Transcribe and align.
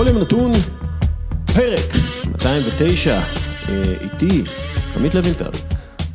בכל 0.00 0.08
יום 0.08 0.18
נתון, 0.18 0.52
פרק 1.54 1.94
209, 2.32 3.10
אה, 3.68 3.82
איתי, 4.00 4.42
עמית 4.96 5.14
לוינטל. 5.14 5.50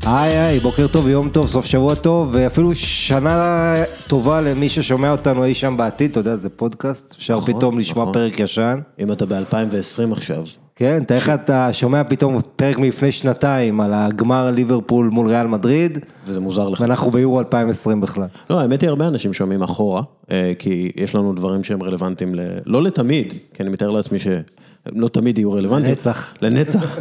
היי 0.06 0.38
היי, 0.38 0.60
בוקר 0.60 0.88
טוב, 0.88 1.08
יום 1.08 1.30
טוב, 1.30 1.48
סוף 1.48 1.66
שבוע 1.66 1.96
טוב, 1.96 2.30
ואפילו 2.34 2.76
שנה 2.76 3.74
טובה 4.08 4.42
למי 4.42 4.70
ששומע 4.70 5.12
אותנו 5.12 5.46
אי 5.46 5.54
שם 5.54 5.78
בעתיד, 5.78 6.12
אתה 6.12 6.20
יודע, 6.20 6.36
זה 6.36 6.50
פודקאסט, 6.50 7.16
אפשר 7.16 7.38
נכון, 7.38 7.54
פתאום 7.54 7.80
לשמוע 7.80 8.04
נכון. 8.04 8.14
פרק 8.14 8.40
ישן. 8.40 8.80
אם 9.00 9.12
אתה 9.12 9.26
ב-2020 9.26 10.12
עכשיו. 10.12 10.44
כן, 10.78 11.04
תאר 11.04 11.18
לך 11.18 11.30
אתה 11.30 11.74
שומע 11.74 12.04
פתאום 12.04 12.38
פרק 12.56 12.78
מלפני 12.78 13.12
שנתיים 13.12 13.82
על 13.82 13.94
הגמר 13.94 14.52
ליברפול 14.52 15.10
מול 15.10 15.28
ריאל 15.28 15.48
מדריד, 15.48 16.00
וזה 16.26 16.42
מוזר 16.42 16.70
לך. 16.70 16.82
ואנחנו 16.82 17.12
ביורו 17.12 17.40
2020 17.40 18.02
בכלל. 18.02 18.28
לא, 18.50 18.60
האמת 18.60 18.82
היא 18.82 18.90
הרבה 18.90 19.08
אנשים 19.08 19.34
שומעים 19.34 19.64
אחורה, 19.64 20.02
אה, 20.32 20.54
כי 20.60 20.92
יש 20.96 21.16
לנו 21.16 21.34
דברים 21.34 21.64
שהם 21.64 21.84
רלוונטיים, 21.84 22.36
ל... 22.36 22.40
לא 22.66 22.84
לתמיד, 22.84 23.34
כי 23.54 23.64
אני 23.64 23.70
מתאר 23.70 23.90
לעצמי 23.90 24.20
שהם 24.20 24.42
לא 24.86 25.08
תמיד 25.08 25.38
יהיו 25.38 25.52
רלוונטיים. 25.52 25.90
לנצח. 25.90 26.34
לנצח. 26.42 27.00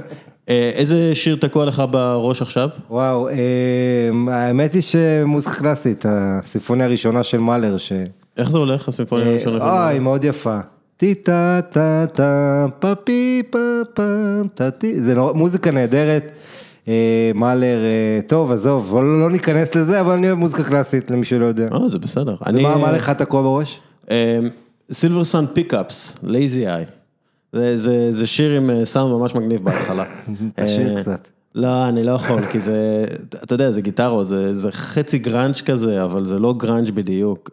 אה, 0.48 0.70
איזה 0.74 1.14
שיר 1.14 1.36
תקוע 1.36 1.64
לך 1.64 1.82
בראש 1.90 2.42
עכשיו? 2.42 2.68
וואו, 2.90 3.28
אה, 3.28 3.34
האמת 4.28 4.74
היא 4.74 4.82
שמוזיקה 4.82 5.54
קלאסית, 5.54 6.04
הסימפוניה 6.08 6.86
הראשונה 6.86 7.22
של 7.22 7.38
מאלר, 7.38 7.76
ש... 7.76 7.92
איך 8.36 8.50
זה 8.50 8.58
הולך, 8.58 8.88
הסימפוניה 8.88 9.26
הראשונה? 9.26 9.58
של 9.58 9.62
אוי, 9.62 9.70
מאלר? 9.70 10.00
מאוד 10.00 10.24
יפה. 10.24 10.60
טי 11.04 11.14
טה 11.14 11.60
טה 12.12 12.66
פה 12.78 12.94
פי 12.94 13.42
פה 13.50 13.58
פה 13.94 14.02
טה 14.54 14.70
טי, 14.70 15.02
זה 15.02 15.14
מוזיקה 15.34 15.70
נהדרת. 15.70 16.32
אה, 16.88 17.30
מאלר, 17.34 17.78
אה, 17.84 18.20
טוב, 18.26 18.52
עזוב, 18.52 18.94
לא 18.94 19.20
לא 19.20 19.30
ניכנס 19.30 19.74
לזה, 19.74 20.00
אבל 20.00 20.12
אני 20.12 20.26
אוהב 20.26 20.38
מוזיקה 20.38 20.64
קלאסית, 20.64 21.10
למי 21.10 21.24
שלא 21.24 21.44
יודע. 21.46 21.68
אה, 21.72 21.88
זה 21.88 21.98
בסדר. 21.98 22.36
מה 22.78 22.92
לך 22.92 23.10
תקוע 23.10 23.42
בראש? 23.42 23.80
Silversun 24.92 25.44
Pickups, 25.52 26.18
Lazy 26.22 26.66
Eye. 26.68 26.84
זה 28.10 28.26
שיר 28.26 28.56
עם 28.56 28.70
אה, 28.70 28.84
סאונד 28.84 29.12
ממש 29.12 29.34
מגניב 29.34 29.60
בהתחלה. 29.64 30.04
תשאיר 30.56 31.00
קצת. 31.00 31.28
לא, 31.54 31.88
אני 31.88 32.04
לא 32.04 32.12
יכול, 32.12 32.46
כי 32.46 32.60
זה, 32.60 33.04
אתה 33.44 33.54
יודע, 33.54 33.70
זה 33.70 33.80
גיטרות, 33.80 34.28
זה, 34.28 34.54
זה 34.54 34.72
חצי 34.72 35.18
grunge 35.18 35.60
כזה, 35.60 36.04
אבל 36.04 36.24
זה 36.24 36.38
לא 36.38 36.54
grunge 36.58 36.90
בדיוק. 36.90 37.50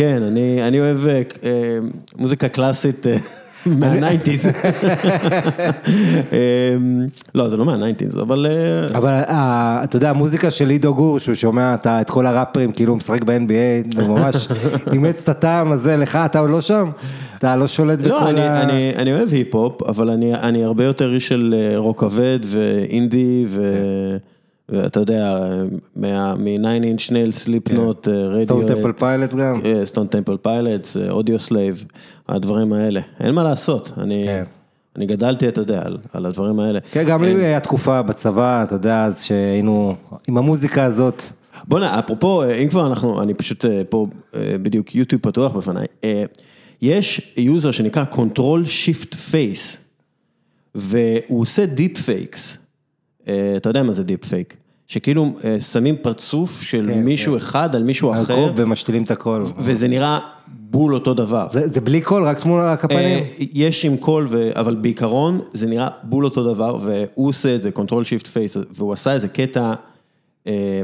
כן, 0.00 0.22
אני, 0.22 0.68
אני 0.68 0.80
אוהב 0.80 1.08
אה, 1.08 1.22
אה, 1.44 1.78
מוזיקה 2.18 2.48
קלאסית 2.48 3.06
אה, 3.06 3.16
מהניינטיז. 3.66 4.46
אמ, 6.32 7.06
לא, 7.34 7.48
זה 7.48 7.56
לא 7.56 7.64
מה 7.64 7.74
nineties, 7.74 8.18
אבל... 8.18 8.46
אה, 8.50 8.98
אבל 8.98 9.10
אה, 9.10 9.80
אתה 9.84 9.96
יודע, 9.96 10.10
המוזיקה 10.10 10.50
של 10.50 10.70
עידו 10.70 10.94
גור, 10.94 11.18
שהוא 11.18 11.34
שומע 11.34 11.74
את 11.74 11.86
את 11.86 12.10
כל 12.10 12.26
הראפרים, 12.26 12.72
כאילו 12.72 12.92
הוא 12.92 12.96
משחק 12.96 13.24
ב-NBA, 13.24 13.96
ממש 14.08 14.48
אימץ 14.92 15.22
את 15.22 15.28
הטעם 15.28 15.72
הזה, 15.72 15.96
לך, 15.96 16.18
אתה 16.24 16.38
עוד 16.38 16.50
לא 16.50 16.60
שם? 16.60 16.90
אתה 17.38 17.56
לא 17.56 17.66
שולט 17.66 17.98
בכל 17.98 18.08
לא, 18.08 18.28
אני, 18.28 18.40
ה... 18.40 18.62
אני, 18.62 18.92
אני 18.96 19.12
אוהב 19.12 19.32
היפ-הופ, 19.32 19.82
אבל 19.82 20.10
אני, 20.10 20.34
אני 20.34 20.64
הרבה 20.64 20.84
יותר 20.84 21.14
איש 21.14 21.28
של 21.28 21.54
רוק 21.76 22.00
כבד 22.00 22.38
ואינדי, 22.50 23.44
ו, 23.48 23.76
ואתה 24.70 25.00
יודע, 25.00 25.40
מ-Nine 25.96 26.68
Inch 26.84 27.10
Nails, 27.10 27.32
Slipknot, 27.32 28.08
רדיו, 28.08 28.44
Stone 28.44 28.66
Temple 28.66 28.92
Pilots 28.92 29.34
גם? 29.34 29.60
Stone 29.84 30.06
Temple 30.06 30.36
Pilots, 30.36 30.96
Audioslave, 30.96 31.84
הדברים 32.28 32.72
האלה. 32.72 33.00
אין 33.20 33.34
מה 33.34 33.44
לעשות, 33.44 33.92
אני, 33.98 34.24
כן. 34.26 34.44
אני 34.96 35.06
גדלתי, 35.06 35.48
אתה 35.48 35.60
יודע, 35.60 35.82
על, 35.84 35.98
על 36.12 36.26
הדברים 36.26 36.60
האלה. 36.60 36.78
כן, 36.92 37.04
גם 37.08 37.24
לי 37.24 37.44
היה 37.44 37.60
תקופה 37.60 38.02
בצבא, 38.02 38.62
אתה 38.62 38.74
יודע, 38.74 39.04
אז 39.04 39.22
שהיינו 39.22 39.94
עם 40.28 40.38
המוזיקה 40.38 40.84
הזאת. 40.84 41.22
בוא'נה, 41.68 41.98
אפרופו, 41.98 42.42
אה, 42.42 42.54
אם 42.54 42.68
כבר 42.68 42.86
אנחנו, 42.86 43.22
אני 43.22 43.34
פשוט 43.34 43.64
אה, 43.64 43.82
פה, 43.88 44.06
אה, 44.34 44.56
בדיוק 44.62 44.94
YouTube 44.94 45.22
פתוח 45.22 45.52
בפניי, 45.52 45.86
יש 46.82 47.32
user 47.36 47.70
שנקרא 47.70 48.04
Control 48.12 48.64
Shift 48.66 49.14
Face, 49.14 49.76
והוא 50.74 51.40
עושה 51.40 51.66
deep 51.66 52.00
fakes, 52.00 52.58
אתה 53.56 53.70
יודע 53.70 53.82
מה 53.82 53.92
זה 53.92 54.04
deep 54.04 54.24
fake? 54.24 54.56
שכאילו 54.90 55.32
אה, 55.44 55.60
שמים 55.60 55.96
פרצוף 56.02 56.62
של 56.62 56.90
כן, 56.94 57.02
מישהו 57.02 57.36
אחד 57.36 57.74
על 57.74 57.82
מישהו 57.82 58.12
אחר, 58.12 58.22
הקוב 58.32 58.50
ומשתילים 58.56 59.02
את 59.02 59.10
הכל. 59.10 59.42
וזה 59.58 59.88
נראה 59.88 60.18
בול 60.48 60.94
אותו 60.94 61.14
דבר. 61.14 61.46
זה 61.50 61.68
זה 61.68 61.80
בלי 61.80 62.00
קול, 62.00 62.24
רק 62.24 62.40
תמונה, 62.40 62.72
רק 62.72 62.84
הפנים? 62.84 63.00
אה, 63.00 63.28
יש 63.38 63.84
עם 63.84 63.96
קול, 63.96 64.28
אבל 64.54 64.74
בעיקרון 64.74 65.40
זה 65.52 65.66
נראה 65.66 65.88
בול 66.02 66.24
אותו 66.24 66.54
דבר, 66.54 66.78
והוא 66.80 67.28
עושה 67.28 67.54
את 67.54 67.62
זה, 67.62 67.70
Control 67.76 67.90
Shift 67.90 68.26
Face, 68.26 68.66
והוא 68.70 68.92
עשה 68.92 69.12
איזה 69.12 69.28
קטע, 69.28 69.72
אה, 70.46 70.82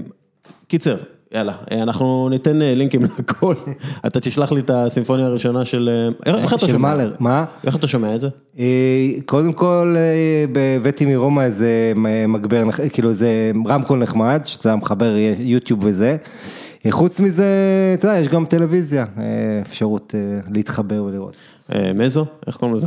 קיצר, 0.68 0.96
יאללה, 1.34 1.52
אה, 1.72 1.82
אנחנו 1.82 2.28
ניתן 2.28 2.62
אה, 2.62 2.74
לינקים 2.74 3.04
לכל, 3.04 3.54
אתה 4.06 4.20
תשלח 4.20 4.52
לי 4.52 4.60
את 4.60 4.70
הסימפוניה 4.70 5.26
הראשונה 5.26 5.64
של, 5.64 6.10
אה, 6.26 6.42
איך 6.42 6.54
אתה 6.54 6.68
שומע? 6.68 6.78
מאלר, 6.78 7.14
מה? 7.18 7.44
איך 7.64 7.76
אתה 7.76 7.86
שומע 7.86 8.14
את 8.14 8.20
זה? 8.20 8.28
קודם 9.24 9.52
כל 9.52 9.96
הבאתי 10.76 11.06
מרומא 11.06 11.40
איזה 11.40 11.92
מגבר, 12.28 12.62
כאילו 12.92 13.10
איזה 13.10 13.50
רמקול 13.66 13.98
נחמד, 13.98 14.42
שאתה 14.44 14.76
מחבר 14.76 15.14
YouTube 15.38 15.80
וזה. 15.82 16.16
חוץ 16.90 17.20
מזה, 17.20 17.44
אתה 17.98 18.08
יודע, 18.08 18.18
יש 18.18 18.28
גם 18.28 18.44
טלוויזיה, 18.44 19.04
אפשרות 19.62 20.14
להתחבר 20.54 21.02
ולראות. 21.02 21.36
מזו? 21.94 22.24
איך 22.46 22.56
קוראים 22.56 22.76
לזה? 22.76 22.86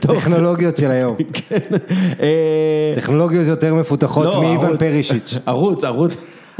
טוב, 0.00 0.16
טכנולוגיות 0.20 0.76
של 0.76 0.90
היום, 0.90 1.16
כן. 1.32 1.76
טכנולוגיות 2.96 3.46
יותר 3.46 3.74
מפותחות 3.74 4.24
לא, 4.24 4.40
מאיוון 4.40 4.76
פרישיץ'. 4.76 5.34
ערוץ, 5.46 5.84
ערוץ. 5.84 6.16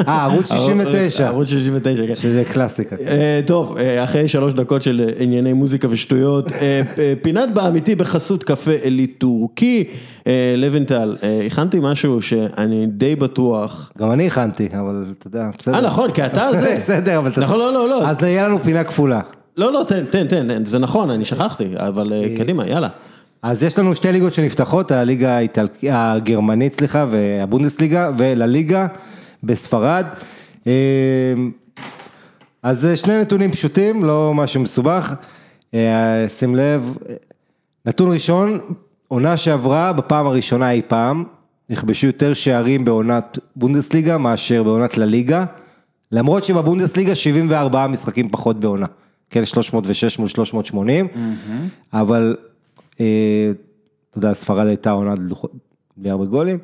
אה, 0.08 0.22
ערוץ 0.24 0.52
69, 0.52 1.26
ערוץ 1.28 1.48
69, 1.48 2.06
כן. 2.06 2.14
שזה 2.14 2.42
קלאסיקה. 2.52 2.96
אה, 3.06 3.40
טוב, 3.46 3.76
אה, 3.78 4.04
אחרי 4.04 4.28
שלוש 4.28 4.52
דקות 4.52 4.82
של 4.82 5.04
אה, 5.08 5.22
ענייני 5.22 5.52
מוזיקה 5.52 5.88
ושטויות, 5.90 6.52
פינת 7.22 7.54
באמיתי 7.54 7.94
בחסות 7.94 8.44
קפה 8.44 8.70
עילית 8.82 9.14
טורקי, 9.18 9.84
לבנטל, 10.56 11.16
הכנתי 11.46 11.78
משהו 11.82 12.22
שאני 12.22 12.86
די 12.86 13.16
בטוח, 13.16 13.92
גם 13.98 14.12
אני 14.12 14.26
הכנתי, 14.26 14.68
אבל 14.78 15.04
אתה 15.18 15.26
יודע, 15.26 15.50
בסדר. 15.58 15.74
אה 15.74 15.80
נכון, 15.80 16.10
כי 16.10 16.26
אתה 16.26 16.48
זה, 16.52 16.74
בסדר, 16.76 17.18
אבל 17.18 17.30
אתה... 17.30 17.40
נכון, 17.40 17.58
לא, 17.58 17.72
לא, 17.72 17.88
לא, 17.88 18.08
אז 18.08 18.22
יהיה 18.22 18.48
לנו 18.48 18.58
פינה 18.58 18.84
כפולה. 18.84 19.20
לא, 19.56 19.72
לא, 19.72 19.84
תן, 19.88 20.04
תן, 20.10 20.26
תן, 20.26 20.64
זה 20.64 20.78
נכון, 20.78 21.10
אני 21.10 21.24
שכחתי, 21.24 21.68
אבל 21.76 22.12
קדימה, 22.36 22.66
יאללה. 22.66 22.88
אז 23.42 23.62
יש 23.62 23.78
לנו 23.78 23.94
שתי 23.94 24.12
ליגות 24.12 24.34
שנפתחות, 24.34 24.92
הליגה. 24.92 25.38
הגרמנית, 25.90 26.74
סליחה, 26.74 27.06
והבונדסליגה, 27.10 28.10
ולליגה 28.18 28.86
בספרד. 29.42 30.06
אה, 30.66 30.72
אז 32.62 32.88
שני 32.94 33.20
נתונים 33.20 33.52
פשוטים, 33.52 34.04
לא 34.04 34.32
משהו 34.34 34.60
מסובך. 34.60 35.14
אה, 35.74 36.28
שים 36.28 36.56
לב, 36.56 36.96
נתון 37.86 38.12
ראשון, 38.12 38.60
עונה 39.08 39.36
שעברה 39.36 39.92
בפעם 39.92 40.26
הראשונה 40.26 40.70
אי 40.70 40.82
פעם, 40.88 41.24
נכבשו 41.70 42.06
יותר 42.06 42.34
שערים 42.34 42.84
בעונת 42.84 43.38
בונדסליגה 43.56 44.18
מאשר 44.18 44.62
בעונת 44.62 44.98
לליגה, 44.98 45.44
למרות 46.12 46.44
שבבונדסליגה 46.44 47.14
74 47.14 47.86
משחקים 47.86 48.28
פחות 48.28 48.60
בעונה, 48.60 48.86
כן, 49.30 49.44
306 49.44 50.18
מול 50.18 50.28
380, 50.28 51.08
אבל 51.92 52.36
אה, 53.00 53.06
אתה 54.10 54.18
יודע, 54.18 54.34
ספרד 54.34 54.66
הייתה 54.66 54.90
עונה 54.90 55.14
בלי 55.96 56.10
הרבה 56.10 56.24
גולים. 56.24 56.58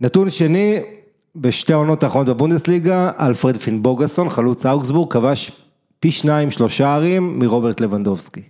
נתון 0.00 0.30
שני, 0.30 0.78
בשתי 1.36 1.72
העונות 1.72 2.02
האחרונות 2.02 2.36
בבונדסליגה, 2.36 3.10
אלפרד 3.20 3.56
פינבוגסון, 3.56 4.28
חלוץ 4.28 4.66
אאוגסבורג, 4.66 5.12
כבש 5.12 5.50
פי 6.00 6.10
שניים 6.10 6.50
שלושה 6.50 6.94
ערים 6.94 7.38
מרוברט 7.38 7.80
לבנדובסקי. 7.80 8.42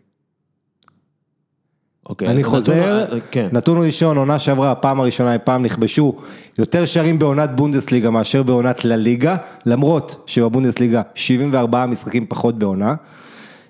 אוקיי, 2.08 2.28
אני 2.28 2.44
חוזר, 2.44 3.04
נתון- 3.04 3.20
כן, 3.30 3.48
נתון 3.52 3.86
ראשון, 3.86 4.16
עונה 4.16 4.38
שעברה, 4.38 4.70
הפעם 4.72 5.00
הראשונה 5.00 5.32
אי 5.32 5.38
פעם 5.44 5.62
נכבשו 5.62 6.14
יותר 6.58 6.86
שערים 6.86 7.18
בעונת 7.18 7.56
בונדסליגה 7.56 8.10
מאשר 8.10 8.42
בעונת 8.42 8.84
לליגה, 8.84 9.36
למרות 9.66 10.22
שבבונדסליגה 10.26 11.02
74 11.14 11.86
משחקים 11.86 12.26
פחות 12.26 12.58
בעונה. 12.58 12.94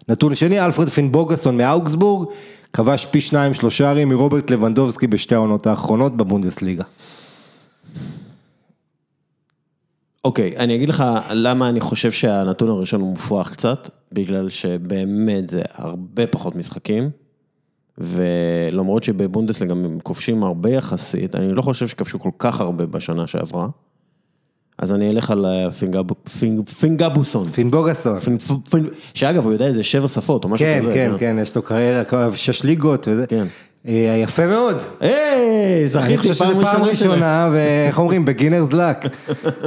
נתון 0.08 0.34
שני, 0.34 0.64
אלפרד 0.64 0.88
פינבוגסון 0.88 1.56
מאוגסבורג, 1.56 2.28
כבש 2.72 3.06
פי 3.06 3.20
שניים 3.20 3.54
שלושה 3.54 3.90
ערים 3.90 4.08
מרוברט 4.08 4.50
לבנדובסקי 4.50 5.06
בשתי 5.06 5.34
העונות 5.34 5.66
האחרונות 5.66 6.16
בבונדסליגה. 6.16 6.84
אוקיי, 10.24 10.56
אני 10.56 10.74
אגיד 10.76 10.88
לך 10.88 11.04
למה 11.30 11.68
אני 11.68 11.80
חושב 11.80 12.12
שהנתון 12.12 12.68
הראשון 12.68 13.00
הוא 13.00 13.10
מופרך 13.10 13.52
קצת, 13.52 13.90
בגלל 14.12 14.48
שבאמת 14.48 15.48
זה 15.48 15.62
הרבה 15.74 16.26
פחות 16.26 16.54
משחקים, 16.56 17.10
ולמרות 17.98 19.04
שבבונדסליגה 19.04 19.72
הם 19.72 19.98
כובשים 20.02 20.44
הרבה 20.44 20.70
יחסית, 20.70 21.34
אני 21.34 21.52
לא 21.52 21.62
חושב 21.62 21.88
שכבשו 21.88 22.18
כל 22.18 22.30
כך 22.38 22.60
הרבה 22.60 22.86
בשנה 22.86 23.26
שעברה, 23.26 23.68
אז 24.78 24.92
אני 24.92 25.10
אלך 25.10 25.30
על 25.30 25.46
אה, 25.46 25.70
פינגב- 25.70 26.12
פינג- 26.40 26.68
פינגבוסון, 26.68 27.48
פינבוגסון. 27.50 28.18
פינג- 28.20 28.40
פינג- 28.70 28.88
שאגב 29.14 29.44
הוא 29.44 29.52
יודע 29.52 29.66
איזה 29.66 29.82
שבע 29.82 30.08
שפות 30.08 30.44
או 30.44 30.48
משהו 30.48 30.66
כן, 30.66 30.80
כזה. 30.82 30.92
כן, 30.94 31.10
אה? 31.12 31.18
כן, 31.18 31.36
יש 31.42 31.56
לו 31.56 31.62
קריירה, 31.62 32.02
שש 32.36 32.62
ליגות 32.64 33.08
וזה. 33.10 33.26
כן. 33.26 33.44
אה, 33.88 34.20
יפה 34.22 34.46
מאוד. 34.46 34.76
היי, 35.00 35.78
אני 35.78 35.88
זכיתי 35.88 36.18
חושב 36.18 36.34
שזו 36.34 36.60
פעם 36.62 36.82
ראשונה, 36.82 37.48
ואיך 37.52 37.98
אומרים, 37.98 38.24
בגינרס 38.24 38.72
לק. 38.72 38.98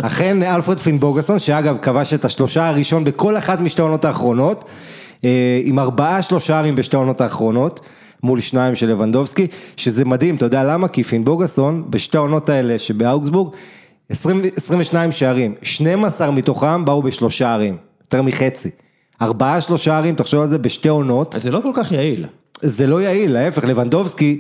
אכן, 0.01 0.43
אלפרד 0.43 0.79
פינבוגסון, 0.79 1.39
שאגב, 1.39 1.77
כבש 1.81 2.13
את 2.13 2.25
השלושה 2.25 2.67
הראשון 2.67 3.03
בכל 3.03 3.37
אחת 3.37 3.59
משתי 3.59 3.81
העונות 3.81 4.05
האחרונות, 4.05 4.65
אה, 5.25 5.61
עם 5.63 5.79
ארבעה 5.79 6.21
שלושה 6.21 6.59
ערים 6.59 6.75
בשתי 6.75 6.95
העונות 6.95 7.21
האחרונות, 7.21 7.79
מול 8.23 8.39
שניים 8.39 8.75
של 8.75 8.89
לבנדובסקי, 8.89 9.47
שזה 9.77 10.05
מדהים, 10.05 10.35
אתה 10.35 10.45
יודע 10.45 10.63
למה? 10.63 10.87
כי 10.87 11.03
פין 11.03 11.25
בוגסון, 11.25 11.83
בשתי 11.89 12.17
העונות 12.17 12.49
האלה 12.49 12.79
שבאוגסבורג, 12.79 13.53
20, 14.09 14.41
22 14.55 15.11
שערים, 15.11 15.53
12 15.61 16.31
מתוכם 16.31 16.85
באו 16.85 17.01
בשלושה 17.01 17.53
ערים, 17.53 17.77
יותר 18.03 18.21
מחצי. 18.21 18.69
ארבעה 19.21 19.61
שלושה 19.61 19.97
ערים, 19.97 20.15
תחשוב 20.15 20.41
על 20.41 20.47
זה, 20.47 20.57
בשתי 20.57 20.87
עונות. 20.87 21.35
אז 21.35 21.43
זה 21.43 21.51
לא 21.51 21.59
כל 21.63 21.71
כך 21.73 21.91
יעיל. 21.91 22.25
זה 22.61 22.87
לא 22.87 23.01
יעיל, 23.01 23.33
להפך, 23.33 23.63
לבנדובסקי, 23.63 24.39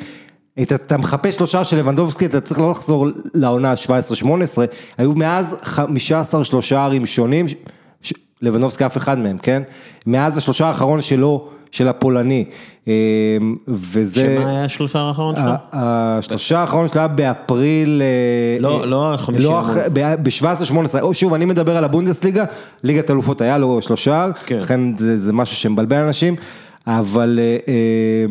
אתה, 0.61 0.75
אתה 0.75 0.97
מחפש 0.97 1.35
שלושה 1.35 1.63
של 1.63 1.77
לבנדובסקי, 1.77 2.25
אתה 2.25 2.41
צריך 2.41 2.59
לא 2.59 2.69
לחזור 2.69 3.07
לעונה 3.33 3.73
17-18, 4.23 4.27
היו 4.97 5.13
מאז 5.15 5.57
15 5.63 6.43
שלושה 6.43 6.85
ערים 6.85 7.05
שונים, 7.05 7.45
ש... 8.01 8.13
לבנדובסקי 8.41 8.85
אף 8.85 8.97
אחד 8.97 9.19
מהם, 9.19 9.37
כן? 9.37 9.63
מאז 10.05 10.37
השלושה 10.37 10.67
האחרון 10.67 11.01
שלו, 11.01 11.47
של 11.71 11.87
הפולני, 11.87 12.45
אה, 12.87 12.93
וזה... 13.67 14.37
שמה 14.39 14.49
היה 14.49 14.65
השלושה 14.65 14.99
האחרון 14.99 15.35
שלו? 15.35 15.51
השלושה 15.71 16.59
האחרון 16.59 16.87
שלו 16.87 16.99
היה 16.99 17.07
באפריל... 17.07 18.01
אה, 18.01 18.59
לא, 18.59 18.87
לא 18.87 19.13
חמישי 19.17 19.43
לא, 19.43 19.59
המון. 19.59 19.75
ב-17-18, 19.93 21.13
שוב, 21.13 21.33
אני 21.33 21.45
מדבר 21.45 21.77
על 21.77 21.83
הבונדסליגה, 21.83 22.45
ליגת 22.83 23.11
אלופות 23.11 23.41
היה 23.41 23.57
לו 23.57 23.81
שלושה, 23.81 24.27
כן. 24.45 24.57
לכן 24.57 24.97
זה, 24.97 25.19
זה 25.19 25.33
משהו 25.33 25.55
שמבלבל 25.55 25.97
אנשים, 25.97 26.35
אבל 26.87 27.39
אה, 27.41 27.57
אה, 27.67 28.25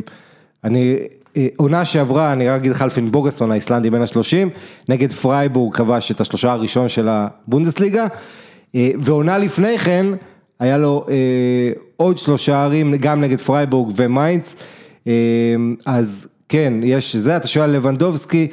אני, 0.65 0.97
אה, 1.37 1.49
עונה 1.57 1.85
שעברה, 1.85 2.33
אני 2.33 2.49
רק 2.49 2.61
אגיד 2.61 2.71
לך 2.71 2.83
על 2.83 2.91
פין 2.91 3.11
בוגסון 3.11 3.51
האיסלנדי 3.51 3.91
בין 3.91 4.03
השלושים, 4.03 4.51
נגד 4.89 5.13
פרייבורג 5.13 5.75
כבש 5.75 6.11
את 6.11 6.21
השלושה 6.21 6.53
הראשון 6.53 6.89
של 6.89 7.09
הבונדסליגה, 7.09 8.07
ועונה 8.75 9.39
לפני 9.39 9.79
כן, 9.79 10.07
היה 10.61 10.77
לו 10.77 11.07
עוד 11.97 12.19
שלושה 12.19 12.65
ערים, 12.65 12.95
גם 13.01 13.21
נגד 13.21 13.41
פרייבורג 13.41 13.93
ומיינדס, 13.97 14.57
אה, 15.07 15.13
אז 15.87 16.29
כן, 16.49 16.73
יש 16.83 17.17
זה, 17.17 17.37
אתה 17.37 17.47
שואל 17.47 17.71
לבנדובסקי, 17.71 18.49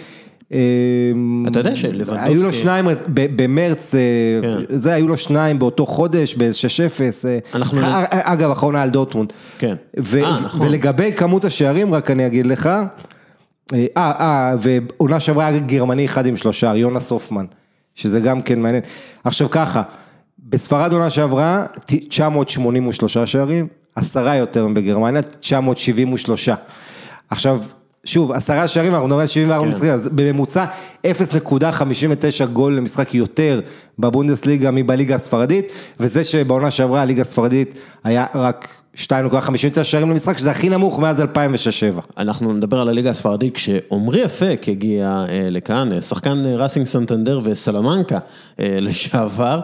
אתה 1.47 1.59
יודע 1.59 1.75
שלבנדובסקי- 1.75 2.19
היו 2.19 2.43
לו 2.43 2.53
שניים, 2.53 2.85
ב- 3.13 3.43
במרץ, 3.43 3.95
אה, 3.95 3.99
כן. 4.41 4.57
זה, 4.77 4.93
היו 4.93 5.07
לו 5.07 5.17
שניים 5.17 5.59
באותו 5.59 5.85
חודש, 5.85 6.35
ב-6-0, 6.35 7.01
אה, 7.25 7.59
נ- 7.59 7.83
אגב, 8.09 8.51
אחרונה 8.51 8.81
על 8.81 8.89
דורטמונד. 8.89 9.33
כן. 9.57 9.75
אה, 10.23 10.39
נכון. 10.45 10.61
ולגבי 10.67 11.11
כמות 11.13 11.45
השערים, 11.45 11.93
רק 11.93 12.11
אני 12.11 12.27
אגיד 12.27 12.45
לך, 12.45 12.69
אה, 13.73 13.85
אה, 13.97 14.55
ועונה 14.61 15.19
שעברה 15.19 15.47
היה 15.47 15.59
גרמני 15.59 16.05
אחד 16.05 16.25
עם 16.25 16.35
שלושה, 16.37 16.75
יונה 16.75 16.99
סופמן, 16.99 17.45
שזה 17.95 18.19
גם 18.19 18.41
כן 18.41 18.59
מעניין. 18.59 18.83
עכשיו 19.23 19.49
ככה, 19.49 19.81
בספרד 20.49 20.93
עונה 20.93 21.09
שעברה, 21.09 21.65
ת- 21.85 22.09
983 22.09 23.17
שערים, 23.17 23.67
עשרה 23.95 24.35
יותר 24.35 24.67
מבגרמניה, 24.67 25.21
973. 25.21 26.49
עכשיו, 27.29 27.59
שוב, 28.05 28.31
עשרה 28.31 28.67
שערים, 28.67 28.93
אנחנו 28.93 29.07
מדברים 29.07 29.21
על 29.21 29.27
74 29.27 29.63
כן. 29.63 29.69
משחקים, 29.69 29.91
אז 29.91 30.07
בממוצע 30.07 30.65
0.59 31.07 32.45
גול 32.53 32.77
למשחק 32.77 33.13
יותר 33.13 33.61
בבונדסליגה 33.99 34.71
מבליגה 34.71 35.15
הספרדית, 35.15 35.71
וזה 35.99 36.23
שבעונה 36.23 36.71
שעברה 36.71 37.01
הליגה 37.01 37.21
הספרדית 37.21 37.73
היה 38.03 38.25
רק 38.35 38.82
2.59 38.97 39.83
שערים 39.83 40.09
למשחק, 40.09 40.37
שזה 40.37 40.51
הכי 40.51 40.69
נמוך 40.69 40.99
מאז 40.99 41.21
2006-2007. 41.21 41.25
אנחנו 42.17 42.53
נדבר 42.53 42.79
על 42.79 42.89
הליגה 42.89 43.09
הספרדית, 43.09 43.55
כשעמרי 43.55 44.25
אפק 44.25 44.65
הגיע 44.67 45.25
אה, 45.29 45.47
לכאן, 45.49 45.93
אה, 45.93 46.01
שחקן 46.01 46.45
אה, 46.45 46.55
ראסינג 46.55 46.85
סנטנדר 46.85 47.39
וסלמנקה 47.43 48.19
לשעבר, 48.59 49.61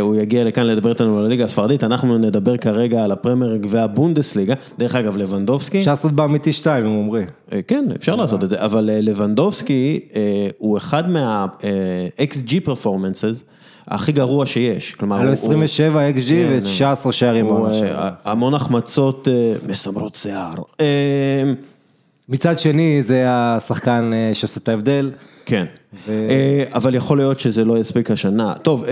הוא 0.00 0.16
יגיע 0.16 0.44
לכאן 0.44 0.66
לדבר 0.66 0.90
איתנו 0.90 1.18
על 1.18 1.24
הליגה 1.24 1.44
הספרדית, 1.44 1.84
אנחנו 1.84 2.18
נדבר 2.18 2.56
כרגע 2.56 3.04
על 3.04 3.12
הפרמיירג 3.12 3.66
והבונדסליגה, 3.68 4.54
דרך 4.78 4.94
אגב 4.94 5.16
לבנדובסקי, 5.16 5.78
אפשר 5.78 5.90
לעשות 5.90 6.12
באמיתי 6.12 6.52
שתיים, 6.52 6.86
אומרים. 6.86 7.26
אה, 7.52 7.60
כן 7.62 7.84
אפשר 7.96 8.16
לעשות 8.16 8.44
את 8.44 8.50
זה, 8.50 8.56
אבל 8.58 8.90
לבנדובסקי 8.92 10.00
הוא 10.58 10.78
אחד 10.78 11.10
מה-XG 11.10 12.68
performances 12.68 13.44
הכי 13.88 14.12
גרוע 14.12 14.46
שיש, 14.46 14.94
כלומר 14.94 15.16
היה 15.16 15.24
לו 15.24 15.30
הוא- 15.30 15.38
הוא- 15.38 15.64
27 15.64 16.00
XG 16.10 16.28
כן, 16.28 16.58
ו-19 17.04 17.12
שערים 17.12 17.46
אה. 17.50 18.10
המון 18.24 18.54
החמצות 18.54 19.28
אה, 19.28 19.52
מסמרות 19.68 20.14
שיער. 20.14 20.54
אה, 20.80 21.52
מצד 22.28 22.58
שני, 22.58 23.02
זה 23.02 23.24
השחקן 23.28 24.10
שעושה 24.32 24.60
את 24.62 24.68
ההבדל. 24.68 25.10
כן, 25.46 25.64
אבל 26.74 26.94
יכול 26.94 27.16
להיות 27.18 27.40
שזה 27.40 27.64
לא 27.64 27.78
יספיק 27.78 28.10
השנה. 28.10 28.54
טוב, 28.62 28.84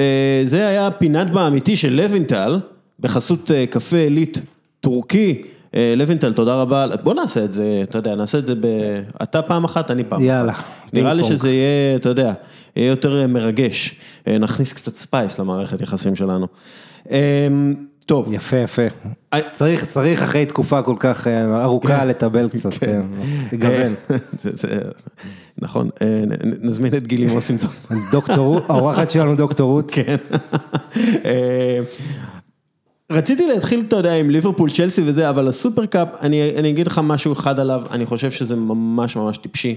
זה 0.44 0.66
היה 0.68 0.90
פינת 0.90 1.30
באמיתי 1.30 1.76
של 1.76 1.92
לוינטל, 1.92 2.60
בחסות 3.00 3.50
קפה 3.70 3.96
עילית 3.96 4.40
טורקי. 4.80 5.42
לוינטל, 5.96 6.32
תודה 6.32 6.54
רבה. 6.54 6.86
בוא 7.02 7.14
נעשה 7.14 7.44
את 7.44 7.52
זה, 7.52 7.80
אתה 7.82 7.98
יודע, 7.98 8.14
נעשה 8.14 8.38
את 8.38 8.46
זה 8.46 8.54
ב... 8.54 8.66
אתה 9.22 9.42
פעם 9.42 9.64
אחת, 9.64 9.90
אני 9.90 10.04
פעם 10.04 10.18
אחת. 10.20 10.28
יאללה, 10.28 10.52
נראה 10.92 11.14
לי. 11.14 11.24
שזה 11.24 11.50
יהיה, 11.50 11.96
אתה 11.96 12.08
יודע, 12.08 12.32
יהיה 12.76 12.88
יותר 12.88 13.20
אה, 13.20 13.26
מרגש. 13.26 13.94
אה, 14.28 14.38
נכניס 14.38 14.72
קצת 14.72 14.94
spice 14.94 15.38
למערכת 15.38 15.80
יחסים 15.80 16.16
שלנו. 16.16 16.46
אה, 17.10 17.48
טוב, 18.06 18.32
יפה, 18.32 18.56
יפה. 18.56 18.82
אה, 19.34 19.40
צריך, 19.50 19.84
צריך 19.84 20.22
אחרי 20.22 20.46
תקופה 20.46 20.82
כל 20.82 20.96
כך 20.98 21.26
ארוכה 21.62 22.04
לתבל 22.04 22.48
קצת, 22.48 22.72
כן, 22.74 23.00
לגוון. 23.52 23.94
זה- 24.42 24.50
זה- 24.54 24.78
נכון, 25.58 25.90
נזמין 26.60 26.96
את 26.96 27.06
גילי 27.06 27.26
מוסינזון. 27.26 27.70
דוקטור 28.12 28.60
האורחת 28.68 29.10
שלנו 29.10 29.34
דוקטור 29.36 29.70
רות. 29.72 29.90
כן. 29.90 30.16
רציתי 33.14 33.46
להתחיל, 33.46 33.84
אתה 33.88 33.96
יודע, 33.96 34.14
עם 34.14 34.30
ליברפול, 34.30 34.70
צ'לסי 34.70 35.02
וזה, 35.04 35.30
אבל 35.30 35.48
ה 35.48 35.54
Super 35.54 35.84
Cup, 35.84 36.08
אני, 36.20 36.56
אני 36.56 36.70
אגיד 36.70 36.86
לך 36.86 37.00
משהו 37.04 37.32
אחד 37.32 37.60
עליו, 37.60 37.82
אני 37.90 38.06
חושב 38.06 38.30
שזה 38.30 38.56
ממש 38.56 39.16
ממש 39.16 39.38
טיפשי, 39.38 39.76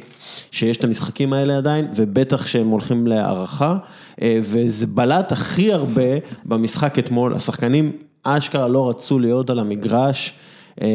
שיש 0.52 0.78
את 0.78 0.84
המשחקים 0.84 1.34
האלה 1.34 1.58
עדיין, 1.58 1.88
ובטח 1.96 2.48
שהם 2.48 2.68
הולכים 2.68 3.08
להערכה, 3.08 3.78
אה, 4.22 4.40
וזה 4.42 4.88
בלט 4.88 5.32
הכי 5.32 5.74
הרבה 5.74 6.18
במשחק 6.46 7.00
אתמול, 7.00 7.34
השחקנים 7.34 7.92
אשכרה 8.24 8.68
לא 8.68 8.90
רצו 8.90 9.20
להיות 9.20 9.50
על 9.50 9.60
המגרש. 9.60 10.34
אה, 10.82 10.88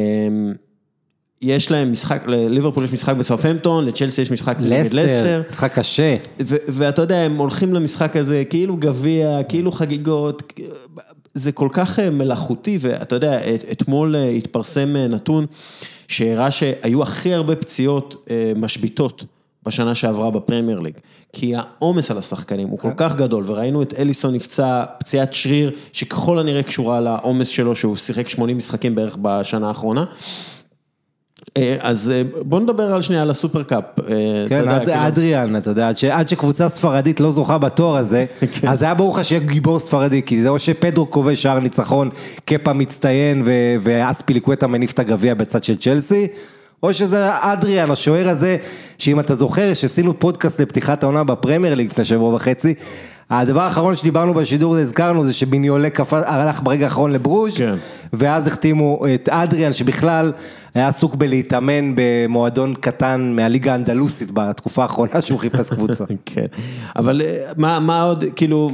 יש 1.43 1.71
להם 1.71 1.93
משחק, 1.93 2.23
לליברפול 2.27 2.85
יש 2.85 2.93
משחק 2.93 3.17
בסאופהמפטון, 3.17 3.85
לצ'לסי 3.85 4.23
יש 4.23 4.31
משחק 4.31 4.57
נגד 4.61 4.93
לסטר. 4.93 5.43
משחק 5.51 5.79
קשה. 5.79 6.17
ואתה 6.69 7.03
יודע, 7.03 7.17
הם 7.17 7.37
הולכים 7.37 7.75
למשחק 7.75 8.17
הזה 8.17 8.43
כאילו 8.51 8.77
גביע, 8.77 9.43
כאילו 9.49 9.73
חגיגות, 9.73 10.53
זה 11.35 11.53
כל 11.53 11.69
כך 11.73 11.99
אה, 11.99 12.11
מלאכותי, 12.11 12.77
ואתה 12.81 13.15
יודע, 13.17 13.39
את- 13.55 13.65
אתמול 13.73 14.17
אה, 14.17 14.29
התפרסם 14.29 14.97
אה, 14.97 15.09
נתון 15.09 15.47
שהראה 16.09 16.51
שהיו 16.51 17.03
הכי 17.03 17.35
הרבה 17.35 17.57
פציעות 17.57 18.27
אה, 18.31 18.53
משביתות 18.57 19.25
בשנה 19.67 19.95
שעברה 19.95 20.31
בפרמייר 20.31 20.81
ליג, 20.81 20.95
כי 21.33 21.53
העומס 21.57 22.11
על 22.11 22.19
השחקנים 22.19 22.69
הוא 22.69 22.79
כל 22.79 22.91
כך 22.97 23.17
גדול, 23.17 23.45
וראינו 23.47 23.83
את 23.83 23.95
אליסון 23.99 24.35
נפצע 24.35 24.85
פציעת 24.99 25.33
שריר, 25.33 25.71
שככל 25.93 26.39
הנראה 26.39 26.63
קשורה 26.63 27.01
לעומס 27.01 27.49
שלו, 27.49 27.75
שהוא 27.75 27.97
שיחק 27.97 28.29
80 28.29 28.57
משחקים 28.57 28.95
בערך 28.95 29.17
בשנה 29.23 29.69
האחרונה. 29.69 30.05
אה, 31.57 31.77
אז 31.81 32.11
אה, 32.15 32.23
בוא 32.43 32.61
נדבר 32.61 32.95
על 32.95 33.03
שנייה 33.03 33.23
על 33.23 33.31
הסופרקאפ. 33.31 33.85
אה, 34.01 34.05
כן, 34.49 34.69
אד- 34.69 34.85
כאילו- 34.85 35.07
אדריאן, 35.07 35.57
אתה 35.57 35.71
יודע, 35.71 35.89
עד 35.89 35.99
ש- 35.99 36.05
עד 36.05 36.29
שקבוצה 36.29 36.69
ספרדית 36.69 37.21
לא 37.21 37.31
זוכה 37.33 37.59
בתואר 37.59 37.97
הזה, 37.97 38.25
כן. 38.61 38.69
אז 38.69 38.83
היה 38.83 38.95
ברור 38.95 39.19
לך 39.19 39.25
שיהיה 39.25 39.41
גיבור 39.41 39.79
ספרדי, 39.81 40.23
כי 40.23 40.43
זה 40.43 40.49
או 40.49 40.59
שפדרו 40.59 41.11
כובש 41.11 41.43
שער 41.43 41.59
ניצחון, 41.61 42.11
קפה 42.45 42.73
מצטיין 42.73 43.43
ו- 43.47 43.51
ואספיליקווטה 43.81 44.67
מניף 44.67 44.93
את 44.93 44.99
הגביע 44.99 45.35
בצד 45.35 45.65
של 45.65 45.77
צ'לסי, 45.77 46.27
או 46.83 46.95
שזה 46.95 47.29
אדריאן, 47.41 47.91
השוער 47.91 48.29
הזה, 48.29 48.57
שאם 48.99 49.21
אתה 49.21 49.35
זוכר, 49.35 49.75
שעשינו 49.75 50.19
פודקאסט 50.19 50.61
לפתיחת 50.61 51.03
העונה 51.03 51.25
בפרמייר 51.25 51.75
ליג 51.75 51.87
לפני 51.91 52.05
שבוע 52.05 52.35
וחצי, 52.35 52.75
הדבר 53.31 53.61
האחרון 53.61 53.95
שדיברנו 53.97 54.35
בשידור, 54.35 54.77
הזכרנו, 54.77 55.25
זה 55.25 55.33
שבניולה 55.33 55.91
קפץ, 55.91 56.23
הלך 56.27 56.61
ברגע 56.63 56.85
האחרון 56.85 57.13
לברוז', 57.13 57.57
כן. 57.57 57.75
ואז 58.13 58.47
החתימו 58.47 59.05
את 59.15 59.29
אדריאן, 59.29 59.73
שבכלל 59.73 60.33
היה 60.75 60.89
עסוק 60.89 61.15
בלהתאמן 61.15 61.93
במועדון 61.95 62.75
קטן 62.75 63.33
מהליגה 63.37 63.73
האנדלוסית 63.73 64.31
בתקופה 64.35 64.83
האחרונה 64.83 65.23
שהוא 65.23 65.39
חיפש 65.39 65.71
קבוצה. 65.71 66.05
כן, 66.27 66.45
אבל 66.97 67.23
אה, 67.25 67.53
מה, 67.57 67.81
מה 67.81 68.03
עוד, 68.03 68.25
כאילו, 68.37 68.71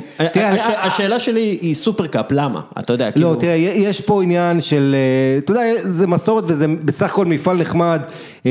השאלה 0.83 1.19
שלי 1.19 1.59
היא 1.61 1.75
סופרקאפ, 1.75 2.26
למה? 2.31 2.61
אתה 2.78 2.93
יודע, 2.93 3.11
כאילו, 3.11 3.31
לא, 3.35 3.40
תראה, 3.40 3.55
יש 3.55 4.00
פה 4.00 4.23
עניין 4.23 4.61
של, 4.61 4.95
אה, 4.99 5.38
אתה 5.38 5.52
יודע, 5.52 5.62
זה 5.78 6.07
מסורת 6.07 6.45
וזה 6.47 6.67
בסך 6.85 7.11
הכל 7.11 7.26
מפעל 7.26 7.57
נחמד, 7.57 8.00
אה, 8.47 8.50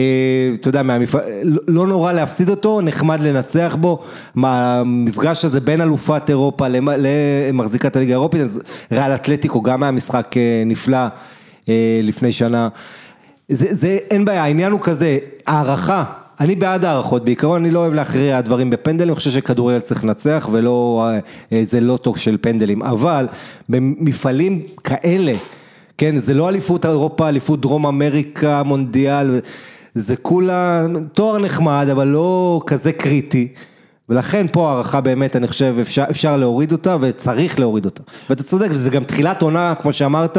אתה 0.54 0.70
יודע, 0.70 0.82
לא- 1.44 1.62
לא 1.68 1.88
נורא 1.88 2.12
להפסיד 2.14 2.50
אותו, 2.50 2.82
נחמד 2.82 3.20
לנצח 3.22 3.78
בו, 3.80 4.00
מה, 4.36 4.80
המפגש 4.80 5.46
הזה 5.46 5.60
בין 5.60 5.82
אלופת 5.82 6.30
אירופה 6.30 6.68
למ- 6.68 6.90
למחזיקת 6.98 7.96
הליגה 7.96 8.12
האירופית, 8.14 8.42
אז 8.42 8.62
ריאל 8.92 9.12
אתלטיקו 9.16 9.62
גם 9.62 9.84
היה 9.84 9.92
משחק 9.92 10.36
נפלא 10.66 10.98
לפני 12.04 12.32
שנה. 12.32 12.68
זה, 13.50 13.66
זה, 13.70 13.98
אין 14.12 14.26
בעיה, 14.26 14.44
העניין 14.44 14.72
הוא 14.72 14.80
כזה, 14.82 15.18
הערכה, 15.48 16.04
אני 16.40 16.56
בעד 16.56 16.86
הערכות, 16.86 17.26
בעיקרון 17.26 17.64
אני 17.64 17.72
לא 17.72 17.80
אוהב 17.80 17.94
להכריע 17.94 18.42
דברים 18.42 18.70
בפנדלים, 18.70 19.10
אני 19.10 19.16
חושב 19.16 19.32
שכדורגל 19.32 19.80
צריך 19.80 20.04
לנצח 20.04 20.50
ולא 20.52 21.06
איזה 21.52 21.80
לוטו 21.80 22.16
של 22.16 22.38
פנדלים, 22.42 22.84
אבל 22.84 23.28
במפעלים 23.70 24.62
כאלה, 24.84 25.34
כן, 25.98 26.16
זה 26.16 26.34
לא 26.34 26.50
אליפות 26.50 26.86
אירופה, 26.86 27.30
אליפות 27.30 27.62
דרום 27.62 27.86
אמריקה, 27.86 28.64
מונדיאל, 28.64 29.40
זה 29.94 30.16
כולה 30.16 30.86
תואר 31.14 31.38
נחמד, 31.38 31.88
אבל 31.92 32.08
לא 32.08 32.62
כזה 32.66 32.92
קריטי. 32.92 33.48
ולכן 34.10 34.46
פה 34.52 34.70
הארכה 34.70 35.02
באמת, 35.02 35.36
אני 35.36 35.48
חושב, 35.48 35.76
אפשר, 35.82 36.04
אפשר 36.10 36.38
להוריד 36.38 36.72
אותה 36.72 36.98
וצריך 37.02 37.60
להוריד 37.60 37.86
אותה. 37.86 38.04
ואתה 38.30 38.44
צודק, 38.44 38.68
וזה 38.72 38.90
גם 38.90 39.04
תחילת 39.04 39.42
עונה, 39.42 39.74
כמו 39.82 39.94
שאמרת, 39.94 40.38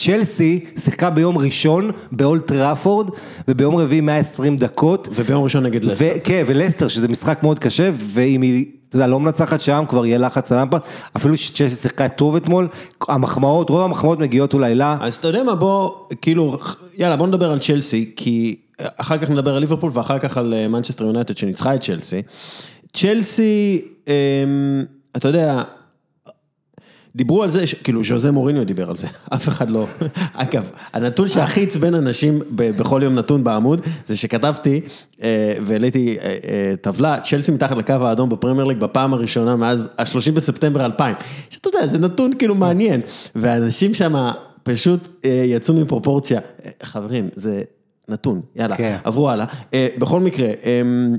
צ'לסי 0.00 0.64
שיחקה 0.76 1.10
ביום 1.10 1.38
ראשון 1.38 1.90
באולט 2.12 2.46
טראפורד, 2.46 3.10
וביום 3.48 3.76
רביעי 3.76 4.00
120 4.00 4.56
דקות. 4.56 5.08
וביום 5.14 5.44
ראשון 5.44 5.62
נגד 5.62 5.84
לסטר. 5.84 6.06
כן, 6.24 6.44
ולסטר, 6.46 6.88
שזה 6.88 7.08
משחק 7.08 7.42
מאוד 7.42 7.58
קשה, 7.58 7.90
ואם 7.94 8.42
היא, 8.42 8.66
אתה 8.88 8.96
יודע, 8.96 9.06
לא 9.06 9.20
מנצחת 9.20 9.60
שם, 9.60 9.84
כבר 9.88 10.06
יהיה 10.06 10.18
לחץ 10.18 10.52
על 10.52 10.60
למפארד, 10.60 10.80
אפילו 11.16 11.36
שצ'לסי 11.36 11.76
שיחקה 11.76 12.08
טוב 12.08 12.36
אתמול, 12.36 12.68
המחמאות, 13.08 13.70
רוב 13.70 13.80
המחמאות 13.80 14.18
מגיעות 14.18 14.54
אולי 14.54 14.74
לה. 14.74 14.96
אז 15.00 15.14
אתה 15.14 15.28
יודע 15.28 15.42
מה, 15.42 15.54
בוא, 15.54 15.90
כאילו, 16.22 16.58
יאללה, 16.98 17.16
בוא 17.16 17.26
נדבר 17.26 17.50
על 17.50 17.58
צ'לסי, 17.58 18.12
כי 18.16 18.56
אחר 18.96 19.18
כך 19.18 19.30
נדבר 19.30 19.54
על 19.54 19.60
ליברפול 19.60 19.90
ואחר 19.94 20.18
כך 20.18 20.36
על 20.36 20.54
מנצ'סטר 20.68 21.04
יונייטד 21.04 21.36
שניצחה 21.36 21.74
את 21.74 21.80
צ'לסי. 21.80 22.22
צ'לסי, 22.92 23.82
אמ, 24.08 24.12
אתה 25.16 25.28
יודע, 25.28 25.62
דיברו 27.16 27.42
על 27.42 27.50
זה, 27.50 27.64
כאילו 27.84 28.02
ז'וזה 28.02 28.30
מוריניו 28.30 28.64
דיבר 28.66 28.88
על 28.88 28.96
זה, 28.96 29.06
אף 29.34 29.48
אחד 29.48 29.70
לא. 29.70 29.86
אגב, 30.34 30.70
הנתון 30.92 31.28
שהכי 31.28 31.62
עצבן 31.62 31.94
אנשים 31.94 32.42
בכל 32.54 33.00
יום 33.04 33.14
נתון 33.14 33.44
בעמוד, 33.44 33.80
זה 34.04 34.16
שכתבתי 34.16 34.80
אה, 35.22 35.54
והעליתי 35.62 36.16
אה, 36.20 36.24
אה, 36.24 36.74
טבלה, 36.80 37.20
צ'לסי 37.20 37.52
מתחת 37.52 37.78
לקו 37.78 37.92
האדום 37.92 38.28
בפרמייר 38.28 38.64
ליג 38.64 38.78
בפעם 38.78 39.14
הראשונה 39.14 39.56
מאז 39.56 39.88
ה-30 39.98 40.32
בספטמבר 40.34 40.84
2000. 40.84 41.14
שאתה 41.50 41.68
יודע, 41.68 41.86
זה 41.86 41.98
נתון 41.98 42.32
כאילו 42.38 42.54
מעניין, 42.54 43.00
ואנשים 43.34 43.94
שם 43.94 44.30
פשוט 44.62 45.08
יצאו 45.44 45.74
מפרופורציה. 45.74 46.40
חברים, 46.82 47.28
זה 47.34 47.62
נתון, 48.10 48.40
יאללה, 48.56 48.76
כן. 48.76 48.96
עברו 49.04 49.30
הלאה. 49.30 49.46
אה, 49.74 49.88
בכל 49.98 50.20
מקרה, 50.20 50.48
אמ, 50.48 51.14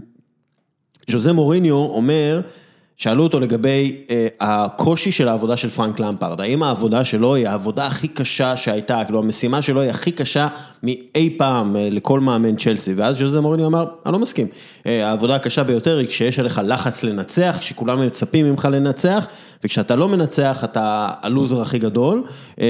ז'וזה 1.11 1.33
מוריניו 1.33 1.75
אומר, 1.75 2.41
שאלו 3.01 3.23
אותו 3.23 3.39
לגבי 3.39 3.95
אה, 4.09 4.27
הקושי 4.39 5.11
של 5.11 5.27
העבודה 5.27 5.57
של 5.57 5.69
פרנק 5.69 5.99
למפרד, 5.99 6.41
האם 6.41 6.63
העבודה 6.63 7.03
שלו 7.03 7.35
היא 7.35 7.47
העבודה 7.47 7.87
הכי 7.87 8.07
קשה 8.07 8.57
שהייתה, 8.57 9.01
כאילו 9.05 9.19
המשימה 9.19 9.61
שלו 9.61 9.81
היא 9.81 9.89
הכי 9.89 10.11
קשה 10.11 10.47
מאי 10.83 11.35
פעם 11.37 11.75
אה, 11.75 11.87
לכל 11.91 12.19
מאמן 12.19 12.55
צ'לסי, 12.55 12.93
ואז 12.93 13.17
ז'וזה 13.17 13.41
מוריניו 13.41 13.67
אמר, 13.67 13.85
אני 14.05 14.13
לא 14.13 14.19
מסכים, 14.19 14.47
אה, 14.85 15.09
העבודה 15.09 15.35
הקשה 15.35 15.63
ביותר 15.63 15.97
היא 15.97 16.07
כשיש 16.07 16.39
עליך 16.39 16.61
לחץ 16.63 17.03
לנצח, 17.03 17.57
כשכולם 17.59 18.05
מצפים 18.05 18.45
ממך 18.45 18.67
לנצח, 18.71 19.27
וכשאתה 19.63 19.95
לא 19.95 20.09
מנצח 20.09 20.63
אתה 20.63 21.09
הלוזר 21.21 21.61
הכי 21.61 21.79
גדול. 21.79 22.23
אה, 22.61 22.65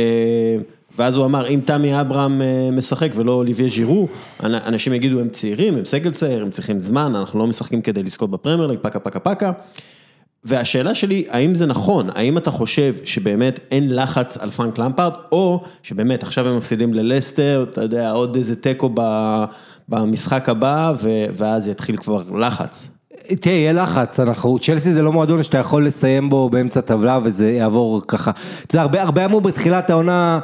ואז 0.97 1.15
הוא 1.15 1.25
אמר, 1.25 1.47
אם 1.47 1.59
תמי 1.65 2.01
אברהם 2.01 2.41
אה, 2.41 2.69
משחק 2.71 3.11
ולא 3.15 3.31
אוליביה 3.31 3.69
ז'ירו, 3.69 4.07
אנ- 4.43 4.67
אנשים 4.67 4.93
יגידו, 4.93 5.19
הם 5.19 5.29
צעירים, 5.29 5.77
הם 5.77 5.85
סגל 5.85 6.11
צעיר, 6.11 6.41
הם 6.41 6.49
צריכים 6.49 6.79
זמן, 6.79 7.15
אנחנו 7.15 7.39
לא 7.39 7.47
משחקים 7.47 7.81
כדי 7.81 8.03
לזכות 8.03 8.31
בפרמייר 8.31 8.67
ליג, 8.67 8.79
פקה 8.81 8.99
פקה 8.99 9.19
פקה. 9.19 9.51
והשאלה 10.43 10.95
שלי, 10.95 11.25
האם 11.29 11.55
זה 11.55 11.65
נכון? 11.65 12.09
האם 12.15 12.37
אתה 12.37 12.51
חושב 12.51 12.93
שבאמת 13.03 13.59
אין 13.71 13.95
לחץ 13.95 14.37
על 14.37 14.49
פרנק 14.49 14.77
למפרד, 14.77 15.11
או 15.31 15.63
שבאמת 15.83 16.23
עכשיו 16.23 16.47
הם 16.47 16.57
מפסידים 16.57 16.93
ללסטר, 16.93 17.65
אתה 17.69 17.81
יודע, 17.81 18.11
עוד 18.11 18.35
איזה 18.35 18.55
תיקו 18.55 18.89
במשחק 19.89 20.49
הבא, 20.49 20.93
ואז 21.33 21.67
יתחיל 21.67 21.97
כבר 21.97 22.23
לחץ. 22.39 22.89
תראה, 23.39 23.55
יהיה 23.55 23.73
לחץ, 23.73 24.19
אנחנו, 24.19 24.59
צ'לסי 24.59 24.93
זה 24.93 25.01
לא 25.01 25.11
מועדון 25.11 25.43
שאתה 25.43 25.57
יכול 25.57 25.85
לסיים 25.85 26.29
בו 26.29 26.49
באמצע 26.49 26.81
טבלה 26.81 27.19
וזה 27.23 27.51
יעבור 27.51 28.01
ככה. 28.07 28.31
אתה 28.67 28.75
יודע, 28.75 28.81
הרבה, 28.81 29.01
הרבה 29.01 29.25
אמרו 29.25 29.41
בתחילת 29.41 29.89
העונה 29.89 30.39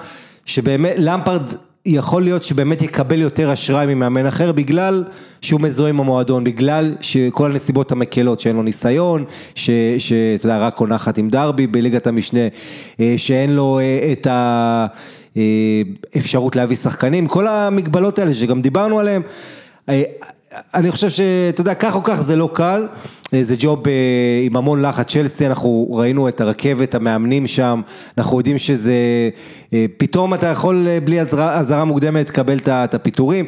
שבאמת, 0.46 0.94
למפרד 0.98 1.42
יכול 1.90 2.24
להיות 2.24 2.44
שבאמת 2.44 2.82
יקבל 2.82 3.22
יותר 3.22 3.54
אשראי 3.54 3.96
ממאמן 3.96 4.26
אחר 4.26 4.52
בגלל 4.52 5.04
שהוא 5.42 5.62
מזוהה 5.62 5.90
עם 5.90 6.00
המועדון, 6.00 6.44
בגלל 6.44 6.96
שכל 7.02 7.52
הנסיבות 7.52 7.92
המקלות, 7.92 8.40
שאין 8.40 8.56
לו 8.56 8.64
ניסיון, 8.64 9.26
שאתה 9.56 10.46
יודע, 10.46 10.58
רק 10.58 10.80
עונה 10.80 10.96
אחת 10.96 11.18
עם 11.18 11.30
דרבי 11.30 11.68
בליגת 11.68 12.08
המשנה, 12.08 12.48
אה, 13.00 13.14
שאין 13.18 13.56
לו 13.56 13.80
אה, 13.80 14.12
את 14.12 14.28
ה... 14.28 14.88
אה, 15.38 15.82
להביא 16.56 16.76
שחקנים, 16.76 17.28
כל 17.28 17.48
המגבלות 17.48 18.20
האלה 18.20 18.34
שגם 18.34 18.62
דיברנו 18.62 19.00
עליהן. 19.00 19.22
אני 20.76 20.92
חושב 20.92 21.10
שאתה 21.10 21.62
יודע, 21.62 21.74
כך 21.74 21.96
או 21.96 22.04
כך 22.04 22.22
זה 22.22 22.36
לא 22.36 22.50
קל, 22.54 22.88
אה, 23.34 23.44
זה 23.44 23.56
ג'וב 23.60 23.88
אה, 23.88 23.94
עם 24.44 24.56
המון 24.56 24.82
לחץ, 24.82 25.08
צ'לסי, 25.12 25.48
אנחנו 25.48 25.88
ראינו 25.92 26.28
את 26.28 26.42
הרכבת, 26.42 26.96
המאמנים 26.96 27.48
שם, 27.48 27.82
אנחנו 28.18 28.38
יודעים 28.38 28.58
שזה, 28.58 28.94
אה, 29.74 29.86
פתאום 29.98 30.34
אתה 30.34 30.48
יכול 30.48 30.88
בלי 31.04 31.20
אזהרה 31.40 31.86
מוקדמת 31.86 32.30
לקבל 32.30 32.58
את 32.68 32.94
הפיטורים. 32.94 33.46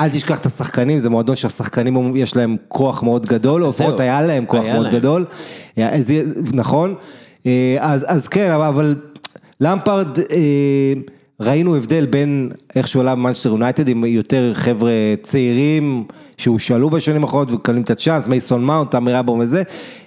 אל 0.00 0.08
תשכח 0.08 0.38
את 0.38 0.46
השחקנים, 0.46 0.98
זה 0.98 1.10
מועדון 1.10 1.36
שהשחקנים 1.36 2.16
יש 2.16 2.36
להם 2.36 2.56
כוח 2.68 3.02
מאוד 3.02 3.26
גדול, 3.26 3.64
או. 3.64 3.68
לפחות 3.68 4.00
היה 4.00 4.22
להם 4.22 4.46
כוח 4.46 4.64
היה 4.64 4.74
מאוד 4.74 4.86
להם. 4.86 4.94
גדול, 4.94 5.24
נכון, 6.52 6.94
אז, 7.80 8.04
אז 8.08 8.28
כן, 8.28 8.50
אבל- 8.50 8.96
למפרד, 9.60 10.08
ראינו 11.40 11.76
הבדל 11.76 12.06
בין 12.06 12.50
איך 12.76 12.88
שהוא 12.88 13.00
עלה 13.00 13.14
במנצ'סטר 13.14 13.48
יונייטד 13.48 13.88
עם 13.88 14.04
יותר 14.04 14.50
חבר'ה 14.54 14.90
צעירים 15.22 16.04
שהושאלו 16.36 16.90
בשנים 16.90 17.24
האחרונות 17.24 17.50
ומקבלים 17.50 17.82
את 17.82 17.90
הצ'אנס, 17.90 18.26
מייסון 18.26 18.64
מאונט, 18.64 18.90
תמי 18.90 19.20
אברהם 19.20 19.40
וזה, 19.40 19.62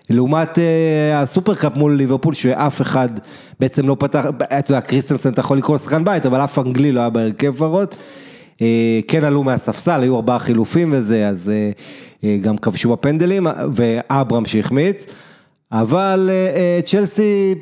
לעומת 0.09 0.59
אה, 0.59 1.21
ה 1.21 1.27
Super 1.27 1.57
Cup 1.57 1.75
מול 1.75 1.95
ליברפול 1.95 2.33
שאף 2.33 2.81
אחד 2.81 3.09
בעצם 3.59 3.87
לא 3.87 3.95
פתח, 3.99 4.25
אתה 4.59 4.71
יודע, 4.71 4.81
קריסטנסן 4.81 5.29
אתה 5.29 5.39
יכול 5.39 5.57
לקרוא 5.57 5.77
שחקן 5.77 6.03
בית, 6.03 6.25
אבל 6.25 6.43
אף 6.43 6.59
אנגלי 6.59 6.91
לא 6.91 6.99
היה 6.99 7.09
בהרכב 7.09 7.47
לפחות. 7.47 7.95
אה, 8.61 8.99
כן 9.07 9.23
עלו 9.23 9.43
מהספסל, 9.43 10.01
היו 10.01 10.15
ארבעה 10.15 10.39
חילופים 10.39 10.93
וזה, 10.93 11.27
אז 11.27 11.49
אה, 11.49 11.71
אה, 12.23 12.37
גם 12.41 12.57
כבשו 12.57 12.91
בפנדלים, 12.91 13.47
ואברהם 13.73 14.45
שהחמיץ, 14.45 15.05
אבל 15.71 16.29
אה, 16.31 16.55
אה, 16.55 16.79
צ'לסי, 16.85 17.55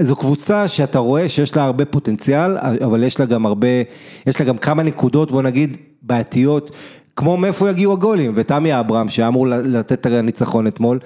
זו 0.00 0.16
קבוצה 0.16 0.68
שאתה 0.68 0.98
רואה 0.98 1.28
שיש 1.28 1.56
לה 1.56 1.64
הרבה 1.64 1.84
פוטנציאל, 1.84 2.56
אבל 2.58 3.02
יש 3.02 3.20
לה 3.20 3.26
גם 3.26 3.46
הרבה, 3.46 3.68
יש 4.26 4.40
לה 4.40 4.46
גם 4.46 4.58
כמה 4.58 4.82
נקודות, 4.82 5.32
בוא 5.32 5.42
נגיד, 5.42 5.76
בעייתיות, 6.02 6.70
כמו 7.16 7.36
מאיפה 7.36 7.70
יגיעו 7.70 7.92
הגולים, 7.92 8.32
ותמי 8.34 8.80
אברהם 8.80 9.08
שהיה 9.08 9.28
אמור 9.28 9.46
לתת 9.48 9.92
את 9.92 10.06
הניצחון 10.06 10.66
אתמול, 10.66 10.98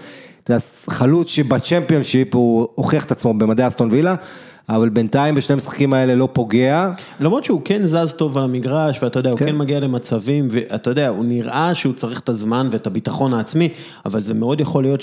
יודע, 0.50 0.86
חלוץ 0.90 1.28
שבצ'מפיונשיפ 1.28 2.34
הוא 2.34 2.68
הוכיח 2.74 3.04
את 3.04 3.12
עצמו 3.12 3.34
במדעי 3.34 3.66
אסטון 3.66 3.88
וילה, 3.92 4.14
אבל 4.68 4.88
בינתיים 4.88 5.34
בשני 5.34 5.54
המשחקים 5.54 5.92
האלה 5.92 6.14
לא 6.14 6.28
פוגע. 6.32 6.90
למרות 7.20 7.44
שהוא 7.44 7.60
כן 7.64 7.84
זז 7.84 8.12
טוב 8.12 8.38
על 8.38 8.44
המגרש, 8.44 9.02
ואתה 9.02 9.18
יודע, 9.18 9.30
הוא 9.30 9.38
כן. 9.38 9.46
כן 9.46 9.56
מגיע 9.56 9.80
למצבים, 9.80 10.48
ואתה 10.50 10.90
יודע, 10.90 11.08
הוא 11.08 11.24
נראה 11.24 11.74
שהוא 11.74 11.92
צריך 11.92 12.20
את 12.20 12.28
הזמן 12.28 12.68
ואת 12.70 12.86
הביטחון 12.86 13.34
העצמי, 13.34 13.68
אבל 14.06 14.20
זה 14.20 14.34
מאוד 14.34 14.60
יכול 14.60 14.82
להיות 14.82 15.00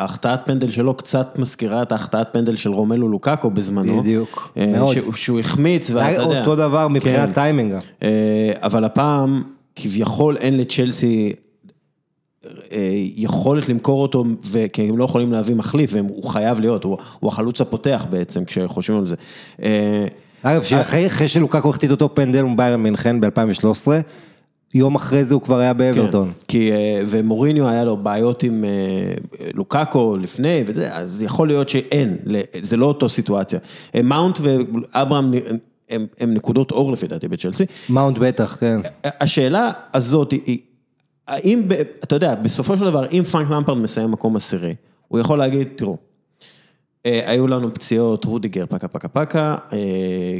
שההחטאת 0.00 0.40
פנדל 0.46 0.70
שלו 0.70 0.94
קצת 0.94 1.38
מזכירה 1.38 1.82
את 1.82 1.92
ההחטאת 1.92 2.26
פנדל 2.32 2.56
של 2.56 2.70
רומלו 2.70 3.08
לוקאקו 3.08 3.50
בזמנו. 3.50 4.00
בדיוק, 4.00 4.52
אה, 4.56 4.66
מאוד. 4.66 4.96
שהוא- 5.14 5.40
החמיץ, 5.40 5.90
ואתה 5.90 6.22
יודע. 6.22 6.40
אותו 6.40 6.56
דבר 6.56 6.88
מבחינת 6.88 7.28
כן. 7.28 7.32
טיימינג. 7.32 7.72
גם. 7.74 7.80
אה, 8.02 8.08
אבל 8.56 8.84
הפעם, 8.84 9.42
כביכול 9.76 10.36
אין 10.36 10.56
לצ'לסי 10.56 11.32
אה, 12.72 12.78
יכולת 13.16 13.68
למכור 13.68 14.02
אותו, 14.02 14.24
כי 14.72 14.88
הם 14.88 14.98
לא 14.98 15.04
יכולים 15.04 15.32
להביא 15.32 15.54
מחליף, 15.54 15.90
והוא 15.94 16.24
חייב 16.24 16.60
להיות, 16.60 16.84
הוא 16.84 16.98
הוא 17.20 17.28
החלוץ 17.28 17.60
הפותח 17.60 18.06
בעצם, 18.10 18.44
כשחושבים 18.44 18.98
על 18.98 19.06
זה. 19.06 19.14
אה, 19.62 20.06
אגב, 20.42 20.62
אחרי 20.80 21.28
שלוקקו 21.28 21.70
החטיא 21.70 21.90
אותו 21.90 22.14
פנדל 22.14 22.42
מביירן 22.42 22.82
מינכן 22.82 23.20
ב-2013, 23.20 23.88
יום 24.74 24.94
אחרי 24.94 25.24
זה 25.24 25.34
הוא 25.34 25.42
כבר 25.42 25.58
היה 25.58 25.72
באברטון. 25.72 26.32
כן, 26.38 26.44
כי, 26.48 26.72
אה, 26.72 27.02
ומוריניו 27.06 27.68
היה 27.68 27.84
לו 27.84 27.96
בעיות 27.96 28.42
עם 28.42 28.64
אה, 28.64 28.70
לוקאקו 29.54 30.16
לפני 30.16 30.62
וזה, 30.66 30.96
אז 30.96 31.22
יכול 31.22 31.48
להיות 31.48 31.68
שאין, 31.68 32.16
זה 32.62 32.76
לא 32.76 32.86
אותו 32.86 33.08
סיטואציה. 33.08 33.58
אה, 33.94 34.02
מאונט 34.02 34.38
ואברהם 34.42 35.32
הם, 35.88 36.06
הם, 36.20 36.34
נקודות 36.34 36.70
אור 36.70 36.92
לפי 36.92 37.06
דעתי 37.06 37.28
בצ'לסי. 37.28 37.64
מאונט 37.88 38.18
בטח, 38.18 38.56
כן. 38.60 38.80
השאלה 39.04 39.70
הזאת 39.94 40.30
היא, 40.30 40.58
האם, 41.28 41.62
אתה 42.04 42.16
יודע, 42.16 42.34
בסופו 42.34 42.76
של 42.76 42.84
דבר, 42.84 43.06
אם 43.06 43.22
פרנק 43.30 43.50
למפארד 43.50 43.76
מסיים 43.76 44.10
מקום 44.10 44.36
עשירי, 44.36 44.74
הוא 45.08 45.18
יכול 45.18 45.38
להגיד, 45.38 45.68
תראו, 45.76 45.96
היו 47.04 47.48
לנו 47.48 47.74
פציעות, 47.74 48.24
רודיגר 48.24 48.64
פקה 48.68 48.88
פקה 48.88 49.08
פקה, 49.08 49.56
אה, 49.72 49.78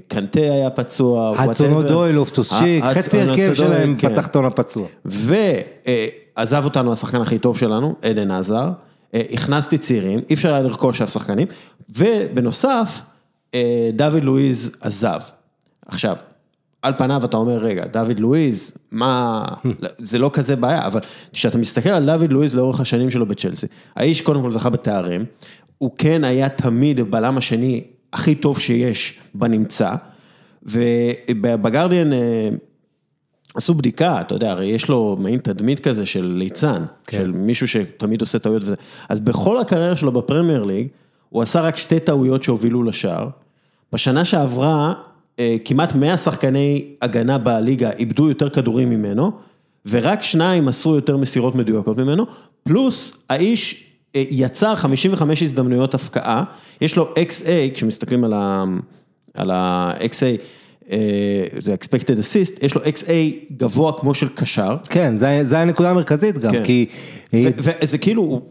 קנטה 0.08 0.40
היה 0.40 0.70
פצוע, 0.70 1.34
הצונו 1.38 1.80
whatever. 1.80 1.88
דוי, 1.88 2.12
לופטוס 2.12 2.52
שיק, 2.58 2.84
חצי 2.84 3.20
הרכב 3.20 3.54
שלהם 3.54 3.96
כן. 3.98 4.12
פתח 4.12 4.26
את 4.26 4.36
העונה 4.36 4.50
פצוע. 4.50 4.86
ועזב 5.04 6.64
אותנו 6.64 6.92
השחקן 6.92 7.20
הכי 7.20 7.38
טוב 7.38 7.58
שלנו, 7.58 7.94
עדן 8.02 8.30
עזר, 8.30 8.70
אה, 9.14 9.22
הכנסתי 9.32 9.78
צעירים, 9.78 10.20
אי 10.30 10.34
אפשר 10.34 10.54
היה 10.54 10.62
לרכוש 10.62 11.02
אף 11.02 11.12
שחקנים, 11.12 11.48
ובנוסף, 11.90 13.00
אה, 13.54 13.90
דוד 13.92 14.24
לואיז 14.24 14.76
עזב. 14.80 15.20
עכשיו, 15.86 16.16
על 16.82 16.92
פניו 16.98 17.24
אתה 17.24 17.36
אומר, 17.36 17.58
רגע, 17.58 17.84
דוד 17.86 18.20
לואיז, 18.20 18.74
מה, 18.92 19.44
זה 19.98 20.18
לא 20.18 20.30
כזה 20.32 20.56
בעיה, 20.56 20.86
אבל 20.86 21.00
כשאתה 21.32 21.58
מסתכל 21.58 21.88
על 21.88 22.06
דוד 22.06 22.32
לואיז 22.32 22.56
לאורך 22.56 22.80
השנים 22.80 23.10
שלו 23.10 23.26
בצ'לסי, 23.26 23.66
האיש 23.96 24.20
קודם 24.20 24.42
כל 24.42 24.50
זכה 24.50 24.70
בתארים, 24.70 25.24
הוא 25.80 25.90
כן 25.98 26.24
היה 26.24 26.48
תמיד 26.48 27.00
הבלם 27.00 27.38
השני 27.38 27.84
הכי 28.12 28.34
טוב 28.34 28.58
שיש 28.58 29.20
בנמצא, 29.34 29.94
ובגרדיאן 30.62 32.12
אה, 32.12 32.48
עשו 33.54 33.74
בדיקה, 33.74 34.20
אתה 34.20 34.34
יודע, 34.34 34.50
הרי 34.50 34.66
יש 34.66 34.88
לו 34.88 35.16
מעין 35.20 35.38
תדמית 35.38 35.80
כזה 35.80 36.06
של 36.06 36.34
ליצן, 36.38 36.84
כן. 37.06 37.18
של 37.18 37.32
מישהו 37.32 37.68
שתמיד 37.68 38.20
עושה 38.20 38.38
טעויות 38.38 38.62
וזה. 38.62 38.74
אז 39.08 39.20
בכל 39.20 39.58
הקריירה 39.58 39.96
שלו 39.96 40.12
בפרמייר 40.12 40.64
ליג, 40.64 40.86
הוא 41.28 41.42
עשה 41.42 41.60
רק 41.60 41.76
שתי 41.76 42.00
טעויות 42.00 42.42
שהובילו 42.42 42.82
לשער. 42.82 43.28
בשנה 43.92 44.24
שעברה, 44.24 44.92
אה, 45.38 45.56
כמעט 45.64 45.94
100 45.94 46.16
שחקני 46.16 46.84
הגנה 47.02 47.38
בליגה 47.38 47.90
איבדו 47.90 48.28
יותר 48.28 48.48
כדורים 48.48 48.90
ממנו, 48.90 49.32
ורק 49.86 50.22
שניים 50.22 50.64
מסרו 50.64 50.94
יותר 50.94 51.16
מסירות 51.16 51.54
מדויקות 51.54 51.98
ממנו, 51.98 52.26
פלוס 52.62 53.22
האיש 53.28 53.89
יצר 54.14 54.74
55 54.74 55.42
הזדמנויות 55.42 55.94
הפקעה, 55.94 56.44
יש 56.80 56.96
לו 56.96 57.14
XA, 57.14 57.44
כשמסתכלים 57.74 58.24
על 59.34 59.50
ה-XA, 59.50 60.40
אה, 60.90 60.98
זה 61.58 61.74
expected 61.74 62.06
assist, 62.18 62.64
יש 62.64 62.74
לו 62.74 62.80
XA 62.82 63.10
גבוה 63.56 63.92
כמו 63.98 64.14
של 64.14 64.28
קשר, 64.28 64.76
כן, 64.88 65.18
זה, 65.18 65.38
זה 65.42 65.58
הנקודה 65.58 65.90
המרכזית 65.90 66.38
גם, 66.38 66.50
כן. 66.50 66.64
כי 66.64 66.86
וזה 67.32 67.98
כאילו, 67.98 68.22
הוא- 68.22 68.42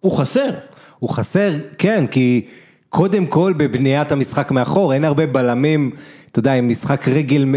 הוא 0.00 0.12
חסר. 0.12 0.50
הוא 0.98 1.10
חסר, 1.10 1.50
כן, 1.78 2.06
כי 2.06 2.46
קודם 2.88 3.26
כל 3.26 3.54
בבניית 3.56 4.12
המשחק 4.12 4.50
מאחור, 4.50 4.92
אין 4.92 5.04
הרבה 5.04 5.26
בלמים, 5.26 5.90
אתה 6.32 6.38
יודע, 6.38 6.52
עם 6.52 6.68
משחק 6.68 7.08
רגל 7.08 7.44
מ- 7.44 7.54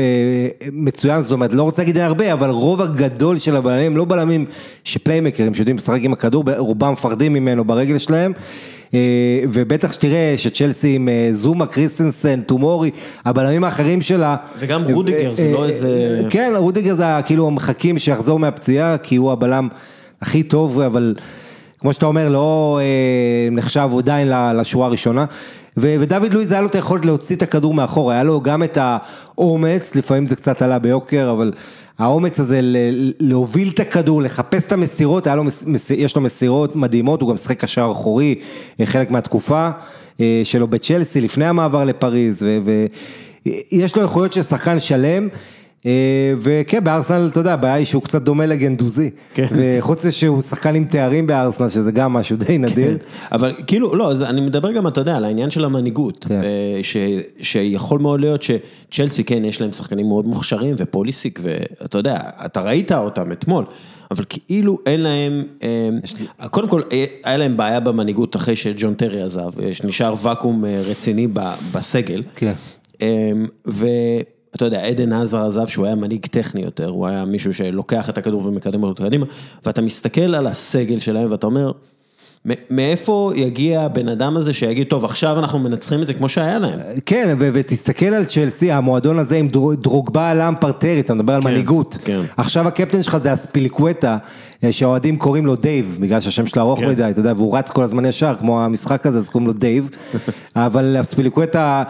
מצוין, 0.71 1.21
זאת 1.21 1.31
אומרת, 1.31 1.53
לא 1.53 1.63
רוצה 1.63 1.81
להגיד 1.81 1.97
הרבה, 1.97 2.33
אבל 2.33 2.49
רוב 2.49 2.81
הגדול 2.81 3.37
של 3.37 3.55
הבלמים, 3.55 3.97
לא 3.97 4.05
בלמים 4.05 4.45
שפליימייקרים 4.83 5.53
שיודעים 5.53 5.77
לשחק 5.77 5.99
עם 6.01 6.13
הכדור, 6.13 6.43
רובם 6.57 6.91
מפחדים 6.93 7.33
ממנו 7.33 7.63
ברגל 7.65 7.97
שלהם. 7.97 8.33
אה, 8.93 8.99
ובטח 9.53 9.91
שתראה 9.93 10.33
שצ'לסי 10.37 10.95
עם 10.95 11.09
אה, 11.09 11.29
זומה, 11.31 11.65
קריסטנסן, 11.65 12.41
טומורי, 12.41 12.91
הבלמים 13.25 13.63
האחרים 13.63 14.01
שלה. 14.01 14.35
וגם 14.59 14.83
רודיגר, 14.93 15.33
זה 15.35 15.51
לא 15.51 15.63
אה, 15.63 15.67
איזה- 15.67 16.19
אה, 16.23 16.29
כן, 16.29 16.53
רודיגר 16.57 16.95
זה 16.95 17.03
כאילו 17.25 17.51
מחכים 17.51 17.97
שיחזור 17.99 18.39
מהפציעה, 18.39 18.97
כי 18.97 19.15
הוא 19.15 19.31
הבלם 19.31 19.67
הכי 20.21 20.43
טוב, 20.43 20.79
אבל 20.79 21.15
כמו 21.83 21.93
שאתה 21.93 22.05
אומר, 22.05 22.29
לא 22.29 22.79
אה, 22.81 23.49
נחשב 23.51 23.89
עדיין 23.97 24.27
לשורה 24.59 24.87
הראשונה. 24.87 25.25
ו- 25.77 25.95
ודוד 25.99 26.33
לואיז 26.33 26.51
היה 26.51 26.61
לו 26.61 26.67
את 26.67 26.75
היכולת 26.75 27.05
להוציא 27.05 27.35
את 27.35 27.41
הכדור 27.41 27.73
מאחור, 27.73 28.11
היה 28.11 28.23
לו 28.23 28.41
גם 28.41 28.63
את 28.63 28.77
האומץ, 28.81 29.95
לפעמים 29.95 30.27
זה 30.27 30.35
קצת 30.35 30.61
עלה 30.61 30.79
ביוקר, 30.79 31.31
אבל 31.31 31.51
האומץ 31.99 32.39
הזה 32.39 32.59
ל- 32.61 33.11
להוביל 33.19 33.69
את 33.73 33.79
הכדור, 33.79 34.21
לחפש 34.21 34.65
את 34.67 34.71
המסירות, 34.71 35.27
לו, 35.27 35.43
מס- 35.43 35.91
יש 35.91 36.15
לו 36.15 36.21
מסירות 36.21 36.75
מדהימות, 36.75 37.21
הוא 37.21 37.29
גם 37.29 37.35
משחק 37.35 37.59
קשר 37.59 37.89
אחורי, 37.91 38.35
אה, 38.79 38.85
חלק 38.85 39.11
מהתקופה 39.11 39.69
אה, 40.19 40.41
שלו 40.43 40.67
בצ'לסי, 40.67 41.21
לפני 41.21 41.45
המעבר 41.45 41.83
לפריז, 41.83 42.45
ויש 43.45 43.95
לו 43.95 44.01
איכויות 44.01 44.33
של 44.33 44.41
שחקן 44.43 44.79
שלם. 44.79 45.27
אה, 45.85 46.33
וכן, 46.41 46.83
בארסנל, 46.83 47.27
אתה 47.31 47.39
יודע, 47.39 47.53
הבעיה 47.53 47.73
היא 47.73 47.85
שהוא 47.85 48.03
קצת 48.03 48.21
דומה 48.21 48.45
לגנדוזי. 48.45 49.09
כן. 49.33 49.47
וחוץ 49.51 49.99
מזה 49.99 50.11
שהוא 50.11 50.41
שחקן 50.41 50.75
עם 50.75 50.85
תארים 50.85 51.27
בארסנל, 51.27 51.69
שזה 51.69 51.91
גם 51.91 52.13
משהו 52.13 52.37
די 52.37 52.57
נדיר. 52.57 52.97
אבל 53.31 53.53
כאילו, 53.67 53.95
לא, 53.95 54.11
אז 54.11 54.21
אני 54.21 54.41
מדבר 54.41 54.71
גם, 54.71 54.87
אתה 54.87 55.01
יודע, 55.01 55.17
על 55.17 55.25
העניין 55.25 55.49
של 55.49 55.65
המנהיגות, 55.65 56.25
כן. 56.29 56.41
אה, 56.43 56.79
ש, 56.83 56.97
שיכול 57.41 57.99
מאוד 57.99 58.19
להיות 58.19 58.41
שצ'לסי, 58.43 59.23
כן, 59.23 59.45
יש 59.45 59.61
להם 59.61 59.71
שחקנים 59.71 60.07
מאוד 60.07 60.25
מוכשרים, 60.25 60.75
ופוליסיק, 60.77 61.39
ואתה 61.43 61.97
יודע, 61.97 62.19
אתה 62.45 62.61
ראית 62.61 62.91
אותם 62.91 63.31
אתמול, 63.31 63.65
אבל 64.11 64.23
כאילו 64.29 64.79
אין 64.85 65.01
להם, 65.01 65.43
אה, 65.63 66.47
קודם 66.49 66.67
כל, 66.67 66.81
אה, 66.91 67.05
היה 67.23 67.37
להם 67.37 67.57
בעיה 67.57 67.79
במנהיגות 67.79 68.35
אחרי 68.35 68.55
שג'ון 68.55 68.93
טרי 68.93 69.21
עזב, 69.21 69.49
נשאר 69.83 70.13
ואקום 70.21 70.65
אה, 70.65 70.81
רציני 70.85 71.27
בסגל. 71.71 72.23
כן. 72.35 72.53
אמ, 73.01 73.45
ואתה 74.53 74.65
יודע, 74.65 74.81
עדן 74.81 75.13
עזר 75.13 75.45
עזב 75.45 75.65
שהוא 75.67 75.85
היה 75.85 75.95
מנהיג 75.95 76.25
טכני 76.25 76.61
יותר, 76.61 76.89
הוא 76.89 77.07
היה 77.07 77.25
מישהו 77.25 77.53
שלוקח 77.53 78.09
את 78.09 78.17
הכדור 78.17 78.45
ומקדם 78.45 78.83
אותו 78.83 79.03
קדימה, 79.03 79.25
ואתה 79.65 79.81
מסתכל 79.81 80.35
על 80.35 80.47
הסגל 80.47 80.99
שלהם 80.99 81.31
ואתה 81.31 81.47
אומר, 81.47 81.71
"מ- 81.71 81.73
מאיפה 82.69 83.31
יגיע 83.35 83.81
הבן 83.81 84.07
אדם 84.07 84.37
הזה 84.37 84.53
שיגיד, 84.53 84.87
טוב, 84.87 85.05
עכשיו 85.05 85.39
אנחנו 85.39 85.59
מנצחים 85.59 86.01
את 86.01 86.07
זה 86.07 86.13
כמו 86.13 86.29
שהיה 86.29 86.59
להם. 86.59 86.79
כן, 87.05 87.35
ו- 87.39 87.49
ותסתכל 87.53 88.05
על 88.05 88.25
צ'לסי, 88.25 88.71
המועדון 88.71 89.19
הזה 89.19 89.35
עם 89.35 89.47
דרו- 89.47 89.75
דרוגבה, 89.75 90.33
למפארד, 90.33 90.71
טרי, 90.71 90.99
אתה 90.99 91.13
מדבר 91.13 91.33
על 91.33 91.41
מנהיגות. 91.43 91.97
כן. 92.05 92.19
עכשיו 92.37 92.67
הקפטן 92.67 93.03
שלך 93.03 93.17
זה 93.17 93.33
אספיליקווטה, 93.33 94.17
אה, 94.63 94.71
שהאוהדים 94.71 95.17
קוראים 95.17 95.45
לו 95.45 95.55
דייב, 95.55 95.97
בגלל 95.99 96.19
שהשם 96.19 96.45
שלו 96.45 96.61
ארוך 96.61 96.79
כן. 96.79 96.89
מדי, 96.89 97.09
אתה 97.09 97.19
יודע, 97.19 97.33
והוא 97.37 97.57
רץ 97.57 97.69
כל 97.71 97.83
הזמן 97.83 98.05
ישר, 98.05 98.35
כמו 98.39 98.61
המשחק 98.63 99.05
הזה, 99.05 99.17
אז 99.17 99.29
קוראים 99.29 99.47
לו 99.47 99.53
דייב. 99.53 99.89
אבל 100.55 100.97
אספיליקווטה, 101.01 101.83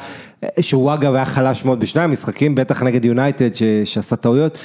אה, 0.43 0.49
שהוא 0.61 0.93
אגב 0.93 1.15
היה 1.15 1.25
חלש 1.25 1.65
מאוד 1.65 1.79
בשני 1.79 2.01
המשחקים, 2.01 2.55
בטח 2.55 2.83
נגד 2.83 3.05
יונייטד, 3.05 3.49
שעשה 3.85 4.15
טעויות. 4.15 4.57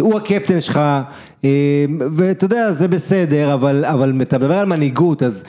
הוא 0.00 0.16
הקפטן 0.16 0.60
שלך, 0.60 0.80
אה, 1.44 1.50
ואתה 2.16 2.44
יודע, 2.44 2.72
זה 2.72 2.88
בסדר, 2.88 3.54
אבל, 3.54 3.84
אבל 3.84 4.12
אתה 4.22 4.38
מדבר 4.38 4.58
על 4.58 4.66
מנהיגות, 4.66 5.22
אז 5.22 5.44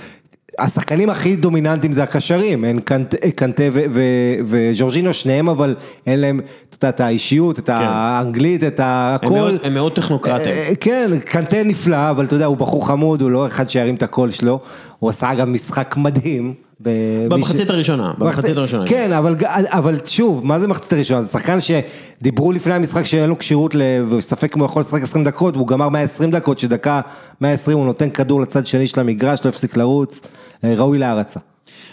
השחקנים 0.59 1.09
הכי 1.09 1.35
דומיננטיים 1.35 1.93
זה 1.93 2.03
הקשרים, 2.03 2.65
אין 2.65 2.79
קנט- 2.79 3.15
קנטה 3.35 3.63
ו- 3.73 3.83
ו- 3.91 4.01
וז'ורג'ינו, 4.45 5.13
שניהם 5.13 5.49
אבל 5.49 5.75
אין 6.07 6.19
להם, 6.19 6.39
אתה 6.69 6.85
יודע, 6.85 6.89
את 6.89 6.99
האישיות, 6.99 7.59
את 7.59 7.69
האנגלית, 7.73 8.63
את 8.63 8.79
הם 8.79 8.85
הכל. 9.15 9.29
מאוד- 9.29 9.59
הם 9.63 9.73
מאוד 9.73 9.91
טכנוקרטים. 9.95 10.47
אה, 10.51 10.71
כן, 10.79 11.11
קנטה 11.25 11.63
נפלא, 11.63 12.09
אבל 12.09 12.25
אתה 12.25 12.35
יודע, 12.35 12.45
הוא 12.45 12.57
בחור 12.57 12.87
חמוד, 12.87 13.21
הוא 13.21 13.31
לא 13.31 13.47
אחד 13.47 13.69
שירים 13.69 13.95
את 13.95 14.03
הקול 14.03 14.29
שלו, 14.31 14.59
הוא 14.99 15.09
עשה 15.09 15.31
אגב 15.31 15.47
משחק 15.47 15.95
מדהים. 15.97 16.53
במחצית 16.79 17.69
הראשונה, 17.69 18.13
במחצית 18.17 18.57
הראשונה. 18.57 18.87
כן, 18.87 19.11
אבל, 19.11 19.35
אבל 19.47 19.99
שוב, 20.05 20.45
מה 20.45 20.59
זה 20.59 20.67
מחצית 20.67 20.93
הראשונה? 20.93 21.21
זה 21.21 21.31
שחקן 21.31 21.57
שדיברו 21.61 22.51
לפני 22.51 22.73
המשחק 22.73 23.05
שאין 23.05 23.29
לו 23.29 23.37
כשירות, 23.37 23.75
וספק 24.09 24.55
אם 24.55 24.59
הוא 24.59 24.65
יכול 24.65 24.79
לשחק 24.79 25.01
20 25.01 25.25
דקות, 25.25 25.57
והוא 25.57 25.67
גמר 25.67 25.89
120 25.89 26.31
דקות, 26.31 26.59
שדקה 26.59 27.01
120 27.41 27.77
הוא 27.77 27.85
נותן 27.85 28.09
כדור 28.09 28.41
לצד 28.41 28.67
שני 28.67 28.87
של 28.87 28.99
המגרש, 28.99 29.39
לא 29.45 29.49
הפסיק 29.49 29.77
לרוץ, 29.77 30.21
אה, 30.63 30.73
ראוי 30.75 30.97
להערצה. 30.97 31.39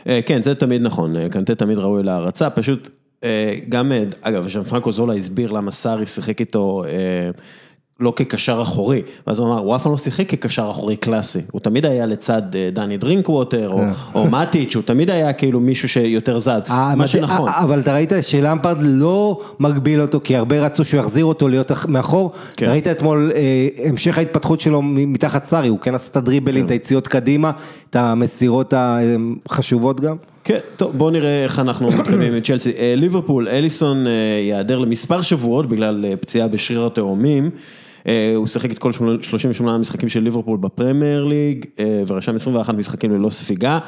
אה, 0.06 0.20
כן, 0.26 0.42
זה 0.42 0.54
תמיד 0.54 0.82
נכון, 0.82 1.16
אה, 1.16 1.28
קנטה 1.28 1.54
תמיד 1.54 1.78
ראוי 1.78 2.02
להערצה, 2.02 2.50
פשוט 2.50 2.88
גם, 3.68 3.92
אגב, 4.20 4.48
שם 4.48 4.62
פרנקו 4.62 4.92
זולה 4.92 5.14
הסביר 5.14 5.50
למה 5.50 5.72
סארי 5.72 6.06
שיחק 6.06 6.40
איתו 6.40 6.84
לא 8.00 8.12
כקשר 8.16 8.62
אחורי, 8.62 9.02
ואז 9.26 9.38
הוא 9.38 9.48
אמר, 9.48 9.58
הוא 9.58 9.76
אף 9.76 9.82
פעם 9.82 9.92
לא 9.92 9.98
שיחק 9.98 10.28
כקשר 10.28 10.68
אחורי 10.70 10.96
קלאסי, 10.96 11.38
הוא 11.52 11.60
תמיד 11.60 11.86
היה 11.86 12.06
לצד 12.06 12.42
אה, 12.54 12.68
דני 12.72 12.96
דרינקווטר, 12.96 13.68
או- 13.72 13.82
או 14.14 14.30
מטיץ', 14.30 14.74
הוא 14.76 14.82
תמיד 14.82 15.10
היה 15.10 15.32
כאילו 15.32 15.60
מישהו 15.60 15.88
שיותר 15.88 16.38
זז, 16.38 16.48
אה, 16.70 16.94
מה 16.94 17.06
שנכון. 17.06 17.48
אה, 17.48 17.62
אבל 17.62 17.80
אתה 17.80 17.94
ראית 17.94 18.12
שלמפרד 18.20 18.76
לא 18.82 19.40
מגביל 19.60 20.00
אותו, 20.00 20.20
כי 20.24 20.36
הרבה 20.36 20.60
רצו 20.66 20.84
שהוא 20.84 21.00
יחזיר 21.00 21.24
אותו 21.24 21.48
להיות 21.48 21.72
אח- 21.72 21.86
מאחור. 21.86 22.32
כן. 22.56 22.66
ראית 22.70 22.86
אתמול 22.86 23.32
המשך 23.84 24.18
ההתפתחות 24.18 24.60
שלו 24.60 24.82
מתחת 24.82 25.44
סארי, 25.44 25.68
הוא 25.68 25.78
כן 25.78 25.94
עשה 25.94 26.10
את 26.10 26.16
הדריבלים, 26.16 26.64
את 26.66 26.70
היציאות 26.70 27.08
קדימה, 27.08 27.50
את 27.90 27.96
המסירות 27.96 28.74
החשובות 28.76 30.00
גם. 30.00 30.16
כן, 30.44 30.58
טוב, 30.76 30.92
בואו 30.98 31.10
נראה 31.10 31.44
איך 31.44 31.58
אנחנו 31.58 31.90
מתקדמים 31.90 32.32
עם 32.32 32.40
צ'לסי. 32.40 32.72
ליברפול, 32.96 33.48
אליסון 33.48 34.04
ייעדר 34.46 34.78
למספר 34.78 35.22
שבועות 35.22 35.66
בגלל 35.68 36.04
פציעה 36.20 36.48
בשריר 36.48 36.86
התאומים. 36.86 37.50
אה, 38.08 38.32
הוא 38.36 38.46
שיחק 38.46 38.72
את 38.72 38.78
כל 38.78 38.92
38 38.92 39.74
המשחקים 39.74 40.08
של 40.08 40.20
ליברפול 40.20 40.58
בפרמייר 40.58 41.24
ליג, 41.24 41.66
אה, 41.78 42.02
ורשם 42.06 42.34
21 42.34 42.74
משחקים 42.74 43.12
ללא 43.12 43.30
ספיגה. 43.30 43.78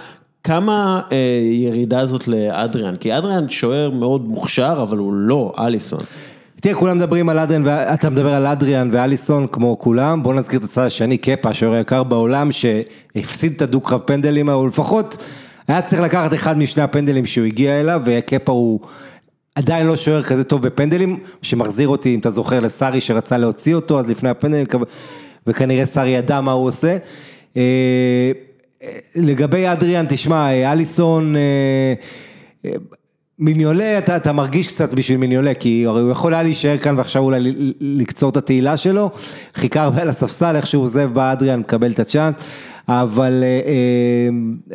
כמה 0.45 1.01
אה, 1.13 1.17
ירידה 1.53 2.07
זאת 2.07 2.29
לאדריאן? 2.29 2.97
כי 2.97 3.19
אדריאן 3.19 3.49
שוער 3.49 3.91
מאוד 3.91 4.29
מוכשר, 4.29 4.79
אבל 4.83 4.99
הוא 4.99 5.13
לא 5.13 5.53
אליסון. 5.59 6.01
תראה, 6.61 6.75
כולם 6.75 6.97
מדברים 6.97 7.29
על 7.29 7.39
אדריאן, 7.39 7.63
ואתה 7.65 8.11
מדבר 8.11 8.35
על 8.35 8.47
אדריאן 8.47 8.89
ואליסון 8.93 9.47
כמו 9.53 9.79
כולם, 9.79 10.23
בוא 10.23 10.35
נזכיר 10.35 10.59
את 10.59 10.65
הצד 10.65 10.83
השני, 10.83 11.19
קפה, 11.19 11.51
השוער 11.51 11.73
היקר 11.73 12.03
בעולם, 12.03 12.53
שהפסיד 12.53 13.53
את 13.57 13.63
הדו-קרב 13.63 14.01
פנדלים, 14.01 14.49
או 14.49 14.67
לפחות 14.67 15.19
היה 15.69 15.83
צריך 15.83 16.03
לקחת 16.03 16.35
אחד 16.35 16.59
משני 16.59 16.83
הפנדלים 16.83 17.27
שהוא 17.27 17.47
הגיע 17.47 17.81
אליו, 17.81 18.03
וקפה 18.05 18.53
הוא 18.53 18.81
עדיין 19.55 19.87
לא 19.87 19.97
שוער 19.97 20.23
כזה 20.23 20.45
טוב 20.45 20.63
בפנדלים, 20.63 21.19
שמחזיר 21.43 21.89
אותי, 21.89 22.15
אם 22.15 22.19
אתה 22.19 22.31
זוכר, 22.31 22.61
לסארי 22.61 23.01
שרצה 23.01 23.39
להוציא 23.39 23.75
אותו, 23.75 23.99
אז 23.99 24.09
לפני 24.09 24.29
הפנדלים, 24.29 24.67
וכנראה 25.47 25.87
סארי 25.87 26.09
ידע 26.11 26.41
מה 26.41 26.53
הוא 26.53 26.67
עושה. 26.67 26.97
אה, 27.57 28.33
לגבי 29.17 29.73
אדריאן, 29.73 30.07
תשמע, 30.09 30.51
אליסון... 30.73 31.37
אה, 31.37 32.73
מיניולה, 33.39 33.99
אתה, 33.99 34.17
אתה 34.17 34.33
מרגיש 34.33 34.69
קצת 34.69 34.95
בשביל 34.95 35.19
מיניולה, 35.19 35.55
כי 35.55 35.85
הרי 35.87 36.01
הוא 36.01 36.11
יכול 36.11 36.35
היה 36.35 36.43
להישאר 36.43 36.79
כאן 36.79 36.99
ועכשיו 36.99 37.23
אולי 37.23 37.55
לקצור 37.81 38.31
את 38.31 38.37
התהילה 38.37 38.77
שלו, 38.77 39.11
חיכה 39.55 39.83
הרבה 39.83 40.03
על 40.03 40.09
הספסל, 40.09 40.57
איך 40.57 40.67
שהוא 40.67 40.85
עוזב 40.85 41.11
בא 41.13 41.33
אדריאן, 41.33 41.61
מקבל 41.61 41.91
את 41.91 42.01
הצ'אנס, 42.01 42.35
אבל 42.89 43.45
אה, 43.45 43.61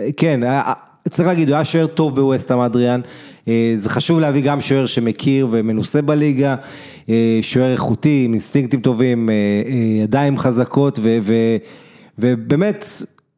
אה, 0.01 0.11
כן, 0.17 0.43
אה, 0.43 0.73
צריך 1.09 1.27
להגיד, 1.27 1.49
הוא 1.49 1.55
היה 1.55 1.65
שוער 1.65 1.87
טוב 1.87 2.15
בווסטהאם 2.15 2.59
אדריאן, 2.59 3.01
אה, 3.47 3.71
זה 3.75 3.89
חשוב 3.89 4.19
להביא 4.19 4.43
גם 4.43 4.61
שוער 4.61 4.85
שמכיר 4.85 5.47
ומנוסה 5.51 6.01
בליגה, 6.01 6.55
אה, 7.09 7.39
שוער 7.41 7.71
איכותי, 7.71 8.23
עם 8.25 8.33
אינסטינקטים 8.33 8.81
טובים, 8.81 9.29
אה, 9.29 9.33
ידיים 10.03 10.37
חזקות, 10.37 10.99
ו, 11.01 11.17
ו, 11.21 11.33
ובאמת, 12.19 12.85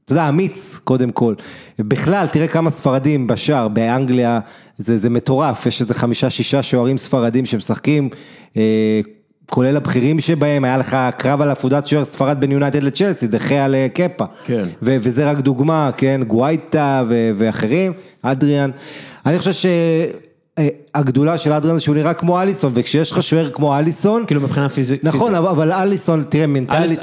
אתה 0.05 0.13
יודע, 0.13 0.29
אמיץ, 0.29 0.79
קודם 0.83 1.11
כל. 1.11 1.33
בכלל, 1.79 2.27
תראה 2.27 2.47
כמה 2.47 2.69
ספרדים 2.69 3.27
בשער, 3.27 3.67
באנגליה, 3.67 4.39
זה, 4.77 4.97
זה 4.97 5.09
מטורף, 5.09 5.65
יש 5.65 5.81
איזה 5.81 5.93
חמישה, 5.93 6.29
שישה 6.29 6.63
שוערים 6.63 6.97
ספרדים 6.97 7.45
שמשחקים, 7.45 8.09
כולל 9.49 9.77
הבכירים 9.77 10.19
שבהם, 10.19 10.63
היה 10.63 10.77
לך 10.77 10.97
קרב 11.17 11.41
על 11.41 11.51
עפודת 11.51 11.87
שוער 11.87 12.05
ספרד 12.05 12.39
בין 12.39 12.51
יונייטד 12.51 12.83
לצ'לסי, 12.83 13.27
דחיה 13.27 13.67
לקפה. 13.67 14.25
כן. 14.45 14.63
ו- 14.81 14.97
וזה 15.01 15.31
רק 15.31 15.37
דוגמה, 15.37 15.89
כן, 15.97 16.21
גווייטה 16.27 17.03
ו- 17.09 17.31
ואחרים, 17.37 17.93
אדריאן. 18.21 18.71
אני 19.25 19.39
חושב 19.39 19.51
שהגדולה 20.59 21.37
של 21.37 21.53
אדריאן 21.53 21.75
זה 21.77 21.81
שהוא 21.81 21.95
נראה 21.95 22.13
כמו 22.13 22.41
אליסון, 22.41 22.71
וכשיש 22.75 23.11
לך 23.11 23.23
שוער 23.23 23.49
כמו 23.49 23.77
אליסון, 23.77 24.25
כאילו 24.25 24.41
מבחינה 24.41 24.69
פיזית. 24.69 25.03
נכון, 25.03 25.35
אבל- 25.35 25.71
אליסון, 25.71 26.23
תראה, 26.29 26.47
מנטלית, 26.47 26.99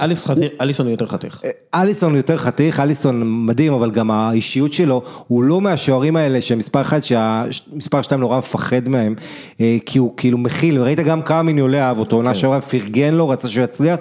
אליסון 0.60 0.88
יותר 0.88 1.06
חתיך. 1.06 1.40
אליסון 1.74 2.10
הוא 2.10 2.16
יותר 2.16 2.36
חתיך, 2.36 2.80
אליסון 2.80 3.22
מדהים, 3.46 3.72
אבל 3.72 3.90
גם 3.90 4.10
האישיות 4.10 4.72
שלו, 4.72 5.02
הוא 5.28 5.42
לא 5.42 5.60
מהשוערים 5.60 6.16
האלה 6.16 6.40
שמספר 6.40 6.80
אחד, 6.80 7.04
שהמספר 7.04 8.02
שתיים 8.02 8.20
נורא 8.20 8.38
מפחד 8.38 8.88
מהם, 8.88 9.14
אה, 9.60 9.76
כי 9.86 9.98
הוא 9.98 10.12
כאילו 10.16 10.38
מכיל, 10.38 10.80
וראית 10.80 11.00
גם 11.00 11.22
כמה 11.22 11.42
מיניולי 11.42 11.80
אהב 11.80 11.98
אותו, 11.98 12.16
עונה 12.16 12.34
שעברה 12.34 12.60
פרגן 12.60 13.14
לו, 13.14 13.28
רצה 13.28 13.48
שהוא 13.48 13.64
יצליח, 13.64 13.98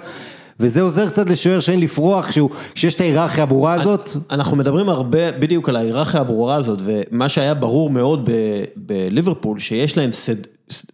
וזה 0.60 0.82
עוזר 0.82 1.08
קצת 1.08 1.26
לשוער 1.26 1.60
שאין 1.60 1.80
לפרוח, 1.80 2.30
שהוא- 2.32 2.50
שיש 2.74 2.94
את 2.94 3.00
ההיררכיה 3.00 3.42
הברורה 3.42 3.72
הזאת. 3.72 4.08
אנחנו 4.30 4.56
מדברים 4.56 4.88
הרבה 4.88 5.32
בדיוק 5.32 5.68
על 5.68 5.76
ההיררכיה 5.76 6.20
הברורה 6.20 6.54
הזאת, 6.56 6.78
ומה 6.84 7.28
שהיה 7.28 7.54
ברור 7.54 7.90
מאוד 7.90 8.30
ב- 8.30 8.64
בליברפול, 8.76 9.58
שיש 9.58 9.96
להם 9.98 10.12
סד, 10.12 10.34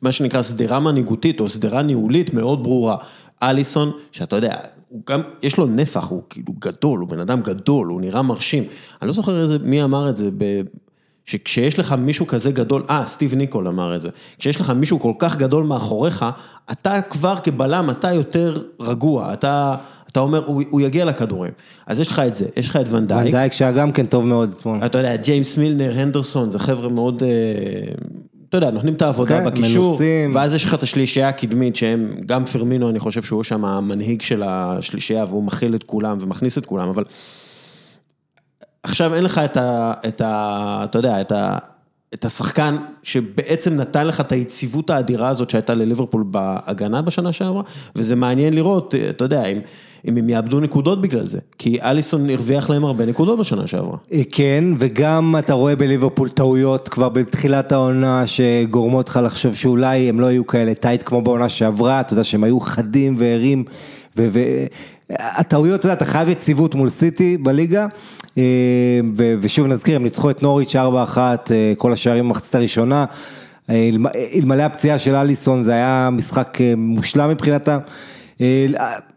מה 0.03 0.13
שנקרא 0.13 0.43
שדרה 0.43 0.81
מנהיגותית 0.81 1.41
או 1.41 1.49
שדרה 1.49 1.83
ניהולית 1.83 2.35
מאוד 2.35 2.63
ברורה. 2.63 2.97
אליסון, 3.43 3.91
שאתה 4.13 4.37
יודע, 4.37 4.55
הוא 4.89 5.01
גם, 5.09 5.21
יש 5.43 5.57
לו 5.57 5.67
נפח, 5.67 6.09
הוא 6.09 6.23
כאילו 6.31 6.53
גדול, 6.59 7.01
הוא 7.01 7.09
בן 7.09 7.21
אדם 7.21 7.41
גדול, 7.43 7.87
הוא 7.89 8.01
נראה 8.01 8.23
מרשים. 8.23 8.65
אני 9.03 9.09
לא 9.09 9.15
זוכר 9.15 9.43
איזה, 9.43 9.57
מי 9.65 9.85
אמר 9.85 10.09
את 10.09 10.17
זה, 10.17 10.31
ב, 10.37 10.45
שכשיש 11.27 11.79
לך 11.79 11.93
מישהו 11.93 12.27
כזה 12.27 12.51
גדול, 12.51 12.83
אה, 12.91 13.07
סטיב 13.07 13.35
ניקול 13.35 13.69
אמר 13.69 13.97
את 13.97 14.03
זה, 14.03 14.09
כשיש 14.39 14.61
לך 14.61 14.71
מישהו 14.71 15.01
כל 15.01 15.13
כך 15.19 15.37
גדול 15.37 15.65
מאחוריך, 15.65 16.25
אתה 16.73 17.03
כבר 17.03 17.37
כבלם, 17.37 17.91
אתה 17.91 18.13
יותר 18.13 18.57
רגוע, 18.81 19.33
אתה... 19.33 19.77
אתה 20.13 20.21
אומר, 20.21 20.45
הוא, 20.47 20.63
הוא 20.71 20.81
יגיע 20.81 21.05
לכדורים. 21.05 21.51
אז 21.87 22.01
יש 22.01 22.11
לך 22.11 22.19
את 22.19 22.35
זה, 22.35 22.47
יש 22.57 22.69
לך 22.69 22.77
את 22.77 22.87
ונדייק. 22.91 23.25
ונדייק 23.25 23.53
שהיה 23.53 23.73
גם 23.73 23.93
כן 23.93 24.07
טוב 24.07 24.27
מאוד 24.27 24.55
אתמול. 24.59 24.79
אתה 24.87 24.99
יודע, 24.99 25.17
ג'יימס 25.17 25.59
מילנר, 25.59 25.99
הנדרסון, 25.99 26.51
זה 26.51 26.59
חבר'ה 26.59 26.89
מאוד, 26.89 27.23
אה, 27.23 27.29
אתה 28.49 28.57
יודע, 28.57 28.71
נותנים 28.71 28.95
את 28.95 29.03
העבודה 29.03 29.41
כן, 29.41 29.47
בקישור, 29.47 29.87
מנוסים. 29.87 30.35
ואז 30.35 30.55
יש 30.55 30.65
לך 30.65 30.75
את 30.75 30.83
השלישייה 30.83 31.29
הקדמית, 31.29 31.77
שהם, 31.77 32.11
גם 32.27 32.45
פרמינו, 32.45 32.89
אני 32.89 32.99
חושב 32.99 33.23
שהוא 33.23 33.43
שם 33.43 33.65
המנהיג 33.65 34.23
של 34.23 34.43
השלישייה, 34.47 35.25
והוא 35.25 35.45
מכיל 35.45 35.75
את 35.75 35.83
כולם 35.83 36.19
ומכניס 36.21 36.59
את 36.59 36.67
כולם, 36.67 36.89
אבל 36.89 37.05
עכשיו 38.83 39.15
אין 39.15 39.25
לך 39.25 39.39
את 39.39 39.57
ה... 39.57 39.93
את 40.09 40.21
ה 40.21 40.81
אתה 40.85 40.99
יודע, 40.99 41.21
את 41.21 41.33
ה... 41.33 41.59
את 42.15 42.25
השחקן 42.25 42.77
שבעצם 43.03 43.77
נתן 43.77 44.07
לך 44.07 44.21
את 44.21 44.33
היציבות 44.33 44.91
האדירה 44.91 45.29
הזאת 45.29 45.51
שהייתה 45.51 45.75
לליברפול 45.75 46.25
בהגנה 46.27 47.03
בשנה 47.03 47.33
שעברה, 47.33 47.63
וזה 47.97 48.17
מעניין 48.17 48.55
לראות, 48.55 48.95
אתה 49.11 49.25
יודע, 49.25 49.45
אם, 49.45 49.59
אם 50.09 50.17
הם 50.17 50.29
יאבדו 50.29 50.61
נקודות 50.61 51.01
בגלל 51.01 51.27
זה, 51.27 51.39
כי 51.59 51.81
אליסון 51.83 52.31
הרוויח 52.31 52.71
להם 52.71 52.85
הרבה 52.85 53.07
נקודות 53.07 53.39
בשנה 53.39 53.67
שעברה. 53.67 53.97
אה, 54.13 54.23
כן, 54.33 54.65
וגם 54.79 55.35
אתה 55.39 55.53
רואה 55.53 55.77
בליברפול 55.77 56.29
טעויות 56.29 56.89
כבר 56.89 57.09
בתחילת 57.09 57.73
העונה 57.73 58.27
שגורמות 58.27 59.09
לך 59.09 59.21
לחשוב 59.25 59.55
שאולי 59.55 60.09
הם 60.09 60.21
לא 60.21 60.27
היו 60.27 60.47
כאלה 60.47 60.75
טייט 60.75 61.03
כמו 61.03 61.23
בעונה 61.23 61.49
שעברה, 61.49 62.01
אתה 62.01 62.13
יודע 62.13 62.25
שהם 62.25 62.45
היו 62.45 62.61
חדים 62.61 63.17
וערים, 63.19 63.65
והטעויות, 65.11 65.81
אתה 65.81 65.87
יודע, 65.87 65.95
אתה 65.95 66.05
חייב 66.05 66.29
יציבות 66.29 66.75
מול 66.75 66.89
סיטי 66.89 67.37
בליגה, 67.37 67.87
אה, 68.39 68.43
ושוב 69.41 69.67
נזכיר, 69.67 69.97
הם 69.97 70.03
ניצחו 70.03 70.31
את 70.31 70.43
נוריץ' 70.43 70.77
4-1, 70.77 70.79
אה, 71.19 71.73
כל 71.77 71.93
השערים 71.93 72.25
במחצית 72.25 72.55
הראשונה, 72.55 73.05
אה, 73.71 73.91
אלמ- 73.93 74.17
אלמלא 74.39 74.63
הפציעה 74.63 74.99
של 74.99 75.15
אליסון 75.15 75.63
זה 75.63 75.73
היה 75.73 76.09
משחק 76.13 76.59
מושלם 76.77 77.31
מבחינתם. 77.31 77.79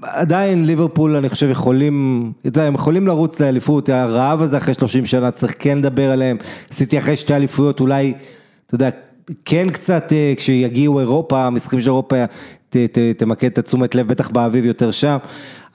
עדיין 0.02 0.66
ליברפול 0.66 1.16
אני 1.16 1.30
חושב 1.30 1.50
יכולים, 1.50 2.32
אתה 2.42 2.48
יודע, 2.48 2.64
הם 2.64 2.76
יכולים 2.76 3.08
לרוץ 3.08 3.40
לאליפות, 3.40 3.90
הרעב 3.90 4.42
הזה 4.42 4.58
אחרי 4.58 4.74
30 4.74 5.06
שנה 5.06 5.32
צריך 5.32 5.56
כן 5.60 5.78
לדבר 5.78 6.12
עליהם, 6.12 6.38
עשיתי 6.70 6.98
אחרי 6.98 7.16
שתי 7.16 7.36
אליפויות 7.36 7.80
אולי, 7.80 8.14
אתה 8.68 8.76
יודע, 8.76 8.90
כן 9.46 9.70
קצת 9.70 10.12
כשיגיעו 10.38 11.00
אירופה, 11.00 11.46
המשחקים 11.46 11.80
של 11.80 11.86
אירופה, 11.86 12.16
ת, 12.70 12.78
ת, 12.78 12.98
תמקד 13.18 13.48
את 13.48 13.58
התשומת 13.58 13.96
לב 13.96 14.08
בטח 14.08 14.30
באביב 14.30 14.66
יותר 14.66 14.92
שם, 14.92 15.18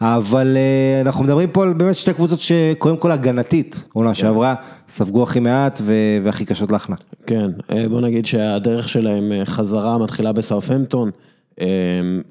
אבל 0.00 0.56
אה, 0.56 1.00
אנחנו 1.00 1.24
מדברים 1.24 1.48
פה 1.50 1.62
על 1.62 1.72
באמת 1.72 1.96
שתי 1.96 2.14
קבוצות 2.14 2.40
שקודם 2.40 2.96
כל 2.96 3.12
הגנתית, 3.12 3.84
עונה 3.92 4.14
שעברה, 4.14 4.54
ספגו 4.88 5.22
הכי 5.22 5.40
מעט 5.40 5.80
והכי 6.24 6.44
קשות 6.44 6.70
להכנע. 6.70 6.96
כן, 7.26 7.50
אה, 7.72 7.88
בוא 7.88 8.00
נגיד 8.00 8.26
שהדרך 8.26 8.88
שלהם 8.88 9.32
אה, 9.32 9.46
חזרה 9.46 9.98
מתחילה 9.98 10.32
בסאופהמפטון, 10.32 11.08
אה, 11.08 11.29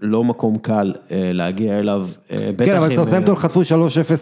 לא 0.02 0.24
מקום 0.24 0.58
קל 0.58 0.94
אה, 1.12 1.32
להגיע 1.34 1.80
אליו, 1.80 2.08
אה, 2.32 2.50
בטח 2.56 2.66
כן, 2.66 2.76
אבל 2.76 2.92
עם, 2.92 2.96
סרסמפטון 2.96 3.36
חטפו 3.36 3.62
3-0 3.62 3.64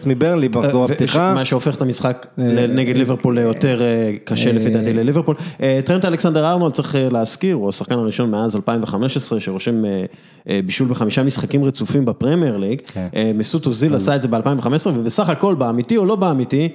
מברלי 0.06 0.48
במחזור 0.48 0.84
הפתיחה. 0.84 1.34
מה 1.34 1.44
שהופך 1.44 1.76
את 1.76 1.82
המשחק 1.82 2.26
נגד 2.68 2.96
ליברפול 2.96 3.38
ליותר 3.38 3.82
אה, 3.82 4.12
קשה 4.24 4.52
לפי 4.52 4.70
דעתי 4.70 4.92
לליברפול. 4.92 5.36
אה, 5.62 5.80
טרנט 5.84 6.04
אלכסנדר 6.04 6.50
ארנולד 6.50 6.72
צריך 6.72 6.96
אה, 6.96 7.08
להזכיר, 7.10 7.56
הוא 7.56 7.68
השחקן 7.68 7.94
הראשון 7.94 8.30
מאז 8.30 8.56
2015 8.56 9.40
שרושם 9.40 9.84
אה, 9.84 10.04
אה, 10.48 10.60
בישול 10.66 10.88
בחמישה 10.88 11.22
משחקים 11.22 11.64
רצופים 11.64 12.04
בפרמייר 12.04 12.56
ליג. 12.56 12.80
כן. 12.86 13.06
אה, 13.16 13.30
מסות 13.34 13.66
אוזיל 13.66 13.94
עשה 13.94 14.16
את 14.16 14.22
זה 14.22 14.28
ב-2015 14.28 14.88
ובסך 14.94 15.28
הכל 15.28 15.54
באמיתי 15.54 15.96
או 15.96 16.04
לא 16.04 16.16
באמיתי, 16.16 16.68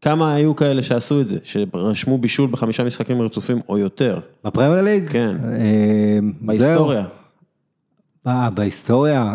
כמה 0.00 0.34
היו 0.34 0.56
כאלה 0.56 0.82
שעשו 0.82 1.20
את 1.20 1.28
זה, 1.28 1.38
שרשמו 1.42 2.18
בישול 2.18 2.50
בחמישה 2.50 2.84
משחקים 2.84 3.22
רצופים 3.22 3.60
או 3.68 3.78
יותר, 3.78 4.18
בפרמייר 4.44 4.82
ליג? 4.82 5.08
כן. 5.08 5.36
אה, 5.44 6.18
בהיסטוריה. 6.40 7.04
זהו. 8.24 8.34
אה, 8.34 8.50
בהיסטוריה? 8.50 9.34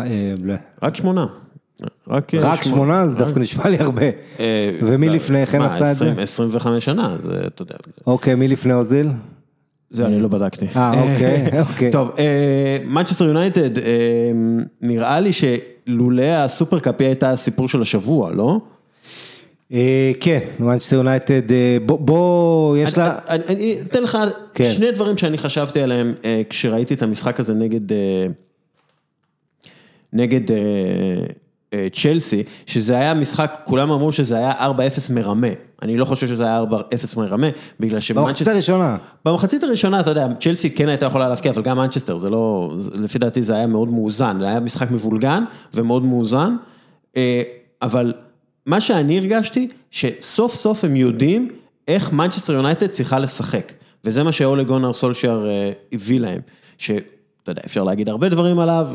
אה. 0.50 0.56
רק 0.82 0.96
שמונה. 0.96 1.26
רק, 2.08 2.34
אה, 2.34 2.40
רק 2.40 2.62
שמונה 2.62 3.08
זה 3.08 3.18
דווקא 3.18 3.38
נשמע 3.38 3.68
לי 3.68 3.76
הרבה. 3.78 4.02
ומי 4.82 5.08
לפני 5.08 5.46
כן 5.46 5.58
מה, 5.58 5.66
עשה 5.66 5.90
את 5.90 5.96
זה? 5.96 6.04
20, 6.10 6.18
25 6.18 6.84
שנה, 6.84 7.16
זה, 7.22 7.40
אתה 7.46 7.62
יודע, 7.62 7.74
אוקיי, 8.06 8.34
מי 8.34 8.48
לפני 8.48 8.72
אוזיל? 8.74 9.08
זה 9.90 10.06
אני 10.06 10.20
לא 10.20 10.28
בדקתי. 10.28 10.66
אה, 10.76 11.00
אוקיי, 11.00 11.46
אוקיי. 11.70 11.90
טוב, 11.90 12.10
מנצ'סטר 12.86 13.24
יונייטד, 13.24 13.70
נראה 14.82 15.20
לי 15.20 15.30
שלולא 15.32 16.22
הסופרקאפ 16.22 16.94
היא 16.98 17.06
הייתה 17.08 17.30
הסיפור 17.30 17.68
של 17.68 17.80
השבוע, 17.80 18.30
לא? 18.32 18.58
אה, 19.72 20.12
כן, 20.20 20.38
מנצ'סטר 20.60 20.96
יונייטד, 20.96 21.52
אה, 21.52 21.76
בוא- 21.86 21.98
בוא, 22.00 22.76
יש 22.76 22.98
לה... 22.98 23.18
אני- 23.28 23.42
אני 23.48 23.78
אתן 23.86 24.02
לך 24.02 24.18
כן. 24.54 24.70
שני 24.70 24.90
דברים 24.90 25.16
שאני 25.16 25.38
חשבתי 25.38 25.80
עליהם 25.82 26.14
אה, 26.24 26.42
כשראיתי 26.50 26.94
את 26.94 27.02
המשחק 27.02 27.40
הזה 27.40 27.54
נגד, 27.54 27.92
אה, 27.92 28.26
נגד 30.12 30.50
אה, 30.50 30.56
אה, 31.72 31.86
צ'לסי, 31.92 32.42
שזה 32.66 32.94
היה 32.94 33.14
משחק, 33.14 33.58
כולם 33.64 33.90
אמרו 33.90 34.12
שזה 34.12 34.36
היה 34.36 34.52
4-0 34.52 35.12
מרמה. 35.14 35.46
אני 35.82 35.96
לא 35.96 36.04
חושב 36.04 36.28
שזה 36.28 36.44
היה 36.44 36.62
4-0 36.62 37.18
מרמה, 37.18 37.46
בגלל 37.80 37.90
במחצית 37.90 38.06
שמנצ'סטר... 38.06 38.50
הראשונה. 38.50 38.96
במחצית 39.24 39.62
הראשונה, 39.64 40.00
אתה 40.00 40.10
יודע, 40.10 40.26
צ'לסי 40.40 40.70
כן 40.70 40.88
הייתה 40.88 41.06
יכולה 41.06 41.28
להבקיע, 41.28 41.52
אבל 41.52 41.62
גם 41.62 41.76
מנצ'סטר, 41.76 42.16
זה 42.16 42.30
לא, 42.30 42.74
לפי 42.94 43.18
דעתי 43.18 43.42
זה 43.42 43.54
היה 43.54 43.66
מאוד 43.66 43.88
מאוזן, 43.88 44.36
זה 44.40 44.48
היה 44.48 44.60
משחק 44.60 44.90
מבולגן 44.90 45.44
ומאוד 45.74 46.04
מאוזן, 46.04 46.56
אה, 47.16 47.42
אבל 47.82 48.12
מה 48.66 48.80
שאני 48.80 49.18
הרגשתי, 49.18 49.68
שסוף 49.90 50.54
סוף 50.54 50.84
הם 50.84 50.96
יודעים 50.96 51.48
איך 51.88 52.12
מנצ'סטר 52.12 52.52
יונייטד 52.52 52.86
צריכה 52.86 53.18
לשחק, 53.18 53.72
וזה 54.04 54.22
מה 54.22 54.32
שאולה 54.32 54.62
גונר 54.62 54.92
סולשייר 54.92 55.46
אה, 55.46 55.72
הביא 55.92 56.20
להם, 56.20 56.40
שאתה 57.48 57.60
יודע, 57.60 57.66
אפשר 57.66 57.82
להגיד 57.82 58.08
הרבה 58.08 58.28
דברים 58.28 58.58
עליו, 58.58 58.88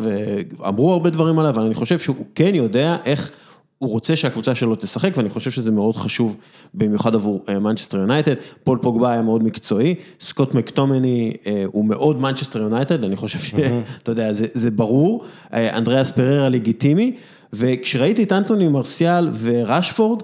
ואמרו 0.59 0.93
הרבה 0.93 1.09
דברים 1.09 1.39
עליו, 1.39 1.53
אבל 1.53 1.63
אני 1.63 1.75
חושב 1.75 1.99
שהוא 1.99 2.15
כן 2.35 2.55
יודע 2.55 2.97
איך... 3.05 3.31
הוא 3.77 3.91
רוצה 3.91 4.15
שהקבוצה 4.15 4.55
שלו 4.55 4.75
תשחק, 4.75 5.11
ואני 5.17 5.29
חושב 5.29 5.51
שזה 5.51 5.71
מאוד 5.71 5.95
חשוב, 5.95 6.37
במיוחד 6.73 7.15
עבור 7.15 7.43
מנצ'סטר 7.61 7.97
יונייטד. 7.97 8.33
פול 8.63 8.77
פוגבה 8.81 9.11
היה 9.11 9.21
מאוד 9.21 9.43
מקצועי, 9.43 9.95
סקוט 10.21 10.53
מקטומני 10.53 11.33
אה, 11.47 11.63
הוא 11.67 11.85
מאוד 11.85 12.21
מנצ'סטר 12.21 12.61
יונייטד, 12.61 13.03
אני 13.03 13.15
חושב 13.15 13.39
שאתה 13.39 14.11
יודע, 14.11 14.33
זה, 14.33 14.45
זה 14.53 14.71
ברור. 14.71 15.23
אה, 15.53 15.77
אנדריאס 15.77 16.11
פררה 16.11 16.49
לגיטימי, 16.49 17.15
וכשראיתי 17.53 18.23
את 18.23 18.31
אנטוני 18.31 18.67
מרסיאל 18.67 19.29
ורשפורד, 19.39 20.23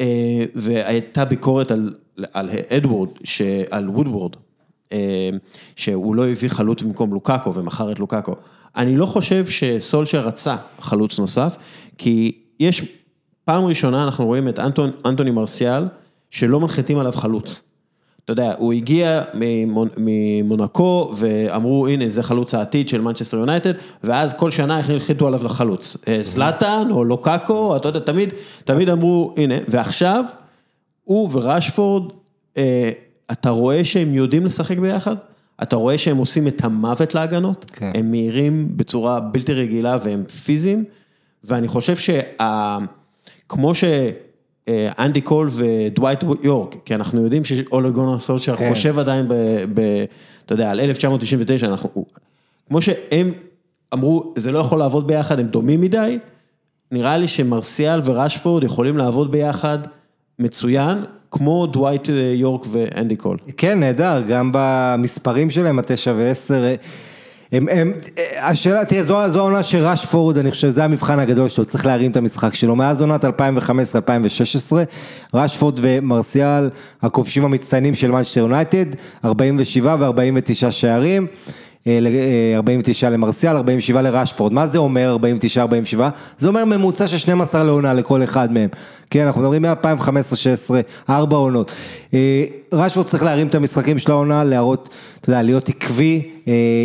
אה, 0.00 0.06
והייתה 0.54 1.24
ביקורת 1.24 1.70
על, 1.70 1.94
על 2.32 2.48
אדוורד, 2.76 3.08
ש- 3.24 3.42
על 3.70 3.88
וודוורד, 3.88 4.32
אה, 4.34 4.40
שהוא 5.76 6.14
לא 6.14 6.26
הביא 6.28 6.48
חלוץ 6.48 6.82
במקום 6.82 7.12
לוקאקו 7.12 7.54
ומכר 7.54 7.92
את 7.92 7.98
לוקאקו. 7.98 8.34
אני 8.76 8.96
לא 8.96 9.06
חושב 9.06 9.46
שסולשר 9.46 10.26
רצה 10.26 10.56
חלוץ 10.80 11.18
נוסף, 11.18 11.56
כי 11.98 12.32
יש, 12.60 12.82
פעם 13.44 13.64
ראשונה 13.64 14.04
אנחנו 14.04 14.26
רואים 14.26 14.48
את 14.48 14.58
אנטון, 14.58 14.90
אנטוני 15.06 15.30
מרסיאל, 15.30 15.84
שלא 16.30 16.60
מנחיתים 16.60 16.98
עליו 16.98 17.12
חלוץ. 17.12 17.62
אתה 18.24 18.32
יודע, 18.32 18.54
הוא 18.58 18.72
הגיע 18.72 19.22
ממונקו 19.96 21.12
ואמרו, 21.16 21.86
הנה, 21.86 22.08
זה 22.08 22.22
חלוץ 22.22 22.54
העתיד 22.54 22.88
של 22.88 23.00
מנצ'סטר 23.00 23.36
יונייטד, 23.36 23.72
ואז 24.04 24.34
כל 24.34 24.50
שנה 24.50 24.78
החתימו 24.78 25.26
עליו 25.26 25.44
חלוץ. 25.44 25.96
סלאטן 26.22 26.88
או 26.90 27.04
לוקאקו, 27.04 27.76
אתה 27.76 27.88
יודע, 27.88 28.00
תמיד, 28.00 28.34
תמיד 28.64 28.88
אמרו, 28.88 29.34
הנה, 29.36 29.54
ועכשיו, 29.68 30.24
הוא 31.04 31.30
וראשפורד, 31.32 32.12
אתה 33.32 33.50
רואה 33.50 33.84
שהם 33.84 34.14
יודעים 34.14 34.46
לשחק 34.46 34.78
ביחד? 34.78 35.16
אתה 35.62 35.76
רואה 35.76 35.98
שהם 35.98 36.16
עושים 36.16 36.48
את 36.48 36.64
המוות 36.64 37.14
להגנות, 37.14 37.70
כן. 37.72 37.92
הם 37.94 38.10
מהירים 38.10 38.68
בצורה 38.76 39.20
בלתי 39.20 39.52
רגילה 39.52 39.96
והם 40.04 40.24
פיזיים, 40.24 40.84
ואני 41.44 41.68
חושב 41.68 41.96
שכמו 41.96 43.72
שאנדי 43.74 45.20
קול 45.20 45.48
ודווייט 45.52 46.24
יורק, 46.42 46.74
כי 46.84 46.94
אנחנו 46.94 47.22
יודעים 47.22 47.44
שאולה 47.44 47.88
גונר 47.88 48.18
סולשייר 48.18 48.56
כן. 48.56 48.68
חושב 48.70 48.98
עדיין 48.98 49.28
ב, 49.28 49.34
ב... 49.74 50.04
אתה 50.46 50.54
יודע, 50.54 50.70
על 50.70 50.80
1999, 50.80 51.66
אנחנו, 51.66 52.04
כמו 52.68 52.82
שהם 52.82 53.32
אמרו, 53.94 54.34
זה 54.36 54.52
לא 54.52 54.58
יכול 54.58 54.78
לעבוד 54.78 55.06
ביחד, 55.06 55.40
הם 55.40 55.46
דומים 55.46 55.80
מדי, 55.80 56.18
נראה 56.92 57.18
לי 57.18 57.28
שמרסיאל 57.28 58.00
וראשפורד 58.04 58.64
יכולים 58.64 58.96
לעבוד 58.96 59.32
ביחד 59.32 59.78
מצוין, 60.38 61.04
כמו 61.36 61.66
דווייט 61.66 62.08
יורק 62.34 62.66
ואנדי 62.70 63.16
קול. 63.16 63.36
כן, 63.56 63.80
נהדר, 63.80 64.22
גם 64.28 64.50
במספרים 64.52 65.50
שלהם, 65.50 65.78
התשע 65.78 66.12
ועשר. 66.16 66.64
הם, 67.52 67.68
הם, 67.68 67.92
השאלה, 68.38 68.84
תראה, 68.84 69.02
זו, 69.02 69.28
זו 69.28 69.38
העונה 69.38 69.62
של 69.62 69.86
ראשפורד, 69.86 70.38
אני 70.38 70.50
חושב, 70.50 70.68
זה 70.68 70.84
המבחן 70.84 71.18
הגדול 71.18 71.48
שלו, 71.48 71.64
צריך 71.64 71.86
להרים 71.86 72.10
את 72.10 72.16
המשחק 72.16 72.54
שלו. 72.54 72.76
מאז 72.76 73.00
עונת 73.00 73.24
2015-2016, 73.24 73.28
ראשפורד 75.34 75.78
ומרסיאל, 75.82 76.70
הכובשים 77.02 77.44
המצטיינים 77.44 77.94
של 77.94 78.10
מנצ'סטר 78.10 78.40
יונייטד, 78.40 78.86
47 79.24 79.96
ו-49 80.00 80.70
שערים. 80.70 81.26
49 81.86 83.10
למרסיאל, 83.10 83.56
47 83.56 84.02
לראשפורד, 84.02 84.52
מה 84.52 84.66
זה 84.66 84.78
אומר 84.78 85.16
49-47? 85.96 86.00
זה 86.38 86.48
אומר 86.48 86.64
ממוצע 86.64 87.06
של 87.08 87.18
12 87.18 87.64
לעונה 87.64 87.94
לכל 87.94 88.22
אחד 88.22 88.52
מהם, 88.52 88.68
כן, 89.10 89.26
אנחנו 89.26 89.40
מדברים 89.40 89.62
מ-2015-2016, 89.62 90.74
ארבע 91.10 91.36
עונות. 91.36 91.72
ראשפורד 92.72 93.06
צריך 93.06 93.22
להרים 93.22 93.46
את 93.46 93.54
המשחקים 93.54 93.98
של 93.98 94.10
העונה, 94.10 94.44
להראות, 94.44 94.88
אתה 95.20 95.30
יודע, 95.30 95.42
להיות 95.42 95.68
עקבי, 95.68 96.22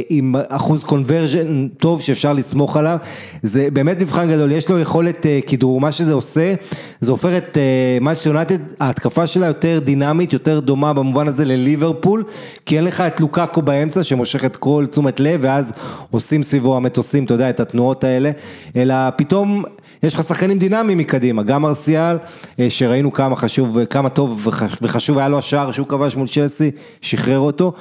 עם 0.10 0.36
אחוז 0.50 0.84
קונברג'ן 0.84 1.68
טוב 1.68 2.02
שאפשר 2.02 2.34
לסמוך 2.34 2.78
עליו, 2.78 2.98
זה 3.44 3.68
באמת 3.74 4.00
מבחן 4.00 4.32
גדול, 4.32 4.52
יש 4.52 4.70
לו 4.70 4.80
יכולת 4.80 5.26
כדרור, 5.48 5.82
מה 5.82 5.92
שזה 5.92 6.14
עושה, 6.14 6.54
זה 7.00 7.12
הופך 7.12 7.30
את 7.38 7.58
מנצ'סטר 8.02 8.30
יונייטד, 8.30 8.58
ההתקפה 8.80 9.28
שלה 9.28 9.48
יותר 9.48 9.80
דינמית, 9.84 10.34
יותר 10.34 10.60
דומה 10.60 10.94
במובן 10.94 11.28
הזה 11.28 11.46
לליברפול, 11.46 12.24
כי 12.66 12.78
אין 12.78 12.84
לך 12.84 13.02
את 13.02 13.20
לוקאקו 13.22 13.62
באמצע 13.62 14.04
שמושך 14.04 14.46
את 14.46 14.56
כל 14.56 14.86
תשומת 14.92 15.20
לב, 15.20 15.40
ואז 15.44 15.74
עושים 16.12 16.44
סביבו 16.44 16.78
המטוסים, 16.78 17.26
אתה 17.26 17.34
יודע, 17.34 17.50
את 17.50 17.60
התנועות 17.60 18.04
האלה, 18.04 18.32
אלא 18.76 18.96
פתאום 19.16 19.64
יש 20.04 20.14
לך 20.14 20.24
שחקנים 20.24 20.60
דינמיים 20.60 20.98
מקדימה, 20.98 21.44
גם 21.44 21.66
ארסיאל, 21.66 22.18
שראינו 22.70 23.14
כמה 23.14 23.36
חשוב, 23.36 23.86
כמה 23.86 24.10
טוב 24.10 24.48
וחשוב 24.82 25.18
היה 25.18 25.30
לו 25.30 25.38
השער 25.38 25.72
שהוא 25.72 25.88
כבש 25.88 26.16
מול 26.16 26.28
צ'לסי, 26.28 26.72
שחרר 27.02 27.40
אותו, 27.40 27.74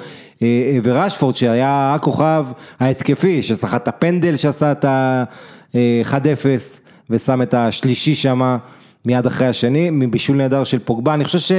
וראשפורד 0.83 1.37
שהיה 1.37 1.95
הכוכב 1.95 2.47
ההתקפי, 2.81 3.43
שסחט 3.43 3.83
את 3.83 3.89
הפנדל 3.89 4.37
שעשה 4.37 4.73
את 4.73 4.85
ה-1-0 4.85 6.47
ושם 7.11 7.43
את 7.43 7.55
השלישי 7.55 8.15
שם 8.15 8.57
מיד 9.07 9.27
אחרי 9.27 9.47
השני, 9.47 9.91
מבישול 9.91 10.37
נהדר 10.37 10.65
של 10.65 10.79
פוגבה, 10.79 11.15
אני 11.15 11.25
חושב 11.25 11.39
ש... 11.39 11.53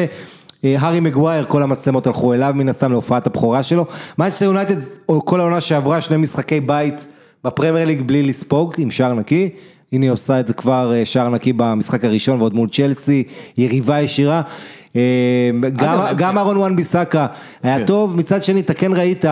הארי 0.63 1.00
מגווייר, 1.00 1.45
כל 1.45 1.63
המצלמות 1.63 2.08
הלכו 2.08 2.34
אליו 2.34 2.54
מן 2.56 2.69
הסתם 2.69 2.91
להופעת 2.91 3.28
הבכורה 3.28 3.63
שלו. 3.63 3.86
מנצ'סטר 4.17 4.45
יונייטד, 4.45 4.76
כל 5.06 5.39
העונה 5.39 5.62
שעברה 5.62 6.02
שני 6.02 6.17
משחקי 6.17 6.60
בית 6.60 7.08
בפרמייר 7.43 7.88
ליג 7.88 8.02
בלי 8.02 8.24
לספוג, 8.24 8.74
עם 8.78 8.91
שער 8.91 9.13
נקי. 9.13 9.50
הנה 9.93 10.06
היא 10.06 10.12
עושה 10.12 10.39
את 10.39 10.47
זה 10.47 10.54
כבר 10.54 10.93
שער 11.04 11.30
נקי 11.30 11.54
במשחק 11.54 12.06
הראשון 12.06 12.39
ועוד 12.39 12.54
מול 12.54 12.69
צ'לסי, 12.69 13.23
יריבה 13.58 14.01
ישירה. 14.01 14.41
גם, 15.75 15.99
גם 16.17 16.38
אהרון 16.38 16.58
וואן 16.58 16.75
ביסאקה 16.75 17.27
היה 17.63 17.80
כן. 17.80 17.86
טוב, 17.86 18.17
מצד 18.17 18.43
שני 18.43 18.60
אתה 18.60 18.73
כן 18.73 18.91
ראית 18.93 19.25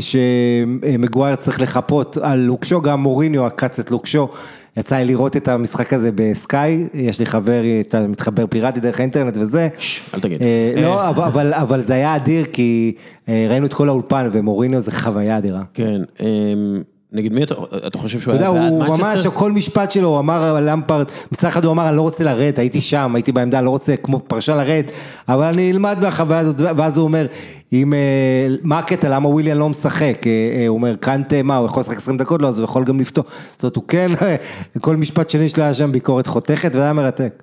שמגווייר 0.00 1.36
צריך 1.36 1.62
לחפות 1.62 2.16
על 2.22 2.38
לוק 2.38 2.56
שו, 2.56 2.80
גם 2.80 3.00
מוריניו 3.00 3.46
עקץ 3.46 3.78
את 3.78 3.90
לוק 3.90 4.06
שו. 4.06 4.28
יצא 4.76 4.96
לי 4.96 5.04
לראות 5.04 5.36
את 5.36 5.48
המשחק 5.48 5.92
הזה 5.92 6.10
בסקאי, 6.14 6.86
יש 6.94 7.18
לי 7.18 7.26
חבר, 7.26 7.62
אתה 7.80 8.06
מתחבר 8.06 8.46
פיראטי 8.46 8.80
דרך 8.80 8.98
האינטרנט 9.00 9.38
וזה. 9.40 9.68
אל 10.14 10.20
תגיד. 10.20 10.40
לא, 10.76 11.08
אבל, 11.08 11.54
אבל 11.54 11.82
זה 11.82 11.94
היה 11.94 12.16
אדיר 12.16 12.44
כי 12.52 12.94
ראינו 13.28 13.66
את 13.66 13.74
כל 13.74 13.88
האולפן 13.88 14.28
ומוריניו 14.32 14.80
זה 14.80 14.90
חוויה 14.90 15.38
אדירה. 15.38 15.62
כן. 15.74 16.00
נגד 17.12 17.32
מי 17.32 17.42
אתה, 17.42 17.54
אתה 17.86 17.98
חושב 17.98 18.20
שהוא 18.20 18.34
היה 18.34 18.50
בעד 18.52 18.72
מנצ'סטר? 18.72 18.92
הוא 18.92 18.98
ממש, 18.98 19.26
כל 19.26 19.52
משפט 19.52 19.90
שלו, 19.90 20.08
הוא 20.08 20.18
אמר 20.18 20.56
על 20.56 20.70
למפרד, 20.70 21.06
מצד 21.32 21.48
אחד 21.48 21.64
הוא 21.64 21.72
אמר 21.72 21.88
אני 21.88 21.96
לא 21.96 22.02
רוצה 22.02 22.24
לרדת, 22.24 22.58
הייתי 22.58 22.80
שם, 22.80 23.14
הייתי 23.14 23.32
בעמדה, 23.32 23.60
לא 23.60 23.70
רוצה 23.70 23.96
כמו 23.96 24.20
פרשן 24.26 24.56
לרדת, 24.56 24.90
אבל 25.28 25.44
אני 25.44 25.70
אלמד 25.70 25.98
מהחוויה 26.00 26.38
הזאת, 26.38 26.56
ואז 26.76 26.96
הוא 26.96 27.04
אומר, 27.04 27.26
אם, 27.72 27.94
מה 28.62 28.78
הקטע, 28.78 29.08
למה 29.08 29.28
וויליאן 29.28 29.56
לא 29.56 29.68
משחק? 29.68 30.24
הוא 30.68 30.76
אומר, 30.76 30.96
קנטה, 30.96 31.42
מה, 31.42 31.56
הוא 31.56 31.66
יכול 31.66 31.80
לשחק 31.80 31.96
20 31.96 32.18
דקות? 32.18 32.42
לא, 32.42 32.48
אז 32.48 32.58
הוא 32.58 32.64
יכול 32.64 32.84
גם 32.84 33.00
לפתור. 33.00 33.24
זאת 33.52 33.62
אומרת, 33.62 33.76
הוא 33.76 33.84
כן, 33.88 34.10
כל 34.80 34.96
משפט 34.96 35.30
שני 35.30 35.48
שלו 35.48 35.64
היה 35.64 35.74
שם 35.74 35.92
ביקורת 35.92 36.26
חותכת, 36.26 36.70
וזה 36.70 36.82
היה 36.82 36.92
מרתק. 36.92 37.42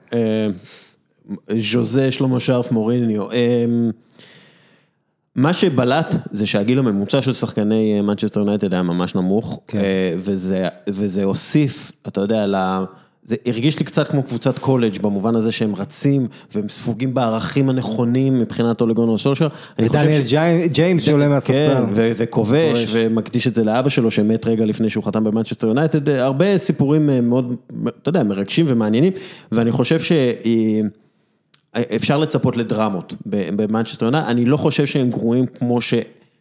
ז'וזה, 1.58 2.12
שלמה 2.12 2.39
שרף, 2.39 2.71
מוריניו. 2.71 3.23
מה 5.36 5.54
שבלט 5.54 6.15
זה 6.32 6.46
שהגיל 6.46 6.80
הממוצע 6.80 7.22
של 7.22 7.34
שחקני 7.34 8.02
מנצ'סטר 8.02 8.39
יונייטד 8.39 8.74
היה 8.74 8.84
ממש 8.84 9.15
נמוך, 9.15 9.60
כן. 9.68 9.80
וזה, 10.18 10.68
וזה 10.88 11.24
הוסיף, 11.24 11.92
אתה 12.08 12.22
יודע, 12.22 12.48
לה, 12.48 12.84
זה 13.24 13.36
הרגיש 13.46 13.80
לי 13.80 13.86
קצת 13.86 14.08
כמו 14.08 14.24
קבוצת 14.24 14.60
קולג' 14.60 15.02
במובן 15.02 15.36
הזה 15.36 15.52
שהם 15.52 15.76
רצים 15.76 16.28
והם 16.56 16.70
ספוגים 16.70 17.13
בערכים 17.13 17.70
הנכונים 17.70 18.39
מבחינת 18.39 18.82
אולגון 18.82 19.18
סולשר. 19.18 19.48
ודניאל 19.80 20.26
ש... 20.26 20.34
ג'יימס 20.72 21.04
שעולה 21.04 21.28
מהספסל. 21.28 21.54
כן, 21.76 21.84
וכובש 21.96 22.88
ומקדיש 22.92 23.48
את 23.48 23.56
זה 23.56 23.63
לאבא 23.63 23.89
שלו 23.89 24.12
שמת 24.12 24.46
רגע 24.46 24.65
לפני 24.65 24.89
שהוא 24.89 25.04
חתם 25.04 25.24
במנצ'סטר 25.24 25.68
יונייטד, 25.68 26.10
הרבה 26.10 26.58
סיפורים 26.58 27.30
מאוד, 27.30 27.56
אתה 28.02 28.10
יודע, 28.10 28.24
מרגשים 28.24 28.65
ומעניינים, 28.70 29.13
ואני 29.52 29.72
חושב 29.72 30.00
שהיא... 30.00 30.84
אפשר 31.95 32.17
לצפות 32.17 32.58
לדרמות 32.58 33.15
במנצ'סטר 33.25 34.05
יונייטד, 34.05 34.27
אני 34.27 34.45
לא 34.45 34.58
חושב 34.58 34.86
שהם 34.86 35.10
גרועים 35.10 35.45
כמו 35.45 35.82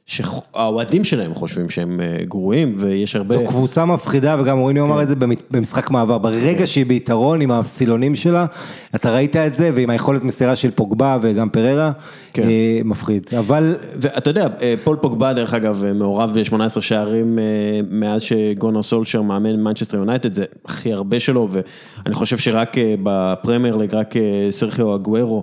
שהאוהדים 0.08 1.04
שלהם 1.04 1.34
חושבים 1.34 1.70
שהם 1.70 2.00
גרועים 2.22 2.72
ויש 2.78 3.16
הרבה... 3.16 3.34
זו 3.34 3.44
קבוצה 3.46 3.84
מפחידה 3.84 4.36
וגם 4.40 4.58
מוריניו 4.58 4.80
אמר 4.80 5.02
את 5.02 5.08
זה 5.08 5.14
במשחק 5.50 5.90
מעבר, 5.90 6.18
ברגע 6.18 6.66
שהיא 6.66 6.86
ביתרון 6.86 7.40
עם 7.40 7.50
הסילונים 7.50 8.14
שלה, 8.14 8.46
אתה 8.94 9.14
ראית 9.14 9.36
את 9.36 9.54
זה 9.54 9.70
ועם 9.74 9.90
היכולת 9.90 10.24
מסירה 10.24 10.56
של 10.56 10.70
פוגבה 10.70 11.18
וגם 11.22 11.48
פררה, 11.50 11.92
מפחיד, 12.84 13.22
אבל... 13.38 13.76
ואתה 14.00 14.30
יודע, 14.30 14.48
פול 14.84 14.96
פוגבה 14.96 15.32
דרך 15.32 15.54
אגב 15.54 15.84
מעורב 15.94 16.38
ב-18 16.38 16.80
שערים 16.80 17.38
מאז 17.90 18.22
שגונר 18.22 18.82
סולשייר 18.82 19.22
מאמן 19.22 19.60
מנצ'סטר 19.60 19.96
יונייטד, 19.96 20.32
זה 20.32 20.44
הכי 20.64 20.92
הרבה 20.92 21.20
שלו 21.20 21.48
ואני 21.50 22.14
חושב 22.14 22.38
שרק 22.38 22.76
בפרמייר 23.02 23.76
ליג, 23.76 23.94
רק 23.94 24.14
סרחיו 24.50 24.94
אגוורו 24.94 25.42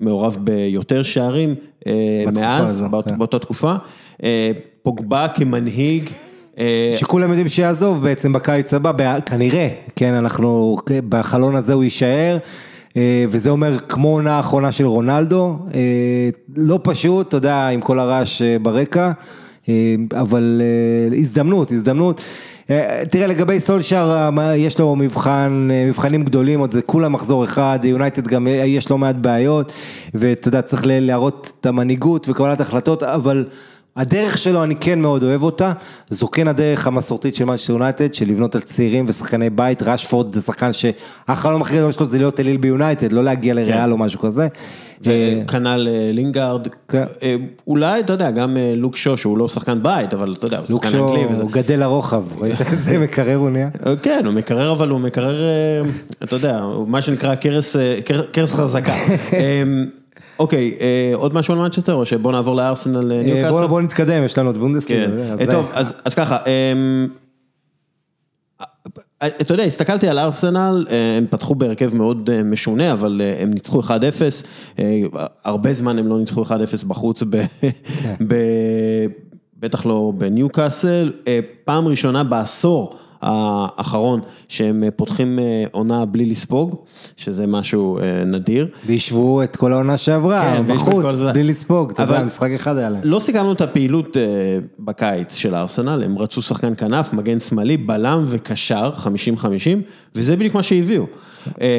מעורב 0.00 0.38
ביותר 0.40 1.02
שערים. 1.02 1.54
מאז, 2.32 2.84
באותה 3.18 3.38
תקופה, 3.38 3.74
פוגבה 4.82 5.26
כמנהיג. 5.34 6.10
שכולם 6.96 7.28
יודעים 7.28 7.48
שיעזוב 7.48 8.02
בעצם 8.02 8.32
בקיץ 8.32 8.74
הבא, 8.74 9.18
כנראה, 9.26 9.68
כן, 9.96 10.14
אנחנו, 10.14 10.76
בחלון 11.08 11.56
הזה 11.56 11.72
הוא 11.72 11.84
יישאר, 11.84 12.38
וזה 13.28 13.50
אומר 13.50 13.78
כמו 13.78 14.08
עונה 14.08 14.32
האחרונה 14.32 14.72
של 14.72 14.86
רונלדו, 14.86 15.56
לא 16.56 16.80
פשוט, 16.82 17.28
אתה 17.28 17.36
יודע, 17.36 17.68
עם 17.68 17.80
כל 17.80 17.98
הרעש 17.98 18.42
ברקע, 18.62 19.12
אבל 20.12 20.62
הזדמנות, 21.18 21.72
הזדמנות. 21.72 22.20
תראה 23.10 23.26
לגבי 23.26 23.60
סולשר 23.60 24.30
יש 24.56 24.80
לו 24.80 24.96
מבחן, 24.96 25.68
מבחנים 25.88 26.24
גדולים, 26.24 26.60
עוד 26.60 26.70
זה 26.70 26.82
כולה 26.82 27.08
מחזור 27.08 27.44
אחד, 27.44 27.78
יונייטד 27.82 28.26
גם 28.26 28.46
יש 28.50 28.90
לא 28.90 28.98
מעט 28.98 29.16
בעיות 29.16 29.72
ואתה 30.14 30.48
יודע 30.48 30.62
צריך 30.62 30.82
להראות 30.86 31.52
את 31.60 31.66
המנהיגות 31.66 32.28
וקבלת 32.28 32.60
החלטות, 32.60 33.02
אבל 33.02 33.44
הדרך 33.96 34.38
שלו 34.38 34.62
אני 34.62 34.76
כן 34.76 35.00
מאוד 35.00 35.22
אוהב 35.22 35.42
אותה, 35.42 35.72
זו 36.10 36.30
כן 36.30 36.48
הדרך 36.48 36.86
המסורתית 36.86 37.34
של 37.34 37.44
מנצ'סטר 37.44 37.72
יונייטד, 37.72 38.14
של 38.14 38.28
לבנות 38.28 38.54
על 38.54 38.60
צעירים 38.60 39.04
ושחקני 39.08 39.50
בית, 39.50 39.82
ראשפורד 39.82 40.34
זה 40.34 40.40
שחקן 40.40 40.70
שהחלום 40.72 41.62
הכי 41.62 41.76
גדול 41.76 41.92
שלו 41.92 42.06
זה 42.06 42.18
להיות 42.18 42.40
אליל 42.40 42.56
ביונייטד, 42.56 43.12
לא 43.12 43.24
להגיע 43.24 43.54
לריאל 43.54 43.92
או 43.92 43.98
משהו 43.98 44.20
כזה. 44.20 44.48
וכנ"ל 45.02 45.88
לינגארד, 46.12 46.68
אולי 47.66 48.00
אתה 48.00 48.12
יודע 48.12 48.30
גם 48.30 48.56
לוק 48.76 48.96
שו 48.96 49.16
שהוא 49.16 49.38
לא 49.38 49.48
שחקן 49.48 49.82
בית 49.82 50.14
אבל 50.14 50.34
אתה 50.38 50.46
יודע 50.46 50.58
הוא 50.58 50.66
שחקן 50.66 50.98
אנגלי. 50.98 51.22
לוק 51.22 51.32
שו 51.32 51.42
הוא 51.42 51.50
גדל 51.50 51.80
לרוחב, 51.80 52.24
ראית 52.42 52.60
איזה 52.60 52.98
מקרר 53.04 53.36
הוא 53.36 53.50
נהיה? 53.50 53.68
כן 54.02 54.22
הוא 54.26 54.34
מקרר 54.34 54.72
אבל 54.72 54.88
הוא 54.88 55.00
מקרר, 55.00 55.42
אתה 56.24 56.36
יודע, 56.36 56.60
מה 56.86 57.02
שנקרא 57.02 57.34
קרס 58.32 58.52
חזקה. 58.52 58.94
אוקיי, 60.38 60.74
אה, 60.80 61.12
עוד 61.14 61.34
משהו 61.34 61.54
על 61.54 61.60
מנצ'סטר, 61.60 61.94
או 61.94 62.04
שבוא 62.06 62.32
נעבור 62.32 62.56
לארסנל 62.56 63.12
אה, 63.12 63.22
ניוקאסל? 63.22 63.66
בוא 63.66 63.80
נתקדם, 63.80 64.24
יש 64.24 64.38
לנו 64.38 64.50
את 64.50 64.56
בונדסליגה. 64.56 65.06
כן, 65.06 65.50
אה, 65.50 65.52
טוב, 65.52 65.70
אז 66.04 66.14
ככה, 66.16 66.38
אה, 66.46 66.72
אתה 69.22 69.54
יודע, 69.54 69.64
הסתכלתי 69.64 70.08
על 70.08 70.18
ארסנל, 70.18 70.86
אה, 70.90 71.16
הם 71.18 71.26
פתחו 71.30 71.54
בהרכב 71.54 71.94
מאוד 71.94 72.30
אה, 72.32 72.42
משונה, 72.42 72.92
אבל 72.92 73.20
אה, 73.24 73.42
הם 73.42 73.50
ניצחו 73.50 73.80
1-0, 73.80 73.90
אה, 74.78 75.00
הרבה 75.44 75.74
זמן 75.74 75.98
הם 75.98 76.06
לא 76.08 76.18
ניצחו 76.18 76.42
1-0 76.42 76.48
בחוץ, 76.88 77.22
ב- 77.30 77.42
ב- 78.28 79.06
בטח 79.58 79.86
לא 79.86 80.12
בניוקאסל, 80.18 81.12
אה, 81.26 81.40
פעם 81.64 81.88
ראשונה 81.88 82.24
בעשור 82.24 82.96
האחרון 83.22 84.20
שהם 84.48 84.84
אה, 84.84 84.90
פותחים 84.90 85.38
אה, 85.38 85.64
עונה 85.70 86.04
בלי 86.04 86.26
לספוג, 86.26 86.76
שזה 87.16 87.46
משהו 87.46 87.98
אה, 87.98 88.24
נדיר. 88.24 88.68
והשוו 88.86 89.42
את 89.42 89.56
כל 89.56 89.72
העונה 89.72 89.96
שעברה, 89.96 90.56
כן, 90.56 90.74
בחוץ, 90.74 91.14
זה. 91.14 91.32
בלי 91.32 91.44
לספוג, 91.44 91.90
אתה 91.90 92.02
יודע, 92.02 92.24
משחק 92.24 92.50
אחד 92.54 92.76
היה 92.76 92.90
להם. 92.90 93.00
לא 93.04 93.18
סיכמנו 93.18 93.52
את 93.52 93.60
הפעילות 93.60 94.16
בקיץ 94.78 95.34
של 95.34 95.54
הארסנל, 95.54 96.02
הם 96.02 96.18
רצו 96.18 96.42
שחקן 96.42 96.72
כנף, 96.76 97.12
מגן 97.12 97.38
שמאלי, 97.38 97.76
בלם 97.76 98.24
וקשר, 98.26 98.90
50-50, 98.96 99.08
וזה 100.14 100.36
בדיוק 100.36 100.54
מה 100.54 100.62
שהביאו. 100.62 101.04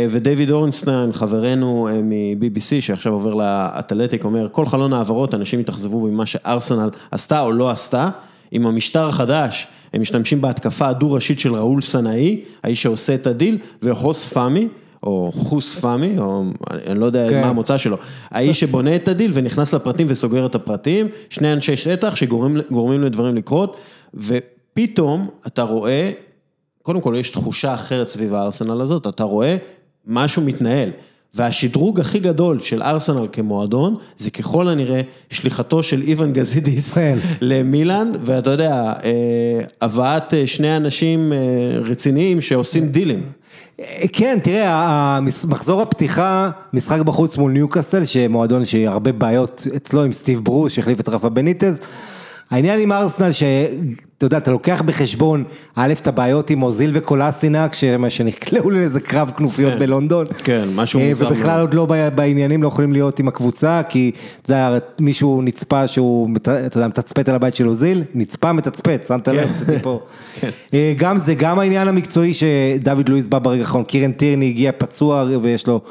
ודייוויד 0.10 0.52
אורנסטיין, 0.52 1.13
חברנו 1.13 1.89
מ-BBC, 2.04 2.82
שעכשיו 2.82 3.13
עובר 3.13 3.34
לאתלטיק, 3.34 4.23
אומר, 4.23 4.47
כל 4.52 4.65
חלון 4.65 4.93
העברות, 4.93 5.34
אנשים 5.34 5.60
התאכזבו 5.60 6.08
ממה 6.08 6.26
שארסנל 6.26 6.89
עשתה 7.12 7.41
או 7.41 7.52
לא 7.52 7.69
עשתה, 7.69 8.10
עם 8.52 8.67
המשטר 8.67 9.08
החדש, 9.08 9.67
הם 9.97 10.01
משתמשים 10.01 10.41
בהתקפה 10.41 10.88
הדו-ראשית 10.88 11.39
של 11.39 11.55
ראול 11.55 11.81
סנייהי, 11.82 12.41
האיש 12.63 12.83
שעושה 12.83 13.15
את 13.15 13.27
הדיל, 13.27 13.57
והוס 13.84 14.27
פאהמי. 14.27 14.67
או 15.03 15.31
הוס 15.36 15.80
פאהמי, 15.80 16.19
או 16.19 16.43
אני 16.88 16.99
לא 16.99 17.05
יודע 17.05 17.29
כן. 17.29 17.41
מה 17.41 17.47
המוצא 17.47 17.77
שלו, 17.77 17.97
האיש 18.31 18.60
שבונה 18.60 18.95
את 18.95 19.07
הדיל 19.07 19.31
ונכנס 19.33 19.73
לפרטים 19.73 20.07
וסוגר 20.10 20.45
את 20.45 20.55
הפרטים, 20.55 21.07
שני 21.29 21.53
אנשי 21.53 21.75
שטח 21.75 22.15
שגורמים 22.15 22.62
גורמים 22.71 23.03
לדברים 23.03 23.36
לקרות, 23.36 23.77
ופתאום 24.13 25.29
אתה 25.47 25.62
רואה, 25.62 26.12
קודם 26.81 27.01
כל 27.01 27.15
יש 27.17 27.29
תחושה 27.29 27.73
אחרת 27.73 28.07
סביב 28.07 28.33
הארסנל 28.33 28.81
הזאת, 28.81 29.07
אתה 29.07 29.23
רואה 29.23 29.57
משהו 30.07 30.41
מתנהל. 30.41 30.89
והשדרוג 31.38 32.00
הכי 32.00 32.19
גדול 32.19 32.60
של 32.60 32.84
ארסנל 32.84 33.28
כמועדון, 33.32 33.95
זה 34.17 34.30
ככל 34.30 34.67
הנראה 34.67 35.02
שליחתו 35.30 35.84
של 35.84 36.02
איוון 36.02 36.34
גזידיס. 36.34 36.97
למילאן, 37.41 38.12
ואתה 38.21 38.50
יודע, 38.50 38.93
אה, 39.04 39.12
הבאת 39.82 40.34
אה, 40.34 40.47
שני 40.47 40.78
אנשים 40.78 41.34
אה, 41.34 41.38
רציניים 41.80 42.41
שעושים 42.41 42.88
דילים. 42.88 43.21
כן, 44.13 44.38
תראה, 44.43 45.19
מחזור 45.47 45.82
הפתיחה, 45.82 46.50
משחק 46.73 47.00
בחוץ 47.00 47.38
מול 47.38 47.52
ניוקאסל, 47.52 48.06
שמועדון 48.06 48.65
שהרבה 48.65 49.12
בעיות 49.12 49.67
אצלו 49.76 50.04
עם 50.04 50.13
סטיב 50.13 50.39
ברוס, 50.43 50.71
שהחליף 50.71 51.00
את 51.00 51.10
רפה 51.10 51.30
בניטז. 51.30 51.80
העניין 52.51 52.79
עם 52.79 52.91
ארסנל, 52.91 53.31
שאתה 53.31 54.25
יודע, 54.25 54.38
אתה 54.38 54.51
לוקח 54.51 54.81
בחשבון, 54.86 55.43
א', 55.75 55.93
את 56.01 56.07
הבעיות 56.07 56.49
עם 56.49 56.63
אוזיל 56.63 56.91
וקולאסינק, 56.93 57.73
שנקלעו 58.10 58.69
לאיזה 58.69 58.99
קרב 58.99 59.31
כנופיות 59.38 59.73
כן. 59.73 59.79
בלונדון. 59.79 60.27
כן, 60.43 60.67
משהו 60.75 60.99
אה, 60.99 61.07
מוזר 61.07 61.27
ובכלל 61.27 61.47
מאוד. 61.47 61.60
עוד 61.60 61.73
לא 61.73 62.10
בעניינים, 62.15 62.63
לא 62.63 62.67
יכולים 62.67 62.93
להיות 62.93 63.19
עם 63.19 63.27
הקבוצה, 63.27 63.81
כי 63.89 64.12
אתה 64.41 64.53
יודע, 64.53 64.77
מישהו 64.99 65.41
נצפה 65.41 65.88
שהוא, 65.88 66.29
אתה 66.38 66.77
יודע, 66.77 66.88
מתצפת 66.88 67.29
על 67.29 67.36
הבית 67.36 67.55
של 67.55 67.67
אוזיל, 67.67 68.03
נצפה 68.15 68.53
מתצפת, 68.53 69.05
שמת 69.07 69.27
לב, 69.27 69.49
עשיתי 69.55 69.79
פה. 69.81 69.99
אה, 70.73 70.93
גם 70.97 71.17
זה, 71.17 71.33
גם 71.33 71.60
העניין 71.60 71.88
המקצועי 71.88 72.33
שדוד 72.33 73.10
לואיס 73.10 73.27
בא 73.27 73.39
ברגע 73.39 73.62
האחרון, 73.62 73.83
קירן 73.83 74.12
טירני 74.12 74.45
הגיע 74.45 74.71
פצוע 74.77 75.25
ויש 75.41 75.67
לו 75.67 75.81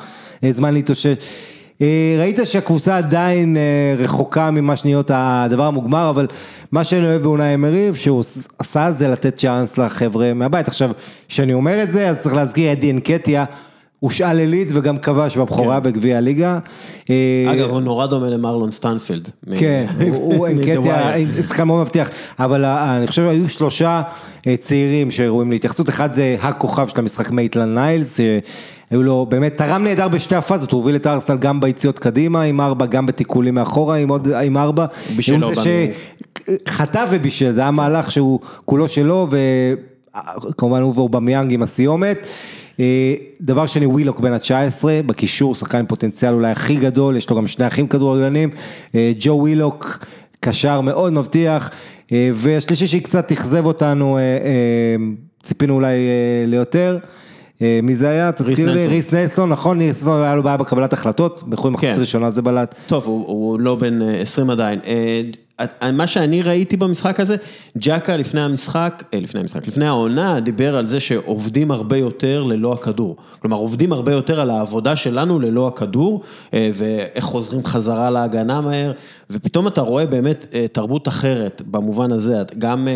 אה, 0.44 0.52
זמן 0.52 0.74
להתאושש. 0.74 1.16
אה, 1.82 1.86
ראית 2.18 2.38
שהקבוצה 2.44 2.96
עדיין 2.98 3.56
אה, 3.56 3.62
רחוקה 3.98 4.50
ממה 4.50 4.76
שלהיות 4.76 5.10
הדבר 5.14 5.66
המוגמר, 5.66 6.10
אבל 6.10 6.26
מה 6.72 6.84
שאני 6.84 7.04
אוהב 7.06 7.22
באונאי 7.22 7.54
אמרי, 7.54 7.90
שהוא 7.94 8.20
עש- 8.20 8.48
עשה 8.58 8.92
זה 8.92 9.08
לתת 9.08 9.36
צ'אנס 9.36 9.78
לחבר'ה 9.78 10.34
מהבית. 10.34 10.68
עכשיו, 10.68 10.90
כשאני 11.28 11.52
אומר 11.52 11.82
את 11.82 11.90
זה, 11.90 12.08
אז 12.08 12.18
צריך 12.20 12.34
להזכיר 12.34 12.72
אדי 12.72 12.90
אנקטיה, 12.90 13.44
הושאל 14.00 14.32
ללידס 14.36 14.70
וגם 14.74 14.98
כבש 14.98 15.36
בבכורה 15.36 15.80
בגביע 15.80 16.16
הליגה. 16.16 16.58
אה, 17.10 17.14
אגב, 17.52 17.70
הוא 17.70 17.80
נורא 17.80 18.06
דומה 18.06 18.28
למרלון 18.30 18.70
סטנפילד. 18.70 19.28
כן, 19.58 19.86
הוא- 20.14 20.46
אנקטיה. 20.48 21.12
שחקן 21.42 21.62
מאוד 21.64 21.80
מבטיח, 21.82 22.08
אבל 22.38 22.64
אני 22.64 23.06
חושב 23.06 23.22
שהיו 23.22 23.48
שלושה 23.48 24.02
צעירים 24.58 25.10
שראויים 25.10 25.50
להתייחסות, 25.52 25.88
אחד 25.88 26.12
זה 26.12 26.36
הכוכב 26.40 26.88
של 26.88 27.00
המשחק 27.00 27.30
מייטלנד 27.30 27.74
ניילס, 27.74 28.20
שהיו 28.90 29.02
לו 29.02 29.26
באמת, 29.28 29.56
תרם 29.56 29.84
נהדר 29.84 30.08
בשתי 30.08 30.34
הפאזות, 30.34 30.72
הוא 30.72 30.78
הוביל 30.78 30.96
את 30.96 31.06
ארסנל 31.06 31.36
גם 31.36 31.60
ביציאות 31.60 31.98
קדימה 31.98 32.42
עם 32.42 32.60
ארבע, 32.60 32.86
גם 32.86 33.06
בתיקולים 33.06 33.54
מאחורה 33.54 33.96
עם 33.96 34.08
עוד, 34.08 34.28
עם 34.28 34.56
ארבע. 34.56 34.86
בישל 35.16 35.42
הוא 35.42 35.54
זה. 35.54 35.92
שחטף 36.68 37.06
ובישל, 37.10 37.50
זה 37.50 37.60
היה 37.60 37.70
מהלך 37.70 38.10
שהוא 38.10 38.40
כולו 38.64 38.88
שלו, 38.88 39.28
וכמובן 40.48 40.82
הוא 40.82 40.92
ואובמיאנג 40.96 41.52
עם 41.52 41.62
הסיומת. 41.62 42.26
אה, 42.80 43.14
דבר 43.40 43.66
שני, 43.66 43.86
ווילוק 43.86 44.20
בן 44.20 44.32
ה-19, 44.32 44.84
בקישור, 45.06 45.54
שחקן 45.54 45.78
עם 45.78 45.86
פוטנציאל 45.86 46.34
אולי 46.34 46.50
הכי 46.50 46.76
גדול, 46.76 47.16
יש 47.16 47.30
לו 47.30 47.36
גם 47.36 47.46
שני 47.46 47.66
אחים 47.66 47.86
כדורגלנים, 47.86 48.50
אה, 48.94 49.12
ג'ו 49.18 49.30
ווילוק, 49.30 50.06
קשר 50.40 50.80
מאוד 50.80 51.12
מבטיח, 51.12 51.70
אה, 52.12 52.30
והשלישי 52.34 52.86
שקצת 52.86 53.32
אכזב 53.32 53.66
אותנו, 53.66 54.18
ציפינו 55.42 55.74
אולי 55.74 55.96
ליותר. 56.46 56.98
אה, 57.62 57.80
מי 57.82 57.96
זה 57.96 58.08
היה? 58.08 58.32
תזכיר 58.32 58.72
לי. 58.72 58.86
ריס 58.86 59.12
נלסון, 59.12 59.48
נכון, 59.48 59.80
ריס 59.80 60.02
נלסון 60.02 60.22
היה 60.22 60.34
לו 60.34 60.42
בעיה 60.42 60.56
בקבלת 60.56 60.92
החלטות, 60.92 61.42
בכל 61.48 61.70
מחצית 61.70 61.94
כן. 61.94 62.00
ראשונה 62.00 62.30
זה 62.30 62.42
בלט. 62.42 62.74
טוב, 62.86 63.06
הוא, 63.06 63.60
לא 63.60 63.74
בן 63.74 64.02
אה, 64.02 64.20
20 64.20 64.50
עדיין. 64.50 64.80
מה 65.92 66.06
שאני 66.06 66.42
ראיתי 66.42 66.76
במשחק 66.76 67.20
הזה, 67.20 67.36
ג'קה 67.78 68.16
לפני 68.16 68.40
המשחק, 68.40 69.02
אה, 69.14 69.20
לפני 69.20 69.40
המשחק, 69.40 69.66
לפני 69.66 69.86
העונה, 69.86 70.40
דיבר 70.40 70.76
על 70.76 70.86
זה 70.86 71.00
שעובדים 71.00 71.70
הרבה 71.70 71.96
יותר 71.96 72.42
ללא 72.42 72.72
הכדור. 72.72 73.16
כלומר, 73.38 73.56
עובדים 73.56 73.92
הרבה 73.92 74.12
יותר 74.12 74.40
על 74.40 74.50
העבודה 74.50 74.96
שלנו 74.96 75.40
ללא 75.40 75.68
הכדור, 75.68 76.22
אה, 76.54 76.70
ואיך 76.72 77.24
חוזרים 77.24 77.64
חזרה 77.64 78.10
להגנה 78.10 78.60
מהר, 78.60 78.92
ופתאום 79.30 79.66
אתה 79.66 79.80
רואה 79.80 80.06
באמת 80.06 80.46
אה, 80.54 80.66
תרבות 80.72 81.08
אחרת 81.08 81.62
במובן 81.66 82.12
הזה. 82.12 82.42
גם 82.58 82.88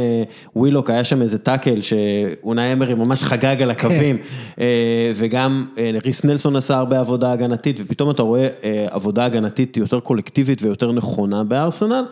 ווילוק 0.57 0.91
היה 0.91 1.05
שם 1.05 1.23
איזה 1.23 1.39
טאקל 1.39 1.81
שאונאי 1.81 2.73
אמרי 2.73 2.95
ממש 2.95 3.23
חגג 3.23 3.63
על 3.63 3.71
הקווים, 3.71 4.17
אה, 4.61 5.13
וגם 5.15 5.67
ריס 6.05 6.25
נלסון 6.25 6.57
עשה 6.57 6.79
הרבה 6.79 7.01
עבודה 7.01 7.33
הגנתית, 7.33 7.81
ופתאום 7.81 8.11
אתה 8.11 8.23
רואה 8.23 8.49
אה, 8.65 8.87
עבודה 8.91 9.25
הגנתית 9.25 9.77
יותר 9.77 10.01
קולקטיבית 10.01 10.63
ויותר 10.63 10.93
נכונה 10.93 11.45
בארסנל. 11.45 12.05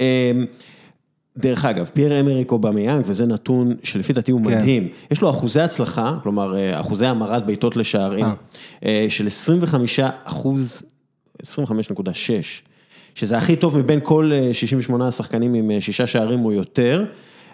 אה, 0.00 0.32
דרך 1.36 1.64
אגב, 1.64 1.90
פייר 1.92 2.20
אמריק 2.20 2.52
אובמיאנג, 2.52 3.04
וזה 3.06 3.26
נתון 3.26 3.72
שלפי 3.82 4.12
דעתי 4.12 4.32
הוא 4.32 4.40
כן. 4.40 4.58
מדהים, 4.58 4.88
יש 5.10 5.20
לו 5.20 5.30
אחוזי 5.30 5.60
הצלחה, 5.60 6.16
כלומר 6.22 6.56
אה, 6.56 6.80
אחוזי 6.80 7.06
המרת 7.06 7.46
בעיטות 7.46 7.76
לשערים, 7.76 8.26
אה, 8.84 9.06
של 9.08 9.26
25 9.26 10.00
אחוז, 10.24 10.82
25.6, 11.42 11.48
שזה 13.14 13.38
הכי 13.38 13.56
טוב 13.56 13.78
מבין 13.78 14.00
כל 14.02 14.30
אה, 14.34 14.54
68 14.54 15.08
השחקנים 15.08 15.54
עם 15.54 15.70
אה, 15.70 15.80
שישה 15.80 16.06
שערים 16.06 16.44
או 16.44 16.52
יותר, 16.52 17.04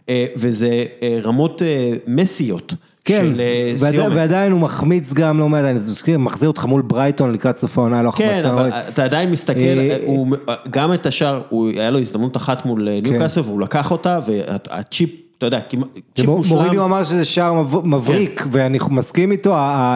אה, 0.09 0.26
וזה 0.37 0.85
אה, 1.03 1.18
רמות 1.22 1.62
אה, 1.62 1.92
מסיות. 2.07 2.74
כן, 3.04 3.24
של 3.34 3.40
אה, 3.40 3.72
ועדי- 3.78 3.96
סיומת. 3.98 4.12
ועדיין 4.16 4.52
הוא 4.52 4.60
מחמיץ 4.60 5.12
גם 5.12 5.38
לא 5.40 5.48
מעט, 5.48 5.64
אני 5.64 5.72
מזכיר, 5.74 6.18
מחזיר 6.18 6.48
אותך 6.48 6.64
מול 6.64 6.82
ברייטון 6.82 7.32
לקראת 7.32 7.56
סוף 7.56 7.78
העונה, 7.78 8.02
לא 8.02 8.10
כן. 8.10 8.42
אבל 8.44 8.70
אתה 8.88 9.04
עדיין 9.04 9.30
מסתכל, 9.30 9.58
אה, 9.60 9.98
הוא, 10.06 10.36
גם 10.70 10.92
את 10.92 11.06
השאר, 11.06 11.40
הוא- 11.48 11.70
היה 11.70 11.90
לו 11.90 11.98
הזדמנות 11.98 12.36
אחת 12.36 12.66
מול 12.66 12.88
אה, 12.88 12.98
כן. 13.04 13.10
ניוקאסל 13.10 13.40
והוא 13.40 13.60
לקח 13.60 13.90
אותה, 13.90 14.18
והצ'יפ, 14.26 15.10
אתה 15.38 15.46
יודע, 15.46 15.60
כמעט, 15.68 15.88
צ'יפ 16.16 16.26
מושלם. 16.26 16.56
מוריניו 16.56 16.84
אמר 16.84 17.04
שזה 17.04 17.24
שער 17.24 17.52
מב- 17.54 17.86
מבריק, 17.86 18.44
ואני 18.50 18.78
מסכים 18.90 19.32
איתו, 19.32 19.50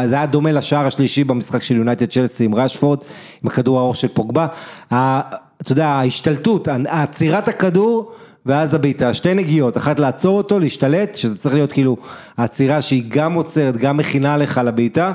זה 0.09 0.15
היה 0.15 0.27
דומה 0.27 0.53
לשער 0.53 0.87
השלישי 0.87 1.25
במשחק 1.25 1.63
של 1.63 1.77
יונייטד 1.77 2.07
צ'לסי 2.07 2.45
עם 2.45 2.55
רשפורד, 2.55 2.99
עם 3.43 3.49
הכדור 3.49 3.79
הארוך 3.79 3.97
של 3.97 4.09
פוגבה. 4.09 4.47
אתה 4.89 5.73
יודע, 5.73 5.87
ההשתלטות, 5.89 6.69
עצירת 6.89 7.49
הכדור, 7.49 8.13
ואז 8.47 8.75
הבעיטה, 8.75 9.15
שתי 9.15 9.35
נגיעות, 9.35 9.77
אחת 9.77 10.01
לעצור 10.01 10.39
אותו, 10.39 10.59
להשתלט, 10.59 11.15
שזה 11.15 11.37
צריך 11.37 11.55
להיות 11.55 11.73
כאילו 11.73 11.97
העצירה 12.37 12.83
שהיא 12.83 13.05
גם 13.09 13.35
עוצרת, 13.35 13.77
גם 13.77 13.97
מכינה 13.97 14.37
לך 14.37 14.61
לבעיטה, 14.65 15.13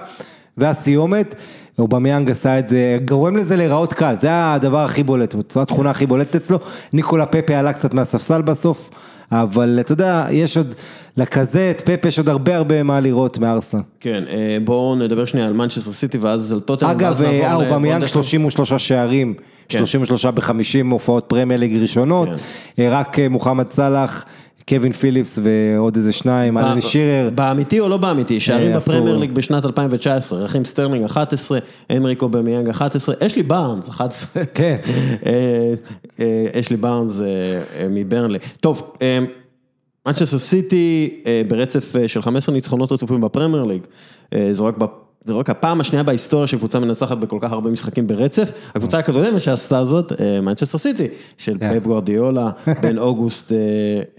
והסיומת. 0.57 1.35
אובמיאנג 1.79 2.31
עשה 2.31 2.59
את 2.59 2.67
זה, 2.67 2.97
גורם 3.05 3.37
לזה 3.37 3.55
להיראות 3.55 3.93
קל, 3.93 4.15
זה 4.17 4.53
הדבר 4.53 4.79
הכי 4.79 5.03
בולט, 5.03 5.35
זו 5.51 5.61
התכונה 5.61 5.89
הכי 5.89 6.05
בולטת 6.05 6.35
אצלו, 6.35 6.57
ניקולה 6.93 7.25
פפה 7.25 7.55
עלה 7.55 7.73
קצת 7.73 7.93
מהספסל 7.93 8.41
בסוף, 8.41 8.89
אבל 9.31 9.77
אתה 9.79 9.91
יודע, 9.91 10.27
יש 10.31 10.57
עוד, 10.57 10.73
לקזט, 11.17 11.81
פפה, 11.85 12.07
יש 12.07 12.17
עוד 12.17 12.29
הרבה 12.29 12.55
הרבה 12.55 12.83
מה 12.83 12.99
לראות 12.99 13.37
מארסנל. 13.37 13.81
כן, 13.99 14.23
אה, 14.29 14.57
בואו 14.63 14.95
נדבר 14.95 15.25
שנייה 15.25 15.47
על 15.47 15.53
מנצ'סטר 15.53 15.91
סיטי 15.91 16.17
ואז 16.17 16.51
על 16.51 16.59
טוטנאם. 16.59 16.91
אגב, 16.91 17.21
אה, 17.21 17.53
אובמיאנג 17.53 18.03
לבונדסליגה. 18.03 18.07
33 18.07 18.73
שערים. 18.73 19.33
33 19.69 20.25
ב-50 20.25 20.91
הופעות 20.91 21.25
פרמייר 21.27 21.59
ליג 21.59 21.81
ראשונות, 21.81 22.29
כן. 22.29 22.83
אה, 22.83 22.89
רק 22.91 23.19
אה, 23.19 23.29
מוחמד 23.29 23.71
סאלח 23.71 24.25
קווין 24.69 24.91
פיליפס 24.91 25.39
ועוד 25.43 25.95
איזה 25.95 26.11
שניים, 26.11 26.57
אלן 26.57 26.81
שירר. 26.81 27.29
באמיתי 27.35 27.79
או 27.79 27.89
לא 27.89 27.97
באמיתי? 27.97 28.39
שערים 28.39 28.71
אה, 28.71 28.77
אסור. 28.77 28.93
בפרמייר 28.93 29.17
ליג 29.17 29.31
בשנת 29.31 29.65
2019, 29.65 30.39
רכים 30.39 30.65
סטרלינג 30.65 31.05
11, 31.05 31.59
אמריק 31.97 32.29
אובמיאנג 32.29 32.69
11, 32.69 33.15
אשלי 33.19 33.43
בארנס 33.43 33.89
11. 33.89 34.43
כן. 34.53 34.77
אשלי 36.59 36.77
בארנס 36.77 37.19
מברנלי. 37.89 38.39
טוב, 38.59 38.95
מנצ'סטר 40.05 40.37
סיטי 40.37 41.09
ברצף 41.47 41.93
של 42.07 42.21
15 42.21 42.55
ניצחונות 42.55 42.91
רצופים 42.91 43.21
בפרמייר 43.21 43.63
ליג, 43.63 43.81
זו 44.51 44.65
רק 44.65 44.77
ב- 45.25 45.29
זו 45.29 45.39
רק 45.39 45.49
הפעם 45.49 45.81
השנייה 45.81 46.03
בהיסטוריה 46.03 46.47
שקבוצה 46.47 46.79
מנצחת 46.79 47.17
בכל 47.17 47.37
כך 47.41 47.51
הרבה 47.51 47.69
משחקים 47.69 48.07
ברצף. 48.07 48.51
הקבוצה 48.75 48.97
הקודמת 48.97 49.41
שעשתה 49.41 49.85
זאת, 49.85 50.11
אה, 50.21 50.41
מנצ'סטר 50.41 50.77
סיטי, 50.77 51.07
של 51.37 51.57
כן. 51.59 51.79
פפ 51.79 51.85
גוארדיולה, 51.85 52.49
בין 52.81 52.97
אוגוסט 52.97 53.51
אה, 53.51 53.57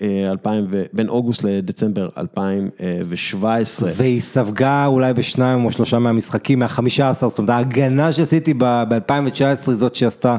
אה, 0.03 0.30
2000 0.30 0.66
ו- 0.70 0.84
בין 0.92 1.09
אוגוסט 1.09 1.44
לדצמבר 1.44 2.09
2017. 2.18 3.90
והיא 3.96 4.20
ספגה 4.20 4.86
אולי 4.86 5.12
בשניים 5.14 5.64
או 5.64 5.72
שלושה 5.72 5.98
מהמשחקים, 5.98 6.59
מהחמישה 6.59 7.11
עשר, 7.11 7.28
זאת 7.28 7.38
אומרת 7.38 7.51
ההגנה 7.51 8.12
שעשיתי 8.12 8.55
ב-2019 8.59 9.72
זאת 9.72 9.94
שעשתה 9.94 10.36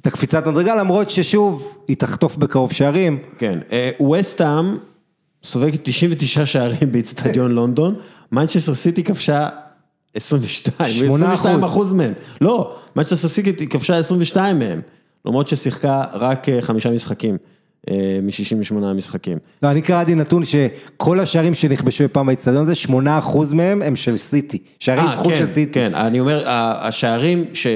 את 0.00 0.06
הקפיצת 0.06 0.46
מדרגה, 0.46 0.74
למרות 0.76 1.10
ששוב, 1.10 1.78
היא 1.88 1.96
תחטוף 1.96 2.36
בקרוב 2.36 2.72
שערים. 2.72 3.18
כן, 3.38 3.58
ווסטהאם 4.00 4.76
סופגת 5.44 5.80
99 5.82 6.46
שערים 6.46 6.92
באיצטדיון 6.92 7.50
לונדון, 7.56 7.94
מנצ'סטר 8.32 8.74
סיטי 8.74 9.04
כבשה 9.04 9.48
22, 10.14 10.90
שמונה 10.90 11.32
22 11.32 11.64
אחוז. 11.64 11.94
מהם. 11.94 12.12
לא, 12.40 12.76
מנצ'סטר 12.96 13.28
סיטי 13.28 13.66
כבשה 13.66 13.98
22 13.98 14.58
מהם, 14.58 14.80
למרות 15.24 15.48
ששיחקה 15.48 16.04
רק 16.12 16.48
אה, 16.48 16.62
חמישה 16.62 16.90
משחקים, 16.90 17.36
מ-68 18.22 18.74
משחקים. 18.94 19.38
לא, 19.62 19.70
אני 19.70 19.82
קראתי 19.82 20.14
נתון 20.14 20.42
שכל 20.44 21.20
השערים 21.20 21.54
שנכבשו 21.54 22.04
פעם 22.12 22.26
באצטדיון 22.26 22.62
הזה, 22.62 22.72
8% 22.88 22.92
מהם 23.54 23.82
הם 23.82 23.96
של 23.96 24.16
סיטי. 24.16 24.58
שערי 24.78 25.00
אה, 25.00 25.14
זכות 25.14 25.26
כן, 25.32 25.36
של 25.36 25.46
סיטי. 25.46 25.72
כן, 25.72 25.94
אני 25.94 26.20
אומר, 26.20 26.42
השערים 26.46 27.44
ש... 27.54 27.66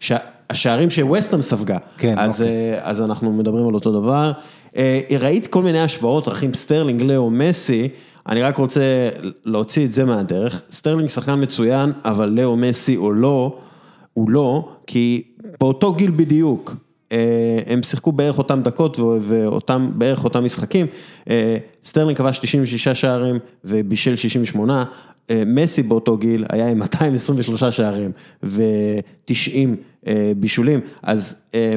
ש- 0.00 0.12
השערים 0.50 0.90
שווסטהאם 0.90 1.42
ספגה, 1.42 1.78
כן, 1.98 2.18
אז, 2.18 2.42
אוקיי. 2.42 2.72
אה, 2.74 2.78
אז 2.82 3.02
אנחנו 3.02 3.32
מדברים 3.32 3.68
על 3.68 3.74
אותו 3.74 3.92
דבר. 4.00 4.32
אה, 4.76 5.00
ראית 5.20 5.46
כל 5.46 5.62
מיני 5.62 5.80
השוואות, 5.80 6.28
רכים 6.28 6.54
סטרלינג, 6.54 7.02
לאו, 7.02 7.30
מסי, 7.30 7.88
אני 8.28 8.42
רק 8.42 8.56
רוצה 8.56 9.08
להוציא 9.44 9.84
את 9.84 9.92
זה 9.92 10.04
מהדרך. 10.04 10.62
סטרלינג 10.70 11.08
שחקן 11.08 11.42
מצוין, 11.42 11.92
אבל 12.04 12.28
לאו 12.28 12.56
מסי 12.56 12.96
או 12.96 13.12
לא, 13.12 13.58
הוא 14.12 14.30
לא, 14.30 14.68
כי 14.86 15.22
באותו 15.60 15.92
גיל 15.92 16.10
בדיוק, 16.10 16.76
אה, 17.12 17.58
הם 17.66 17.82
שיחקו 17.82 18.12
בערך 18.12 18.38
אותם 18.38 18.62
דקות 18.62 18.98
ואותם, 19.20 19.90
בערך 19.94 20.24
אותם 20.24 20.44
משחקים. 20.44 20.86
אה, 21.30 21.56
סטרלינג 21.84 22.18
כבש 22.18 22.38
96 22.38 22.88
שערים 22.88 23.38
ובישל 23.64 24.16
68. 24.16 24.84
אה, 25.30 25.42
מסי 25.46 25.82
באותו 25.82 26.16
גיל 26.16 26.44
היה 26.48 26.68
עם 26.68 26.78
223 26.78 27.64
שערים 27.64 28.12
ו-90 28.42 29.68
בישולים, 30.36 30.80
אז 31.02 31.34
אה, 31.54 31.76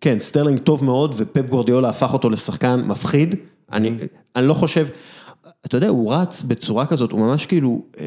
כן, 0.00 0.18
סטרלינג 0.18 0.58
טוב 0.58 0.84
מאוד 0.84 1.14
ופפ 1.16 1.50
גורדיולה 1.50 1.88
הפך 1.88 2.12
אותו 2.12 2.30
לשחקן 2.30 2.80
מפחיד, 2.86 3.34
אני, 3.72 3.92
אני 4.36 4.46
לא 4.46 4.54
חושב, 4.54 4.86
אתה 5.66 5.76
יודע, 5.76 5.88
הוא 5.88 6.14
רץ 6.14 6.42
בצורה 6.42 6.86
כזאת, 6.86 7.12
הוא 7.12 7.20
ממש 7.20 7.46
כאילו 7.46 7.82
אה, 8.00 8.06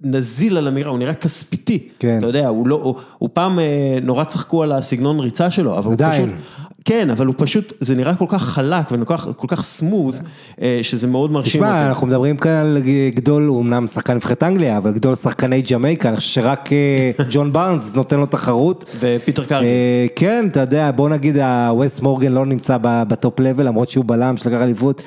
נזיל 0.00 0.56
על 0.56 0.68
אמירה, 0.68 0.90
הוא 0.90 0.98
נראה 0.98 1.14
כספיתי, 1.14 1.88
כן. 1.98 2.18
אתה 2.18 2.26
יודע, 2.26 2.48
הוא 2.48 2.68
לא, 2.68 2.80
הוא, 2.82 2.94
הוא 3.18 3.28
פעם 3.32 3.58
אה, 3.58 3.98
נורא 4.02 4.24
צחקו 4.24 4.62
על 4.62 4.72
הסגנון 4.72 5.20
ריצה 5.20 5.50
שלו, 5.50 5.78
אבל 5.78 5.86
הוא 5.86 5.92
עדיין. 5.92 6.26
פשוט, 6.26 6.68
כן, 6.84 7.10
אבל 7.10 7.26
הוא 7.26 7.34
פשוט, 7.38 7.72
זה 7.80 7.94
נראה 7.94 8.14
כל 8.14 8.24
כך 8.28 8.42
חלק 8.42 8.86
וכל 8.90 9.46
כך, 9.48 9.62
smooth, 9.62 10.14
אה, 10.62 10.78
שזה 10.82 11.06
מאוד 11.06 11.32
מרשים. 11.32 11.50
תשמע, 11.50 11.88
אנחנו 11.88 12.06
מדברים 12.06 12.36
כאן 12.36 12.50
על 12.50 12.78
גדול, 13.14 13.46
הוא 13.46 13.62
אמנם 13.62 13.86
שחקן 13.86 14.14
נבחרת 14.14 14.42
אנגליה, 14.42 14.76
אבל 14.76 14.92
גדול 14.92 15.14
שחקני 15.14 15.62
ג'מייקה, 15.62 16.08
אני 16.08 16.16
חושב 16.16 16.28
שרק 16.28 16.70
ג'ון 17.32 17.52
בארנס 17.52 17.96
נותן 17.96 18.20
לו 18.20 18.26
תחרות. 18.26 18.84
ופיטר 19.00 19.44
קארגי. 19.44 19.66
אה, 19.66 20.06
כן, 20.16 20.46
אתה 20.50 20.60
יודע, 20.60 20.90
בוא 20.90 21.08
נגיד, 21.08 21.36
ווס 21.38 22.02
מורגן 22.02 22.32
לא 22.32 22.46
נמצא 22.46 22.76
ב 22.82 22.97
top 22.97 23.40
level, 23.40 23.66
למרות 23.66 23.88
שהוא 23.88 24.04
בלם 24.04 24.36
שלקח 24.36 24.62
אליפות. 24.62 25.02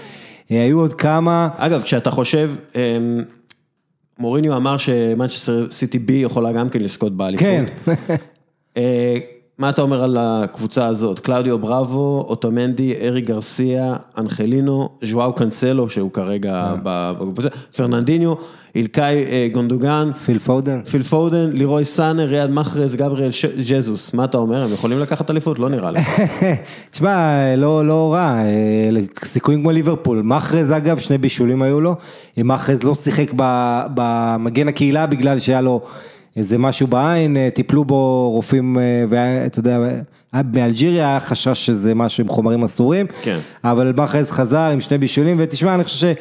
אה, 0.51 0.63
היו 0.63 0.79
עוד 0.79 0.93
כמה, 0.93 1.49
אגב, 1.57 1.81
כשאתה 1.81 2.11
חושב, 2.11 2.51
אמ, 2.75 3.23
מוריניו 4.19 4.57
אמר 4.57 4.77
שמנצ'סטר 4.77 5.67
סיטי 5.71 5.99
בי 5.99 6.13
יכולה 6.13 6.51
גם 6.51 6.69
כן 6.69 6.81
לזכות 6.81 7.17
באליפות. 7.17 7.45
כן, 7.45 7.65
אה, 8.77 9.17
מה 9.57 9.69
אתה 9.69 9.81
אומר 9.81 10.03
על 10.03 10.17
הקבוצה 10.19 10.87
הזאת? 10.87 11.19
קלאודיו 11.19 11.59
בראבו, 11.59 12.25
אוטומנדי, 12.29 12.93
ארי 13.01 13.21
גרסיה, 13.21 13.95
אנחלינו, 14.17 14.89
ז'ואאו 15.03 15.33
קאנסלו, 15.33 15.89
שהוא 15.89 16.11
כרגע 16.11 16.73
ב- 16.83 17.11
בקבוצה, 17.19 17.49
פרננדיניו, 17.77 18.33
אילקאי 18.75 19.25
אה, 19.25 19.47
גונדוגן, 19.51 20.11
פיל 20.25 20.39
פודן. 20.39 20.81
פיל 20.91 21.01
פודן, 21.01 21.49
לירוי 21.53 21.85
סאנה, 21.85 22.23
ריאד 22.23 22.49
מחרז, 22.49 22.95
גבריאל 22.95 23.29
ג'זוס. 23.69 24.13
מה 24.13 24.25
אתה 24.25 24.37
אומר? 24.37 24.63
הם 24.63 24.73
יכולים 24.73 24.99
לקחת 24.99 25.31
אליפות? 25.31 25.59
לא 25.59 25.69
נראה 25.69 25.91
לי. 25.91 25.99
תשמע, 26.91 27.55
לא, 27.57 27.87
לא 27.87 28.13
רע, 28.13 28.37
אה, 28.37 28.89
סיכויים 29.23 29.61
כמו 29.61 29.71
ליברפול. 29.71 30.21
מחרז 30.21 30.71
אגב, 30.71 30.97
שני 30.97 31.17
בישולים 31.17 31.61
היו 31.61 31.81
לו. 31.81 31.95
מחרז 32.37 32.83
לא 32.83 32.95
שיחק 32.95 33.31
במגן 33.93 34.67
הקהילה 34.67 35.05
בגלל 35.05 35.39
שהיה 35.39 35.61
לו 35.61 35.81
איזה 36.37 36.57
משהו 36.57 36.87
בעין, 36.87 37.37
אה, 37.37 37.49
טיפלו 37.53 37.85
בו 37.85 38.31
רופאים, 38.31 38.79
אה, 38.79 38.83
ואתה 39.09 39.59
יודע, 39.59 39.79
היה 40.33 40.43
באלג'יריה 40.43 41.07
היה 41.07 41.19
חשש 41.19 41.65
שזה 41.65 41.95
משהו 41.95 42.23
עם 42.23 42.29
חומרים 42.29 42.63
אסורים. 42.63 43.05
כן. 43.21 43.39
אבל 43.63 43.93
מחרז 43.97 44.31
חזר 44.31 44.69
עם 44.73 44.81
שני 44.81 44.97
בישולים, 44.97 45.37
ותשמע, 45.39 45.75
אני 45.75 45.83
חושב 45.83 46.13
ש... 46.13 46.15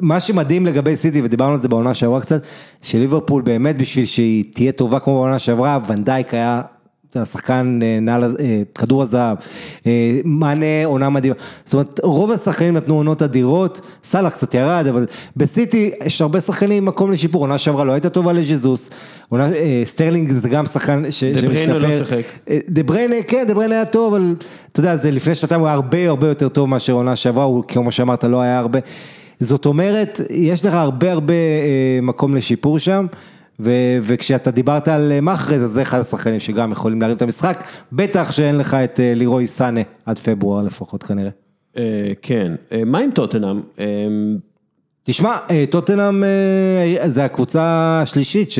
מה 0.00 0.20
שמדהים 0.20 0.66
לגבי 0.66 0.96
סיטי, 0.96 1.22
ודיברנו 1.22 1.52
על 1.52 1.58
זה 1.58 1.68
בעונה 1.68 1.94
שעברה 1.94 2.20
קצת, 2.20 2.46
שליברפול 2.82 3.42
באמת 3.42 3.76
בשביל 3.76 4.04
שהיא 4.06 4.44
תהיה 4.54 4.72
טובה 4.72 5.00
כמו 5.00 5.14
בעונה 5.14 5.38
שעברה, 5.38 5.78
ונדייק 5.86 6.34
היה 6.34 6.62
אתה 7.16 7.22
יודע, 7.22 7.32
שחקן 7.32 7.78
אה, 7.82 7.98
נעל, 8.00 8.24
אה, 8.24 8.62
כדור 8.74 9.02
הזהב, 9.02 9.36
אה, 9.86 10.20
מאנה 10.24 10.84
עונה 10.84 11.10
מדהימה, 11.10 11.34
זאת 11.64 11.74
אומרת 11.74 12.00
רוב 12.02 12.30
השחקנים 12.30 12.76
נתנו 12.76 12.94
עונות 12.94 13.22
אדירות, 13.22 13.80
סאלח 14.04 14.32
קצת 14.32 14.54
ירד, 14.54 14.86
אבל 14.86 15.06
בסיטי 15.36 15.90
יש 16.04 16.20
הרבה 16.22 16.40
שחקנים 16.40 16.76
עם 16.76 16.84
מקום 16.84 17.12
לשיפור, 17.12 17.40
עונה 17.40 17.58
שעברה 17.58 17.84
לא 17.84 17.92
הייתה 17.92 18.10
טובה 18.10 18.32
לז'זוס, 18.32 18.90
עונה, 19.28 19.48
סטרלינג 19.84 20.32
זה 20.32 20.48
גם 20.48 20.66
שחקן 20.66 21.10
ש- 21.10 21.24
דה 21.24 21.42
בריינה 21.42 21.78
לא 21.78 21.92
שמשתפר. 21.92 22.16
שיחק. 22.16 22.50
דה 22.68 22.82
בריינה, 22.82 23.16
כן, 23.26 23.44
דה 23.48 23.54
בריינה 23.54 23.74
היה 23.74 23.84
טוב, 23.84 24.14
אבל 24.14 24.34
אתה 24.72 24.80
יודע, 24.80 24.96
זה 24.96 25.10
לפני 25.10 25.34
שנתיים 25.34 25.60
הוא 25.60 25.66
היה 25.68 25.74
הרבה 25.74 26.08
הרבה 26.08 26.28
יותר 26.28 26.48
טוב 26.48 26.68
מאשר 26.68 26.92
עונה 26.92 27.16
שעברה, 27.16 27.44
הוא 27.44 27.64
כמו 27.68 27.90
שאמרת 27.90 28.24
לא 28.24 28.40
היה 28.40 28.58
הרבה. 28.58 28.78
זאת 29.40 29.66
אומרת, 29.66 30.20
יש 30.30 30.64
לך 30.66 30.74
הרבה 30.74 31.12
הרבה 31.12 31.34
מקום 32.02 32.34
לשיפור 32.34 32.78
שם, 32.78 33.06
ו- 33.60 33.70
וכשאתה 34.02 34.50
דיברת 34.50 34.88
על 34.88 35.12
אה, 35.12 35.20
מחרז, 35.20 35.64
אז 35.64 35.70
זה 35.70 35.82
אחד 35.82 36.00
השחקנים 36.00 36.40
שגם 36.40 36.72
יכולים 36.72 37.00
להרים 37.00 37.16
את 37.16 37.22
המשחק, 37.22 37.64
בטח 37.92 38.32
שאין 38.32 38.58
לך 38.58 38.74
את 38.74 39.00
אה, 39.00 39.14
לירוי 39.14 39.46
סאנה 39.46 39.80
עד 40.06 40.18
פברואר 40.18 40.62
לפחות 40.62 41.02
כנראה. 41.02 41.30
אה, 41.78 42.12
כן. 42.22 42.52
מה 42.86 42.98
עם 42.98 43.10
טוטנאם? 43.10 43.60
תשמע, 45.04 45.36
טוטנאם 45.70 46.22
זה 47.06 47.24
הקבוצה 47.24 47.62
השלישית, 48.02 48.50
ש- 48.50 48.58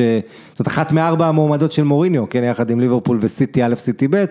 זאת 0.57 0.67
אחת 0.67 0.91
מארבע 0.91 1.27
המועמדות 1.27 1.71
של 1.71 1.83
מוריניו, 1.83 2.29
כן, 2.29 2.43
יחד 2.43 2.69
עם 2.69 2.79
ליברפול 2.79 3.17
וסיטי 3.21 3.63
א', 3.63 3.75
סיטי 3.75 4.07
ב'. 4.09 4.25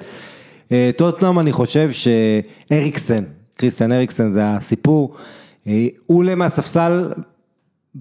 טוטנאם, 0.96 1.38
אני 1.38 1.52
חושב 1.52 1.90
שאריקסן, 1.92 3.24
קריסטיאן 3.54 3.92
אריקסן 3.92 4.32
זה 4.32 4.40
הסיפור, 4.44 5.14
הוא 5.64 5.72
עולה 6.06 6.34
מהספסל 6.34 7.12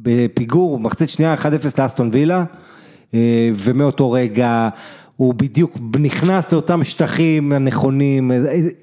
בפיגור, 0.01 0.79
מחצית 0.79 1.09
שנייה 1.09 1.33
1-0 1.33 1.45
לאסטון 1.81 2.09
וילה, 2.13 2.43
אה, 3.13 3.49
ומאותו 3.55 4.11
רגע 4.11 4.69
הוא 5.17 5.33
בדיוק 5.33 5.77
נכנס 5.99 6.51
לאותם 6.51 6.83
שטחים 6.83 7.51
הנכונים, 7.51 8.31
אה, 8.31 8.37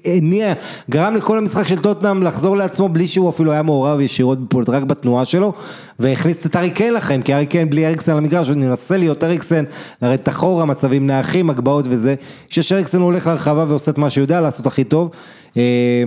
הניע, 0.05 0.53
גרם 0.89 1.15
לכל 1.15 1.37
המשחק 1.37 1.67
של 1.67 1.79
טוטנאם 1.79 2.23
לחזור 2.23 2.57
לעצמו 2.57 2.89
בלי 2.89 3.07
שהוא 3.07 3.29
אפילו 3.29 3.51
היה 3.51 3.63
מעורב 3.63 3.99
ישירות 3.99 4.45
בפעולות, 4.45 4.69
רק 4.69 4.83
בתנועה 4.83 5.25
שלו, 5.25 5.53
והכניס 5.99 6.45
את 6.45 6.55
ארי 6.55 6.71
קיין 6.71 6.93
לחיים, 6.93 7.21
כי 7.21 7.33
ארי 7.33 7.45
קיין 7.45 7.69
בלי 7.69 7.87
אריקסן 7.87 8.11
על 8.11 8.17
המגרש, 8.17 8.49
הוא 8.49 8.57
מנסה 8.57 8.97
להיות 8.97 9.23
אריקסן, 9.23 9.63
לרדת 10.01 10.29
אחורה, 10.29 10.65
מצבים 10.65 11.07
נייחים, 11.07 11.49
הגבהות 11.49 11.85
וזה, 11.87 12.15
כשאריקסן 12.47 12.97
הוא 12.97 13.05
הולך 13.05 13.27
לרחבה 13.27 13.65
ועושה 13.67 13.91
את 13.91 13.97
מה 13.97 14.09
שהוא 14.09 14.21
יודע 14.21 14.41
לעשות 14.41 14.67
הכי 14.67 14.83
טוב, 14.83 15.09
אה, 15.57 16.03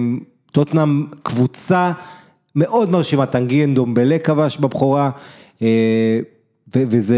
טוטנאם 0.53 1.07
קבוצה 1.23 1.93
מאוד 2.57 2.91
מרשימה, 2.91 3.27
טנגיאן 3.27 3.75
דומבלה 3.75 4.19
כבש 4.19 4.59
בבכורה, 4.59 5.11
אה, 5.63 6.21
וזה 6.75 7.17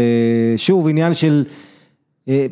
שוב 0.57 0.87
עניין 0.87 1.13
של 1.13 1.45
אה, 2.29 2.45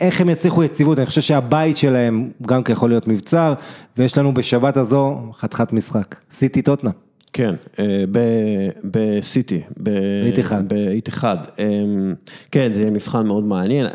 איך 0.00 0.20
הם 0.20 0.28
יצליחו 0.28 0.64
יציבות, 0.64 0.98
אני 0.98 1.06
חושב 1.06 1.20
שהבית 1.20 1.76
שלהם 1.76 2.30
גם 2.46 2.62
כן 2.62 2.72
יכול 2.72 2.90
להיות 2.90 3.08
מבצר, 3.08 3.54
ויש 3.98 4.18
לנו 4.18 4.34
בשבת 4.34 4.76
הזו 4.76 5.18
חתיכת 5.32 5.72
משחק, 5.72 6.16
סיטי 6.30 6.62
טוטנאם. 6.62 6.92
כן, 7.32 7.54
אה, 7.78 8.04
בסיטי. 8.84 9.60
ב- 9.82 10.22
באיתיחאד. 10.22 10.68
באיתיחאד. 10.68 11.38
אה, 11.58 11.64
כן, 12.50 12.72
זה 12.72 12.80
יהיה 12.80 12.90
מבחן 12.90 13.26
מאוד 13.26 13.44
מעניין. 13.44 13.86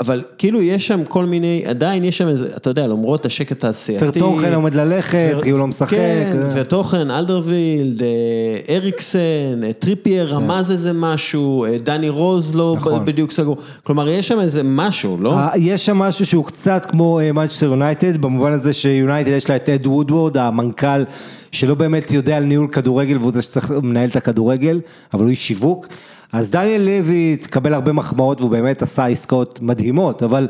אבל 0.00 0.22
כאילו 0.38 0.62
יש 0.62 0.86
שם 0.86 1.04
כל 1.04 1.24
מיני, 1.24 1.62
עדיין 1.66 2.04
יש 2.04 2.18
שם 2.18 2.28
איזה, 2.28 2.48
אתה 2.56 2.70
יודע, 2.70 2.86
למרות 2.86 3.26
השקט 3.26 3.52
התעשייתי. 3.52 4.04
ורטונגן 4.04 4.52
עומד 4.52 4.74
ללכת, 4.74 5.36
כי 5.42 5.50
הוא 5.50 5.58
לא 5.58 5.66
משחק. 5.66 5.90
כן, 5.90 6.42
אה. 6.42 6.60
ורטונגן, 6.60 7.10
אלדרוויירלד, 7.10 8.02
אה, 8.02 8.76
אריקסן, 8.76 9.64
אה, 9.64 9.72
טריפייר 9.78 10.34
רמז 10.34 10.70
איזה 10.70 10.92
משהו, 10.92 11.66
דני 11.82 12.08
רוז 12.08 12.56
לא 12.56 12.74
נכון. 12.76 13.04
בדיוק 13.04 13.30
סגור. 13.30 13.56
כלומר, 13.82 14.08
יש 14.08 14.28
שם 14.28 14.40
איזה 14.40 14.62
משהו, 14.64 15.16
לא? 15.20 15.36
יש 15.56 15.86
שם 15.86 15.98
משהו 15.98 16.26
שהוא 16.26 16.44
קצת 16.44 16.86
כמו 16.90 17.20
מנצ'סטר 17.34 17.66
יונייטד, 17.66 18.16
במובן 18.16 18.52
הזה 18.52 18.72
שיונייטד 18.72 19.30
יש 19.30 19.50
לה 19.50 19.56
את 19.56 19.68
אד 19.68 19.86
וודוורד, 19.86 20.36
המנכ"ל 20.36 21.04
שלא 21.52 21.74
באמת 21.74 22.10
יודע 22.10 22.36
על 22.36 22.44
ניהול 22.44 22.68
כדורגל 22.68 23.18
והוא 23.18 23.32
זה 23.32 23.42
שצריך 23.42 23.70
לנהל 23.70 24.08
את 24.08 24.16
הכדורגל, 24.16 24.80
אבל 25.14 25.22
הוא 25.22 25.30
איש 25.30 25.48
שיווק. 25.48 25.86
אז 26.32 26.50
דניאל 26.50 26.82
לוי 26.82 27.36
מקבל 27.36 27.74
הרבה 27.74 27.92
מחמאות 27.92 28.40
והוא 28.40 28.50
באמת 28.50 28.82
עשה 28.82 29.06
עסקאות 29.06 29.58
מדהימות, 29.62 30.22
אבל 30.22 30.48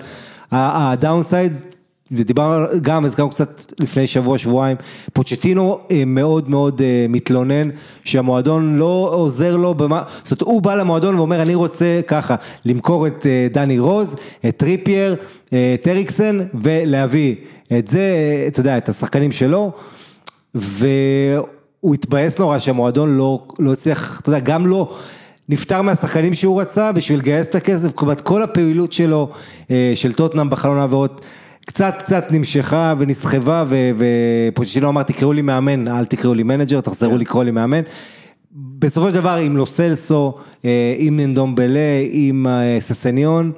ה 0.52 0.62
downside, 0.62 1.52
ודיברנו 2.12 2.66
גם, 2.82 3.04
הזכרנו 3.04 3.30
קצת 3.30 3.72
לפני 3.80 4.06
שבוע, 4.06 4.38
שבועיים, 4.38 4.76
פוצ'טינו 5.12 5.78
אה, 5.90 6.02
מאוד 6.06 6.50
מאוד 6.50 6.80
אה, 6.80 7.06
מתלונן 7.08 7.68
שהמועדון 8.04 8.76
לא 8.76 9.08
עוזר 9.12 9.56
לו, 9.56 9.74
במה, 9.74 10.02
זאת 10.24 10.40
אומרת 10.40 10.54
הוא 10.54 10.62
בא 10.62 10.74
למועדון 10.74 11.14
ואומר 11.14 11.42
אני 11.42 11.54
רוצה 11.54 12.00
ככה, 12.06 12.36
למכור 12.64 13.06
את 13.06 13.26
אה, 13.26 13.46
דני 13.52 13.78
רוז, 13.78 14.16
את 14.48 14.56
טריפייר, 14.56 15.16
את 15.48 15.88
אריקסן 15.88 16.40
ולהביא 16.54 17.34
את 17.78 17.88
זה, 17.88 18.02
אתה 18.46 18.60
יודע, 18.60 18.78
את 18.78 18.88
השחקנים 18.88 19.32
שלו. 19.32 19.72
והוא 20.54 21.94
התבאס 21.94 22.38
נורא 22.38 22.58
שהמועדון 22.58 23.16
לא, 23.16 23.46
לא 23.58 23.72
הצליח, 23.72 24.20
אתה 24.20 24.28
יודע, 24.28 24.38
גם 24.40 24.66
לא 24.66 24.90
נפטר 25.48 25.82
מהשחקנים 25.82 26.34
שהוא 26.34 26.60
רצה 26.60 26.92
בשביל 26.92 27.18
לגייס 27.18 27.48
את 27.48 27.54
הכסף, 27.54 27.92
כלומר 27.94 28.14
כל 28.14 28.42
הפעילות 28.42 28.92
שלו, 28.92 29.30
אה, 29.70 29.92
של 29.94 30.12
טוטנאם 30.12 30.50
בחלון 30.50 30.78
העברות, 30.78 31.20
קצת 31.66 31.94
קצת 31.98 32.24
נמשכה 32.30 32.94
ונסחבה 32.98 33.64
ופוצ'טינו 33.68 34.88
אמר 34.88 35.02
תקראו 35.02 35.32
לי 35.32 35.42
מאמן, 35.42 35.88
אל 35.88 36.04
תקראו 36.04 36.34
לי 36.34 36.42
מנג'ר, 36.42 36.80
תחזרו 36.80 37.10
כן. 37.10 37.18
לקרוא 37.18 37.44
לי 37.44 37.50
מאמן. 37.50 37.80
בסופו 38.52 39.08
של 39.08 39.14
דבר 39.14 39.34
עם 39.34 39.56
לו 39.56 39.66
סלסו, 39.66 40.34
אה, 40.64 40.94
עם 40.98 41.16
אנדומבלה, 41.16 42.00
עם 42.10 42.46
אה, 42.46 42.76
ססניון, 42.80 43.52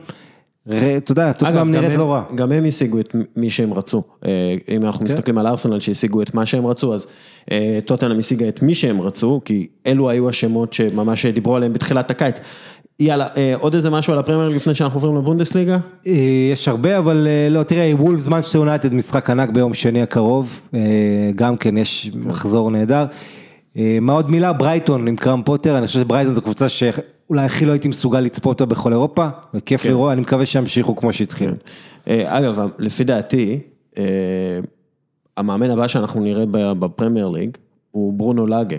אתה 0.69 1.13
יודע, 1.13 1.33
טוטנאם 1.33 1.71
נראית 1.71 1.99
לא 1.99 2.13
רע. 2.13 2.23
גם 2.35 2.53
הם 2.53 2.65
השיגו 2.65 3.01
את 3.01 3.15
מי 3.37 3.51
שהם 3.51 3.75
רצו. 3.75 4.03
אה, 4.27 4.55
אם 4.69 4.85
אנחנו 4.85 5.05
מסתכלים 5.05 5.39
על 5.39 5.47
ארסנל 5.47 5.81
שהשיגו 5.81 6.23
את 6.23 6.35
מה 6.35 6.47
שהם 6.47 6.67
רצו, 6.67 6.95
אז 6.95 7.07
אה, 7.51 7.79
טוטנאם 7.85 8.19
השיגה 8.19 8.49
את 8.49 8.63
מי 8.63 8.75
שהם 8.75 9.01
רצו, 9.01 9.41
כי 9.45 9.67
אלו 9.87 10.11
היו 10.11 10.29
השמות 10.29 10.73
שממש 10.73 11.27
דיברו 11.27 11.57
עליהם 11.57 11.73
בתחילת 11.73 12.11
הקיץ. 12.11 12.41
יאללה, 12.99 13.27
אה, 13.37 13.55
עוד 13.59 13.75
איזה 13.75 13.91
משהו 13.91 14.13
על 14.13 14.19
הפרמייר 14.19 14.49
לפני 14.49 14.75
שאנחנו 14.75 14.97
עוברים 14.97 15.17
לבונדסליגה? 15.17 15.79
יש 16.53 16.69
הרבה, 16.69 16.99
אבל 16.99 17.27
לא, 17.51 17.63
תראה, 17.63 17.93
וולפס 17.97 18.27
מנצ'סטר 18.27 18.59
יונייטד 18.59 18.95
משחק 18.95 19.31
ענק 19.31 19.51
ביום 19.51 19.75
שני 19.75 20.03
הקרוב, 20.03 20.71
גם 21.35 21.57
כן 21.57 21.77
יש 21.77 22.11
מחזור 22.25 22.71
נהדר. 22.71 23.07
מה 24.01 24.13
עוד 24.13 24.31
מילה? 24.31 24.53
ברייטון 24.53 25.09
עם 25.09 25.17
גרהם 25.17 25.43
פוטר, 25.43 25.79
אני 25.79 25.87
חושב 25.87 26.01
שברייטון 26.01 26.35
זו 26.35 26.43
קבוצה 26.43 26.69
שאולי 27.31 27.45
הכי 27.45 27.67
לא 27.67 27.73
הייתי 27.73 27.89
מסוגל 27.89 28.21
לצפות 28.21 28.61
בה 28.61 28.67
בכל 28.67 28.93
אירופה, 28.93 29.29
וכיף 29.55 29.83
כן. 29.83 29.89
לראות, 29.89 30.13
אני 30.13 30.21
מקווה 30.21 30.47
שימשיכו 30.47 30.97
כמו 30.97 31.13
שהתחילו. 31.13 31.53
אה, 32.09 32.39
אגב, 32.39 32.71
לפי 32.79 33.05
דעתי, 33.05 33.59
אה, 33.99 34.05
המאמן 35.37 35.71
הבא 35.71 35.89
שאנחנו 35.89 36.21
נראה 36.21 36.45
בפרמייר 36.53 37.29
ליג 37.29 37.57
הוא 37.91 38.13
ברונו 38.13 38.47
לאגה, 38.47 38.77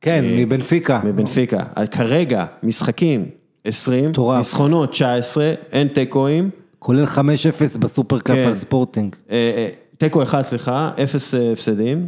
כן, 0.00 0.24
מבנפיקה. 0.38 1.00
מבנפיקה. 1.04 1.64
כרגע, 1.90 2.44
משחקים 2.62 3.26
20, 3.64 4.10
מטורף. 4.10 4.38
ניצחונות 4.38 4.90
19, 4.90 5.54
אין 5.72 5.88
תיקואים. 5.88 6.50
כולל 6.78 7.04
5-0 7.04 7.18
בסופרקאפ 7.78 8.36
כן. 8.36 8.48
על 8.48 8.54
ספורטינג. 8.54 9.16
אה, 9.30 9.36
אה, 9.36 9.68
תיקו 9.98 10.22
אחד, 10.22 10.42
סליחה, 10.42 10.90
אפס 11.02 11.34
אה, 11.34 11.52
הפסדים, 11.52 11.98
אה, 11.98 12.04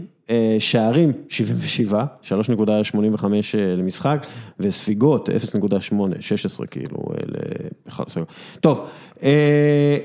שערים 0.59 1.13
77, 1.29 2.05
3.85 2.23 3.25
אה, 3.25 3.75
למשחק, 3.77 4.27
וספיגות 4.61 5.29
0.8, 5.29 5.95
16 6.21 6.67
כאילו, 6.67 6.99
אה, 6.99 7.69
בכלל 7.87 8.05
סגור. 8.09 8.27
טוב, 8.61 8.87
אה, 9.23 9.99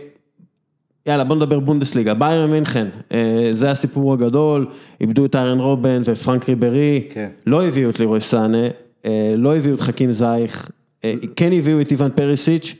יאללה 1.05 1.23
בוא 1.23 1.35
נדבר 1.35 1.59
בונדסליגה, 1.59 2.13
ביירן 2.13 2.51
מינכן, 2.51 2.87
אה, 3.11 3.49
זה 3.51 3.71
הסיפור 3.71 4.13
הגדול, 4.13 4.67
איבדו 5.01 5.25
את 5.25 5.35
איירן 5.35 5.59
רובן 5.59 6.01
ופרנק 6.05 6.49
ריברי, 6.49 7.01
כן. 7.09 7.29
לא 7.45 7.65
הביאו 7.65 7.89
את 7.89 7.99
לירוי 7.99 8.21
סאנה, 8.21 8.67
אה, 9.05 9.33
לא 9.37 9.55
הביאו 9.55 9.75
את 9.75 9.79
חכים 9.79 10.11
זייך, 10.11 10.69
אה, 11.03 11.13
כן 11.35 11.53
הביאו 11.53 11.81
את 11.81 11.91
איוון 11.91 12.11
פריסיץ', 12.15 12.75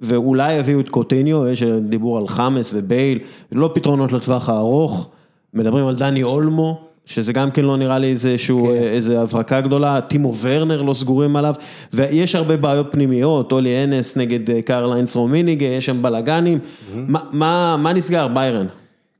ואולי 0.00 0.54
יביאו 0.54 0.80
את 0.80 0.88
קוטיניו, 0.88 1.48
יש 1.48 1.62
דיבור 1.62 2.18
על 2.18 2.28
חמאס 2.28 2.70
ובייל, 2.76 3.18
לא 3.52 3.70
פתרונות 3.74 4.12
לטווח 4.12 4.48
הארוך, 4.48 5.10
מדברים 5.54 5.86
על 5.86 5.96
דני 5.96 6.22
אולמו, 6.22 6.80
שזה 7.06 7.32
גם 7.32 7.50
כן 7.50 7.64
לא 7.64 7.76
נראה 7.76 7.98
לי 7.98 8.10
איזה 8.10 8.38
שהוא, 8.38 8.68
כן. 8.68 8.74
איזה 8.74 9.20
הברקה 9.20 9.60
גדולה, 9.60 10.00
טימו 10.00 10.34
ורנר 10.40 10.82
לא 10.82 10.94
סגורים 10.94 11.36
עליו, 11.36 11.54
ויש 11.92 12.34
הרבה 12.34 12.56
בעיות 12.56 12.86
פנימיות, 12.90 13.52
אולי 13.52 13.84
אנס 13.84 14.16
נגד 14.16 14.50
אה, 14.50 14.62
קרל-היינץ 14.62 15.16
רומיניגה, 15.16 15.66
יש 15.66 15.86
שם 15.86 16.02
בלאגנים, 16.02 16.58
מה, 16.94 17.20
מה, 17.32 17.76
מה 17.78 17.92
נסגר 17.92 18.28
ביירן? 18.28 18.66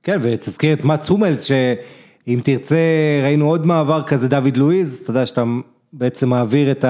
כן, 0.03 0.19
ותזכיר 0.23 0.73
את 0.73 0.85
מאץ 0.85 1.09
הומלס, 1.09 1.43
שאם 1.43 2.41
תרצה, 2.45 2.77
ראינו 3.23 3.49
עוד 3.49 3.67
מעבר 3.67 4.03
כזה, 4.03 4.29
דוד 4.29 4.57
לואיז, 4.57 5.01
אתה 5.03 5.11
יודע 5.11 5.27
שאתה 5.27 5.45
בעצם 5.93 6.29
מעביר 6.29 6.71
את 6.71 6.85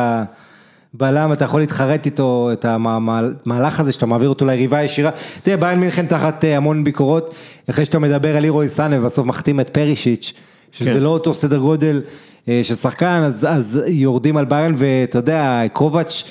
הבלם, 0.99 1.33
אתה 1.33 1.45
יכול 1.45 1.61
להתחרט 1.61 2.07
איתו, 2.07 2.51
את 2.53 2.65
המהלך 2.65 3.81
הזה, 3.81 3.93
שאתה 3.93 4.07
מעביר 4.07 4.29
אותו 4.29 4.47
ליריבה 4.47 4.83
ישירה. 4.83 5.11
תראה, 5.43 5.57
ביירן 5.57 5.81
מינכן 5.81 6.07
תחת 6.07 6.45
אה, 6.45 6.57
המון 6.57 6.85
ביקורות, 6.85 7.35
אחרי 7.71 7.85
שאתה 7.85 7.99
מדבר 7.99 8.37
על 8.37 8.43
לירוי 8.43 8.69
סאנה 8.69 9.01
ובסוף 9.01 9.27
מחתים 9.27 9.61
את 9.61 9.69
פרישיץ', 9.69 10.33
שזה 10.73 10.93
כן. 10.93 11.01
לא 11.01 11.09
אותו 11.09 11.35
סדר 11.35 11.59
גודל 11.59 12.03
אה, 12.49 12.61
של 12.63 12.75
שחקן, 12.75 13.23
אז, 13.27 13.47
אז 13.51 13.81
יורדים 13.87 14.37
על 14.37 14.45
ביין, 14.45 14.75
ואתה 14.77 15.19
יודע, 15.19 15.63
קובץ' 15.73 16.25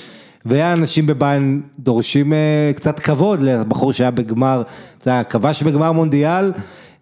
והאנשים 0.46 1.06
בביין 1.06 1.62
דורשים 1.80 2.34
אה, 2.34 2.72
קצת 2.76 3.00
כבוד 3.00 3.42
לבחור 3.42 3.94
שהיה 3.94 4.12
בגמר, 4.12 4.64
אתה 4.98 5.10
יודע, 5.10 5.24
כבש 5.24 5.64
בגמר 5.64 5.92
מונדיאל 5.92 6.52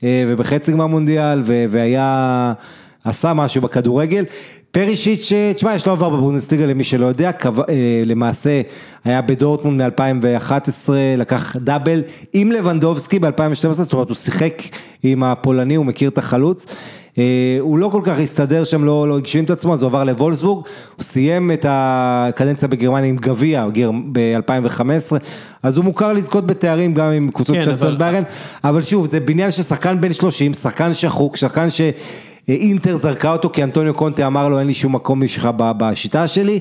ובחצי 0.03 0.71
גמר 0.71 0.87
מונדיאל 0.87 1.43
והיה, 1.69 2.53
עשה 3.03 3.33
משהו 3.33 3.61
בכדורגל. 3.61 4.25
פרישיץ', 4.75 5.31
תשמע, 5.55 5.75
יש 5.75 5.85
לו 5.85 5.91
עבר 5.91 6.09
בבונדסליגה 6.09 6.65
למי 6.65 6.83
שלא 6.83 7.05
יודע, 7.05 7.31
אה, 7.45 7.73
למעשה 8.05 8.61
היה 9.05 9.21
בדורטמונד 9.21 9.81
מ-2011, 9.81 10.89
לקח 11.17 11.55
דאבל 11.59 12.01
עם 12.33 12.51
לבנדובסקי 12.51 13.19
ב-2012, 13.19 13.71
זאת 13.71 13.93
אומרת 13.93 14.09
הוא 14.09 14.15
שיחק 14.15 14.61
עם 15.03 15.23
הפולני, 15.23 15.75
הוא 15.75 15.85
מכיר 15.85 16.09
את 16.09 16.17
החלוץ. 16.17 16.65
אה, 17.17 17.23
הוא 17.59 17.79
לא 17.79 17.89
כל 17.89 18.01
כך 18.03 18.19
הסתדר 18.19 18.63
שם, 18.63 18.83
לא, 18.83 19.07
לא 19.09 19.17
הגשים 19.17 19.43
את 19.43 19.49
עצמו, 19.49 19.73
אז 19.73 19.81
הוא 19.81 19.87
עבר 19.89 20.03
לוולפסבורג, 20.03 20.65
הוא 20.95 21.03
סיים 21.03 21.51
את 21.51 21.65
הקדנציה 21.69 22.67
בגרמניה 22.67 23.09
עם 23.09 23.15
גביע 23.15 23.65
ב-2015, 24.11 24.81
אז 25.63 25.77
הוא 25.77 25.85
מוכר 25.85 26.13
לזכות 26.13 26.45
בתארים 26.47 26.93
גם 26.93 27.11
עם 27.11 27.29
קבוצות 27.31 27.55
כן, 27.55 27.61
קטנות 27.61 27.81
אבל- 27.81 27.97
ביירן, 27.97 28.23
אבל 28.63 28.81
שוב, 28.81 29.07
זה 29.11 29.19
בניין 29.19 29.51
של 29.51 29.63
שחקן 29.63 30.01
בן 30.01 30.13
30, 30.13 30.53
שחקן 30.53 30.93
שחוק, 30.93 31.37
שחקן 31.37 31.67
שאינטר 32.47 32.97
זרקה 32.97 33.31
אותו, 33.31 33.49
כי 33.49 33.63
אנטוניו 33.63 33.93
קונטה 33.93 34.27
אמר 34.27 34.49
לו 34.49 34.59
אין 34.59 34.67
לי 34.67 34.73
שום 34.73 34.95
מקום 34.95 35.21
ב- 35.57 35.71
בשיטה 35.77 36.27
שלי, 36.27 36.59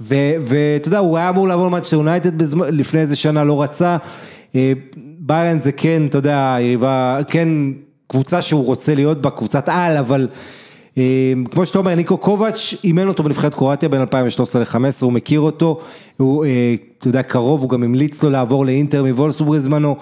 ואתה 0.00 0.88
יודע, 0.88 0.98
הוא 0.98 1.16
היה 1.16 1.28
אמור 1.28 1.48
לעבור 1.48 1.66
למנצ'סטר 1.66 1.96
יונייטד 1.96 2.42
לפני 2.52 3.00
איזה 3.00 3.16
שנה, 3.16 3.44
לא 3.44 3.62
רצה, 3.62 3.96
אה, 4.54 4.72
ביירן 5.18 5.58
זה 5.58 5.72
כן, 5.72 6.06
אתה 6.06 6.18
יודע, 6.18 6.56
יריבה, 6.60 7.18
כן 7.26 7.48
קבוצה 8.06 8.42
שהוא 8.42 8.64
רוצה 8.64 8.94
להיות 8.94 9.22
בה, 9.22 9.30
קבוצת 9.30 9.68
על, 9.68 9.96
אבל 9.96 10.28
כמו 11.50 11.66
שאתה 11.66 11.78
אומר, 11.78 11.94
ניקו 11.94 12.16
קובץ' 12.16 12.74
אימן 12.84 13.08
אותו 13.08 13.22
בנבחרת 13.22 13.54
קרואטיה 13.54 13.88
בין 13.88 14.00
2013 14.00 14.62
ל-2015, 14.62 14.76
הוא 15.00 15.12
מכיר 15.12 15.40
אותו, 15.40 15.80
הוא, 16.16 16.44
אה, 16.44 16.74
אתה 16.98 17.08
יודע, 17.08 17.22
קרוב, 17.22 17.60
הוא 17.60 17.70
גם 17.70 17.82
המליץ 17.82 18.22
לו 18.22 18.30
לעבור 18.30 18.66
לאינטר 18.66 19.04
מוולסבורג 19.04 19.58
בזמנו, 19.58 19.96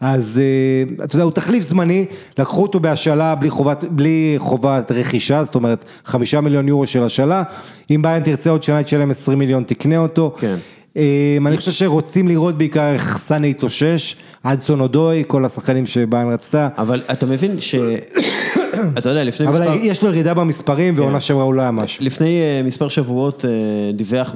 אז 0.00 0.40
אה, 0.42 1.04
אתה 1.04 1.16
יודע, 1.16 1.24
הוא 1.24 1.32
תחליף 1.32 1.64
זמני, 1.64 2.04
לקחו 2.38 2.62
אותו 2.62 2.80
בהשאלה 2.80 3.34
בלי 3.34 3.50
חובת, 3.50 3.84
בלי 3.84 4.34
חובת 4.38 4.92
רכישה, 4.92 5.44
זאת 5.44 5.54
אומרת, 5.54 5.84
חמישה 6.04 6.40
מיליון 6.40 6.68
יורו 6.68 6.86
של 6.86 7.04
השאלה, 7.04 7.42
אם 7.90 8.02
ביין 8.02 8.22
תרצה 8.22 8.50
עוד 8.50 8.62
שנה, 8.62 8.82
תשלם 8.82 9.10
20 9.10 9.38
מיליון, 9.38 9.62
תקנה 9.62 9.98
אותו. 9.98 10.34
כן. 10.38 10.56
אה, 10.96 11.38
אני 11.46 11.56
חושב 11.56 11.72
שרוצים 11.72 12.28
לראות 12.28 12.58
בעיקר 12.58 12.92
איך 12.92 13.18
סאנה 13.18 13.46
יתאושש, 13.46 14.16
אדסון 14.42 14.80
אודוי, 14.80 15.24
כל 15.26 15.44
השחקנים 15.44 15.86
שביין 15.86 16.28
רצתה. 16.28 16.68
אבל 16.78 17.02
אתה 17.12 17.26
מבין 17.26 17.60
ש... 17.60 17.74
אתה 18.98 19.08
יודע, 19.08 19.24
לפני 19.24 19.48
אבל 19.48 19.60
מספר... 19.60 19.78
יש 19.82 20.02
לו 20.02 20.08
ירידה 20.08 20.34
במספרים 20.34 20.94
ועונה 20.96 21.20
שעברה 21.20 21.44
הוא 21.44 21.54
לא 21.54 21.62
היה 21.62 21.70
משהו. 21.70 22.04
לפני 22.04 22.40
אה, 22.40 22.62
מספר 22.64 22.88
שבועות 22.88 23.44
אה, 23.44 23.92
דיווח 23.92 24.34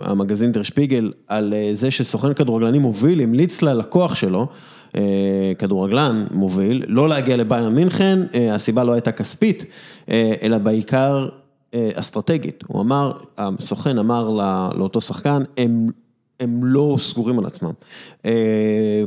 המגזין 0.00 0.52
דר 0.52 0.62
שפיגל 0.62 1.12
על 1.28 1.54
אה, 1.56 1.70
זה 1.72 1.90
שסוכן 1.90 2.34
כדורגלנים 2.34 2.82
מוביל 2.82 3.20
המליץ 3.20 3.62
ללקוח 3.62 4.14
שלו, 4.14 4.46
כדורגלן 5.58 6.26
מוביל, 6.30 6.82
לא 6.88 7.08
להגיע 7.08 7.36
לביירן 7.36 7.74
מינכן, 7.74 8.18
הסיבה 8.50 8.84
לא 8.84 8.92
הייתה 8.92 9.12
כספית, 9.12 9.64
אלא 10.42 10.58
בעיקר 10.58 11.28
אסטרטגית. 11.94 12.64
הוא 12.66 12.80
אמר, 12.80 13.12
הסוכן 13.38 13.98
אמר 13.98 14.30
לא- 14.30 14.78
לאותו 14.78 15.00
שחקן, 15.00 15.42
הם... 15.56 15.88
הם 16.40 16.64
לא 16.64 16.96
סגורים 16.98 17.38
על 17.38 17.46
עצמם. 17.46 17.72
אה, 18.24 19.04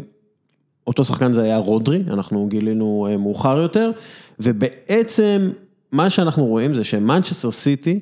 אותו 0.87 1.05
שחקן 1.05 1.33
זה 1.33 1.41
היה 1.41 1.57
רודרי, 1.57 2.03
אנחנו 2.07 2.47
גילינו 2.47 3.07
אה, 3.09 3.17
מאוחר 3.17 3.57
יותר, 3.57 3.91
ובעצם 4.39 5.51
מה 5.91 6.09
שאנחנו 6.09 6.45
רואים 6.45 6.73
זה 6.73 6.83
שמנצ'סטר 6.83 7.51
סיטי 7.51 7.91
אה, 7.91 7.99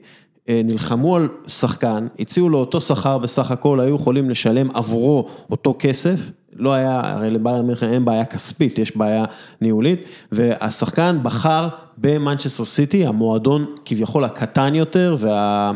נלחמו 0.47 1.15
על 1.15 1.27
שחקן, 1.47 2.07
הציעו 2.19 2.49
לו 2.49 2.57
אותו 2.57 2.81
שכר 2.81 3.17
בסך 3.17 3.51
הכל, 3.51 3.79
היו 3.79 3.95
יכולים 3.95 4.29
לשלם 4.29 4.69
עבורו 4.73 5.27
אותו 5.51 5.75
כסף, 5.79 6.31
לא 6.55 6.73
היה, 6.73 7.01
הרי 7.03 7.29
לביירן 7.29 7.65
מינכן 7.67 7.89
אין 7.89 8.05
בעיה 8.05 8.25
כספית, 8.25 8.79
יש 8.79 8.97
בעיה 8.97 9.25
ניהולית, 9.61 10.03
והשחקן 10.31 11.19
בחר 11.23 11.67
במנצ'סטר 11.97 12.65
סיטי, 12.65 13.05
המועדון 13.05 13.65
כביכול 13.85 14.23
הקטן 14.23 14.75
יותר, 14.75 15.15
וה... 15.19 15.71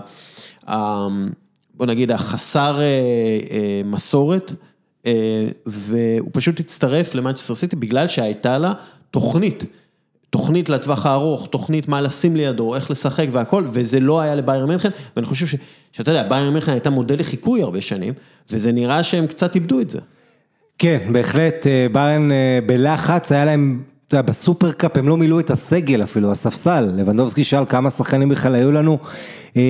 בוא 1.74 1.86
נגיד 1.86 2.12
החסר 2.12 2.80
אה, 2.80 2.84
אה, 3.52 3.82
מסורת, 3.86 4.54
אה, 5.06 5.48
והוא 5.66 6.30
פשוט 6.32 6.60
הצטרף 6.60 7.16
למנצ'סטר 7.16 7.56
סיטי 7.56 7.76
בגלל 7.76 8.08
שהייתה 8.08 8.58
לה 8.58 8.74
תוכנית. 9.12 9.66
תוכנית 10.30 10.70
לטווח 10.70 11.06
הארוך, 11.06 11.48
תוכנית 11.48 11.88
מה 11.88 12.02
לשים 12.02 12.36
לידו, 12.36 12.76
איך 12.76 12.92
לשחק 12.92 13.28
והכל, 13.32 13.64
וזה 13.68 14.00
לא 14.00 14.22
היה 14.22 14.36
לביירן 14.36 14.68
מינכן, 14.68 14.90
ואני 15.16 15.28
חושב 15.28 15.48
ש, 15.48 15.56
שאתה 15.92 16.12
יודע, 16.12 16.24
ביירן 16.24 16.54
מינכן 16.54 16.72
הייתה 16.72 16.90
מודל 16.90 17.20
לחיקוי 17.20 17.62
הרבה 17.62 17.82
שנים, 17.82 18.14
וזה 18.50 18.72
נראה 18.72 19.04
שהם 19.04 19.28
קצת 19.28 19.56
איבדו 19.56 19.82
את 19.82 19.90
זה. 19.90 20.00
כן, 20.78 20.98
בהחלט, 21.12 21.68
אה, 21.68 21.88
ביירן 21.92 22.32
אה, 22.32 22.60
בלחץ, 22.66 23.32
היה 23.32 23.46
להם, 23.46 23.82
אתה 24.08 24.16
יודע, 24.16 24.30
בסופרקאפ 24.30 24.98
הם 24.98 25.08
לא 25.08 25.18
מילאו 25.18 25.40
את 25.40 25.52
הסגל 25.52 26.04
אפילו, 26.04 26.32
הספסל, 26.32 26.92
לבנדובסקי 26.96 27.44
שאל 27.44 27.66
כמה 27.66 27.90
שחקנים 27.90 28.30
בכלל 28.30 28.56
היו 28.56 28.72
לנו, 28.72 28.98
אה, 29.58 29.62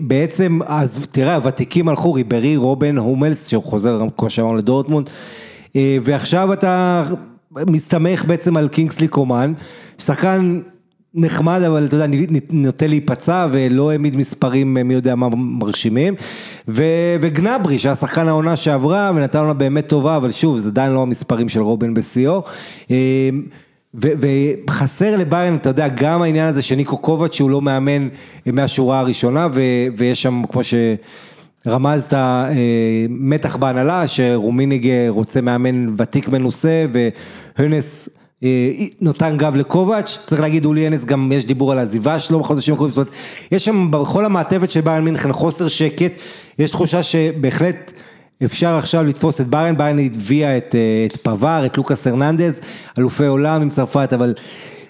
בעצם, 0.00 0.58
אז 0.66 1.06
תראה, 1.10 1.34
הוותיקים 1.34 1.88
הלכו, 1.88 2.12
ריברי, 2.12 2.56
רובן, 2.56 2.96
הומלס, 2.96 3.48
שהוא 3.48 3.62
חוזר, 3.62 4.02
כמו 4.16 4.30
שאמרנו, 4.30 4.56
לדורטמונד, 4.56 5.10
ועכשיו 6.02 6.52
אתה 6.52 7.04
מסתמך 7.66 8.24
בעצם 8.24 8.56
על 8.56 8.68
קינגסלי 8.68 9.08
קומן, 9.08 9.52
שחקן 9.98 10.60
נחמד, 11.14 11.62
אבל 11.66 11.86
אתה 11.86 11.96
יודע, 11.96 12.06
נוטה 12.50 12.86
להיפצע 12.86 13.46
ולא 13.50 13.90
העמיד 13.90 14.16
מספרים 14.16 14.74
מי 14.74 14.94
יודע 14.94 15.14
מה 15.14 15.28
מרשימים. 15.36 16.14
ו, 16.68 16.82
וגנברי, 17.20 17.78
שהיה 17.78 17.96
שחקן 17.96 18.28
העונה 18.28 18.56
שעברה 18.56 19.12
ונתן 19.14 19.38
עונה 19.38 19.54
באמת 19.54 19.88
טובה, 19.88 20.16
אבל 20.16 20.32
שוב, 20.32 20.58
זה 20.58 20.68
עדיין 20.68 20.92
לא 20.92 21.02
המספרים 21.02 21.48
של 21.48 21.60
רובין 21.62 21.94
בשיאו. 21.94 22.42
ו- 23.94 24.12
וחסר 24.66 25.16
לביירן, 25.16 25.56
אתה 25.56 25.70
יודע, 25.70 25.88
גם 25.88 26.22
העניין 26.22 26.48
הזה 26.48 26.62
שניקו 26.62 26.96
קובץ' 26.98 27.34
שהוא 27.34 27.50
לא 27.50 27.62
מאמן 27.62 28.08
מהשורה 28.46 29.00
הראשונה, 29.00 29.48
ו- 29.52 29.86
ויש 29.96 30.22
שם, 30.22 30.42
כמו 30.48 30.60
שרמזת, 30.64 31.00
אה, 31.66 32.50
מתח 33.08 33.56
בהנהלה, 33.56 34.08
שרומיניג 34.08 34.88
רוצה 35.08 35.40
מאמן 35.40 35.88
ותיק 35.96 36.28
מנוסה, 36.28 36.86
והנס... 37.58 38.08
אה, 38.44 38.72
נותן 39.00 39.36
גב 39.36 39.56
לקובץ', 39.56 40.18
צריך 40.26 40.40
להגיד 40.40 40.64
אולי 40.64 40.86
אנס 40.86 41.04
גם 41.04 41.32
יש 41.34 41.44
דיבור 41.44 41.72
על 41.72 41.78
העזיבה 41.78 42.20
שלו 42.20 42.40
בחודשים 42.40 42.74
הקרובים, 42.74 42.94
זאת 42.94 43.06
אומרת, 43.06 43.14
יש 43.52 43.64
שם 43.64 43.90
בכל 43.90 44.24
המעטפת 44.24 44.70
של 44.70 44.80
ביירן 44.80 45.04
מינכן 45.04 45.32
חוסר 45.32 45.68
שקט, 45.68 46.12
יש 46.58 46.70
תחושה 46.70 47.02
שבהחלט 47.02 47.92
אפשר 48.44 48.74
עכשיו 48.74 49.04
לתפוס 49.04 49.40
את 49.40 49.46
ביירן, 49.46 49.76
ביירן 49.76 49.98
הביאה 49.98 50.56
את, 50.56 50.74
אה, 50.74 51.06
את 51.06 51.16
פבאר, 51.16 51.62
את 51.66 51.76
לוקאס 51.76 52.06
הרננדז, 52.06 52.60
אלופי 52.98 53.26
עולם 53.26 53.62
עם 53.62 53.70
צרפת, 53.70 54.12
אבל 54.12 54.34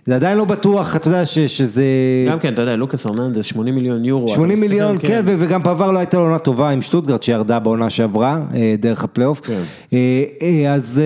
זה 0.07 0.15
עדיין 0.15 0.39
לא 0.39 0.45
בטוח, 0.45 0.97
אתה 0.97 1.09
יודע 1.09 1.27
ש, 1.27 1.39
שזה... 1.39 1.85
גם 2.29 2.39
כן, 2.39 2.53
אתה 2.55 2.63
יודע, 2.63 2.77
לוקאס 2.77 3.07
הרננדז, 3.07 3.45
80 3.45 3.75
מיליון 3.75 4.05
יורו. 4.05 4.29
80 4.29 4.61
מיליון, 4.61 4.99
כן, 4.99 5.09
כן 5.09 5.23
וגם 5.39 5.63
פבאר 5.63 5.91
לא 5.93 5.99
הייתה 5.99 6.17
לו 6.17 6.23
עונה 6.23 6.39
טובה 6.39 6.71
עם 6.71 6.83
שטוטגרד 6.83 7.23
שירדה 7.23 7.59
בעונה 7.59 7.91
שעברה, 7.91 8.43
אה, 8.55 8.75
דרך 8.79 9.05
הפלייאוף, 9.05 9.41
כן. 9.41 9.61
אז... 10.69 11.01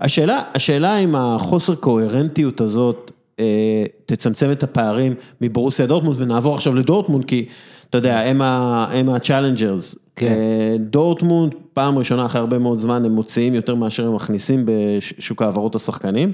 השאלה, 0.00 0.42
השאלה 0.54 0.96
אם 0.96 1.14
החוסר 1.14 1.74
קוהרנטיות 1.74 2.60
הזאת 2.60 3.12
אה, 3.40 3.84
תצמצם 4.06 4.52
את 4.52 4.62
הפערים 4.62 5.14
מברוסיה 5.40 5.86
דורטמונד 5.86 6.20
ונעבור 6.20 6.54
עכשיו 6.54 6.74
לדורטמונד 6.74 7.24
כי 7.24 7.46
אתה 7.90 7.98
יודע, 7.98 8.20
הם 8.20 9.08
ה 9.08 9.15
challengers. 9.15 9.94
כן. 10.16 10.26
אה, 10.26 10.76
דורטמונד, 10.78 11.54
פעם 11.74 11.98
ראשונה 11.98 12.26
אחרי 12.26 12.40
הרבה 12.40 12.58
מאוד 12.58 12.78
זמן 12.78 13.04
הם 13.04 13.12
מוציאים 13.12 13.54
יותר 13.54 13.74
מאשר 13.74 14.06
הם 14.06 14.14
מכניסים 14.14 14.66
בשוק 14.66 15.42
העברות 15.42 15.74
השחקנים. 15.74 16.32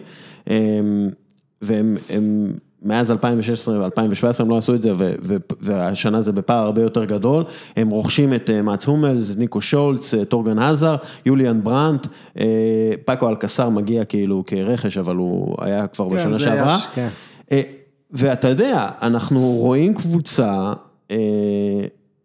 והם 1.62 1.96
הם, 2.10 2.52
מאז 2.82 3.10
2016 3.10 3.78
ו-2017 3.78 4.42
הם 4.42 4.50
לא 4.50 4.58
עשו 4.58 4.74
את 4.74 4.82
זה, 4.82 4.92
והשנה 5.60 6.22
זה 6.22 6.32
בפער 6.32 6.64
הרבה 6.64 6.82
יותר 6.82 7.04
גדול, 7.04 7.44
הם 7.76 7.88
רוכשים 7.88 8.34
את 8.34 8.50
אה, 8.50 8.62
מאץ 8.62 8.86
הומלס, 8.86 9.36
ניקו 9.36 9.60
שולץ, 9.60 10.14
אה, 10.14 10.24
טורגן 10.24 10.58
הזאר, 10.58 10.96
יוליאן 11.26 11.62
ברנט, 11.62 12.06
אה, 12.38 12.44
פאקו 13.04 13.28
אלקסר 13.28 13.68
מגיע 13.68 14.04
כאילו 14.04 14.42
כרכש, 14.46 14.98
אבל 14.98 15.16
הוא 15.16 15.56
היה 15.58 15.86
כבר 15.86 16.10
כן, 16.10 16.16
בשנה 16.16 16.38
שעברה. 16.38 16.78
כן. 16.94 17.08
ואתה 18.10 18.48
יודע, 18.48 18.88
אנחנו 19.02 19.40
רואים 19.40 19.94
קבוצה 19.94 20.72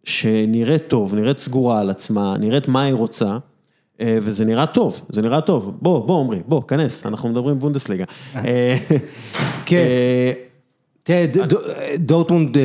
שנראית 0.04 0.88
טוב, 0.88 1.14
נראית 1.14 1.38
סגורה 1.38 1.80
על 1.80 1.90
עצמה, 1.90 2.34
נראית 2.38 2.68
מה 2.68 2.82
היא 2.82 2.94
רוצה. 2.94 3.36
וזה 4.02 4.44
נראה 4.44 4.66
טוב, 4.66 5.00
זה 5.08 5.22
נראה 5.22 5.40
טוב, 5.40 5.72
בוא, 5.82 6.06
בוא 6.06 6.20
עמרי, 6.20 6.42
בוא, 6.46 6.62
כנס, 6.62 7.06
אנחנו 7.06 7.28
מדברים 7.28 7.58
בונדסליגה. 7.58 8.04
כן. 9.66 9.86
תראה, 11.02 11.26
דורטמונד, 11.98 12.58
אה, 12.58 12.64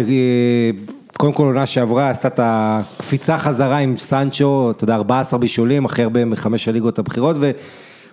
קודם 1.17 1.33
כל 1.33 1.43
עונה 1.43 1.65
שעברה, 1.65 2.09
עשתה 2.09 2.27
את 2.27 2.39
הקפיצה 2.43 3.37
חזרה 3.37 3.77
עם 3.77 3.97
סנצ'ו, 3.97 4.71
אתה 4.71 4.83
יודע, 4.83 4.95
14 4.95 5.39
בישולים, 5.39 5.85
הכי 5.85 6.03
הרבה 6.03 6.25
מחמש 6.25 6.67
הליגות 6.67 6.99
הבכירות, 6.99 7.35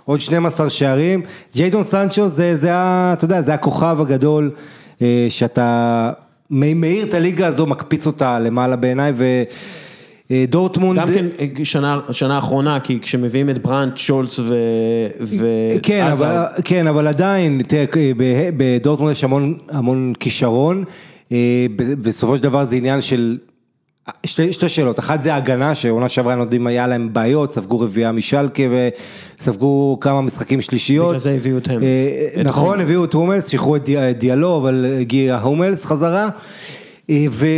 ועוד 0.06 0.20
12 0.20 0.70
שערים. 0.70 1.22
ג'יידון 1.54 1.82
סנצ'ו 1.82 2.28
זה, 2.28 2.56
זה, 2.56 2.70
אתה 2.72 3.24
יודע, 3.24 3.42
זה 3.42 3.54
הכוכב 3.54 3.96
הגדול, 4.00 4.50
אה, 5.02 5.26
שאתה 5.28 6.10
מאיר 6.50 7.04
את 7.04 7.14
הליגה 7.14 7.46
הזו, 7.46 7.66
מקפיץ 7.66 8.06
אותה 8.06 8.38
למעלה 8.38 8.76
בעיניי, 8.76 9.12
ו... 9.14 9.24
אה, 10.30 10.44
דורטמונד... 10.48 10.98
גם 10.98 11.08
כן 11.54 11.64
שנה, 11.64 12.00
שנה 12.10 12.38
אחרונה, 12.38 12.80
כי 12.80 13.00
כשמביאים 13.00 13.50
את 13.50 13.62
ברנט, 13.62 13.96
שולץ 13.96 14.38
ו... 14.38 14.54
ו... 15.20 15.46
כן, 15.82 16.06
אבל, 16.06 16.44
כן, 16.64 16.86
אבל 16.86 17.06
עדיין, 17.06 17.62
תראה, 17.66 18.10
בדורטמונד 18.56 19.12
יש 19.12 19.24
המון, 19.24 19.58
המון 19.68 20.12
כישרון, 20.20 20.84
אה, 21.32 21.66
בסופו 21.78 22.36
של 22.36 22.42
דבר 22.42 22.64
זה 22.64 22.76
עניין 22.76 23.00
של... 23.00 23.38
שתי, 24.26 24.52
שתי 24.52 24.68
שאלות, 24.68 24.98
אחת 24.98 25.22
זה 25.22 25.34
הגנה, 25.34 25.74
שעונה 25.74 26.08
שעברה 26.08 26.32
הם 26.32 26.40
יודעים 26.40 26.66
היה 26.66 26.86
להם 26.86 27.12
בעיות, 27.12 27.52
ספגו 27.52 27.80
רביעייה 27.80 28.12
משלקה 28.12 28.62
וספגו 29.38 29.98
כמה 30.00 30.20
משחקים 30.20 30.60
שלישיות. 30.60 31.08
בגלל 31.08 31.18
זה 31.18 31.30
הביאו 31.30 31.58
את 31.58 31.68
המלס. 31.68 31.84
אה, 32.36 32.42
נכון, 32.44 32.80
הביאו 32.80 33.04
את 33.04 33.14
הומלס, 33.14 33.48
שחררו 33.48 33.76
את 33.76 33.88
דיאלו, 34.18 34.56
אבל 34.56 34.94
הגיע 35.00 35.38
הומלס 35.38 35.84
חזרה. 35.84 36.28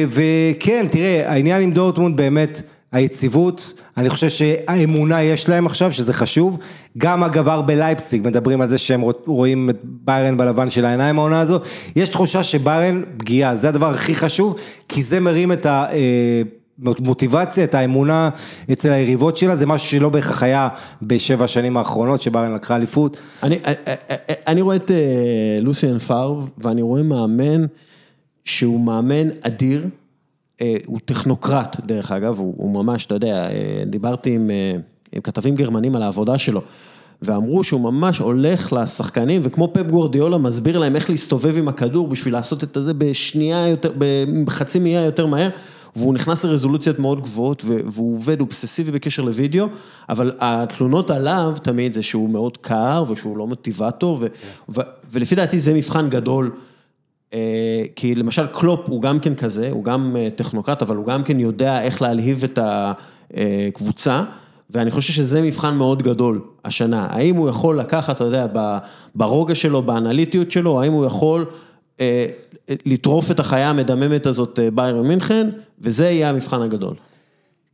וכן, 0.09 0.87
תראה, 0.91 1.33
העניין 1.33 1.63
עם 1.63 1.73
דורטמונד 1.73 2.17
באמת, 2.17 2.63
היציבות, 2.93 3.75
אני 3.97 4.11
חושב 4.11 4.29
שהאמונה 4.29 5.23
יש 5.23 5.49
להם 5.49 5.67
עכשיו, 5.67 5.93
שזה 5.93 6.13
חשוב. 6.13 6.59
גם 6.99 7.25
אגב 7.25 7.49
ארבה 7.49 7.75
לייפציג, 7.75 8.27
מדברים 8.27 8.61
על 8.61 8.69
זה 8.69 8.79
שהם 8.79 9.01
רואים 9.27 9.71
את 9.71 9.77
ביירן 9.83 10.37
בלבן 10.37 10.71
של 10.71 10.85
העיניים 10.85 11.19
העונה 11.19 11.41
הזו. 11.41 11.59
יש 11.97 12.09
תחושה 12.09 12.43
שביירן 12.43 13.03
פגיעה, 13.17 13.57
זה 13.57 13.69
הדבר 13.69 13.91
הכי 13.91 14.15
חשוב, 14.15 14.57
כי 14.89 15.03
זה 15.03 15.21
מרים 15.21 15.53
את 15.53 15.67
ה... 15.67 15.87
מוטיבציה, 16.79 17.65
את 17.65 17.75
האמונה 17.75 18.31
אצל 18.73 18.93
היריבות 18.93 19.37
שלה, 19.37 19.57
זה 19.57 19.67
משהו 19.67 19.89
שלא 19.89 20.09
בהכרח 20.09 20.43
היה 20.43 20.69
בשבע 21.03 21.45
השנים 21.45 21.77
האחרונות, 21.77 22.23
שביירן 22.23 22.55
לקחה 22.55 22.77
אליפות. 22.77 23.17
אני, 23.43 23.59
אני 24.47 24.63
רואה 24.63 24.77
את 24.77 24.91
לוסיאן 25.61 25.99
פארב, 25.99 26.49
ואני 26.59 26.83
רואה 26.83 27.03
מאמן 27.03 27.65
שהוא 28.49 28.81
מאמן 28.81 29.29
אדיר, 29.41 29.87
אה, 30.61 30.77
הוא 30.87 30.99
טכנוקרט 31.05 31.77
דרך 31.87 32.13
אגב, 32.13 32.39
הוא, 32.39 32.55
הוא 32.57 32.73
ממש, 32.73 33.07
אתה 33.07 33.15
יודע, 33.15 33.51
אה, 33.51 33.83
דיברתי 33.87 34.35
עם, 34.35 34.51
אה, 34.51 34.77
עם 35.13 35.21
כתבים 35.23 35.55
גרמנים 35.55 35.97
על 35.97 36.03
העבודה 36.03 36.39
שלו, 36.39 36.63
ואמרו 37.23 37.65
שהוא 37.65 37.81
ממש 37.81 38.19
הולך 38.19 38.73
לשחקנים, 38.73 39.41
וכמו 39.45 39.71
פפ 39.73 39.91
גוורדיאולה 39.91 40.39
מסביר 40.39 40.79
להם 40.79 40.97
איך 40.97 41.11
להסתובב 41.11 41.59
עם 41.59 41.69
הכדור 41.69 42.09
בשביל 42.09 42.35
לעשות 42.35 42.65
את 42.65 42.77
זה 42.81 42.95
בשנייה 42.95 43.69
יותר, 43.69 43.93
בחצי 44.45 44.79
מאייה 44.79 45.05
יותר 45.05 45.27
מהר. 45.27 45.51
והוא 45.97 46.15
נכנס 46.15 46.45
לרזולוציות 46.45 46.99
מאוד 46.99 47.21
גבוהות, 47.21 47.65
והוא 47.65 48.17
עובד 48.17 48.41
אובססיבי 48.41 48.91
בקשר 48.93 49.23
לוידאו, 49.23 49.67
אבל 50.09 50.33
התלונות 50.39 51.11
עליו 51.11 51.57
תמיד 51.63 51.93
זה 51.93 52.03
שהוא 52.03 52.31
מאוד 52.31 52.57
קר, 52.57 53.03
ושהוא 53.09 53.39
לא 53.39 53.47
מוטיבטור, 53.47 54.19
ו- 54.69 54.81
ולפי 55.11 55.35
דעתי 55.35 55.61
זה 55.61 55.75
מבחן 55.75 56.09
גדול 56.09 56.51
כי 57.97 58.15
למשל 58.15 58.47
קלופ 58.47 58.81
הוא 58.89 59.03
גם 59.03 59.21
כן 59.21 59.35
כזה, 59.35 59.69
הוא 59.71 59.85
גם 59.85 60.17
אה, 60.19 60.29
טכנוקרט, 60.37 60.83
אבל 60.83 60.97
הוא 60.97 61.07
גם 61.07 61.23
כן 61.23 61.41
יודע 61.41 61.83
איך 61.83 62.03
להלהיב 62.03 62.45
את 62.45 62.59
הקבוצה, 62.63 64.23
ואני 64.71 64.91
חושב 64.91 65.13
שזה 65.13 65.43
מבחן 65.43 65.77
מאוד 65.77 66.03
גדול 66.03 66.41
השנה. 66.65 67.07
האם 67.11 67.37
הוא 67.37 67.49
יכול 67.49 67.79
לקחת, 67.79 68.17
אתה 68.17 68.25
יודע, 68.25 68.47
ברוגע 69.15 69.55
שלו, 69.55 69.83
באנליטיות 69.83 70.51
שלו, 70.51 70.83
האם 70.83 70.93
הוא 70.93 71.07
יכול 71.07 71.47
אה, 72.01 72.27
לטרוף 72.87 73.31
את 73.31 73.41
החיה 73.41 73.71
המדממת 73.71 74.27
הזאת 74.27 74.59
ביירן 74.75 75.09
מינכן, 75.09 75.49
וזה 75.81 76.05
יהיה 76.05 76.31
המבחן 76.31 76.63
הגדול. 76.63 76.95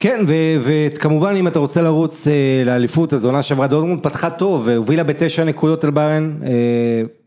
כן, 0.00 0.24
וכמובן 0.62 1.34
אם 1.34 1.48
אתה 1.48 1.58
רוצה 1.58 1.82
לרוץ 1.82 2.28
אה, 2.28 2.62
לאליפות, 2.66 3.12
אז 3.12 3.24
עונה 3.24 3.42
שעברה 3.42 3.66
דורטמונד 3.66 4.02
פתחה 4.02 4.30
טוב, 4.30 4.62
והובילה 4.64 5.02
בתשע 5.04 5.44
נקודות 5.44 5.84
על 5.84 5.90
בארן, 5.90 6.32
אה, 6.42 6.50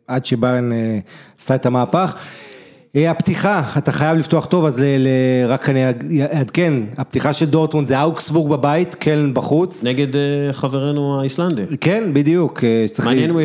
עד 0.08 0.26
שבארן 0.26 0.72
אה, 0.72 1.00
עשתה 1.40 1.56
את 1.56 1.66
המהפך. 1.66 2.16
אה, 2.96 3.12
הפתיחה, 3.12 3.62
אתה 3.78 3.92
חייב 3.92 4.18
לפתוח 4.18 4.46
טוב, 4.46 4.66
אז 4.66 4.80
ל- 4.80 4.84
ל- 4.84 5.08
רק 5.48 5.70
אני 5.70 5.84
אעדכן, 6.38 6.74
הפתיחה 6.98 7.34
של 7.34 7.46
דורטמונד 7.46 7.88
זה 7.88 8.02
אאוקסבורג 8.02 8.52
בבית, 8.52 8.96
קלן 8.96 9.34
בחוץ. 9.34 9.84
נגד 9.84 10.16
אה, 10.16 10.22
חברנו 10.54 11.20
האיסלנדי. 11.20 11.62
כן, 11.82 12.04
בדיוק. 12.14 12.64
מעניין 13.06 13.30
אם 13.30 13.36
הוא 13.36 13.42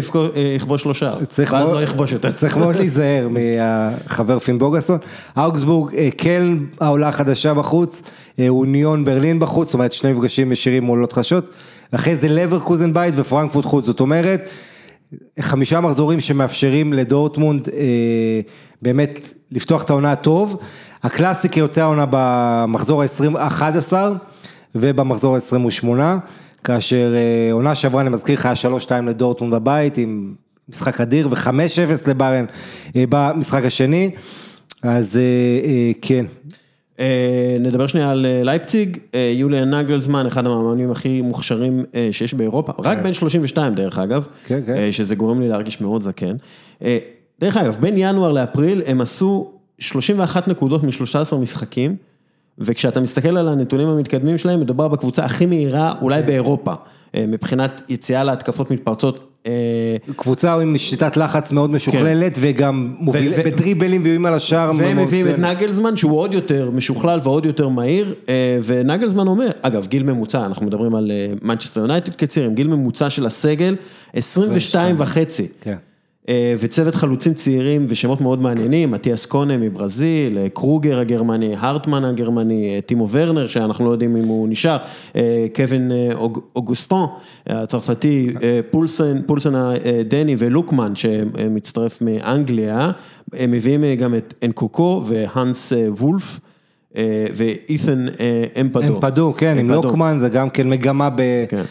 יכבוש 0.56 0.82
שלושה, 0.82 1.12
ואז 1.50 1.70
לא 1.70 1.82
יכבוש 1.82 2.12
יותר. 2.12 2.30
צריך 2.30 2.56
מאוד 2.56 2.76
להיזהר 2.76 3.28
מהחבר 3.30 4.38
פין 4.38 4.58
בוגסון. 4.58 4.98
אוגסבורג, 5.36 5.94
אה, 5.94 6.08
קלן 6.16 6.58
העולה 6.80 7.08
החדשה 7.08 7.54
בחוץ, 7.54 8.02
אוניון 8.48 9.04
ברלין 9.04 9.38
בחוץ, 9.40 9.66
זאת 9.68 9.74
אומרת 9.74 9.92
שני 9.92 10.12
מפגשים 10.12 10.52
ישירים 10.52 10.82
מול 10.82 11.06
חדשות. 11.12 11.50
אחרי 11.94 12.16
זה 12.16 12.28
לברקוזן 12.28 12.92
בית 12.94 13.14
ופרנקפורט 13.16 13.64
חוץ, 13.64 13.84
זאת 13.86 14.00
אומרת, 14.00 14.48
חמישה 15.40 15.80
מחזורים 15.80 16.20
שמאפשרים 16.20 16.92
לדורטמונד 16.92 17.68
אה, 17.68 18.40
באמת 18.82 19.32
לפתוח 19.50 19.82
את 19.82 19.90
העונה 19.90 20.16
טוב. 20.16 20.60
הקלאסיקה 21.02 21.58
יוצא 21.58 21.80
העונה 21.80 22.06
במחזור 22.10 23.02
ה-11 23.02 23.92
ובמחזור 24.74 25.36
ה-28, 25.36 25.88
כאשר 26.64 27.14
אה, 27.14 27.52
עונה 27.52 27.74
שעברה, 27.74 28.00
אני 28.00 28.10
מזכיר 28.10 28.34
לך, 28.34 28.46
היה 28.46 28.54
3-2 28.86 28.90
לדורטמונד 29.06 29.54
בבית 29.54 29.98
עם 29.98 30.34
משחק 30.68 31.00
אדיר 31.00 31.28
ו-5-0 31.30 32.10
לבארן 32.10 32.44
אה, 32.96 33.04
במשחק 33.08 33.64
השני, 33.64 34.10
אז 34.82 35.16
אה, 35.16 35.22
אה, 35.68 35.92
כן. 36.02 36.26
אה, 37.02 37.56
נדבר 37.60 37.86
שנייה 37.86 38.10
על 38.10 38.26
אה, 38.26 38.42
לייפציג, 38.44 38.98
אה, 39.14 39.32
יוליאן 39.34 39.74
נגלזמן, 39.74 40.26
אחד 40.26 40.46
המאמנים 40.46 40.90
הכי 40.90 41.20
מוכשרים 41.22 41.84
שיש 42.12 42.34
באירופה, 42.34 42.72
רק 42.78 42.98
בן 42.98 43.14
32 43.14 43.74
דרך 43.74 43.98
אגב, 43.98 44.26
כן, 44.46 44.60
כן. 44.66 44.92
שזה 44.92 45.14
גורם 45.14 45.40
לי 45.40 45.48
להרגיש 45.48 45.80
מאוד 45.80 46.02
זקן. 46.02 46.36
דרך 47.40 47.56
אגב, 47.56 47.76
בין 47.80 47.94
ינואר 47.96 48.32
לאפריל 48.32 48.82
הם 48.86 49.00
עשו 49.00 49.50
31 49.78 50.48
נקודות 50.48 50.82
מ-13 50.82 51.36
משחקים, 51.36 51.96
וכשאתה 52.58 53.00
מסתכל 53.00 53.36
על 53.36 53.48
הנתונים 53.48 53.88
המתקדמים 53.88 54.38
שלהם, 54.38 54.60
מדובר 54.60 54.88
בקבוצה 54.88 55.24
הכי 55.24 55.46
מהירה 55.46 55.94
אולי 56.02 56.22
באירופה, 56.22 56.72
אה, 57.14 57.24
מבחינת 57.28 57.82
יציאה 57.88 58.24
להתקפות 58.24 58.70
מתפרצות. 58.70 59.28
אה, 59.46 59.96
קבוצה 60.16 60.54
עם 60.54 60.78
שיטת 60.78 61.16
לחץ 61.16 61.52
מאוד 61.52 61.70
משוכללת 61.70 62.38
וגם 62.40 62.94
מוביל, 62.98 63.32
ו- 63.36 63.42
בדריבלים 63.44 64.02
ואיומים 64.02 64.26
על 64.26 64.34
השער. 64.34 64.70
והם 64.78 64.98
מביאים 64.98 65.28
את. 65.28 65.38
נגלזמן 65.38 65.96
שהוא 65.96 66.18
עוד 66.18 66.34
יותר 66.34 66.70
משוכלל 66.70 67.20
ועוד 67.22 67.46
יותר 67.46 67.68
מהיר, 67.68 68.14
אה, 68.28 68.58
ונגלזמן 68.64 69.26
אומר, 69.26 69.50
אגב 69.62 69.86
גיל 69.86 70.02
ממוצע, 70.02 70.46
אנחנו 70.46 70.66
מדברים 70.66 70.94
על 70.94 71.10
מנצ'סטר 71.42 71.80
יונייטד 71.80 72.14
כצעיר, 72.14 72.46
עם 72.46 72.54
גיל 72.54 72.68
ממוצע 72.68 73.10
של 73.10 73.26
הסגל, 73.26 73.76
22 74.12 74.96
וחצי. 74.98 75.48
כן. 75.60 75.76
אה, 76.28 76.54
וצוות 76.58 76.94
חלוצים 76.94 77.34
צעירים 77.34 77.86
ושמות 77.88 78.20
מאוד 78.20 78.42
מעניינים, 78.42 78.90
מתיאס 78.90 79.26
קונה 79.26 79.56
מברזיל, 79.56 80.38
אה, 80.38 80.48
קרוגר 80.48 80.98
הגרמני, 80.98 81.54
הרטמן 81.58 82.04
הגרמני, 82.04 82.74
אה, 82.74 82.80
טימו 82.80 83.08
ורנר 83.10 83.46
שאנחנו 83.46 83.84
לא 83.86 83.90
יודעים 83.90 84.16
אם 84.16 84.24
הוא 84.24 84.48
נשאר, 84.48 84.76
קווין 85.56 85.90
אוג- 86.14 86.40
אוגוסטון 86.56 87.06
הצרפתי, 87.46 88.34
פולסן, 88.70 89.22
פולסן 89.26 89.54
הדני 89.54 90.34
ולוקמן 90.38 90.96
שמצטרף 90.96 91.98
מאנגליה, 92.02 92.90
הם 93.32 93.50
מביאים 93.50 93.84
גם 93.98 94.14
את 94.14 94.34
אנקוקו 94.44 95.02
והאנס 95.06 95.72
וולף. 95.98 96.40
אה, 96.96 97.26
ואית'ן 97.34 98.06
אה, 98.20 98.44
אמפדו. 98.60 98.86
אמפדו, 98.86 99.34
כן, 99.36 99.58
עם 99.58 99.70
אמפדו. 99.70 99.82
לוקמן 99.82 100.16
זה 100.20 100.28
גם 100.28 100.50
כן 100.50 100.68
מגמה 100.68 101.10
ב... 101.10 101.22
כן. 101.48 101.62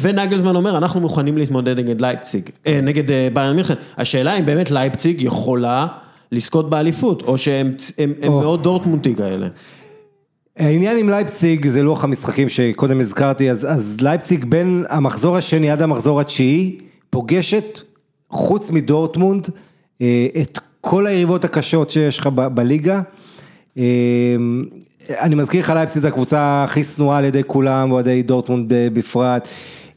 ונגלזמן 0.00 0.56
אומר, 0.56 0.76
אנחנו 0.78 1.00
מוכנים 1.00 1.38
להתמודד 1.38 1.78
נגד 1.78 2.00
לייפציג, 2.00 2.50
אה, 2.66 2.80
נגד 2.82 3.04
ביירן 3.34 3.56
מינכן. 3.56 3.74
השאלה 3.98 4.38
אם 4.38 4.46
באמת 4.46 4.70
לייפציג 4.70 5.20
יכולה 5.20 5.86
לזכות 6.32 6.70
באליפות, 6.70 7.22
או 7.22 7.38
שהם 7.38 7.72
הם, 7.98 8.12
הם 8.22 8.32
או. 8.32 8.40
מאוד 8.40 8.62
דורטמונטי 8.62 9.14
כאלה. 9.14 9.48
העניין 10.56 10.98
עם 10.98 11.08
לייפציג 11.08 11.66
זה 11.66 11.82
לוח 11.82 12.04
המשחקים 12.04 12.48
שקודם 12.48 13.00
הזכרתי, 13.00 13.50
אז, 13.50 13.66
אז 13.70 13.96
לייפציג 14.00 14.44
בין 14.44 14.84
המחזור 14.88 15.36
השני 15.36 15.70
עד 15.70 15.82
המחזור 15.82 16.20
התשיעי 16.20 16.78
פוגשת, 17.10 17.80
חוץ 18.30 18.70
מדורטמונד, 18.70 19.48
את 20.42 20.58
כל 20.80 21.06
היריבות 21.06 21.44
הקשות 21.44 21.90
שיש 21.90 22.18
לך 22.18 22.26
ב- 22.26 22.46
בליגה. 22.46 23.00
אה, 23.78 23.82
אני 25.20 25.34
מזכיר 25.34 25.60
לך 25.60 25.70
לייפציג 25.70 26.02
זה 26.02 26.08
הקבוצה 26.08 26.64
הכי 26.64 26.84
שנואה 26.84 27.18
על 27.18 27.24
ידי 27.24 27.42
כולם, 27.46 27.90
ואוהדי 27.90 28.22
דורטמונד 28.22 28.66
בפרט. 28.92 29.48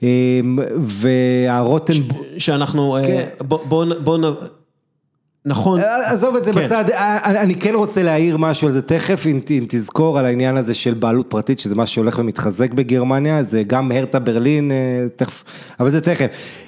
אה, 0.04 0.40
והרוטן... 0.82 1.94
שאנחנו, 2.38 2.98
אה, 2.98 3.08
כן. 3.08 3.28
בוא, 3.48 3.60
בוא, 3.66 3.86
בוא, 4.04 4.18
נ- 4.18 4.34
נכון, 5.46 5.80
עזוב 6.06 6.36
את 6.36 6.44
זה 6.44 6.54
כן. 6.54 6.66
בצד, 6.66 6.86
אני 6.90 7.40
אני 7.40 7.56
כן 7.56 7.76
רוצה 7.76 8.04
להעיר 8.04 8.38
משהו 8.38 8.68
על 8.68 8.74
זה 8.74 8.82
תכף, 8.82 9.26
אם, 9.28 9.40
אם 9.52 9.66
תזכור 9.70 10.20
על 10.20 10.26
העניין 10.26 10.58
הזה 10.58 10.74
של 10.74 10.94
בעלות 10.94 11.26
פרטית, 11.30 11.60
שזה 11.60 11.76
מה 11.76 11.86
שהולך 11.86 12.20
ומתחזק 12.20 12.74
בגרמניה, 12.74 13.44
זה 13.44 13.64
גם 13.68 13.92
הרטה 13.92 14.20
ברלין, 14.20 14.72
אה, 14.72 14.76
תכף, 15.16 15.44
אבל 15.80 15.92
זה 15.92 16.02
תכף. 16.02 16.28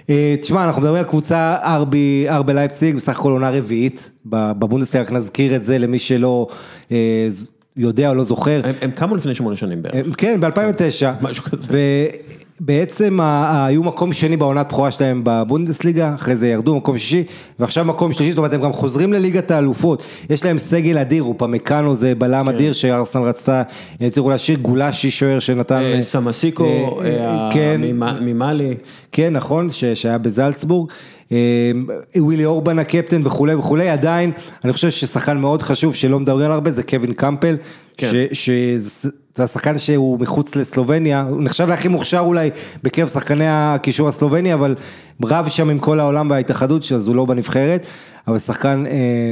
אה, 0.09 0.35
תשמע, 0.41 0.65
אנחנו 0.65 0.81
מדברים 0.81 1.03
על 1.03 1.09
קבוצה 1.09 1.55
ארבי, 1.63 2.25
ארבי 2.29 2.53
לייפציג, 2.53 2.95
בסך 2.95 3.19
הכל 3.19 3.31
עונה 3.31 3.49
רביעית, 3.49 4.11
ב- 4.25 4.51
בבונדסליגה, 4.51 5.05
רק 5.05 5.11
נזכיר 5.11 5.55
את 5.55 5.63
זה 5.63 5.77
למי 5.77 5.99
שלא 5.99 6.47
אה, 6.91 7.27
יודע 7.77 8.09
או 8.09 8.13
לא 8.13 8.23
זוכר. 8.23 8.61
הם, 8.63 8.73
הם 8.81 8.91
קמו 8.91 9.15
לפני 9.15 9.35
שמונה 9.35 9.55
שנים 9.55 9.81
בערך. 9.81 10.07
כן, 10.17 10.39
ב-2009. 10.41 11.05
משהו 11.21 11.43
כזה. 11.43 11.67
ה- 13.19 13.65
היו 13.65 13.83
מקום 13.83 14.13
שני 14.13 14.37
בעונת 14.37 14.67
בכורה 14.67 14.91
שלהם 14.91 15.21
בבונדסליגה, 15.23 16.13
אחרי 16.15 16.35
זה 16.35 16.47
ירדו 16.47 16.75
מקום 16.75 16.97
שישי, 16.97 17.23
ועכשיו 17.59 17.85
מקום 17.85 18.13
שלישי, 18.13 18.31
זאת 18.31 18.37
אומרת 18.37 18.53
הם 18.53 18.61
גם 18.61 18.73
חוזרים 18.73 19.13
לליגת 19.13 19.51
האלופות. 19.51 20.03
יש 20.29 20.45
להם 20.45 20.57
סגל 20.57 20.97
אדיר, 20.97 21.23
אופמקאנו 21.23 21.95
זה 21.95 22.15
בלם 22.15 22.49
אדיר 22.49 22.73
שארסנל 22.73 23.21
רצתה, 23.23 23.63
הצליחו 24.01 24.29
להשאיר 24.29 24.57
גולשי 24.59 25.11
שוער 25.11 25.39
שנתן... 25.39 25.75
אה, 25.81 26.01
סמסיקו, 26.01 26.65
אה, 27.01 27.07
אה, 27.25 27.49
כן. 27.53 27.81
ממ- 27.83 28.03
ממאלי. 28.21 28.73
כן, 29.11 29.33
נכון, 29.33 29.69
שהיה 29.93 30.17
בזלצבורג. 30.17 30.89
ווילי 32.17 32.45
אורבן 32.45 32.79
הקפטן 32.79 33.21
וכולי 33.25 33.55
וכולי, 33.55 33.89
עדיין, 33.89 34.31
אני 34.63 34.73
חושב 34.73 34.89
ששחקן 34.89 35.37
מאוד 35.37 35.61
חשוב 35.61 35.95
שלא 35.95 36.19
מדברים 36.19 36.45
עליו 36.45 36.53
הרבה, 36.55 36.71
זה 36.71 36.83
קווין 36.83 37.13
קמפל, 37.13 37.57
כן. 37.97 38.11
שזה 38.33 39.09
השחקן 39.43 39.77
שהוא 39.77 40.19
מחוץ 40.19 40.55
לסלובניה, 40.55 41.25
הוא 41.29 41.41
נחשב 41.43 41.69
להכי 41.69 41.87
מוכשר 41.87 42.19
אולי 42.19 42.49
בקרב 42.83 43.07
שחקני 43.07 43.45
הקישור 43.47 44.07
הסלובני, 44.09 44.53
אבל 44.53 44.75
רב 45.23 45.47
שם 45.47 45.69
עם 45.69 45.79
כל 45.79 45.99
העולם 45.99 46.29
וההתאחדות, 46.29 46.91
אז 46.95 47.07
הוא 47.07 47.15
לא 47.15 47.25
בנבחרת, 47.25 47.87
אבל 48.27 48.39
שחקן... 48.39 48.83
אה, 48.87 48.91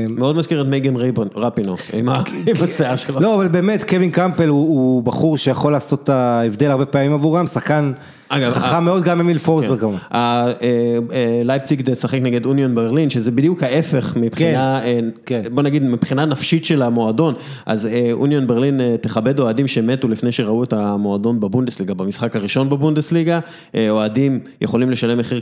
מאוד 0.09 0.35
מזכיר 0.35 0.61
את 0.61 0.67
מייגן 0.67 0.95
רייבון, 0.95 1.27
רפינו, 1.35 1.75
עם 1.93 2.09
ה- 2.09 2.23
עם 2.47 2.63
השיער 2.63 2.95
שלו. 2.95 3.19
לא, 3.19 3.35
אבל 3.35 3.47
באמת, 3.47 3.89
קווין 3.89 4.09
קמפל 4.11 4.47
הוא, 4.47 4.67
הוא 4.67 5.03
בחור 5.03 5.37
שיכול 5.37 5.71
לעשות 5.71 6.03
את 6.03 6.09
ההבדל 6.09 6.71
הרבה 6.71 6.85
פעמים 6.85 7.13
עבורם, 7.13 7.47
שחקן 7.47 7.91
אגב, 8.29 8.51
חכם 8.53 8.75
ה- 8.75 8.79
מאוד 8.79 9.03
גם 9.03 9.19
אמיל 9.19 9.37
פורסברג 9.37 9.79
כמובן. 9.79 9.97
ה- 10.11 10.17
אה, 10.17 10.51
אה, 10.61 11.41
לייפציג 11.43 11.81
תשחק 11.91 12.19
נגד 12.21 12.45
אוניון 12.45 12.75
ברלין, 12.75 13.09
שזה 13.09 13.31
בדיוק 13.31 13.63
ההפך 13.63 14.13
מבחינה, 14.19 14.83
אה, 14.83 14.99
כן. 15.25 15.41
בוא 15.51 15.63
נגיד 15.63 15.83
מבחינה 15.83 16.25
נפשית 16.25 16.65
של 16.65 16.81
המועדון, 16.81 17.33
אז 17.65 17.87
אה, 17.87 18.09
אוניון 18.11 18.47
ברלין 18.47 18.81
אה, 18.81 18.95
תכבד 19.01 19.39
אוהדים 19.39 19.67
שמתו 19.93 20.07
לפני 20.07 20.31
שראו 20.31 20.63
את 20.63 20.73
המועדון 20.73 21.39
בבונדסליגה, 21.39 21.93
במשחק 21.93 22.35
הראשון 22.35 22.69
בבונדסליגה, 22.69 23.39
אה, 23.75 23.89
אוהדים 23.89 24.39
יכולים 24.61 24.89
לשלם 24.91 25.17
מחיר 25.17 25.41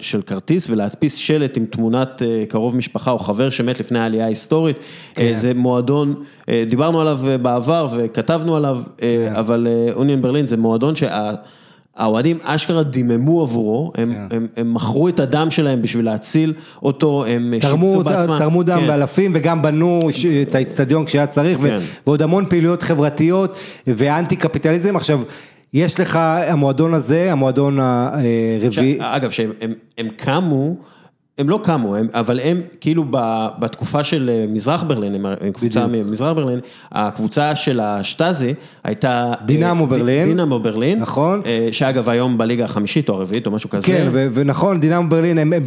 של 0.00 0.22
כרטיס 0.22 0.70
ולהדפיס 0.70 1.14
שלט 1.14 1.56
עם 1.56 1.64
תמונת 1.64 2.22
אה, 2.22 2.44
קרוב 2.48 2.76
משפחה 2.76 3.10
או 3.10 3.18
חבר 3.18 3.50
שמת 3.50 3.80
לפני 3.80 3.98
העלייה 3.98 4.24
ההיסטורית, 4.24 4.76
אה, 5.18 5.30
זה 5.34 5.54
מועדון, 5.54 6.14
דיברנו 6.68 7.00
עליו 7.00 7.18
בעבר 7.42 7.86
וכתבנו 7.96 8.56
עליו, 8.56 8.80
אה, 9.02 9.38
אבל 9.38 9.66
אוניון 9.92 10.22
ברלין 10.22 10.46
זה 10.46 10.56
מועדון 10.56 10.96
שה... 10.96 11.34
האוהדים 12.00 12.38
אשכרה 12.42 12.82
דיממו 12.82 13.42
עבורו, 13.42 13.92
הם, 13.96 14.12
כן. 14.12 14.36
הם, 14.36 14.46
הם 14.56 14.74
מכרו 14.74 15.08
את 15.08 15.20
הדם 15.20 15.50
שלהם 15.50 15.82
בשביל 15.82 16.04
להציל 16.04 16.52
אותו, 16.82 17.24
הם 17.24 17.54
שיפצו 17.60 18.04
בעצמם. 18.04 18.38
תרמו 18.38 18.62
דם 18.62 18.80
כן. 18.80 18.86
באלפים 18.86 19.30
וגם 19.34 19.62
בנו 19.62 20.00
ש- 20.10 20.26
את 20.26 20.54
האיצטדיון 20.54 21.04
כשהיה 21.04 21.26
צריך 21.26 21.58
ו- 21.60 21.68
כן. 21.68 21.78
ועוד 22.06 22.22
המון 22.22 22.46
פעילויות 22.48 22.82
חברתיות 22.82 23.56
ואנטי 23.86 24.36
קפיטליזם. 24.36 24.96
עכשיו, 24.96 25.20
יש 25.74 26.00
לך 26.00 26.16
המועדון 26.22 26.94
הזה, 26.94 27.32
המועדון 27.32 27.78
הרביעי, 27.80 28.98
אגב, 29.00 29.30
שהם 29.30 29.50
הם, 29.60 29.72
הם 29.98 30.08
קמו 30.16 30.74
הם 31.40 31.48
לא 31.48 31.60
קמו, 31.62 31.96
הם, 31.96 32.08
אבל 32.14 32.40
הם 32.40 32.60
כאילו 32.80 33.04
ב, 33.10 33.46
בתקופה 33.58 34.04
של 34.04 34.30
אה, 34.32 34.46
מזרח 34.48 34.82
ברלין, 34.82 35.14
הם 35.14 35.26
הם 35.26 35.52
קבוצה 35.52 35.86
ממזרח 35.86 36.32
ברלין, 36.32 36.60
הקבוצה 36.92 37.56
של 37.56 37.80
השטאזי 37.80 38.54
הייתה... 38.84 39.32
דינמו 39.44 39.84
אה, 39.84 39.90
ברלין. 39.90 40.28
דינמו 40.28 40.58
ברלין. 40.58 40.98
נכון. 40.98 41.42
אה, 41.46 41.68
שאגב 41.72 42.08
היום 42.08 42.38
בליגה 42.38 42.64
החמישית 42.64 43.08
או 43.08 43.14
הרביעית 43.14 43.46
או 43.46 43.50
משהו 43.50 43.70
כזה. 43.70 43.86
כן, 43.86 44.08
ו- 44.12 44.28
ונכון, 44.34 44.80
דינמו 44.80 45.08
ברלין, 45.08 45.38
הם, 45.38 45.52
הם, 45.52 45.62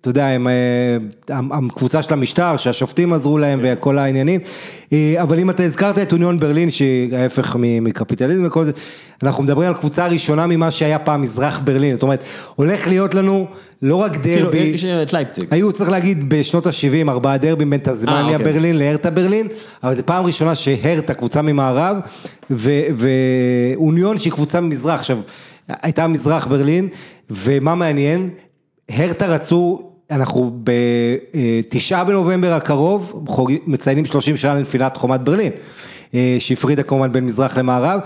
אתה 0.00 0.10
יודע, 0.10 0.26
הם, 0.26 0.48
אה, 0.48 1.40
הקבוצה 1.52 2.02
של 2.02 2.12
המשטר, 2.14 2.56
שהשופטים 2.56 3.12
עזרו 3.12 3.38
להם 3.38 3.60
וכל 3.62 3.98
העניינים, 3.98 4.40
אה, 4.92 5.14
אבל 5.22 5.38
אם 5.38 5.50
אתה 5.50 5.62
הזכרת 5.62 5.98
את 5.98 6.12
אוניון 6.12 6.40
ברלין, 6.40 6.70
שהיא 6.70 7.16
ההפך 7.16 7.56
מקפיטליזם 7.58 8.46
וכל 8.46 8.64
זה, 8.64 8.72
אנחנו 9.22 9.42
מדברים 9.42 9.68
על 9.68 9.74
קבוצה 9.74 10.06
ראשונה 10.06 10.46
ממה 10.46 10.70
שהיה 10.70 10.98
פעם 10.98 11.22
מזרח 11.22 11.60
ברלין, 11.64 11.94
זאת 11.94 12.02
אומרת, 12.02 12.24
הולך 12.54 12.86
להיות 12.86 13.14
לנו 13.14 13.46
לא 13.82 13.96
רק 13.96 14.16
כאילו, 14.22 14.44
דרבי, 14.44 14.58
יש 14.58 14.84
את 14.84 15.12
לייפציג. 15.12 15.44
היו 15.50 15.72
צריך 15.72 15.90
להגיד 15.90 16.28
בשנות 16.28 16.66
ה-70 16.66 17.10
ארבעה 17.10 17.38
דרבים 17.38 17.70
בין 17.70 17.80
אה, 17.86 17.92
תזמניה 17.92 18.36
אוקיי. 18.36 18.52
ברלין 18.52 18.76
להרטה 18.78 19.10
ברלין, 19.10 19.48
אבל 19.82 19.94
זו 19.94 20.02
פעם 20.06 20.24
ראשונה 20.24 20.54
שהרטה 20.54 21.14
קבוצה 21.14 21.42
ממערב 21.42 21.96
ואוניון 22.96 24.18
שהיא 24.18 24.32
קבוצה 24.32 24.60
ממזרח, 24.60 25.00
עכשיו 25.00 25.18
הייתה 25.68 26.06
מזרח 26.06 26.46
ברלין 26.46 26.88
ומה 27.30 27.74
מעניין, 27.74 28.30
הרטה 28.90 29.26
רצו, 29.26 29.82
אנחנו 30.10 30.50
בתשעה 30.64 32.04
בנובמבר 32.04 32.52
הקרוב 32.52 33.24
חוג- 33.28 33.52
מציינים 33.66 34.04
30 34.06 34.36
שנה 34.36 34.54
לנפילת 34.54 34.96
חומת 34.96 35.20
ברלין, 35.20 35.52
אה, 36.14 36.36
שהפרידה 36.38 36.82
כמובן 36.82 37.12
בין 37.12 37.24
מזרח 37.24 37.56
למערב. 37.58 38.00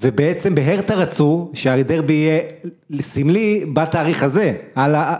ובעצם 0.00 0.54
בהרטה 0.54 0.94
רצו 0.94 1.50
שהדרבי 1.54 2.12
יהיה 2.12 2.40
סמלי 3.00 3.64
בתאריך 3.72 4.22
הזה, 4.22 4.54
על 4.74 4.94
ה... 4.94 5.16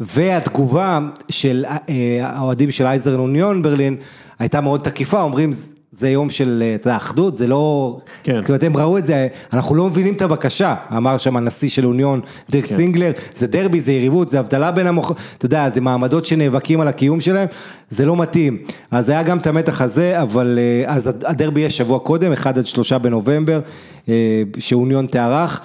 והתגובה 0.00 0.98
של 1.28 1.64
אה, 1.68 2.18
האוהדים 2.22 2.70
של 2.70 2.86
אייזרן 2.86 3.18
אוניון 3.18 3.62
ברלין 3.62 3.96
הייתה 4.38 4.60
מאוד 4.60 4.80
תקיפה, 4.80 5.22
אומרים 5.22 5.50
זה 5.96 6.10
יום 6.10 6.30
של, 6.30 6.62
אה, 6.66 6.74
אתה 6.74 6.88
יודע, 6.88 6.96
אחדות, 6.96 7.36
זה 7.36 7.46
לא, 7.46 7.96
כן. 8.22 8.42
כאילו 8.44 8.54
אתם 8.54 8.76
ראו 8.76 8.98
את 8.98 9.04
זה, 9.04 9.28
אנחנו 9.52 9.74
לא 9.74 9.86
מבינים 9.86 10.14
את 10.14 10.22
הבקשה, 10.22 10.74
אמר 10.96 11.18
שם 11.18 11.36
הנשיא 11.36 11.68
של 11.68 11.86
אוניון, 11.86 12.20
דירק 12.50 12.66
כן. 12.66 12.74
צינגלר, 12.74 13.12
זה 13.34 13.46
דרבי, 13.46 13.80
זה 13.80 13.92
יריבות, 13.92 14.28
זה 14.28 14.38
הבדלה 14.38 14.70
בין 14.70 14.86
המוח... 14.86 15.12
אתה 15.38 15.46
יודע, 15.46 15.70
זה 15.70 15.80
מעמדות 15.80 16.24
שנאבקים 16.24 16.80
על 16.80 16.88
הקיום 16.88 17.20
שלהם, 17.20 17.48
זה 17.90 18.06
לא 18.06 18.16
מתאים. 18.16 18.58
אז 18.90 19.08
היה 19.08 19.22
גם 19.22 19.38
את 19.38 19.46
המתח 19.46 19.80
הזה, 19.80 20.22
אבל 20.22 20.58
אה, 20.58 20.94
אז 20.94 21.10
הדרבי 21.24 21.60
יהיה 21.60 21.70
שבוע 21.70 21.98
קודם, 21.98 22.32
1 22.32 22.58
עד 22.58 22.66
3 22.66 22.92
בנובמבר, 22.92 23.60
אה, 24.08 24.42
שאוניון 24.58 25.06
תארח. 25.06 25.60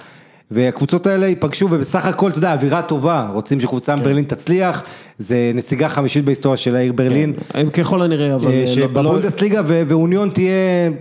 והקבוצות 0.50 1.06
האלה 1.06 1.26
ייפגשו 1.26 1.68
ובסך 1.70 2.06
הכל, 2.06 2.30
אתה 2.30 2.38
יודע, 2.38 2.52
אווירה 2.52 2.82
טובה, 2.82 3.28
רוצים 3.32 3.60
שקבוצה 3.60 3.94
כן. 3.94 4.00
מברלין 4.00 4.24
תצליח, 4.24 4.82
זה 5.18 5.52
נציגה 5.54 5.88
חמישית 5.88 6.24
בהיסטוריה 6.24 6.56
של 6.56 6.76
העיר 6.76 6.92
ברלין, 6.92 7.32
הם 7.54 7.70
ככל 7.70 8.02
הנראה, 8.02 8.34
אבל... 8.34 8.50
אה, 8.50 8.56
לא- 8.56 8.60
לא- 8.60 8.66
שבבונדסליגה 8.66 9.62
ו- 9.66 9.82
ואוניון 9.88 10.30
תהיה, 10.30 10.52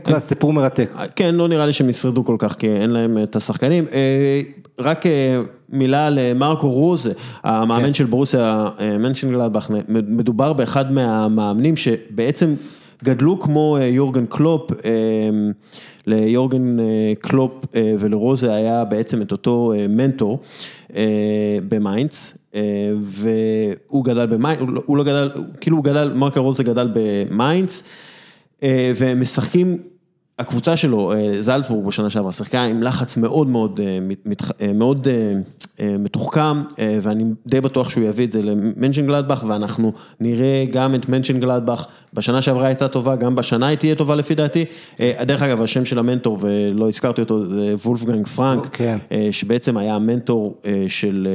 אתה 0.02 0.10
יודע, 0.10 0.20
סיפור 0.20 0.54
מרתק. 0.54 0.92
כן, 1.16 1.36
לא 1.36 1.48
נראה 1.48 1.66
לי 1.66 1.74
שהם 1.74 1.90
ישרדו 1.90 2.26
כל 2.26 2.36
כך, 2.40 2.56
כי 2.56 2.68
אין 2.70 2.90
להם 2.90 3.18
את 3.24 3.36
השחקנים. 3.36 3.86
אה, 3.94 4.42
רק 4.80 5.06
אה, 5.06 5.42
מילה 5.70 6.08
על 6.08 6.20
אה, 6.20 6.34
מרקו 6.34 6.70
רוזה, 6.70 7.12
המאמן 7.44 7.86
כן. 7.86 7.94
של 7.94 8.06
ברוסיה, 8.06 8.70
אה, 8.80 8.98
מנשנגלדבך, 8.98 9.68
מדובר 9.90 10.54
באחד 10.54 10.92
מהמאמנים 10.92 11.78
שבעצם 11.78 12.54
גדלו 13.04 13.40
כמו 13.40 13.78
אה, 13.78 13.86
יורגן 13.86 14.26
קלופ, 14.26 14.72
אה, 14.72 14.90
ליורגן 16.10 16.80
אה, 16.80 16.86
קלופ 17.20 17.52
אה, 17.76 17.96
ולרוזה 18.00 18.54
היה 18.54 18.86
בעצם 18.86 19.22
את 19.22 19.32
אותו 19.32 19.74
אה, 19.76 19.88
מנטור 19.88 20.40
במיינדס. 21.70 22.38
והוא 23.02 24.06
גדל 24.06 24.26
במיינדס, 24.26 24.64
לא- 24.68 24.82
הוא 24.86 24.98
לא 24.98 25.04
גדל, 25.04 25.32
כאילו 25.62 25.78
הוא 25.78 25.84
גדל, 25.84 26.12
מרקו 26.16 26.44
רוזה 26.44 26.64
גדל 26.64 26.90
במיינדס, 26.94 27.84
והם 28.96 29.22
משחקים, 29.22 29.78
הקבוצה 30.40 30.78
שלו, 30.78 31.14
אה, 31.14 31.42
זלצבורג 31.42 31.88
בשנה 31.88 32.10
שעברה, 32.10 32.32
שיחקה 32.32 32.64
עם 32.64 32.84
לחץ 32.84 33.18
מאוד 33.18 33.48
מאוד, 33.48 33.80
אה, 33.84 34.00
אה, 34.62 34.74
מאוד 34.74 35.08
מתוחכם, 36.00 36.64
ואני 37.02 37.24
די 37.48 37.62
בטוח 37.62 37.90
שהוא 37.90 38.04
יביא 38.04 38.26
את 38.26 38.32
זה 38.32 38.42
למנשנגלדבך, 38.42 39.44
ואנחנו 39.48 39.92
נראה 40.20 40.66
גם 40.72 40.96
את 40.96 41.10
מנשנגלדבך, 41.10 41.86
בשנה 42.14 42.42
שעברה 42.42 42.68
הייתה 42.68 42.88
טובה, 42.88 43.16
גם 43.16 43.36
בשנה 43.36 43.68
היא 43.68 43.78
תהיה 43.78 43.96
טובה 43.96 44.16
לפי 44.16 44.36
דעתי. 44.36 44.66
דרך 45.22 45.42
אגב, 45.42 45.62
השם 45.62 45.86
של 45.86 46.00
המנטור, 46.00 46.38
ולא 46.42 46.88
הזכרתי 46.88 47.22
אותו, 47.22 47.48
זה 47.48 47.76
וולפגנג 47.86 48.28
פרנק, 48.28 48.68
כן. 48.72 48.98
אה, 49.12 49.28
שבעצם 49.32 49.78
היה 49.78 49.96
המנטור 49.96 50.62
של, 50.88 51.28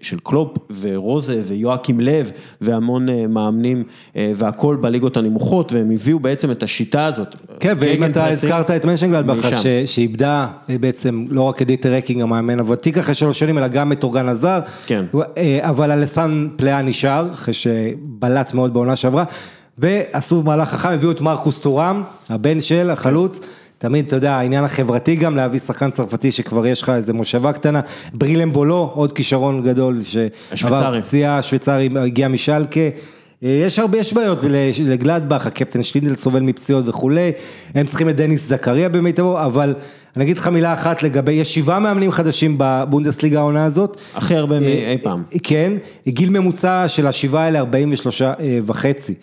של 0.00 0.18
קלופ 0.22 0.58
ורוזה 0.80 1.42
ויואקים 1.44 2.00
לב 2.00 2.30
והמון 2.60 3.08
מאמנים 3.28 3.82
והכל 4.16 4.76
בליגות 4.80 5.16
הנמוכות 5.16 5.72
והם 5.72 5.90
הביאו 5.90 6.20
בעצם 6.20 6.50
את 6.50 6.62
השיטה 6.62 7.06
הזאת. 7.06 7.36
כן, 7.60 7.74
ואם 7.78 7.96
כן 7.96 8.10
אתה 8.10 8.26
הזכרת 8.54 8.70
את 8.70 8.84
מנשנגלדבך, 8.84 9.44
משם. 9.46 9.60
ש- 9.60 9.94
שאיבדה 9.94 10.46
אה, 10.70 10.78
בעצם 10.78 11.24
לא 11.28 11.42
רק 11.42 11.62
את 11.62 11.66
דיטר 11.66 11.94
רקינג 11.94 12.22
המאמן 12.22 12.58
הוותיק 12.58 12.98
אחרי 12.98 13.14
שלוש 13.14 13.38
שנים, 13.38 13.58
אלא 13.58 13.68
גם 13.68 13.92
את 13.92 14.04
טורגן 14.04 14.28
הזאר. 14.28 14.60
כן. 14.86 15.04
אה, 15.36 15.58
אבל 15.62 15.90
אלאסן 15.90 16.48
פלאה 16.56 16.82
נשאר, 16.82 17.32
אחרי 17.32 17.54
שבלט 17.54 18.54
מאוד 18.54 18.74
בעונה 18.74 18.96
שעברה, 18.96 19.24
ועשו 19.78 20.42
מהלך 20.42 20.68
חכם, 20.68 20.88
הביאו 20.88 21.10
את 21.10 21.20
מרקוס 21.20 21.60
טורם, 21.60 22.02
הבן 22.30 22.60
של 22.60 22.90
החלוץ. 22.90 23.40
תמיד, 23.78 24.06
אתה 24.06 24.16
יודע, 24.16 24.32
העניין 24.32 24.64
החברתי 24.64 25.16
גם, 25.16 25.36
להביא 25.36 25.58
שחקן 25.58 25.90
צרפתי 25.90 26.32
שכבר 26.32 26.66
יש 26.66 26.82
לך 26.82 26.88
איזה 26.90 27.12
מושבה 27.12 27.52
קטנה, 27.52 27.80
ברילם 28.12 28.52
בולו, 28.52 28.90
עוד 28.94 29.12
כישרון 29.12 29.62
גדול, 29.62 30.00
שעבר. 30.54 31.00
פציעה, 31.00 31.38
השוויצרי 31.38 31.88
הגיע 32.00 32.28
משלקה. 32.28 32.80
אה, 33.44 33.48
יש 33.48 33.78
הרבה, 33.78 33.98
יש 33.98 34.12
בעיות 34.12 34.38
לגלדבך, 34.84 35.46
הקפטן 35.46 35.82
שטינדל 35.82 36.16
סובל 36.16 36.40
מפציעות 36.40 36.88
וכולי, 36.88 37.32
הם 37.74 37.86
צריכים 37.86 38.08
את 38.08 38.16
דניס 38.16 38.48
זכריה 38.48 38.88
במיטבו, 38.88 39.40
אבל 39.40 39.74
אני 40.16 40.24
אגיד 40.24 40.38
לך 40.38 40.46
מילה 40.46 40.72
אחת 40.72 41.02
לגבי, 41.02 41.32
יש 41.32 41.54
שבעה 41.54 41.80
מאמנים 41.80 42.10
חדשים 42.10 42.54
בבונדסליגה 42.58 43.38
העונה 43.38 43.64
הזאת. 43.64 43.96
הכי 44.14 44.36
הרבה 44.36 44.60
מאי 44.60 44.98
פעם. 45.02 45.22
כן, 45.42 45.72
גיל 46.08 46.30
ממוצע 46.30 46.88
של 46.88 47.06
השבעה 47.06 47.44
האלה 47.44 47.58
43 47.58 48.22
אה, 48.22 48.34
וחצי. 48.66 49.14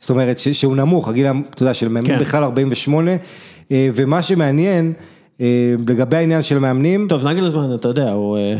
זאת 0.00 0.10
אומרת 0.10 0.38
שהוא 0.38 0.76
נמוך, 0.76 1.08
הגיל, 1.08 1.26
אתה 1.50 1.62
יודע, 1.62 1.74
של 1.74 1.88
מאמנים 1.88 2.14
כן. 2.14 2.20
בכלל 2.20 2.42
48, 2.44 3.10
אה, 3.72 3.88
ומה 3.94 4.22
שמעניין 4.22 4.92
אה, 4.96 5.19
לגבי 5.88 6.16
העניין 6.16 6.42
של 6.42 6.58
מאמנים, 6.58 7.06
טוב, 7.08 7.26
נגלזמן, 7.28 7.74
אתה 7.74 7.88
יודע, 7.88 8.10
הוא... 8.12 8.36
אה, 8.38 8.56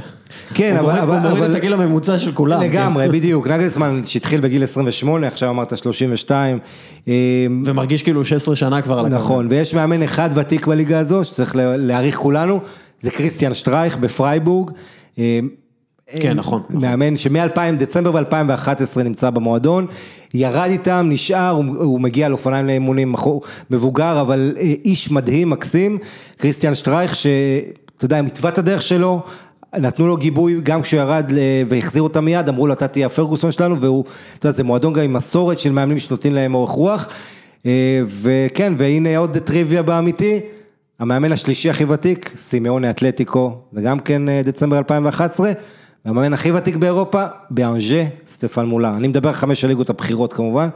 כן, 0.55 0.77
אבל- 0.77 0.99
הוא 0.99 1.29
מוריד 1.31 1.43
את 1.45 1.55
הגיל 1.55 1.73
הממוצע 1.73 2.19
של 2.19 2.33
כולם. 2.33 2.61
לגמרי, 2.63 3.09
בדיוק, 3.09 3.49
נגלסמן 3.49 4.01
שהתחיל 4.05 4.41
בגיל 4.41 4.63
28, 4.65 5.27
עכשיו 5.27 5.51
אמרת 5.51 5.79
32, 5.79 6.59
אה, 7.09 7.13
כן. 7.47 7.71
ומרגיש 7.71 8.03
כאילו 8.03 8.25
16 8.25 8.57
שנה 8.57 8.83
כבר 8.83 8.99
על 8.99 9.07
הקו. 9.07 9.15
נכון, 9.15 9.47
ויש 9.51 9.75
מאמן 9.75 10.03
אחד 10.03 10.31
ותיק 10.35 10.67
בליגה 10.67 10.99
הזו, 10.99 11.25
שצריך 11.25 11.57
לה- 11.57 11.77
להעריך 11.77 12.17
כולנו, 12.17 12.61
זה 13.01 13.11
כריסטיאן 13.11 13.55
שטרייך 13.55 13.97
בפרייבורג. 13.99 14.71
כן, 16.21 16.37
נכון, 16.37 16.63
נכון. 16.69 16.83
מאמן 16.83 17.17
שמ-2000, 17.17 17.59
דצמבר 17.79 18.11
ב-2011 18.11 19.03
נמצא 19.05 19.31
במועדון, 19.31 19.87
ירד 20.35 20.69
איתם, 20.71 21.07
נשאר, 21.11 21.49
הוא, 21.49 21.65
הוא 21.77 22.01
מגיע 22.01 22.27
על 22.27 22.33
אופניים 22.33 22.67
לאימונים, 22.67 23.15
מבוגר, 23.71 24.21
אבל 24.21 24.53
אה, 24.57 24.63
איש 24.85 25.11
מדהים, 25.11 25.51
מקסים, 25.51 25.99
כריסטיאן 26.39 26.75
שטרייך, 26.75 27.15
שאתה 27.15 28.05
יודע, 28.05 28.23
מתווה 28.23 28.51
את 28.51 28.59
הדרך 28.59 28.83
שלו, 28.83 29.21
נתנו 29.79 30.07
לו 30.07 30.17
גיבוי 30.17 30.61
גם 30.63 30.83
כשהוא 30.83 31.01
ירד 31.01 31.33
והחזיר 31.69 32.03
אותם 32.03 32.25
מיד, 32.25 32.49
אמרו 32.49 32.67
לו 32.67 32.73
אתה 32.73 32.89
תהיה 32.89 33.07
הפרגוסון 33.07 33.53
שלנו, 33.53 33.81
והוא, 33.81 34.05
אתה 34.39 34.47
יודע, 34.47 34.57
זה 34.57 34.65
מועדון 34.65 34.93
גם 34.93 35.03
עם 35.03 35.13
מסורת 35.13 35.61
של 35.61 35.73
מאמנים 35.73 35.99
שנותנים 35.99 36.35
להם 36.35 36.55
אורך 36.55 36.71
רוח, 36.71 37.09
אה, 37.67 38.03
וכן, 38.07 38.73
והנה 38.77 39.19
עוד 39.19 39.39
טריוויה 39.39 39.83
באמיתי. 39.83 40.41
המאמן 40.99 41.33
השלישי 41.33 41.71
הכי 41.71 41.85
ותיק, 41.85 42.31
סימאוני 42.37 42.91
אתלטיקו, 42.91 43.59
זה 43.73 43.81
גם 43.81 43.99
כן 43.99 44.29
אה, 44.29 44.43
דצמבר 44.45 44.79
2011, 44.79 45.53
והמאמן 46.05 46.33
הכי 46.33 46.53
ותיק 46.53 46.77
באירופה, 46.77 47.25
באנג'ה, 47.51 48.05
סטפן 48.27 48.67
מולה. 48.67 48.97
אני 48.97 49.09
מדבר 49.09 49.29
על 49.29 49.35
חמש 49.35 49.65
הליגות 49.65 49.91
הבכירות 49.91 50.33
כמובן, 50.33 50.69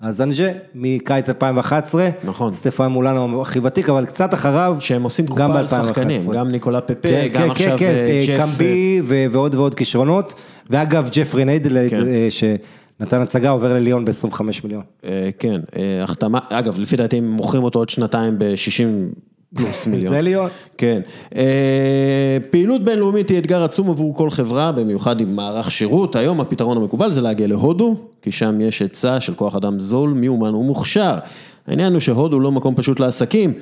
אז 0.00 0.20
אנג'ה, 0.20 0.52
מקיץ 0.74 1.28
2011, 1.28 2.08
נכון. 2.24 2.52
סטפן 2.52 2.86
מולנו 2.86 3.42
הכי 3.42 3.58
ותיק, 3.58 3.88
אבל 3.88 4.06
קצת 4.06 4.34
אחריו, 4.34 4.76
שהם 4.80 5.02
עושים 5.02 5.26
גם 5.26 5.46
קופה 5.46 5.58
על 5.58 5.66
שחקנים, 5.66 5.88
2011. 5.88 6.34
גם 6.34 6.48
ניקולה 6.48 6.80
פפה, 6.80 7.08
כן, 7.08 7.28
גם 7.32 7.42
כן, 7.42 7.50
עכשיו 7.50 7.78
כן, 7.78 7.78
כן, 7.78 7.94
אה, 7.94 8.20
אה, 8.20 8.24
ג'ף... 8.26 8.40
קמבי 8.40 9.00
ו- 9.04 9.26
ועוד 9.30 9.54
ועוד 9.54 9.74
כישרונות, 9.74 10.34
ואגב 10.70 11.08
ג'פרי 11.12 11.44
ניידל, 11.44 11.88
כן. 11.90 12.06
אה, 12.06 12.28
שנתן 12.30 13.20
הצגה, 13.20 13.50
עובר 13.50 13.72
לליון 13.74 14.04
ב-25 14.04 14.42
מיליון. 14.64 14.82
אה, 15.04 15.30
כן, 15.38 15.60
אה, 15.76 16.04
החתמה, 16.04 16.38
אגב, 16.50 16.78
לפי 16.78 16.96
דעתי 16.96 17.16
הם 17.18 17.30
מוכרים 17.30 17.62
אותו 17.62 17.78
עוד 17.78 17.88
שנתיים 17.88 18.38
ב-60 18.38 19.14
פלוס 19.54 19.86
מיליון. 19.90 20.14
זה 20.14 20.20
ליון. 20.20 20.50
כן. 20.78 21.00
אה, 21.36 22.38
פעילות 22.50 22.84
בינלאומית 22.84 23.28
היא 23.28 23.38
אתגר 23.38 23.62
עצום 23.62 23.90
עבור 23.90 24.14
כל 24.14 24.30
חברה, 24.30 24.72
במיוחד 24.72 25.20
עם 25.20 25.36
מערך 25.36 25.70
שירות. 25.70 26.16
היום 26.16 26.40
הפתרון 26.40 26.76
המקובל 26.76 27.12
זה 27.12 27.20
להגיע 27.20 27.46
להודו, 27.46 27.96
כי 28.22 28.32
שם 28.32 28.60
יש 28.60 28.82
היצע 28.82 29.20
של 29.20 29.34
כוח 29.34 29.54
אדם 29.54 29.80
זול, 29.80 30.10
מיומן 30.10 30.54
ומוכשר. 30.54 31.18
העניין 31.66 31.92
הוא 31.92 32.00
שהודו 32.00 32.40
לא 32.40 32.52
מקום 32.52 32.74
פשוט 32.74 33.00
לעסקים, 33.00 33.52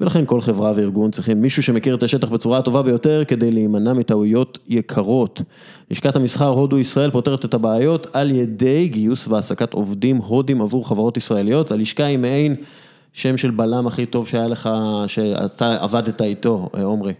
ולכן 0.00 0.24
כל 0.26 0.40
חברה 0.40 0.72
וארגון 0.74 1.10
צריכים 1.10 1.42
מישהו 1.42 1.62
שמכיר 1.62 1.94
את 1.94 2.02
השטח 2.02 2.28
בצורה 2.28 2.58
הטובה 2.58 2.82
ביותר 2.82 3.22
כדי 3.28 3.50
להימנע 3.50 3.92
מטעויות 3.92 4.58
יקרות. 4.68 5.42
לשכת 5.90 6.16
המסחר 6.16 6.48
הודו-ישראל 6.48 7.10
פותרת 7.10 7.44
את 7.44 7.54
הבעיות 7.54 8.06
על 8.12 8.30
ידי 8.30 8.88
גיוס 8.88 9.28
והעסקת 9.28 9.72
עובדים 9.72 10.16
הודים 10.16 10.62
עבור 10.62 10.88
חברות 10.88 11.16
ישראליות. 11.16 11.70
הלשכה 11.70 12.04
היא 12.04 12.18
מעין 12.18 12.56
שם 13.16 13.36
של 13.36 13.50
בלם 13.50 13.86
הכי 13.86 14.06
טוב 14.06 14.26
שהיה 14.26 14.46
לך, 14.46 14.68
שאתה 15.06 15.76
עבדת 15.80 16.22
איתו, 16.22 16.70
אה, 16.76 16.82
עומרי. 16.82 17.12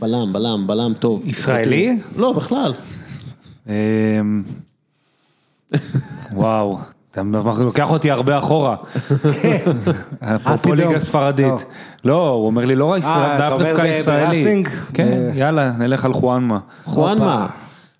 בלם, 0.00 0.32
בלם, 0.32 0.66
בלם 0.66 0.92
טוב. 0.98 1.26
ישראלי? 1.26 1.98
לא, 2.16 2.32
בכלל. 2.32 2.74
אמ, 3.66 3.72
וואו, 6.32 6.78
אתה 7.10 7.22
לוקח 7.58 7.90
אותי 7.90 8.10
הרבה 8.10 8.38
אחורה. 8.38 8.76
אפרופו 10.20 10.74
ליגה. 10.74 11.00
ספרדית. 11.00 11.46
לא. 11.46 11.58
לא, 12.04 12.28
הוא 12.28 12.46
אומר 12.46 12.64
לי 12.64 12.76
לא 12.76 12.96
אתה 12.98 13.36
דווקא 13.50 13.82
ב- 13.82 13.86
ישראלי. 13.86 14.64
כן, 14.94 15.08
אה. 15.08 15.30
יאללה, 15.34 15.72
נלך 15.72 16.04
על 16.04 16.12
חואנמה. 16.12 16.58
חואנמה. 16.84 17.46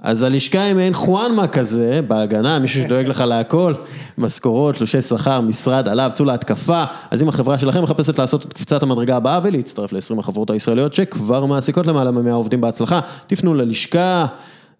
אז 0.02 0.22
הלשכה 0.22 0.62
היא 0.62 0.74
מעין 0.74 0.94
חואנמה 0.94 1.46
כזה, 1.46 2.00
בהגנה, 2.08 2.58
מישהו 2.58 2.82
שדואג 2.82 3.08
לך 3.08 3.20
להכל, 3.20 3.74
משכורות, 4.18 4.74
תלושי 4.74 5.02
שכר, 5.02 5.40
משרד, 5.40 5.88
עליו, 5.88 6.10
צאו 6.14 6.24
להתקפה, 6.24 6.84
אז 7.10 7.22
אם 7.22 7.28
החברה 7.28 7.58
שלכם 7.58 7.82
מחפשת 7.82 8.18
לעשות 8.18 8.46
את 8.46 8.52
קפיצת 8.52 8.82
המדרגה 8.82 9.16
הבאה 9.16 9.40
ולהצטרף 9.42 9.92
ל-20 9.92 10.18
החברות 10.18 10.50
הישראליות 10.50 10.94
שכבר 10.94 11.44
מעסיקות 11.44 11.86
למעלה 11.86 12.10
מ-100 12.10 12.30
עובדים 12.30 12.60
בהצלחה, 12.60 13.00
תפנו 13.26 13.54
ללשכה. 13.54 14.26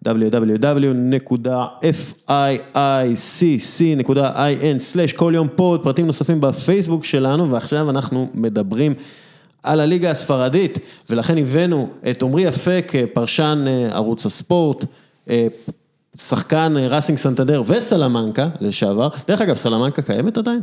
www.fiicc.in/ 0.07 0.77
כל 5.15 5.31
יום 5.35 5.47
פוד, 5.55 5.83
פרטים 5.83 6.07
נוספים 6.07 6.41
בפייסבוק 6.41 7.03
שלנו, 7.03 7.51
ועכשיו 7.51 7.89
אנחנו 7.89 8.29
מדברים 8.33 8.93
על 9.63 9.79
הליגה 9.79 10.11
הספרדית, 10.11 10.79
ולכן 11.09 11.37
הבאנו 11.37 11.89
את 12.09 12.23
עמרי 12.23 12.49
אפק, 12.49 12.91
פרשן 13.13 13.65
אה, 13.67 13.95
ערוץ 13.95 14.25
הספורט, 14.25 14.85
שחקן 16.17 16.77
אה, 16.77 16.87
ראסינג 16.87 17.17
סנטדר 17.17 17.61
וסלמנקה 17.67 18.47
לשעבר. 18.61 19.09
דרך 19.27 19.41
אגב, 19.41 19.55
סלמנקה 19.55 20.01
קיימת 20.01 20.37
עדיין? 20.37 20.61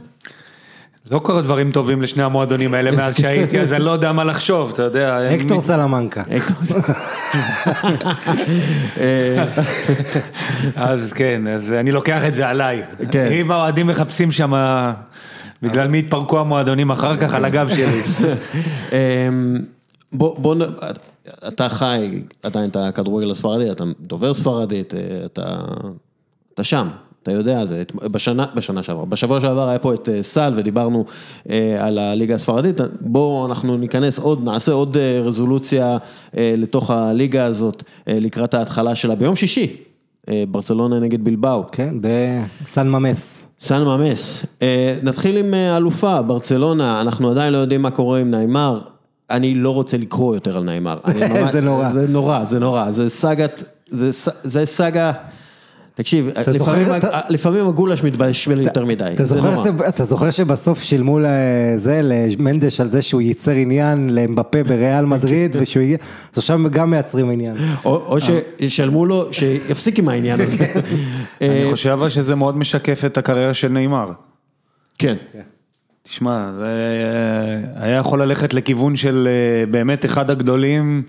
לא 1.10 1.18
קורה 1.18 1.42
דברים 1.42 1.72
טובים 1.72 2.02
לשני 2.02 2.22
המועדונים 2.22 2.74
האלה 2.74 2.90
מאז 2.90 3.16
שהייתי, 3.20 3.60
אז 3.60 3.72
אני 3.72 3.84
לא 3.84 3.90
יודע 3.90 4.12
מה 4.12 4.24
לחשוב, 4.24 4.70
אתה 4.74 4.82
יודע. 4.82 5.18
הקטור 5.30 5.60
סלמנקה. 5.60 6.22
אה, 9.00 9.44
אז 10.76 11.12
כן, 11.12 11.42
אז 11.54 11.72
אני 11.72 11.92
לוקח 11.92 12.22
את 12.28 12.34
זה 12.34 12.48
עליי. 12.48 12.82
כן. 13.10 13.28
אם 13.32 13.50
האוהדים 13.50 13.86
מחפשים 13.86 14.32
שם, 14.32 14.52
בגלל 15.62 15.88
מי 15.88 15.98
התפרקו 15.98 16.40
המועדונים 16.40 16.90
אחר 16.90 17.16
כך, 17.16 17.34
על 17.34 17.44
הגב 17.44 17.68
שלי. 17.68 18.02
בוא, 20.12 20.54
אתה 21.49 21.68
חי 21.68 22.20
עדיין 22.43 22.70
את 22.70 22.77
הכדורגל 22.77 23.31
הספרדי, 23.31 23.70
אתה 23.70 23.85
דובר 24.01 24.35
ספרדית, 24.35 24.95
אתה, 25.24 25.64
אתה 26.55 26.64
שם, 26.64 26.89
אתה 27.27 27.35
יודע, 27.35 27.64
זה, 27.64 27.83
בשנה, 27.95 28.47
בשנה 28.55 28.83
שעברה, 28.83 29.05
בשבוע 29.05 29.41
שעבר 29.41 29.68
היה 29.68 29.79
פה 29.79 29.95
את 29.95 30.09
אה, 30.09 30.22
סל 30.22 30.53
ודיברנו 30.57 31.05
אה, 31.51 31.87
על 31.87 31.99
הליגה 31.99 32.35
הספרדית, 32.35 32.81
בואו 33.01 33.47
אנחנו 33.47 33.77
ניכנס 33.77 34.18
עוד, 34.18 34.45
נעשה 34.45 34.72
עוד 34.72 34.97
אה, 34.97 35.20
רזולוציה 35.24 35.99
לתוך 36.35 36.91
הליגה 36.91 37.45
הזאת 37.45 37.83
לקראת 38.07 38.55
ההתחלה 38.55 38.95
שלה. 38.95 39.14
ביום 39.14 39.37
שישי, 39.37 39.77
ברצלונה 40.51 41.01
נגד 41.01 41.24
בלבאו. 41.24 41.62
כן, 41.72 41.95
בסן 42.01 42.89
ממס. 42.89 43.47
סן 43.61 43.83
ממס, 43.83 44.47
נתחיל 45.03 45.37
עם 45.37 45.55
אלופה, 45.55 46.22
ברצלונה, 46.22 47.01
אנחנו 47.01 47.31
עדיין 47.31 47.53
לא 47.53 47.59
יודעים 47.59 47.83
מה 47.83 47.91
קורה 47.91 48.18
עם 48.18 48.31
נעימר, 48.31 48.81
אני 49.31 49.55
לא 49.55 49.70
רוצה 49.70 49.97
לקרוא 49.97 50.35
יותר 50.35 50.57
על 50.57 50.62
ממש- 51.07 51.53
זה 51.53 51.61
נורא. 51.61 51.93
זה 51.93 52.07
נורא, 52.09 52.45
זה 52.45 52.59
נורא, 52.59 52.91
זה 52.91 53.09
סאגת, 53.09 53.62
זה 54.45 54.66
סאגה, 54.66 55.12
תקשיב, 55.95 56.29
לפעמים 56.49 56.87
אתה- 56.97 57.20
הגולש 57.68 58.03
מתבשל 58.05 58.61
יותר 58.61 58.85
מדי, 58.85 59.05
אתה 59.14 59.27
זה 59.27 59.35
זוכר, 59.37 59.51
נורא. 59.51 59.64
ש... 59.64 59.89
אתה 59.89 60.05
זוכר 60.05 60.31
שבסוף 60.31 60.83
שילמו 60.83 61.18
לזה, 61.22 62.01
למנדש 62.03 62.81
על 62.81 62.89
זה 62.89 63.03
שהוא 63.03 63.20
ייצר 63.20 63.51
עניין 63.53 64.11
לאמבפה 64.14 64.62
בריאל 64.64 65.05
מדריד 65.05 65.57
ושהוא 65.61 65.83
הגיע, 65.83 65.97
אז 66.33 66.39
עכשיו 66.39 66.61
גם 66.70 66.91
מייצרים 66.91 67.31
עניין. 67.31 67.57
או 67.85 67.97
או 68.07 68.16
שישלמו 68.20 69.07
לו, 69.07 69.33
שיפסיק 69.33 69.99
עם 69.99 70.09
העניין 70.09 70.41
הזה. 70.41 70.64
אה, 71.43 71.62
אני 71.62 71.70
חושב 71.70 71.99
שזה 72.09 72.35
מאוד 72.35 72.57
משקף 72.57 73.03
את 73.07 73.18
הקריירה 73.18 73.55
של 73.55 73.68
נאמר. 73.68 74.07
כן, 74.99 75.16
תשמע, 76.09 76.52
זה 76.59 76.66
היה 77.76 77.96
יכול 77.96 78.22
ללכת 78.22 78.54
לכיוון 78.54 78.96
של 78.96 79.28
אה, 79.30 79.66
באמת 79.66 80.04
אחד 80.04 80.30
הגדולים, 80.30 81.02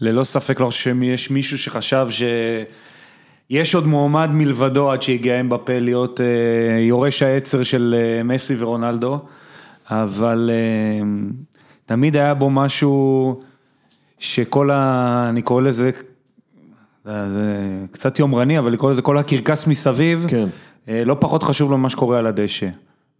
ללא 0.00 0.24
ספק 0.24 0.60
לא 0.60 0.66
חושב 0.66 0.94
שיש 1.00 1.30
מישהו 1.30 1.58
שחשב 1.58 2.06
שיש 2.10 3.74
עוד 3.74 3.86
מועמד 3.86 4.30
מלבדו 4.32 4.90
עד 4.90 5.02
שהגיע 5.02 5.40
אמבפה 5.40 5.78
להיות 5.78 6.20
אה, 6.20 6.80
יורש 6.80 7.22
העצר 7.22 7.62
של 7.62 7.94
אה, 7.98 8.22
מסי 8.22 8.56
ורונלדו, 8.58 9.18
אבל 9.90 10.50
אה, 10.52 11.06
תמיד 11.86 12.16
היה 12.16 12.34
בו 12.34 12.50
משהו 12.50 13.40
שכל 14.18 14.70
ה... 14.70 15.26
אני 15.28 15.42
קורא 15.42 15.62
לזה, 15.62 15.90
זה 17.04 17.56
קצת 17.90 18.18
יומרני, 18.18 18.58
אבל 18.58 18.72
לקרוא 18.72 18.90
לזה 18.90 19.02
כל 19.02 19.18
הקרקס 19.18 19.66
מסביב, 19.66 20.26
כן. 20.28 20.48
אה, 20.88 21.04
לא 21.04 21.16
פחות 21.20 21.42
חשוב 21.42 21.70
לו 21.70 21.78
ממה 21.78 21.90
שקורה 21.90 22.18
על 22.18 22.26
הדשא. 22.26 22.68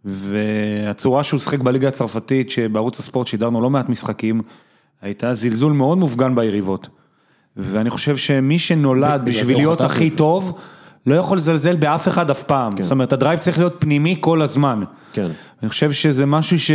והצורה 0.05 1.23
שהוא 1.23 1.39
שיחק 1.39 1.59
בליגה 1.59 1.87
הצרפתית, 1.87 2.49
שבערוץ 2.49 2.99
הספורט 2.99 3.27
שידרנו 3.27 3.61
לא 3.61 3.69
מעט 3.69 3.89
משחקים, 3.89 4.41
הייתה 5.01 5.33
זלזול 5.33 5.73
מאוד 5.73 5.97
מופגן 5.97 6.35
ביריבות. 6.35 6.89
ואני 7.57 7.89
חושב 7.89 8.17
שמי 8.17 8.59
שנולד 8.59 9.21
זה 9.25 9.31
בשביל 9.31 9.57
להיות 9.57 9.81
הכי 9.81 10.07
לזה. 10.07 10.17
טוב, 10.17 10.57
לא 11.05 11.15
יכול 11.15 11.37
לזלזל 11.37 11.75
באף 11.75 12.07
אחד 12.07 12.29
אף 12.29 12.43
פעם. 12.43 12.73
זאת 12.81 12.91
אומרת, 12.91 13.13
הדרייב 13.13 13.39
צריך 13.39 13.57
להיות 13.57 13.75
פנימי 13.79 14.15
כל 14.19 14.41
הזמן. 14.41 14.83
כן. 15.13 15.27
אני 15.61 15.69
חושב 15.69 15.91
שזה 15.91 16.25
משהו 16.25 16.59
ש... 16.59 16.71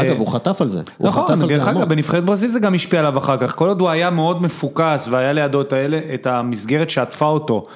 אגב, 0.00 0.18
הוא 0.18 0.26
חטף 0.26 0.60
על 0.60 0.68
זה. 0.68 0.82
נכון, 1.00 1.36
זה 1.36 1.46
דרך. 1.46 1.68
אגב, 1.68 1.88
בנבחרת 1.88 2.24
ברזיל 2.24 2.48
זה 2.48 2.60
גם 2.60 2.74
השפיע 2.74 3.00
עליו 3.00 3.18
אחר 3.18 3.36
כך, 3.36 3.56
כל 3.56 3.68
עוד 3.68 3.80
הוא 3.80 3.88
היה 3.88 4.10
מאוד 4.10 4.42
מפוקס 4.42 5.08
והיה 5.10 5.32
לידו 5.32 5.60
את 5.60 5.72
האלה, 5.72 6.00
את 6.14 6.26
המסגרת 6.26 6.90
שעטפה 6.90 7.26
אותו, 7.26 7.66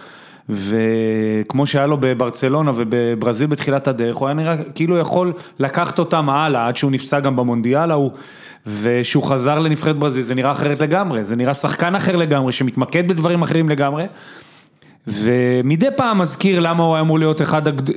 וכמו 0.49 1.67
שהיה 1.67 1.87
לו 1.87 1.97
בברצלונה 2.01 2.73
ובברזיל 2.75 3.47
בתחילת 3.47 3.89
הדרך, 3.89 4.17
הוא 4.17 4.29
היה 4.29 4.35
נראה 4.35 4.57
כאילו 4.75 4.99
יכול 4.99 5.33
לקחת 5.59 5.99
אותם 5.99 6.31
הלאה, 6.31 6.67
עד 6.67 6.77
שהוא 6.77 6.91
נפצע 6.91 7.21
גם 7.21 7.37
במונדיאל 7.37 7.91
ההוא, 7.91 8.11
וכשהוא 8.67 9.23
חזר 9.25 9.59
לנבחרת 9.59 9.97
ברזיל 9.97 10.23
זה 10.23 10.35
נראה 10.35 10.53
אחרת 10.53 10.81
לגמרי, 10.81 11.25
זה 11.25 11.37
נראה 11.37 11.55
שחקן 11.55 11.95
אחר 11.95 12.17
לגמרי, 12.17 12.53
שמתמקד 12.53 13.09
בדברים 13.09 13.43
אחרים 13.43 13.69
לגמרי. 13.69 14.05
ומדי 15.07 15.89
פעם 15.97 16.19
מזכיר 16.19 16.61
למה 16.61 16.83
הוא 16.83 16.95
היה 16.95 17.01
אמור 17.01 17.19
להיות 17.19 17.43
אחד, 17.43 17.69
הגד... 17.69 17.95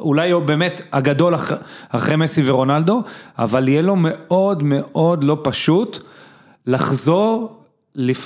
אולי 0.00 0.30
הוא 0.30 0.42
באמת 0.42 0.80
הגדול 0.92 1.34
אח... 1.34 1.52
אחרי 1.88 2.16
מסי 2.16 2.42
ורונלדו, 2.44 3.02
אבל 3.38 3.68
יהיה 3.68 3.82
לו 3.82 3.96
מאוד 3.96 4.62
מאוד 4.62 5.24
לא 5.24 5.38
פשוט 5.42 5.98
לחזור, 6.66 7.63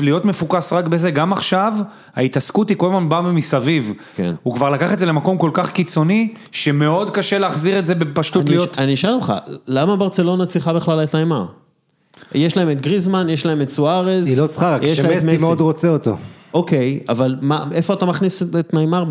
להיות 0.00 0.24
מפוקס 0.24 0.72
רק 0.72 0.84
בזה, 0.84 1.10
גם 1.10 1.32
עכשיו 1.32 1.74
ההתעסקות 2.14 2.68
היא 2.68 2.76
כל 2.76 2.86
הזמן 2.86 3.08
באה 3.08 3.20
מסביב. 3.20 3.92
כן. 4.16 4.34
הוא 4.42 4.54
כבר 4.54 4.70
לקח 4.70 4.92
את 4.92 4.98
זה 4.98 5.06
למקום 5.06 5.38
כל 5.38 5.50
כך 5.54 5.72
קיצוני, 5.72 6.34
שמאוד 6.52 7.10
קשה 7.10 7.38
להחזיר 7.38 7.78
את 7.78 7.86
זה 7.86 7.94
בפשטות 7.94 8.42
אני, 8.42 8.50
להיות. 8.50 8.78
אני 8.78 8.94
אשאל 8.94 9.12
אותך, 9.12 9.32
למה 9.66 9.96
ברצלונה 9.96 10.46
צריכה 10.46 10.72
בכלל 10.72 11.04
את 11.04 11.14
נעימר? 11.14 11.46
יש 12.34 12.56
להם 12.56 12.70
את 12.70 12.80
גריזמן, 12.80 13.28
יש 13.28 13.46
להם 13.46 13.60
את 13.60 13.68
סוארז. 13.68 14.28
היא 14.28 14.36
לא 14.36 14.46
צריכה, 14.46 14.74
רק 14.74 14.82
יש 14.82 15.00
להם 15.00 15.12
את 15.12 15.20
שמסי 15.20 15.36
מאוד 15.40 15.60
רוצה 15.60 15.88
אותו. 15.88 16.16
אוקיי, 16.54 17.00
אבל 17.08 17.36
מה, 17.40 17.64
איפה 17.72 17.94
אתה 17.94 18.06
מכניס 18.06 18.42
את 18.42 18.74
נעימר 18.74 19.04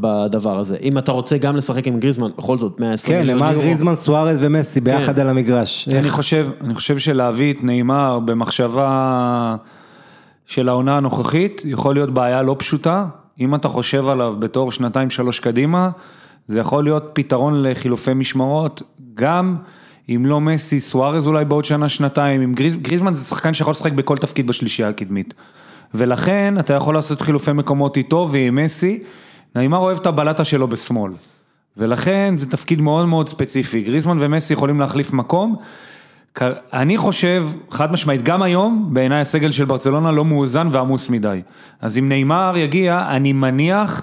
בדבר 0.00 0.58
הזה? 0.58 0.76
אם 0.82 0.98
אתה 0.98 1.12
רוצה 1.12 1.38
גם 1.38 1.56
לשחק 1.56 1.86
עם 1.86 2.00
גריזמן, 2.00 2.30
בכל 2.38 2.58
זאת, 2.58 2.80
120 2.80 3.14
כן, 3.14 3.20
מיליון 3.20 3.38
למה 3.38 3.52
יורו. 3.52 3.64
גריזמן, 3.64 3.94
סוארז 3.94 4.38
ומסי 4.40 4.80
ביחד 4.80 5.14
כן. 5.14 5.20
על 5.20 5.28
המגרש. 5.28 5.88
אני 5.92 6.10
חושב, 6.10 6.48
אני 6.60 6.74
חושב 6.74 6.98
שלהביא 6.98 7.52
את 7.52 7.64
נאמר 7.64 8.18
במחשבה 8.24 9.56
של 10.46 10.68
העונה 10.68 10.96
הנוכחית, 10.96 11.62
יכול 11.64 11.94
להיות 11.94 12.10
בעיה 12.10 12.42
לא 12.42 12.56
פשוטה, 12.58 13.06
אם 13.40 13.54
אתה 13.54 13.68
חושב 13.68 14.08
עליו 14.08 14.34
בתור 14.38 14.72
שנתיים 14.72 15.10
שלוש 15.10 15.40
קדימה, 15.40 15.90
זה 16.48 16.58
יכול 16.58 16.84
להיות 16.84 17.10
פתרון 17.12 17.62
לחילופי 17.62 18.14
משמרות, 18.14 18.82
גם 19.14 19.56
אם 20.08 20.26
לא 20.26 20.40
מסי, 20.40 20.80
סוארז 20.80 21.26
אולי 21.26 21.44
בעוד 21.44 21.64
שנה 21.64 21.88
שנתיים, 21.88 22.40
עם 22.40 22.54
גריז, 22.54 22.76
גריזמן 22.76 23.12
זה 23.12 23.24
שחקן 23.24 23.54
שיכול 23.54 23.70
לשחק 23.70 23.92
בכל 23.92 24.16
תפקיד 24.16 24.46
בשלישייה 24.46 24.88
הקדמית. 24.88 25.34
ולכן 25.94 26.54
אתה 26.58 26.74
יכול 26.74 26.94
לעשות 26.94 27.20
חילופי 27.20 27.52
מקומות 27.52 27.96
איתו 27.96 28.28
ועם 28.30 28.54
מסי, 28.54 29.02
נעימר 29.56 29.78
אוהב 29.78 29.98
את 29.98 30.06
הבלטה 30.06 30.44
שלו 30.44 30.68
בשמאל. 30.68 31.12
ולכן 31.76 32.34
זה 32.36 32.50
תפקיד 32.50 32.80
מאוד 32.80 33.06
מאוד 33.06 33.28
ספציפי, 33.28 33.82
גריזמן 33.82 34.16
ומסי 34.20 34.52
יכולים 34.52 34.80
להחליף 34.80 35.12
מקום. 35.12 35.56
אני 36.72 36.96
חושב, 36.96 37.44
חד 37.70 37.92
משמעית, 37.92 38.22
גם 38.22 38.42
היום, 38.42 38.88
בעיניי 38.92 39.20
הסגל 39.20 39.50
של 39.50 39.64
ברצלונה 39.64 40.12
לא 40.12 40.24
מאוזן 40.24 40.68
ועמוס 40.70 41.10
מדי. 41.10 41.40
אז 41.80 41.98
אם 41.98 42.08
נאמר 42.08 42.54
יגיע, 42.56 43.06
אני 43.10 43.32
מניח 43.32 44.02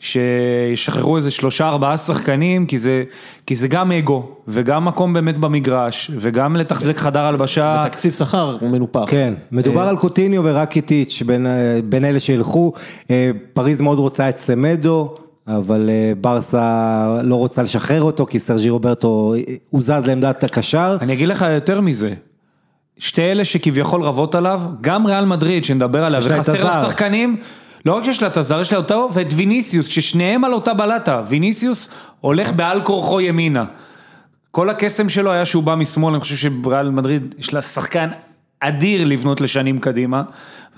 שישחררו 0.00 1.16
איזה 1.16 1.30
שלושה 1.30 1.68
ארבעה 1.68 1.98
שחקנים, 1.98 2.66
כי 2.66 2.78
זה, 2.78 3.04
כי 3.46 3.56
זה 3.56 3.68
גם 3.68 3.92
אגו, 3.92 4.28
וגם 4.48 4.84
מקום 4.84 5.12
באמת 5.12 5.36
במגרש, 5.36 6.10
וגם 6.14 6.56
לתחזק 6.56 6.96
חדר 6.96 7.24
הלבשה. 7.24 7.82
ותקציב 7.84 8.12
שכר 8.12 8.56
הוא 8.60 8.70
מנופח. 8.70 9.04
כן, 9.06 9.34
מדובר 9.52 9.84
אה, 9.84 9.88
על 9.88 9.96
קוטיניו 9.96 10.42
ורקיטיץ' 10.44 11.22
בין, 11.26 11.46
אה, 11.46 11.78
בין 11.84 12.04
אלה 12.04 12.20
שילכו, 12.20 12.72
אה, 13.10 13.30
פריז 13.52 13.80
מאוד 13.80 13.98
רוצה 13.98 14.28
את 14.28 14.38
סמדו, 14.38 15.14
אבל 15.56 15.90
אה, 15.90 16.12
ברסה 16.20 17.20
לא 17.22 17.34
רוצה 17.34 17.62
לשחרר 17.62 18.02
אותו 18.02 18.26
כי 18.26 18.38
סרג'י 18.38 18.70
רוברטו 18.70 19.34
הוזז 19.70 20.06
לעמדת 20.06 20.44
הקשר. 20.44 20.96
אני 21.00 21.12
אגיד 21.12 21.28
לך 21.28 21.46
יותר 21.54 21.80
מזה, 21.80 22.14
שתי 22.98 23.22
אלה 23.22 23.44
שכביכול 23.44 24.02
רבות 24.02 24.34
עליו, 24.34 24.60
גם 24.80 25.06
ריאל 25.06 25.24
מדריד 25.24 25.64
שנדבר 25.64 26.04
עליה, 26.04 26.20
וחסר 26.24 26.64
לה. 26.64 26.82
שחקנים, 26.82 27.36
לא 27.86 27.96
רק 27.96 28.04
שיש 28.04 28.22
לה 28.22 28.28
את 28.28 28.36
הזר, 28.36 28.60
יש 28.60 28.72
לה 28.72 28.78
אותו 28.78 29.08
ואת 29.12 29.26
ויניסיוס, 29.36 29.86
ששניהם 29.86 30.44
על 30.44 30.52
אותה 30.52 30.74
בלטה, 30.74 31.22
ויניסיוס 31.28 31.88
הולך 32.20 32.52
בעל 32.52 32.82
כורחו 32.82 33.20
ימינה. 33.20 33.64
כל 34.50 34.70
הקסם 34.70 35.08
שלו 35.08 35.32
היה 35.32 35.44
שהוא 35.44 35.62
בא 35.62 35.74
משמאל, 35.74 36.14
אני 36.14 36.20
חושב 36.20 36.36
שבריאל 36.36 36.90
מדריד 36.90 37.34
יש 37.38 37.54
לה 37.54 37.62
שחקן 37.62 38.08
אדיר 38.60 39.04
לבנות 39.04 39.40
לשנים 39.40 39.78
קדימה, 39.78 40.22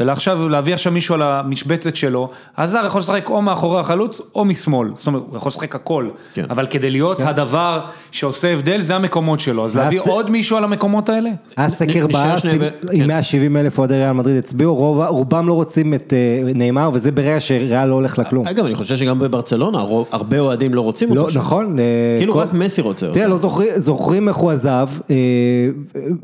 ולעכשיו 0.00 0.48
להביא 0.48 0.74
עכשיו 0.74 0.92
מישהו 0.92 1.14
על 1.14 1.22
המשבצת 1.22 1.96
שלו, 1.96 2.30
הזר 2.58 2.82
יכול 2.86 3.00
לשחק 3.00 3.30
או 3.30 3.42
מאחורי 3.42 3.80
החלוץ 3.80 4.20
או 4.34 4.44
משמאל, 4.44 4.88
זאת 4.94 5.06
אומרת 5.06 5.22
הוא 5.30 5.36
יכול 5.36 5.50
לשחק 5.50 5.74
הכל, 5.74 6.08
כן. 6.34 6.44
אבל 6.50 6.66
כדי 6.70 6.90
להיות 6.90 7.20
הדבר 7.20 7.80
שעושה 8.10 8.52
הבדל 8.52 8.80
זה 8.80 8.96
המקומות 8.96 9.40
שלו, 9.40 9.64
אז 9.64 9.76
להביא 9.76 9.98
ואז- 10.00 10.08
עוד 10.08 10.30
מישהו 10.30 10.56
על 10.56 10.64
המקומות 10.64 11.08
האלה? 11.08 11.30
היה 11.56 11.68
סקר 11.70 12.06
שני 12.38 12.52
עם- 12.52 12.58
ב- 12.58 12.64
עם 12.92 13.00
כן. 13.00 13.06
170 13.06 13.56
אלף 13.56 13.78
אוהדי 13.78 13.94
ריאל 13.94 14.12
מדריד 14.12 14.36
הצביעו, 14.36 14.74
רוב- 14.74 15.02
רובם 15.08 15.48
לא 15.48 15.52
רוצים 15.54 15.94
את 15.94 16.12
אה, 16.16 16.52
נאמר 16.54 16.90
וזה 16.94 17.12
ברגע 17.12 17.40
שריאל 17.40 17.88
לא 17.88 17.94
הולך 17.94 18.18
לכלום. 18.18 18.46
אגב, 18.48 18.64
אני 18.64 18.74
חושב 18.74 18.96
שגם 18.96 19.18
בברצלונה, 19.18 19.78
הרוב- 19.78 20.06
הרבה 20.12 20.38
אוהדים 20.38 20.74
לא 20.74 20.80
רוצים 20.80 21.14
לא, 21.14 21.20
אותו. 21.20 21.32
שם. 21.32 21.38
נכון. 21.40 21.78
אה, 21.78 21.84
כאילו 22.18 22.32
כל- 22.34 22.40
רק 22.40 22.52
מסי 22.52 22.80
רוצה 22.80 23.06
אותו. 23.06 23.14
תראה, 23.18 23.28
לא 23.28 23.36
זוכרים, 23.38 23.68
זוכרים 23.76 24.28
איך 24.28 24.36
הוא 24.36 24.50
עזב, 24.50 24.88
אה, 25.10 25.14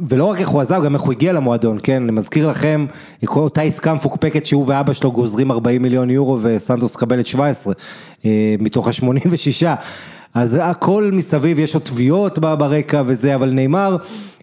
ולא 0.09 0.25
רק 0.25 0.39
איך 0.41 0.49
הוא 0.49 0.61
עזב, 0.61 0.83
גם 0.85 0.95
איך 0.95 1.03
הוא 1.03 1.13
הגיע 1.13 1.33
למועדון, 1.33 1.79
כן? 1.83 2.03
אני 2.03 2.13
מזכיר 2.13 2.49
לכם, 2.49 2.87
אותה 3.57 3.67
עסקה 3.67 3.95
מפוקפקת 3.95 4.47
שהוא 4.47 4.65
ואבא 4.67 4.93
שלו 4.93 5.13
גוזרים 5.13 5.51
40 5.51 5.83
מיליון 5.83 6.11
יורו 6.11 6.39
וסנטוס 6.43 6.97
מקבלת 6.97 7.27
17, 7.27 7.75
אה, 8.25 8.55
מתוך 8.59 8.89
ה-86. 8.89 9.67
אז 10.35 10.59
הכל 10.61 11.11
מסביב, 11.13 11.59
יש 11.59 11.75
עוד 11.75 11.83
תביעות 11.83 12.39
ברקע 12.39 13.03
וזה, 13.07 13.35
אבל 13.35 13.51
נאמר, 13.51 13.97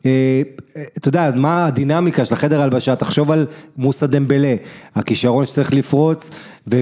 אה, 0.05 0.41
אתה 0.97 1.07
יודע, 1.07 1.31
מה 1.35 1.65
הדינמיקה 1.65 2.25
של 2.25 2.33
החדר 2.33 2.61
הלבשה, 2.61 2.95
תחשוב 2.95 3.31
על 3.31 3.45
מוסא 3.77 4.05
דמבלה, 4.05 4.55
הכישרון 4.95 5.45
שצריך 5.45 5.73
לפרוץ. 5.73 6.29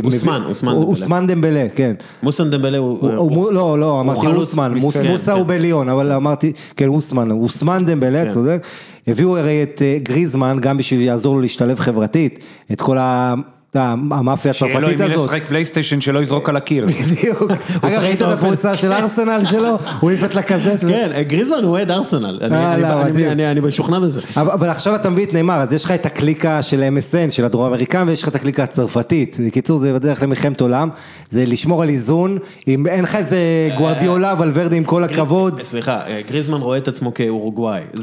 אוסמן, 0.04 0.42
אוסמן 0.46 0.72
דמבלה. 0.72 0.88
אוסמן 0.88 1.28
דמבלה, 1.28 1.68
כן. 1.76 1.94
מוסן 2.24 2.50
דמבלה 2.50 2.78
הוא... 2.78 3.52
לא, 3.54 3.80
לא, 3.80 4.00
אמרתי 4.02 4.28
אוסמן, 4.28 4.74
מוסא 4.74 5.04
כן. 5.26 5.32
הוא 5.32 5.46
בליון, 5.48 5.90
אבל 5.90 6.12
אמרתי, 6.12 6.52
כן, 6.76 6.88
אוסמן, 6.88 7.32
אוסמן 7.32 7.86
דמבלה, 7.86 8.26
כן. 8.26 8.32
צודק. 8.32 8.64
הביאו 9.08 9.38
הרי 9.38 9.64
את 9.64 9.82
אה, 9.82 9.98
גריזמן, 10.04 10.58
גם 10.62 10.78
בשביל 10.78 11.06
לעזור 11.06 11.36
לו 11.36 11.42
להשתלב 11.42 11.80
חברתית, 11.80 12.40
את 12.72 12.82
כל 12.82 12.98
ה- 12.98 13.36
המאפיה 13.76 14.54
שיהיה 14.54 14.80
לו 14.80 14.88
עם 14.88 14.94
הצרפתית 14.94 15.08
מי 15.08 15.14
הזאת. 15.14 15.30
לשחק 15.34 15.48
פלייסטיישן 15.48 16.02
שלא 16.02 16.20
יזרוק 16.20 16.50
על 16.50 16.58
הקיר. 16.58 16.86
בדיוק. 17.12 17.42
אגב, 17.82 17.90
שחק 17.92 18.00
ראית 18.04 18.22
את. 18.22 18.28
הפריצה 18.28 18.76
של 18.76 18.94
ארסנל 19.02 19.42
שלו? 19.46 19.78
הוא 20.00 20.10
העיף 20.10 20.24
את 20.24 20.36
לקזט. 20.36 20.82
כן, 20.88 21.12
גריזמן 21.28 21.58
הוא 21.64 21.72
אוהד 21.72 21.92
ארסנל. 21.92 22.40
אני- 22.42 22.56
אה, 22.56 22.74
אני- 22.74 23.56
לא, 23.62 23.68
משוכנע 23.68 24.00
בזה. 24.00 24.20
אבל, 24.38 24.70
עכשיו 24.70 24.96
אתה 24.96 25.10
מביא 25.10 25.26
את 25.26 25.34
נאמר, 25.34 25.54
אז 25.62 25.74
יש 25.74 25.86
לך 25.86 25.92
את 25.92 26.06
הקליקה 26.06 26.62
של 26.62 26.84
MSN, 26.98 27.32
של 27.32 27.46
הדרום 27.46 27.66
אמריקאים, 27.66 28.08
ויש 28.08 28.22
לך 28.24 28.28
את 28.28 28.36
הקליקה 28.36 28.64
הצרפתית. 28.64 29.38
בקיצור, 29.48 29.78
זה 29.78 29.94
בדרך 29.94 30.24
למלחמת 30.24 30.62
עולם, 30.62 30.90
זה 31.30 31.46
לשמור 31.46 31.84
על 31.84 31.90
איזון, 31.90 32.38
אם 32.68 32.88
אין 32.88 33.04
לך 33.04 33.16
איזה 33.16 33.38
גוארדיולה, 33.78 34.34
ולוורדה 34.40 34.76
עם 34.76 34.84
כל 34.84 35.04
הכבוד. 35.04 35.60
סליחה, 35.62 36.00
אה, 36.08 36.22
גריזמן 36.32 36.62
רואה 36.62 36.78
את 36.78 36.88
עצמו 36.88 37.14
כאורוגוואי. 37.14 37.82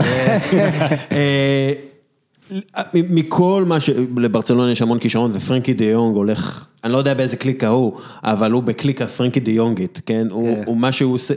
מכל 2.95 3.65
מה 3.67 3.81
ש... 3.81 3.91
לברצלונה 4.17 4.73
יש 4.73 4.83
המון 4.83 4.99
כישרון 4.99 5.31
ופרנקי 5.35 5.75
דה 5.75 5.85
יונג 5.85 6.17
הולך, 6.17 6.67
אני 6.85 6.93
לא 6.93 6.99
יודע 6.99 7.15
באיזה 7.15 7.37
קליקה 7.37 7.69
הוא, 7.69 7.93
אבל 8.23 8.53
הוא 8.53 8.63
בקליקה 8.63 9.07
פרנקי 9.07 9.41
דה 9.41 9.51
יונגית, 9.51 10.01
כן? 10.07 10.27
הוא, 10.31 10.59
הוא 10.67 10.77
מה 10.77 10.93
שהוא 10.93 11.15
עושה, 11.15 11.35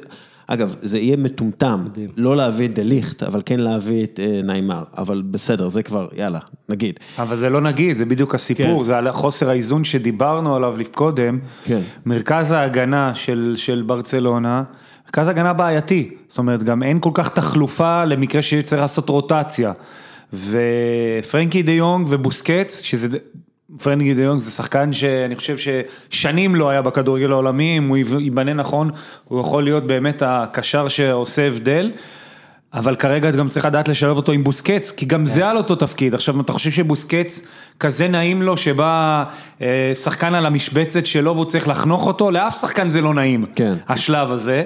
אגב, 0.47 0.75
זה 0.81 0.99
יהיה 0.99 1.17
מטומטם, 1.17 1.83
לא 2.17 2.35
להביא 2.37 2.67
את 2.67 2.73
דה 2.73 2.83
ליכט, 2.83 3.23
אבל 3.23 3.41
כן 3.45 3.59
להביא 3.59 4.03
את 4.03 4.19
אה, 4.23 4.39
ניימר, 4.43 4.83
אבל 4.97 5.21
בסדר, 5.31 5.69
זה 5.69 5.83
כבר, 5.83 6.07
יאללה, 6.17 6.39
נגיד. 6.69 6.99
אבל 7.19 7.35
זה 7.35 7.49
לא 7.49 7.61
נגיד, 7.61 7.95
זה 7.95 8.05
בדיוק 8.05 8.35
הסיפור, 8.35 8.79
כן. 8.79 8.85
זה 8.85 8.97
על 8.97 9.11
חוסר 9.11 9.49
האיזון 9.49 9.83
שדיברנו 9.83 10.55
עליו 10.55 10.75
קודם. 10.91 11.39
כן. 11.63 11.79
מרכז 12.05 12.51
ההגנה 12.51 13.15
של, 13.15 13.53
של 13.57 13.83
ברצלונה, 13.85 14.63
מרכז 15.05 15.27
הגנה 15.27 15.53
בעייתי, 15.53 16.09
זאת 16.29 16.37
אומרת 16.37 16.63
גם 16.63 16.83
אין 16.83 16.99
כל 16.99 17.11
כך 17.13 17.29
תחלופה 17.29 18.05
למקרה 18.05 18.41
שצריך 18.41 18.81
לעשות 18.81 19.09
רוטציה. 19.09 19.71
ופרנקי 20.33 21.63
דה 21.63 21.71
יונג 21.71 22.07
ובוסקץ, 22.09 22.81
שזה, 22.83 23.17
פרנקי 23.83 24.13
דה 24.13 24.21
יונג 24.21 24.39
זה 24.39 24.51
שחקן 24.51 24.93
שאני 24.93 25.35
חושב 25.35 25.55
ששנים 25.57 26.55
לא 26.55 26.69
היה 26.69 26.81
בכדורגל 26.81 27.31
העולמי, 27.31 27.77
אם 27.77 27.87
הוא 27.87 27.97
ייבנה 27.97 28.53
נכון, 28.53 28.89
הוא 29.23 29.39
יכול 29.39 29.63
להיות 29.63 29.87
באמת 29.87 30.23
הקשר 30.25 30.87
שעושה 30.87 31.47
הבדל. 31.47 31.91
אבל 32.73 32.95
כרגע 32.95 33.29
את 33.29 33.35
גם 33.35 33.47
צריך 33.47 33.65
לדעת 33.65 33.87
לשלב 33.87 34.17
אותו 34.17 34.31
עם 34.31 34.43
בוסקץ, 34.43 34.91
כי 34.91 35.05
גם 35.05 35.25
זה 35.25 35.47
על 35.47 35.57
אותו 35.57 35.75
תפקיד. 35.75 36.13
עכשיו, 36.13 36.41
אתה 36.41 36.53
חושב 36.53 36.71
שבוסקץ 36.71 37.41
כזה 37.79 38.07
נעים 38.07 38.41
לו, 38.41 38.57
שבא 38.57 39.23
אה, 39.61 39.91
שחקן 40.03 40.33
על 40.33 40.45
המשבצת 40.45 41.05
שלו 41.05 41.33
והוא 41.35 41.45
צריך 41.45 41.67
לחנוך 41.67 42.07
אותו? 42.07 42.31
לאף 42.31 42.61
שחקן 42.61 42.89
זה 42.89 43.01
לא 43.01 43.13
נעים, 43.13 43.45
כן. 43.55 43.73
השלב 43.87 44.31
הזה. 44.31 44.63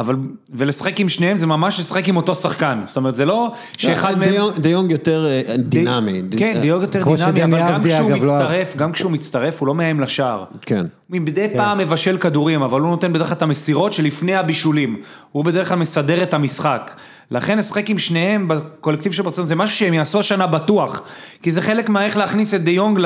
אבל, 0.00 0.16
ולשחק 0.50 1.00
עם 1.00 1.08
שניהם 1.08 1.36
זה 1.38 1.46
ממש 1.46 1.80
לשחק 1.80 2.08
עם 2.08 2.16
אותו 2.16 2.34
שחקן. 2.34 2.80
זאת 2.86 2.96
אומרת, 2.96 3.14
זה 3.14 3.24
לא 3.24 3.52
שאחד 3.76 4.18
מהם... 4.18 4.28
דה 4.30 4.36
יונג- 4.36 4.58
דה 4.58 4.68
יונג 4.68 4.90
יותר 4.90 5.26
אה, 5.26 5.56
דינמי. 5.56 6.22
כן, 6.38 6.52
ד- 6.56 6.60
דה 6.60 6.66
יונג 6.66 6.82
יותר 6.82 7.02
דינמי, 7.32 7.62
אבל 7.62 7.72
גם 7.72 7.82
כשהוא 7.84 8.10
לא- 8.10 8.16
מצטרף, 8.16 8.76
גם 8.76 8.92
כשהוא 8.92 9.10
מצטרף, 9.12 9.60
הוא 9.60 9.66
לא 9.66 9.74
מאיים 9.74 10.00
לשער. 10.00 10.44
כן. 10.62 10.86
מדי 11.10 11.46
פעם 11.56 11.78
מבשל 11.78 12.18
כדורים, 12.18 12.62
אבל 12.62 12.80
הוא 12.80 12.90
נותן 12.90 13.12
בדרך 13.12 13.26
כלל 13.26 13.36
את 13.36 13.42
המסירות 13.42 13.92
שלפני 13.92 14.34
הבישולים. 14.34 14.96
הוא 15.32 15.44
בדרך 15.44 15.68
כלל 15.68 15.78
מסדר 15.78 16.22
את 16.22 16.34
המשחק. 16.34 16.90
לכן 17.30 17.58
לשחק 17.58 17.90
עם 17.90 17.98
שניהם 17.98 18.48
בקולקטיב 18.48 19.12
של 19.12 19.22
ברצלונה 19.22 19.48
זה 19.48 19.54
משהו 19.54 19.76
שהם 19.76 19.94
יעשו 19.94 20.18
השנה 20.20 20.46
בטוח. 20.46 21.02
כי 21.42 21.52
זה 21.52 21.60
חלק 21.60 21.88
מהאיך 21.88 22.16
להכניס 22.16 22.54
את 22.54 22.64
דה 22.64 22.70
יונג 22.70 23.00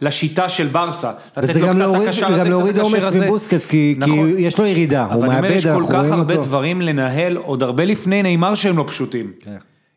לשיטה 0.00 0.48
של 0.48 0.66
ברסה. 0.66 1.10
וזה 1.42 1.60
גם 1.60 1.78
להוריד, 1.78 2.10
גם 2.38 2.48
להוריד 2.48 2.78
עומס. 2.78 3.02
מבוסקס, 3.14 3.66
כי, 3.66 3.68
כי 3.70 3.94
נכון. 3.98 4.28
יש 4.38 4.58
לו 4.58 4.66
ירידה, 4.66 5.04
הוא 5.04 5.12
אבל 5.12 5.20
אני 5.20 5.28
אומר, 5.28 5.40
מאבד, 5.40 5.56
יש 5.56 5.64
כל 5.66 5.70
אנחנו 5.70 5.88
כך 5.88 5.94
רואים 5.94 6.12
הרבה 6.12 6.34
אותו. 6.34 6.44
דברים 6.44 6.80
לנהל 6.80 7.36
עוד 7.36 7.62
הרבה 7.62 7.84
לפני 7.84 8.22
נאמר 8.22 8.54
שהם 8.54 8.78
לא 8.78 8.84
פשוטים. 8.88 9.32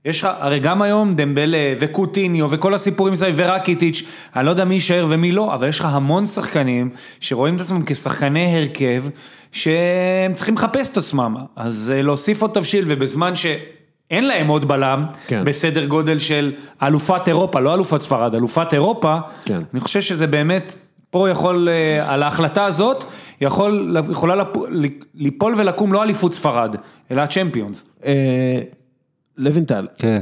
יש 0.07 0.21
לך, 0.21 0.29
הרי 0.39 0.59
גם 0.59 0.81
היום 0.81 1.15
דמבלה 1.15 1.73
וקוטיניו 1.79 2.47
וכל 2.49 2.73
הסיפורים 2.73 3.13
מסביב 3.13 3.35
ורקיטיץ', 3.37 4.03
אני 4.35 4.45
לא 4.45 4.49
יודע 4.49 4.65
מי 4.65 4.73
יישאר 4.73 5.05
ומי 5.09 5.31
לא, 5.31 5.53
אבל 5.53 5.67
יש 5.67 5.79
לך 5.79 5.85
המון 5.85 6.25
שחקנים 6.25 6.89
שרואים 7.19 7.55
את 7.55 7.61
עצמם 7.61 7.83
כשחקני 7.85 8.57
הרכב, 8.57 9.03
שהם 9.51 10.33
צריכים 10.33 10.55
לחפש 10.55 10.89
את 10.89 10.97
עצמם, 10.97 11.35
אז 11.55 11.93
אה, 11.95 12.01
להוסיף 12.01 12.41
עוד 12.41 12.51
תבשיל 12.53 12.85
ובזמן 12.87 13.35
שאין 13.35 14.27
להם 14.27 14.47
עוד 14.47 14.67
בלם, 14.67 15.05
כן. 15.27 15.45
בסדר 15.45 15.85
גודל 15.85 16.19
של 16.19 16.53
אלופת 16.83 17.27
אירופה, 17.27 17.59
לא 17.59 17.73
אלופת 17.73 18.01
ספרד, 18.01 18.35
אלופת 18.35 18.73
אירופה, 18.73 19.17
כן. 19.45 19.59
אני 19.73 19.79
חושב 19.79 20.01
שזה 20.01 20.27
באמת, 20.27 20.75
פה 21.09 21.29
יכול, 21.29 21.69
אה, 21.71 22.13
על 22.13 22.23
ההחלטה 22.23 22.65
הזאת, 22.65 23.03
יכול, 23.41 23.97
יכולה 24.11 24.43
ליפול 25.15 25.53
ולקום 25.57 25.93
לא 25.93 26.03
אליפות 26.03 26.33
ספרד, 26.33 26.75
אלא 27.11 27.21
הצ'מפיונס. 27.21 27.85
לוינטל, 29.37 29.87
כן. 29.97 30.21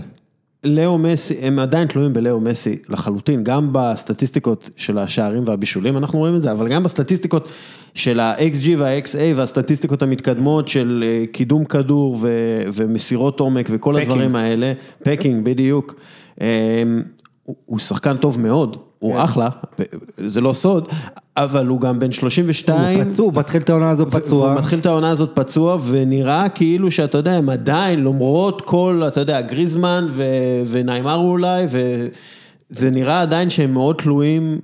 לאו 0.63 0.97
מסי, 0.97 1.37
הם 1.41 1.59
עדיין 1.59 1.87
תלויים 1.87 2.13
בלאו 2.13 2.39
מסי 2.39 2.77
לחלוטין, 2.89 3.43
גם 3.43 3.69
בסטטיסטיקות 3.71 4.69
של 4.75 4.97
השערים 4.97 5.43
והבישולים, 5.45 5.97
אנחנו 5.97 6.19
רואים 6.19 6.35
את 6.35 6.41
זה, 6.41 6.51
אבל 6.51 6.67
גם 6.69 6.83
בסטטיסטיקות 6.83 7.49
של 7.93 8.19
ה-XG 8.19 8.69
וה-XA 8.77 9.17
והסטטיסטיקות 9.35 10.01
המתקדמות 10.01 10.67
של 10.67 11.03
אה, 11.07 11.25
קידום 11.31 11.65
כדור 11.65 12.17
ו- 12.21 12.63
ומסירות 12.73 13.39
עומק 13.39 13.67
וכל 13.71 13.93
פקינג. 13.95 14.11
הדברים 14.11 14.35
האלה, 14.35 14.73
פקינג 15.03 15.45
בדיוק, 15.45 15.95
אה, 16.41 16.83
הוא- 17.43 17.55
הוא 17.65 17.79
שחקן 17.79 18.17
טוב 18.17 18.39
מאוד, 18.39 18.77
הוא 18.99 19.23
אחלה, 19.23 19.49
זה 20.17 20.41
לא 20.41 20.53
סוד, 20.53 20.87
אבל 21.37 21.67
הוא 21.67 21.81
גם 21.81 21.99
בן 21.99 22.11
32. 22.11 22.99
הוא 22.99 23.11
פצוע, 23.11 23.25
הוא 23.25 23.33
מתחיל 23.33 23.61
את 23.61 23.69
העונה 23.69 23.89
הזו 23.89 24.05
פצוע. 24.11 24.49
הוא 24.49 24.59
מתחיל 24.59 24.79
את 24.79 24.85
העונה 24.85 25.09
הזאת 25.09 25.31
פצוע, 25.33 25.77
ונראה 25.87 26.49
כאילו 26.49 26.91
שאתה 26.91 27.17
יודע, 27.17 27.31
הם 27.31 27.49
עדיין, 27.49 28.03
למרות 28.03 28.61
כל, 28.61 29.03
אתה 29.07 29.19
יודע, 29.19 29.41
גריזמן 29.41 30.07
ו- 30.11 30.61
וניימר 30.65 31.15
אולי, 31.15 31.65
וזה 31.69 32.89
נראה 32.91 33.21
עדיין 33.21 33.49
שהם 33.49 33.73
מאוד 33.73 33.95
תלויים 33.95 34.59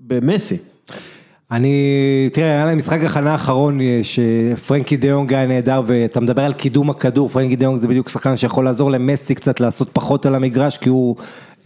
במסי. 0.00 0.56
אני, 1.50 2.28
תראה, 2.32 2.46
היה 2.46 2.66
להם 2.66 2.78
משחק 2.78 3.00
הכנה 3.00 3.32
האחרון 3.32 3.80
אה, 3.80 4.00
שפרנקי 4.02 4.96
דיונג 4.96 5.34
היה 5.34 5.46
נהדר 5.46 5.82
ואתה 5.86 6.20
מדבר 6.20 6.42
על 6.44 6.52
קידום 6.52 6.90
הכדור, 6.90 7.28
פרנקי 7.28 7.56
דיונג 7.56 7.78
זה 7.78 7.88
בדיוק 7.88 8.08
שחקן 8.08 8.36
שיכול 8.36 8.64
לעזור 8.64 8.90
למסי 8.90 9.34
קצת 9.34 9.60
לעשות 9.60 9.88
פחות 9.92 10.26
על 10.26 10.34
המגרש 10.34 10.76
כי 10.76 10.88
הוא 10.88 11.16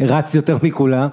רץ 0.00 0.34
יותר 0.34 0.58
מכולם. 0.62 1.08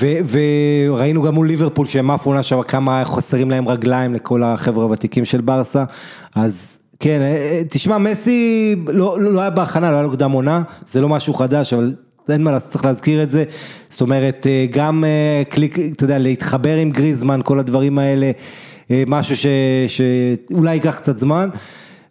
וראינו 0.00 1.22
גם 1.22 1.34
מול 1.34 1.46
ליברפול 1.46 1.86
שהם 1.86 2.10
עפו 2.10 2.30
עונה 2.30 2.42
שם 2.42 2.62
כמה 2.62 3.04
חסרים 3.04 3.50
להם 3.50 3.68
רגליים 3.68 4.14
לכל 4.14 4.42
החבר'ה 4.42 4.84
הוותיקים 4.84 5.24
של 5.24 5.40
ברסה, 5.40 5.84
אז 6.34 6.78
כן, 7.00 7.20
אה, 7.20 7.62
תשמע, 7.70 7.98
מסי 7.98 8.76
לא, 8.86 9.20
לא 9.20 9.40
היה 9.40 9.50
בהכנה, 9.50 9.90
לא 9.90 9.96
היה 9.96 10.02
לו 10.02 10.12
קדם 10.12 10.30
עונה, 10.30 10.62
זה 10.88 11.00
לא 11.00 11.08
משהו 11.08 11.34
חדש, 11.34 11.72
אבל 11.72 11.94
אין 12.28 12.42
מה 12.42 12.50
לעשות, 12.50 12.70
צריך 12.70 12.84
להזכיר 12.84 13.22
את 13.22 13.30
זה. 13.30 13.44
זאת 13.88 14.00
אומרת, 14.00 14.46
אה, 14.46 14.66
גם 14.70 15.04
אה, 15.04 15.42
קליק, 15.48 15.78
אתה 15.78 16.04
יודע, 16.04 16.18
להתחבר 16.18 16.76
עם 16.76 16.90
גריזמן, 16.90 17.40
כל 17.44 17.58
הדברים 17.58 17.98
האלה, 17.98 18.30
אה, 18.90 19.02
משהו 19.06 19.36
ש, 19.36 19.46
שאולי 19.88 20.74
ייקח 20.74 20.94
קצת 20.94 21.18
זמן. 21.18 21.48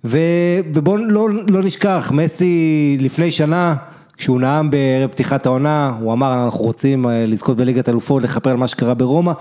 ובואו 0.04 0.98
לא, 0.98 1.28
לא 1.50 1.64
נשכח, 1.64 2.12
מסי 2.16 2.98
לפני 3.00 3.32
שנה, 3.32 3.76
כשהוא 4.18 4.42
נאם 4.42 4.72
בערב 4.72 5.10
פתיחת 5.12 5.46
העונה, 5.46 5.94
הוא 6.00 6.14
אמר, 6.14 6.46
אנחנו 6.46 6.66
רוצים 6.66 7.06
לזכות 7.10 7.58
בליגת 7.58 7.90
אלופות, 7.90 8.24
לכפר 8.24 8.50
על 8.50 8.58
מה 8.58 8.68
שקרה 8.68 8.94
ברומא. 8.94 9.32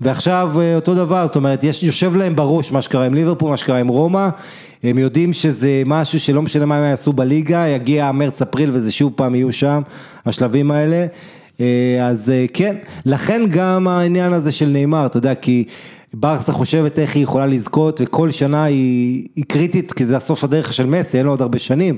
ועכשיו 0.00 0.52
אותו 0.74 0.94
דבר, 0.94 1.26
זאת 1.26 1.36
אומרת, 1.36 1.64
יש, 1.64 1.82
יושב 1.82 2.16
להם 2.16 2.36
בראש 2.36 2.72
מה 2.72 2.82
שקרה 2.82 3.06
עם 3.06 3.14
ליברפול, 3.14 3.50
מה 3.50 3.56
שקרה 3.56 3.78
עם 3.78 3.88
רומא, 3.88 4.28
הם 4.82 4.98
יודעים 4.98 5.32
שזה 5.32 5.82
משהו 5.86 6.20
שלא 6.20 6.42
משנה 6.42 6.66
מה 6.66 6.76
הם 6.76 6.84
יעשו 6.84 7.12
בליגה, 7.12 7.66
יגיע 7.66 8.12
מרץ-אפריל 8.12 8.70
וזה 8.72 8.92
שוב 8.92 9.12
פעם 9.16 9.34
יהיו 9.34 9.52
שם, 9.52 9.82
השלבים 10.26 10.70
האלה. 10.70 11.06
אה, 11.60 12.06
אז 12.06 12.30
אה, 12.30 12.46
כן, 12.52 12.76
לכן 13.06 13.42
גם 13.50 13.88
העניין 13.88 14.32
הזה 14.32 14.52
של 14.52 14.68
נאמר, 14.68 15.06
אתה 15.06 15.16
יודע, 15.16 15.34
כי 15.34 15.64
ברסה 16.14 16.52
חושבת 16.52 16.98
איך 16.98 17.14
היא 17.16 17.22
יכולה 17.22 17.46
לזכות 17.46 18.00
וכל 18.04 18.30
שנה 18.30 18.64
היא, 18.64 19.28
היא 19.36 19.44
קריטית 19.48 19.92
כי 19.92 20.04
זה 20.04 20.16
הסוף 20.16 20.44
הדרך 20.44 20.72
של 20.72 20.86
מסי, 20.86 21.18
אין 21.18 21.26
לו 21.26 21.32
עוד 21.32 21.42
הרבה 21.42 21.58
שנים. 21.58 21.96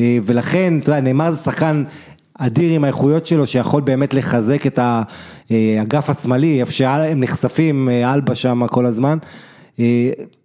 אה, 0.00 0.18
ולכן, 0.24 0.78
אתה 0.82 0.90
יודע, 0.90 1.00
נאמר 1.00 1.30
זה 1.30 1.36
שחקן 1.36 1.84
אדיר 2.38 2.74
עם 2.74 2.84
האיכויות 2.84 3.26
שלו, 3.26 3.46
שיכול 3.46 3.82
באמת 3.82 4.14
לחזק 4.14 4.66
את 4.66 4.78
האגף 4.82 6.10
השמאלי, 6.10 6.60
איפה 6.60 6.72
שהם 6.72 7.20
נחשפים, 7.20 7.88
אלבה 7.88 8.34
שם 8.34 8.66
כל 8.66 8.86
הזמן. 8.86 9.18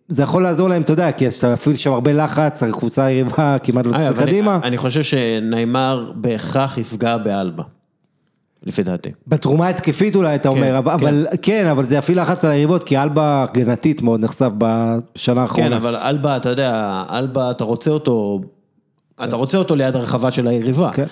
זה 0.08 0.24
יכול 0.24 0.44
לעזור 0.44 0.70
להם, 0.70 0.82
אתה 0.82 0.94
יודע, 0.94 1.12
כי 1.12 1.28
אתה 1.28 1.54
מפעיל 1.54 1.76
שם 1.76 1.92
הרבה 1.94 2.14
לחץ, 2.14 2.64
הקבוצה 2.64 3.06
היריבה 3.06 3.58
כמעט 3.64 3.86
לא 3.86 3.92
תצא 3.92 4.14
קדימה. 4.26 4.60
אני 4.64 4.78
חושב 4.78 5.04
שניימר 5.04 6.12
בהכרח 6.16 6.78
יפגע 6.78 7.18
באלבה. 7.18 7.64
לפי 8.66 8.84
דעתי. 8.84 9.10
בתרומה 9.28 9.68
התקפית 9.68 10.16
אולי 10.16 10.36
אתה 10.36 10.50
אומר, 10.50 10.68
כן, 10.68 10.76
אבל 10.76 11.28
כן. 11.32 11.38
כן, 11.42 11.68
אבל 11.68 11.86
זה 11.86 11.96
יפעיל 11.96 12.22
לחץ 12.22 12.46
על 12.46 12.52
היריבות, 12.52 12.84
כי 12.84 12.98
אלבה 12.98 13.46
הגנתית 13.50 14.02
מאוד 14.02 14.20
נחשף 14.20 14.50
בשנה 14.58 15.42
האחרונה. 15.42 15.68
כן, 15.68 15.74
אבל 15.74 15.96
אלבה, 15.96 16.38
אתה 16.38 16.50
יודע, 16.50 17.04
אלבה, 17.10 17.52
אתה 17.52 17.64
רוצה 17.64 17.92
אותו, 17.92 18.42
אתה 19.24 19.36
רוצה 19.36 19.58
אותו 19.58 19.76
ליד 19.76 19.96
הרחבה 19.96 20.32
של 20.32 20.48
היריבה. 20.48 20.92
כן. 20.92 21.06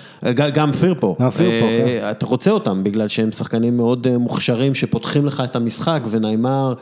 גם 0.54 0.72
פירפו. 0.72 1.16
גם 1.20 1.30
פירפו, 1.30 1.66
אה, 1.66 2.00
כן. 2.02 2.12
אתה 2.12 2.26
רוצה 2.26 2.52
אותם, 2.52 2.84
בגלל 2.84 3.08
שהם 3.08 3.32
שחקנים 3.32 3.78
מאוד 3.78 4.08
אה, 4.08 4.18
מוכשרים, 4.18 4.76
שפותחים 4.76 5.26
לך 5.26 5.44
את 5.46 5.56
המשחק, 5.56 6.02
וניימר... 6.10 6.74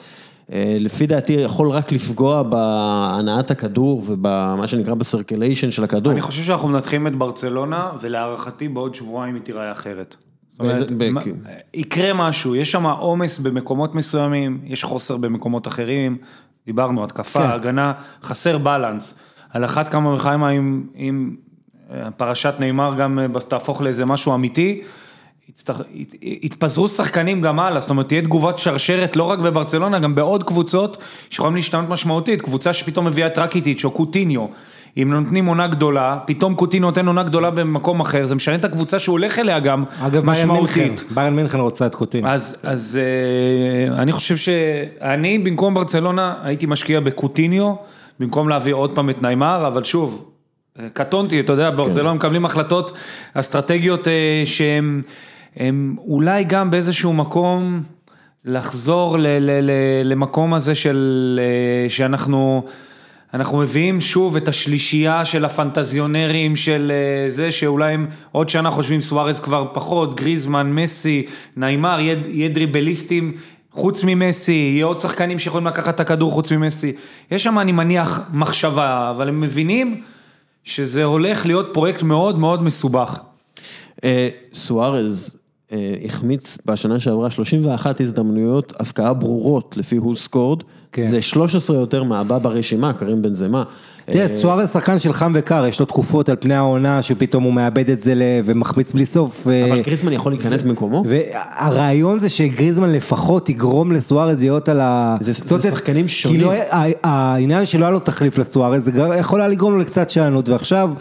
אה, 0.53 0.77
לפי 0.79 1.07
דעתי 1.07 1.33
יכול 1.33 1.71
רק 1.71 1.91
לפגוע 1.91 2.43
בהנעת 2.43 3.51
הכדור 3.51 4.03
ובמה 4.07 4.67
שנקרא 4.67 4.93
בסרקליישן 4.93 5.71
של 5.71 5.83
הכדור. 5.83 6.13
אני 6.13 6.21
חושב 6.21 6.43
שאנחנו 6.43 6.67
מנתחים 6.67 7.07
את 7.07 7.15
ברצלונה 7.15 7.89
ולהערכתי 8.01 8.67
בעוד 8.67 8.95
שבועיים 8.95 9.35
היא 9.35 9.43
תיראה 9.43 9.71
אחרת. 9.71 10.15
יקרה 11.73 12.13
משהו, 12.13 12.55
יש 12.55 12.71
שם 12.71 12.85
עומס 12.85 13.39
במקומות 13.39 13.95
מסוימים, 13.95 14.61
יש 14.63 14.83
חוסר 14.83 15.17
במקומות 15.17 15.67
אחרים, 15.67 16.17
דיברנו, 16.65 17.03
התקפה, 17.03 17.39
כן. 17.39 17.49
הגנה, 17.49 17.93
חסר 18.23 18.57
בלנס. 18.57 19.19
על 19.53 19.65
אחת 19.65 19.89
כמה 19.89 20.13
וכמה 20.13 20.49
אם 20.95 21.35
אה, 21.91 22.11
פרשת 22.11 22.53
נאמר 22.59 22.95
גם 22.97 23.19
אה, 23.19 23.39
תהפוך 23.47 23.81
לאיזה 23.81 24.05
משהו 24.05 24.35
אמיתי. 24.35 24.81
יתפזרו 26.21 26.89
שחקנים 26.89 27.41
גם 27.41 27.59
הלאה, 27.59 27.81
זאת 27.81 27.89
אומרת 27.89 28.07
תהיה 28.07 28.21
תגובת 28.21 28.57
שרשרת 28.57 29.15
לא 29.15 29.23
רק 29.23 29.39
בברצלונה, 29.39 29.99
גם 29.99 30.15
בעוד 30.15 30.43
קבוצות 30.43 30.97
שיכולים 31.29 31.55
להשתנות 31.55 31.89
משמעותית, 31.89 32.41
קבוצה 32.41 32.73
שפתאום 32.73 33.05
מביאה 33.05 33.27
את 33.27 33.37
רקיטיץ' 33.37 33.85
או 33.85 33.91
קוטיניו, 33.91 34.45
אם 34.97 35.13
נותנים 35.13 35.45
עונה 35.45 35.67
גדולה, 35.67 36.19
פתאום 36.25 36.55
קוטיניו 36.55 36.89
נותן 36.89 37.07
עונה 37.07 37.23
גדולה 37.23 37.51
במקום 37.51 37.99
אחר, 37.99 38.25
זה 38.25 38.35
משנה 38.35 38.55
את 38.55 38.65
הקבוצה 38.65 38.99
שהוא 38.99 39.13
הולך 39.13 39.39
אליה 39.39 39.59
גם 39.59 39.83
אגב, 40.01 40.25
משמעותית. 40.25 40.99
אגב 40.99 41.15
ביירן 41.15 41.35
מינכן 41.35 41.59
רוצה 41.59 41.85
את 41.85 41.95
קוטיניו. 41.95 42.29
אז, 42.29 42.55
אז 42.63 42.99
אה, 43.01 44.01
אני 44.01 44.11
חושב 44.11 44.37
שאני 44.37 45.39
במקום 45.39 45.73
ברצלונה 45.73 46.33
הייתי 46.43 46.65
משקיע 46.65 46.99
בקוטיניו, 46.99 47.73
במקום 48.19 48.49
להביא 48.49 48.73
עוד 48.73 48.95
פעם 48.95 49.09
את 49.09 49.21
ניימר, 49.21 49.67
אבל 49.67 49.83
שוב, 49.83 50.31
אה, 50.79 50.89
קטונתי, 50.93 51.39
אתה 51.39 51.53
יודע, 51.53 51.71
ברצלונה 51.71 52.09
כן. 52.09 52.15
מקבלים 52.15 52.45
החלטות 52.45 52.97
אסטרטגיות 53.33 54.07
אה, 54.07 54.43
שהן... 54.45 55.01
אולי 55.97 56.43
גם 56.43 56.71
באיזשהו 56.71 57.13
מקום 57.13 57.83
לחזור 58.45 59.17
ל, 59.17 59.27
ל, 59.27 59.51
ל, 59.61 59.71
למקום 60.03 60.53
הזה 60.53 60.75
של, 60.75 61.39
אה, 61.43 61.89
שאנחנו, 61.89 62.63
אנחנו 63.33 63.57
מביאים 63.57 64.01
שוב 64.01 64.35
את 64.35 64.47
השלישייה 64.47 65.25
של 65.25 65.45
הפנטזיונרים 65.45 66.55
של 66.55 66.91
זה 67.29 67.51
שאולי 67.51 67.93
הם 67.93 68.07
עוד 68.31 68.49
שנה 68.49 68.71
חושבים 68.71 69.01
סוארז 69.01 69.39
כבר 69.39 69.67
פחות, 69.73 70.15
גריזמן, 70.15 70.71
מסי, 70.73 71.25
ניימר, 71.57 71.99
יהיה 71.99 72.49
דריבליסטים 72.49 73.33
חוץ 73.71 74.03
ממסי, 74.03 74.51
יהיה 74.51 74.85
עוד 74.85 74.99
שחקנים 74.99 75.39
שיכולים 75.39 75.67
לקחת 75.67 75.95
את 75.95 75.99
הכדור 75.99 76.31
חוץ 76.31 76.51
ממסי. 76.51 76.93
יש 77.31 77.43
שם 77.43 77.59
אני 77.59 77.71
מניח 77.71 78.21
מחשבה, 78.33 79.09
אבל 79.09 79.27
הם 79.27 79.41
מבינים 79.41 80.03
שזה 80.63 81.03
הולך 81.03 81.45
להיות 81.45 81.69
פרויקט 81.73 82.03
מאוד 82.03 82.39
מאוד 82.39 82.63
מסובך. 82.63 83.19
אה, 84.03 84.29
סוארז 84.53 85.38
החמיץ 86.05 86.57
בשנה 86.65 86.99
שעברה 86.99 87.31
31 87.31 88.01
הזדמנויות 88.01 88.73
הפקעה 88.79 89.13
ברורות 89.13 89.77
לפי 89.77 89.95
הול 89.95 90.15
סקורד, 90.15 90.63
כן. 90.91 91.09
זה 91.09 91.21
13 91.21 91.77
יותר 91.77 92.03
מהבא 92.03 92.37
ברשימה, 92.37 92.93
קרים 92.93 93.21
בן 93.21 93.33
זמה. 93.33 93.63
תראה, 94.05 94.23
אה, 94.23 94.27
סוארז 94.27 94.73
שחקן 94.73 94.99
של 94.99 95.13
חם 95.13 95.31
וקר, 95.35 95.65
יש 95.65 95.79
לו 95.79 95.85
תקופות 95.85 96.29
על 96.29 96.35
פני 96.39 96.55
העונה 96.55 97.01
שפתאום 97.01 97.43
הוא 97.43 97.53
מאבד 97.53 97.89
את 97.89 97.99
זה 97.99 98.13
ומחמיץ 98.45 98.91
בלי 98.91 99.05
סוף. 99.05 99.47
אבל 99.47 99.81
גריזמן 99.81 100.13
יכול 100.13 100.31
להיכנס 100.31 100.61
במקומו? 100.61 101.03
והרעיון 101.07 102.19
זה 102.19 102.29
שגריזמן 102.29 102.91
לפחות 102.91 103.49
יגרום 103.49 103.91
לסוארז 103.91 104.39
להיות 104.39 104.69
על 104.69 104.81
ה... 104.81 105.17
זה 105.21 105.33
שחקנים 105.33 106.07
שונים. 106.07 106.39
כאילו 106.39 106.51
העניין 107.03 107.65
שלא 107.65 107.85
היה 107.85 107.91
לו 107.91 107.99
תחליף 107.99 108.37
לסוארז, 108.37 108.83
זה 108.83 108.91
יכול 109.19 109.41
היה 109.41 109.47
לגרום 109.47 109.73
לו 109.73 109.79
לקצת 109.79 110.09
שאננות, 110.09 110.49
ועכשיו... 110.49 110.93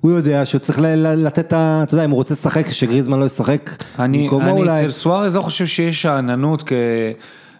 הוא 0.00 0.10
יודע 0.10 0.46
שהוא 0.46 0.58
צריך 0.58 0.78
לתת 1.02 1.38
את 1.38 1.52
ה... 1.52 1.80
אתה 1.82 1.94
יודע, 1.94 2.04
אם 2.04 2.10
הוא 2.10 2.16
רוצה 2.16 2.34
לשחק, 2.34 2.70
שגריזמן 2.70 3.18
לא 3.18 3.24
ישחק 3.24 3.70
במקומו 3.98 4.50
אולי. 4.50 4.70
אני 4.70 4.80
אצל 4.80 4.90
סוארז 4.90 5.36
לא 5.36 5.40
חושב 5.40 5.66
שיש 5.66 6.02
שאננות 6.02 6.62
כ... 6.66 6.72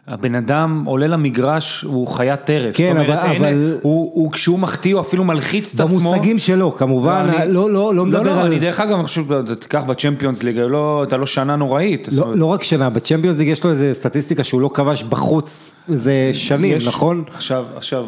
הבן 0.06 0.34
אדם 0.34 0.82
עולה 0.86 1.06
למגרש, 1.06 1.82
הוא 1.82 2.06
חיית 2.06 2.44
טרף. 2.44 2.76
כן, 2.76 2.90
אומרת, 2.90 3.18
אבל... 3.18 3.30
אין, 3.32 3.44
אבל... 3.44 3.78
הוא, 3.82 4.10
הוא, 4.14 4.32
כשהוא 4.32 4.58
מחטיא, 4.58 4.94
הוא 4.94 5.00
אפילו 5.00 5.24
מלחיץ 5.24 5.74
את 5.74 5.80
עצמו. 5.80 6.00
במושגים 6.00 6.38
שלו, 6.38 6.76
כמובן, 6.76 7.26
לא, 7.26 7.42
אני, 7.42 7.52
לא, 7.52 7.70
לא, 7.70 7.94
לא 7.94 8.06
מדבר 8.06 8.22
לא, 8.22 8.30
לא, 8.30 8.40
על... 8.40 8.46
אני 8.46 8.58
דרך 8.58 8.80
אגב, 8.80 8.94
אני 8.94 9.04
חושב, 9.04 9.54
תיקח 9.54 9.84
בצ'מפיונס 9.84 10.42
ליג, 10.42 10.58
לא, 10.58 11.04
אתה 11.08 11.16
לא 11.16 11.26
שנה 11.26 11.56
נוראית. 11.56 12.08
לא, 12.12 12.22
אומרת... 12.22 12.36
לא 12.36 12.46
רק 12.46 12.62
שנה, 12.62 12.90
בצ'מפיונס 12.90 13.38
ליג 13.38 13.48
יש 13.48 13.64
לו 13.64 13.70
איזה 13.70 13.90
סטטיסטיקה 13.94 14.44
שהוא 14.44 14.60
לא 14.60 14.70
כבש 14.74 15.02
בחוץ 15.02 15.74
איזה 15.88 16.30
שנים, 16.32 16.76
יש, 16.76 16.88
נכון? 16.88 17.24
עכשיו, 17.34 17.66
עכשיו, 17.76 18.06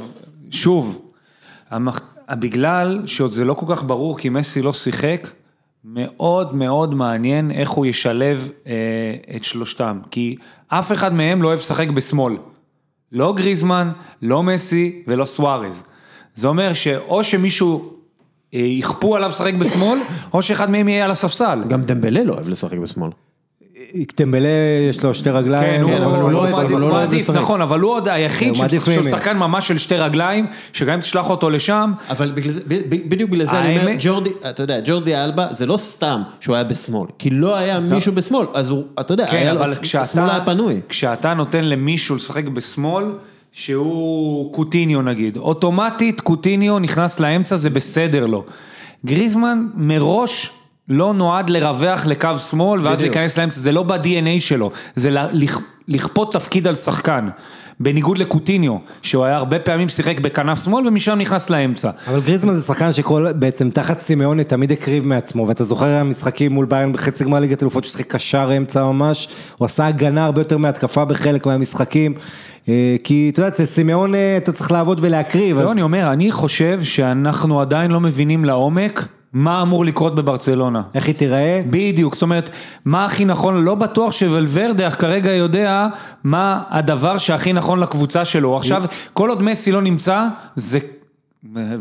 שוב, 0.50 1.02
המח... 1.70 2.11
בגלל 2.34 3.02
שעוד 3.06 3.32
זה 3.32 3.44
לא 3.44 3.54
כל 3.54 3.66
כך 3.68 3.84
ברור, 3.84 4.18
כי 4.18 4.28
מסי 4.28 4.62
לא 4.62 4.72
שיחק, 4.72 5.28
מאוד 5.84 6.54
מאוד 6.54 6.94
מעניין 6.94 7.50
איך 7.50 7.70
הוא 7.70 7.86
ישלב 7.86 8.48
אה, 8.66 8.72
את 9.36 9.44
שלושתם, 9.44 9.98
כי 10.10 10.36
אף 10.68 10.92
אחד 10.92 11.14
מהם 11.14 11.42
לא 11.42 11.48
אוהב 11.48 11.59
לשחק 11.59 11.88
בשמאל. 11.88 12.36
לא 13.12 13.34
גריזמן, 13.36 13.92
לא 14.22 14.42
מסי 14.42 15.02
ולא 15.06 15.24
סוארז. 15.24 15.82
זה 16.34 16.48
אומר 16.48 16.72
שאו 16.72 17.24
שמישהו 17.24 17.92
אה, 18.54 18.60
יכפו 18.60 19.16
עליו 19.16 19.28
לשחק 19.28 19.54
בשמאל, 19.54 19.98
או 20.34 20.42
שאחד 20.42 20.70
מהם 20.70 20.88
יהיה 20.88 21.04
על 21.04 21.10
הספסל. 21.10 21.64
גם 21.68 21.82
דמבלה 21.82 22.24
לא 22.24 22.34
אוהב 22.34 22.48
לשחק 22.48 22.78
בשמאל. 22.78 23.10
טמבלה 24.14 24.48
יש 24.90 25.05
לו 25.05 25.14
שתי 25.14 25.31
רגליים, 25.31 25.86
כן, 25.86 26.02
אבל 26.02 26.20
הוא 26.20 26.81
לא 26.81 26.89
אוהב 26.89 27.14
לשחק. 27.14 27.36
נכון, 27.36 27.60
אבל 27.60 27.81
הוא 27.81 27.93
עוד 27.93 28.09
היחיד 28.09 28.55
שהוא 28.55 29.10
שחקן 29.10 29.36
ממש 29.36 29.69
של 29.69 29.78
שתי 29.78 29.97
רגליים, 29.97 30.47
שגם 30.73 30.94
אם 30.94 31.01
תשלח 31.01 31.31
אותו 31.31 31.51
לשם. 31.51 31.93
אבל 32.10 32.32
בדיוק 33.09 33.31
בגלל 33.31 33.47
זה 33.47 33.60
אני 33.60 33.81
אומר, 33.81 33.93
ג'ורדי, 33.98 34.31
אתה 34.51 34.62
יודע, 34.62 34.78
ג'ורדי 34.85 35.16
אלבה 35.16 35.47
זה 35.51 35.66
לא 35.66 35.77
סתם 35.77 36.23
שהוא 36.40 36.55
היה 36.56 36.64
בשמאל, 36.64 37.09
כי 37.19 37.31
לא 37.31 37.56
היה 37.56 37.81
מישהו 37.81 38.12
בשמאל, 38.12 38.47
אז 38.55 38.70
הוא, 38.70 38.85
אתה 39.01 39.14
יודע, 39.14 39.27
השמאל 39.98 40.31
היה 40.31 40.40
פנוי. 40.44 40.81
כשאתה 40.89 41.35
נותן 41.35 41.64
למישהו 41.64 42.16
לשחק 42.16 42.44
בשמאל, 42.44 43.05
שהוא 43.52 44.52
קוטיניו 44.52 45.02
נגיד, 45.02 45.36
אוטומטית 45.36 46.20
קוטיניו 46.20 46.78
נכנס 46.78 47.20
לאמצע 47.20 47.56
זה 47.56 47.70
בסדר 47.70 48.27
לו. 48.27 48.44
גריזמן 49.06 49.66
מראש 49.74 50.51
לא 50.88 51.14
נועד 51.14 51.50
לרווח 51.50 52.06
לקו 52.06 52.28
שמאל 52.50 52.80
ואז 52.80 52.98
בדיוק. 52.98 53.16
להיכנס 53.16 53.38
לאמצע, 53.38 53.60
זה 53.60 53.72
לא 53.72 53.82
ב-DNA 53.82 54.40
שלו, 54.40 54.70
זה 54.96 55.10
לכ- 55.32 55.59
לכפות 55.88 56.32
תפקיד 56.32 56.66
על 56.66 56.74
שחקן, 56.74 57.28
בניגוד 57.80 58.18
לקוטיניו, 58.18 58.76
שהוא 59.02 59.24
היה 59.24 59.36
הרבה 59.36 59.59
פעמים 59.59 59.88
שיחק 59.88 60.20
בכנף 60.20 60.64
שמאל 60.64 60.88
ומשם 60.88 61.18
נכנס 61.18 61.50
לאמצע. 61.50 61.90
אבל 62.09 62.20
גריזמן 62.20 62.54
זה 62.54 62.62
שחקן 62.62 62.92
שכל, 62.92 63.32
בעצם 63.32 63.70
תחת 63.70 64.00
סימאוני 64.00 64.44
תמיד 64.44 64.72
הקריב 64.72 65.06
מעצמו, 65.06 65.48
ואתה 65.48 65.64
זוכר 65.64 65.86
המשחקים 65.88 66.52
מול 66.52 66.66
ביירן 66.66 66.92
בחצי 66.92 67.24
גמר 67.24 67.38
ליגת 67.38 67.62
אלופות 67.62 67.84
ששיחק 67.84 68.06
קשר 68.12 68.50
אמצע 68.56 68.84
ממש, 68.84 69.28
הוא 69.59 69.66
עשה 69.66 69.86
הגנה 69.86 70.24
הרבה 70.24 70.40
יותר 70.40 70.59
מהתקפה 70.59 71.04
בחלק 71.04 71.46
מהמשחקים, 71.46 72.14
אה, 72.68 72.96
כי 73.04 73.30
אתה 73.32 73.40
יודע, 73.40 73.48
אצל 73.48 73.64
סימאוני 73.64 74.36
אתה 74.36 74.52
צריך 74.52 74.72
לעבוד 74.72 74.98
ולהקריב, 75.02 75.59
אז 75.59 75.64
לא, 75.64 75.72
אני 75.72 75.82
אומר, 75.82 76.12
אני 76.12 76.32
חושב 76.32 76.80
שאנחנו 76.84 77.60
עדיין 77.60 77.90
לא 77.90 78.00
מבינים 78.00 78.44
לעומק 78.44 79.06
מה 79.32 79.62
אמור 79.62 79.84
לקרות 79.84 80.14
בברצלונה. 80.14 80.82
איך 80.94 81.06
היא 81.06 81.14
תיראה? 81.14 81.62
בדיוק, 81.70 82.14
זאת 82.14 82.22
אומרת, 82.22 82.50
מה 82.84 83.04
הכי 83.04 83.24
נכון, 83.24 83.64
לא 83.64 83.74
בטוח 83.74 84.12
שוולברדה 84.12 84.90
כרגע 84.90 85.30
יודע 85.32 85.86
מה 86.24 86.62
הדבר 86.68 87.18
שהכי 87.18 87.52
נכון 87.52 87.80
לקבוצה 87.80 88.24
שלו. 88.24 88.56
עכשיו, 88.56 88.82
כל 89.12 89.28
עוד 89.28 89.42
מסי 89.42 89.72
לא 89.72 89.82
נמצא, 89.82 90.26
זה... 90.56 90.78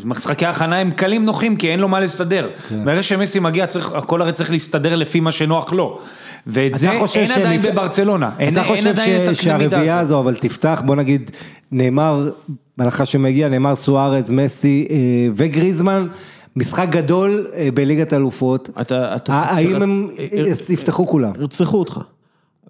משחקי 0.05 0.45
הכנה 0.45 0.77
הם 0.77 0.91
קלים 0.91 1.25
נוחים 1.25 1.55
כי 1.55 1.69
אין 1.71 1.79
לו 1.79 1.87
מה 1.87 1.99
לסדר. 1.99 2.49
ברגע 2.85 3.03
שמסי 3.03 3.39
מגיע 3.39 3.67
צריך, 3.67 3.91
הכל 3.91 4.21
הרי 4.21 4.31
צריך 4.31 4.51
להסתדר 4.51 4.95
לפי 4.95 5.19
מה 5.19 5.31
שנוח 5.31 5.73
לו. 5.73 5.99
ואת 6.47 6.75
זה 6.75 6.89
אין 6.91 7.31
עדיין 7.31 7.59
יפ- 7.59 7.63
בברצלונה. 7.71 8.29
אין, 8.39 8.53
אתה 8.53 8.63
אין 8.63 8.69
חושב 8.75 8.89
עדיין 8.89 9.29
את 9.29 9.35
ש- 9.35 9.43
שהרביעייה. 9.43 9.99
הזו, 9.99 10.19
אבל 10.19 10.35
תפתח, 10.35 10.81
בוא 10.85 10.95
נגיד, 10.95 11.31
נאמר, 11.71 12.29
בהנחה 12.77 13.05
שמגיע, 13.05 13.49
נאמר 13.49 13.75
סוארז, 13.75 14.31
מסי 14.31 14.87
אה, 14.89 14.95
וגריזמן, 15.35 16.07
משחק 16.55 16.87
גדול 16.89 17.47
אה, 17.53 17.69
בליגת 17.73 18.13
אלופות, 18.13 18.69
אתה- 18.81 19.15
אתה- 19.15 19.33
ה- 19.33 19.55
האם 19.55 19.81
הם 19.81 20.07
אה, 20.19 20.25
יפתחו 20.69 21.07
כולם? 21.07 21.31
ירצחו 21.39 21.77
אותך. 21.77 21.99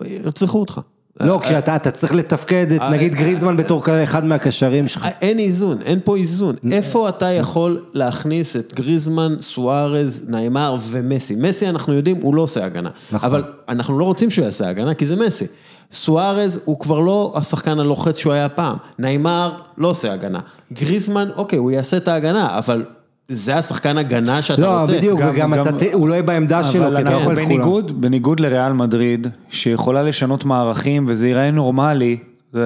ירצחו 0.06 0.60
אותך. 0.60 0.80
לא, 1.20 1.40
כשאתה 1.44 1.76
אתה 1.76 1.91
צריך 1.91 2.16
לתפקד 2.16 2.72
את 2.72 2.82
נגיד 2.91 3.16
גריזמן 3.16 3.58
בתור 3.58 3.84
אחד 4.03 4.26
מהקשרים 4.26 4.88
שלך. 4.88 5.08
אין 5.22 5.40
איזון, 5.40 5.82
אין 5.82 5.99
פה 6.03 6.18
איזון. 6.18 6.56
איפה 6.72 7.10
אתה 7.10 7.26
יכול 7.32 7.80
להכניס 7.94 8.56
את 8.56 8.74
גריזמן, 8.76 9.36
סוארז, 9.41 10.26
נעימר 10.28 10.76
ומסי? 10.90 11.36
מסי 11.36 11.70
אנחנו 11.70 11.94
יודעים, 11.94 12.18
הוא 12.22 12.36
לא 12.36 12.41
עושה 12.41 12.66
הגנה. 12.66 12.90
נכון. 13.12 13.30
אבל 13.30 13.44
אנחנו 13.70 13.99
לא 13.99 14.03
רוצים 14.06 14.30
שהוא 14.32 14.45
יעשה 14.45 14.70
הגנה, 14.70 14.94
כי 14.94 15.06
זה 15.06 15.16
מסי. 15.16 15.45
סוארז 15.91 16.60
הוא 16.66 16.80
כבר 16.80 16.99
לא 16.99 17.34
השחקן 17.36 17.80
הלוחץ 17.80 18.18
שהוא 18.18 18.34
היה 18.34 18.49
פעם. 18.49 18.78
נעימר 18.99 19.52
לא 19.78 19.88
עושה 19.88 20.14
הגנה. 20.14 20.40
גריזמן, 20.74 21.30
אוקיי, 21.36 21.60
הוא 21.60 21.72
יעשה 21.72 21.98
את 21.98 22.08
ההגנה, 22.08 22.58
אבל 22.58 22.86
זה 23.27 23.56
השחקן 23.57 23.98
הגנה 23.98 24.41
שאתה 24.41 24.61
לא, 24.61 24.80
רוצה. 24.80 24.91
בדיוק, 24.98 25.19
גם- 25.19 25.30
וגם 25.34 25.53
גם- 25.56 25.68
אתה 25.77 25.85
הוא 25.93 26.07
לא 26.07 26.14
יהיה 26.14 26.23
בעמדה 26.23 26.64
שלו, 26.64 26.88
אבל 26.88 26.95
כי 26.95 27.02
אתה 27.02 27.10
לא 27.11 27.15
אנחנו 27.18 27.31
יכול 27.31 27.34
את 27.34 27.48
כולם. 27.48 27.57
בניגוד, 27.61 28.02
בניגוד 28.02 28.39
לריאל 28.39 28.73
מדריד, 28.73 29.27
שיכולה 29.49 30.03
לשנות 30.03 30.45
מערכים 30.45 31.06
וזה 31.10 31.27
ייראה 31.27 31.52
נורמלי, 31.52 32.18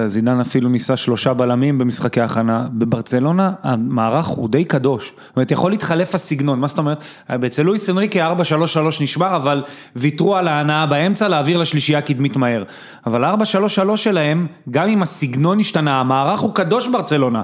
זידן 0.06 0.40
אפילו 0.40 0.68
ניסה 0.68 0.96
שלושה 0.96 1.34
בלמים 1.34 1.78
במשחקי 1.78 2.20
הכנה, 2.20 2.66
בברצלונה 2.72 3.52
המערך 3.62 4.26
הוא 4.26 4.48
די 4.48 4.64
קדוש, 4.64 5.12
זאת 5.26 5.36
אומרת 5.36 5.50
יכול 5.50 5.70
להתחלף 5.70 6.14
הסגנון, 6.14 6.60
מה 6.60 6.66
זאת 6.66 6.78
אומרת, 6.78 7.04
אצל 7.46 7.62
לואיס 7.62 7.90
אנריקה 7.90 8.32
4-3-3 8.32 8.34
נשבר, 9.00 9.36
אבל 9.36 9.64
ויתרו 9.96 10.36
על 10.36 10.48
ההנאה 10.48 10.86
באמצע 10.86 11.28
להעביר 11.28 11.58
לשלישייה 11.58 12.00
קדמית 12.00 12.36
מהר, 12.36 12.64
אבל 13.06 13.24
4-3-3 13.24 13.96
שלהם, 13.96 14.46
גם 14.70 14.88
אם 14.88 15.02
הסגנון 15.02 15.60
השתנה, 15.60 16.00
המערך 16.00 16.40
הוא 16.40 16.54
קדוש 16.54 16.88
ברצלונה, 16.88 17.42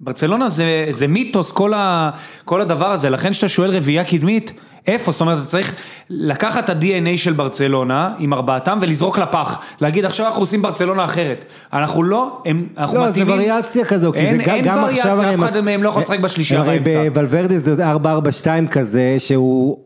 ברצלונה 0.00 0.48
זה, 0.48 0.86
זה 0.90 1.06
מיתוס 1.06 1.52
כל, 1.52 1.74
ה, 1.74 2.10
כל 2.44 2.60
הדבר 2.60 2.90
הזה, 2.90 3.10
לכן 3.10 3.30
כשאתה 3.30 3.48
שואל 3.48 3.70
רביעייה 3.70 4.04
קדמית, 4.04 4.52
איפה? 4.86 5.12
זאת 5.12 5.20
אומרת, 5.20 5.38
אתה 5.38 5.46
צריך 5.46 5.74
לקחת 6.10 6.64
את 6.64 6.76
ה-DNA 6.76 7.16
של 7.16 7.32
ברצלונה 7.32 8.10
עם 8.18 8.32
ארבעתם 8.32 8.78
ולזרוק 8.82 9.18
לפח. 9.18 9.58
להגיד, 9.80 10.04
עכשיו 10.04 10.26
אנחנו 10.26 10.42
עושים 10.42 10.62
ברצלונה 10.62 11.04
אחרת. 11.04 11.44
אנחנו 11.72 12.02
לא, 12.02 12.42
הם, 12.46 12.66
אנחנו 12.78 12.96
לא, 12.98 13.04
זה 13.04 13.10
מתאימים... 13.10 13.34
וריאציה 13.34 13.84
כזו, 13.84 14.12
כי 14.12 14.20
זה 14.20 14.26
אין, 14.26 14.38
גם 14.42 14.54
אין 14.54 14.64
גם 14.64 14.78
עכשיו... 14.78 14.84
וריאציה, 14.84 15.12
הרי 15.12 15.34
אף 15.34 15.40
אחד 15.40 15.58
מס- 15.58 15.64
מהם 15.64 15.82
לא 15.82 15.88
יכול 15.88 16.02
לשחק 16.02 16.18
בשלישייה 16.20 16.60
הרי 16.60 16.78
באמצע. 16.78 17.08
בוולברדה 17.10 17.58
זה 17.58 17.92
4-4-2 17.94 17.98
כזה, 18.70 19.14
שהוא, 19.18 19.76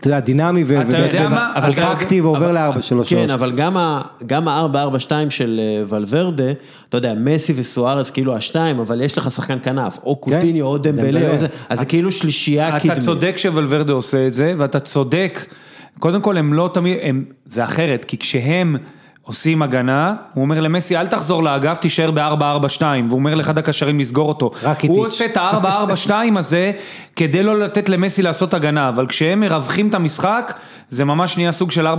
אתה 0.00 0.08
יודע, 0.08 0.20
דינמי 0.20 0.64
ו- 0.66 0.80
אתה 0.80 0.98
יודע 0.98 1.28
מה? 1.28 1.52
אבל 1.56 1.72
ועובר 2.22 2.50
אבל- 2.50 2.58
ל-4-3-3. 2.78 3.08
כן, 3.10 3.30
אבל 3.30 3.52
גם 3.52 3.76
ה- 3.76 4.00
גם 4.26 4.48
ה-4-4-2 4.48 5.10
של 5.30 5.60
אה, 5.62 5.82
ולוורדה, 5.88 6.44
אתה 6.96 7.08
יודע, 7.08 7.20
מסי 7.20 7.52
וסוארז 7.56 8.10
כאילו 8.10 8.36
השתיים, 8.36 8.80
אבל 8.80 9.00
יש 9.00 9.18
לך 9.18 9.30
שחקן 9.30 9.58
כנף, 9.62 9.98
או 10.02 10.16
קוטיניו, 10.16 10.66
או 10.66 10.78
דמבלה, 10.78 11.10
דמבלה. 11.10 11.32
או 11.32 11.38
זה, 11.38 11.46
אז 11.68 11.78
זה 11.78 11.84
כאילו 11.84 12.10
שלישייה 12.10 12.80
קדמית. 12.80 12.98
אתה 12.98 13.00
צודק 13.00 13.34
שוולברדה 13.36 13.92
עושה 13.92 14.26
את 14.26 14.34
זה, 14.34 14.54
ואתה 14.58 14.80
צודק, 14.80 15.46
קודם 15.98 16.20
כל 16.20 16.36
הם 16.36 16.54
לא 16.54 16.70
תמיד, 16.74 16.98
הם, 17.02 17.24
זה 17.46 17.64
אחרת, 17.64 18.04
כי 18.04 18.18
כשהם 18.18 18.76
עושים 19.26 19.62
הגנה, 19.62 20.14
הוא 20.34 20.42
אומר 20.42 20.60
למסי 20.60 20.96
אל 20.96 21.06
תחזור 21.06 21.42
לאגף, 21.42 21.78
תישאר 21.78 22.10
ב-4-4-2, 22.10 22.82
והוא 22.82 23.18
אומר 23.18 23.34
לאחד 23.34 23.58
הקשרים 23.58 23.98
לסגור 23.98 24.28
אותו. 24.28 24.50
רק 24.62 24.84
הוא 24.84 24.96
איטיץ'. 24.96 25.12
עושה 25.12 25.24
את 25.24 25.36
ה-4-4-2 25.36 26.10
הזה, 26.36 26.72
כדי 27.16 27.42
לא 27.42 27.60
לתת 27.60 27.88
למסי 27.88 28.22
לעשות 28.22 28.54
הגנה, 28.54 28.88
אבל 28.88 29.06
כשהם 29.06 29.40
מרווחים 29.40 29.88
את 29.88 29.94
המשחק, 29.94 30.54
זה 30.90 31.04
ממש 31.04 31.36
נהיה 31.36 31.52
סוג 31.52 31.70
של 31.70 31.86
4-3-3, 31.86 31.90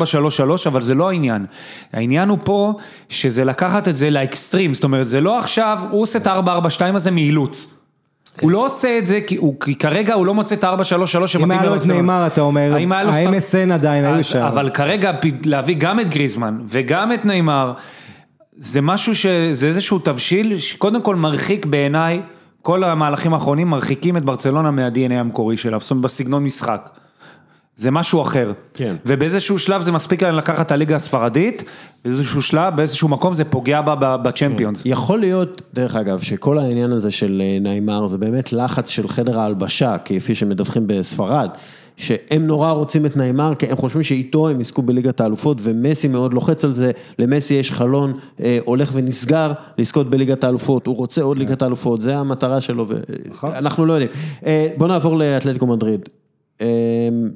אבל 0.67 0.81
זה 0.81 0.93
לא 0.93 1.09
העניין. 1.09 1.45
העניין 1.93 2.29
הוא 2.29 2.37
פה, 2.43 2.73
שזה 3.09 3.45
לקחת 3.45 3.87
את 3.87 3.95
זה 3.95 4.09
לאקסטרים, 4.09 4.73
זאת 4.73 4.83
אומרת, 4.83 5.07
זה 5.07 5.21
לא 5.21 5.39
עכשיו, 5.39 5.79
הוא 5.91 6.01
עושה 6.01 6.19
את 6.19 6.27
ה-4-4-2 6.27 6.95
הזה 6.95 7.11
מאילוץ. 7.11 7.74
הוא 8.41 8.51
לא 8.51 8.65
עושה 8.65 8.97
את 8.97 9.05
זה, 9.05 9.19
כי, 9.27 9.35
הוא, 9.35 9.59
כי 9.59 9.75
כרגע 9.75 10.13
הוא 10.13 10.25
לא 10.25 10.33
מוצא 10.33 10.55
את 10.55 10.63
ה-4-3-3 10.63 10.81
שמתאים 11.27 11.43
אם 11.43 11.51
היה 11.51 11.65
לו 11.65 11.75
את. 11.75 11.85
נאמר, 11.85 12.27
אתה 12.27 12.41
אומר, 12.41 12.77
לו 13.03 13.11
ה-MSN 13.11 13.73
עדיין 13.73 14.05
היו 14.05 14.23
שם. 14.23 14.41
אבל 14.41 14.69
כרגע 14.69 15.11
להביא 15.45 15.75
גם 15.77 15.99
את 15.99 16.09
גריזמן 16.09 16.57
וגם 16.67 17.13
את 17.13 17.25
נאמר, 17.25 17.73
זה 18.57 18.81
משהו 18.81 19.15
ש... 19.15 19.25
זה 19.53 19.67
איזשהו 19.67 19.99
תבשיל 19.99 20.59
שקודם 20.59 21.01
כל 21.01 21.15
מרחיק 21.15 21.65
בעיניי, 21.65 22.21
כל 22.61 22.83
המהלכים 22.83 23.33
האחרונים 23.33 23.67
מרחיקים 23.67 24.17
את 24.17 24.23
ברצלונה 24.25 24.71
מה-DNA 24.71 25.13
המקורי 25.13 25.57
שלה, 25.57 25.79
זאת 25.79 25.91
אומרת 25.91 26.03
בסגנון 26.03 26.43
משחק. 26.43 26.89
זה 27.77 27.91
משהו 27.91 28.21
אחר. 28.21 28.53
כן. 28.73 28.95
ובאיזשהו 29.05 29.59
שלב 29.59 29.81
זה 29.81 29.91
מספיק 29.91 30.23
להם 30.23 30.35
לקחת 30.35 30.65
את 30.65 30.71
הליגה 30.71 30.95
הספרדית, 30.95 31.63
באיזשהו 32.05 32.41
שלב, 32.41 32.75
באיזשהו 32.75 33.07
מקום 33.07 33.33
זה 33.33 33.45
פוגע 33.45 33.81
בה 33.81 34.17
בצ'מפיונס. 34.17 34.81
יכול 34.85 35.19
להיות, 35.19 35.61
דרך 35.73 35.95
אגב, 35.95 36.19
שכל 36.19 36.57
העניין 36.57 36.91
הזה 36.91 37.11
של 37.11 37.41
אה, 37.45 37.57
נעימר 37.61 38.07
זה 38.07 38.17
באמת 38.17 38.53
לחץ 38.53 38.89
של 38.89 39.07
חדר 39.07 39.39
ההלבשה, 39.39 39.97
כפי 40.05 40.35
שמדווחים 40.35 40.87
בספרד, 40.87 41.49
שהם 41.97 42.47
נורא 42.47 42.71
רוצים 42.71 43.05
את 43.05 43.17
נעימר, 43.17 43.55
כי 43.55 43.65
הם 43.65 43.75
חושבים 43.75 44.03
שאיתו 44.03 44.49
הם 44.49 44.61
יזכו 44.61 44.81
בליגת 44.81 45.21
האלופות, 45.21 45.57
ומסי 45.61 46.07
מאוד 46.07 46.33
לוחץ 46.33 46.65
על 46.65 46.71
זה, 46.71 46.91
למסי 47.19 47.53
יש 47.53 47.71
חלון 47.71 48.13
אה, 48.39 48.59
הולך 48.65 48.89
ונסגר 48.93 49.51
לזכות 49.77 50.09
בליגת 50.09 50.43
האלופות, 50.43 50.87
הוא 50.87 50.95
רוצה 50.95 51.21
עוד 51.21 51.37
ליגת 51.37 51.61
האלופות, 51.61 52.01
זה 52.01 52.17
המטרה 52.17 52.61
שלו, 52.61 52.87
ואנחנו 53.43 53.85
לא 53.85 53.93
יודעים. 53.93 54.11
אה, 54.45 54.67
בוא 54.77 54.87
נעבור 54.87 55.17
לאתלטיקו 55.17 55.67
מדריד. 55.67 56.09
אה, 56.61 56.67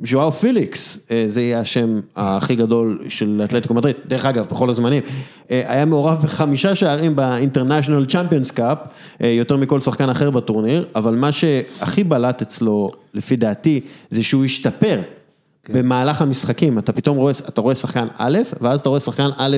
ז'ואאו 0.05 0.31
פיליקס, 0.31 1.07
אה, 1.11 1.23
זה 1.27 1.41
יהיה 1.41 1.59
השם 1.59 1.99
הכי 2.15 2.55
גדול 2.55 3.05
של 3.07 3.41
אתלטיקו 3.43 3.73
מדריד, 3.73 3.95
דרך 4.07 4.25
אגב, 4.25 4.45
בכל 4.45 4.69
הזמנים, 4.69 5.03
אה, 5.51 5.63
היה 5.67 5.85
מעורב 5.85 6.21
בחמישה 6.23 6.75
שערים 6.75 7.15
באינטרנשיונל 7.15 8.05
צ'מפיונס 8.05 8.51
קאפ, 8.51 8.77
יותר 9.19 9.57
מכל 9.57 9.79
שחקן 9.79 10.09
אחר 10.09 10.29
בטורניר, 10.29 10.85
אבל 10.95 11.15
מה 11.15 11.31
שהכי 11.31 12.03
בלט 12.03 12.41
אצלו, 12.41 12.91
לפי 13.13 13.35
דעתי, 13.35 13.81
זה 14.09 14.23
שהוא 14.23 14.45
השתפר 14.45 15.01
במהלך 15.69 16.21
המשחקים, 16.21 16.79
אתה 16.79 16.91
פתאום 16.91 17.17
רואה, 17.17 17.33
אתה 17.47 17.61
רואה 17.61 17.75
שחקן 17.75 18.07
א', 18.17 18.37
ואז 18.61 18.79
אתה 18.79 18.89
רואה 18.89 18.99
שחקן 18.99 19.29
א' 19.37 19.57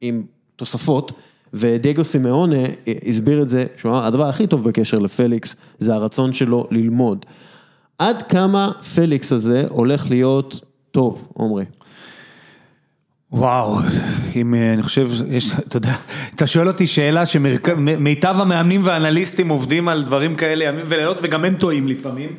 עם 0.00 0.22
תוספות, 0.56 1.12
ודייגו 1.54 2.04
סימאונה 2.04 2.56
אה, 2.56 2.92
הסביר 3.08 3.42
את 3.42 3.48
זה, 3.48 3.66
שהוא 3.76 3.92
אמר, 3.92 4.04
הדבר 4.04 4.28
הכי 4.28 4.46
טוב 4.46 4.64
בקשר 4.68 4.98
לפליקס, 4.98 5.56
זה 5.78 5.94
הרצון 5.94 6.32
שלו 6.32 6.66
ללמוד. 6.70 7.26
עד 7.98 8.22
כמה 8.22 8.70
פליקס 8.94 9.32
הזה 9.32 9.64
הולך 9.68 10.10
להיות 10.10 10.60
טוב, 10.90 11.28
עומרי? 11.34 11.64
וואו, 13.32 13.76
אם 14.36 14.54
אה, 14.54 14.72
אני 14.72 14.82
חושב, 14.82 15.08
יש, 15.30 15.52
אתה 15.54 15.76
יודע, 15.76 15.94
אתה 16.34 16.46
שואל 16.46 16.68
אותי 16.68 16.86
שאלה 16.86 17.26
שמיטב 17.26 18.34
המאמנים 18.38 18.80
והאנליסטים 18.84 19.48
עובדים 19.48 19.88
על 19.88 20.02
דברים 20.02 20.34
כאלה 20.34 20.64
ימים 20.64 20.84
ולילות 20.88 21.16
וגם 21.22 21.44
הם 21.44 21.54
טועים 21.54 21.88
לפעמים. 21.88 22.36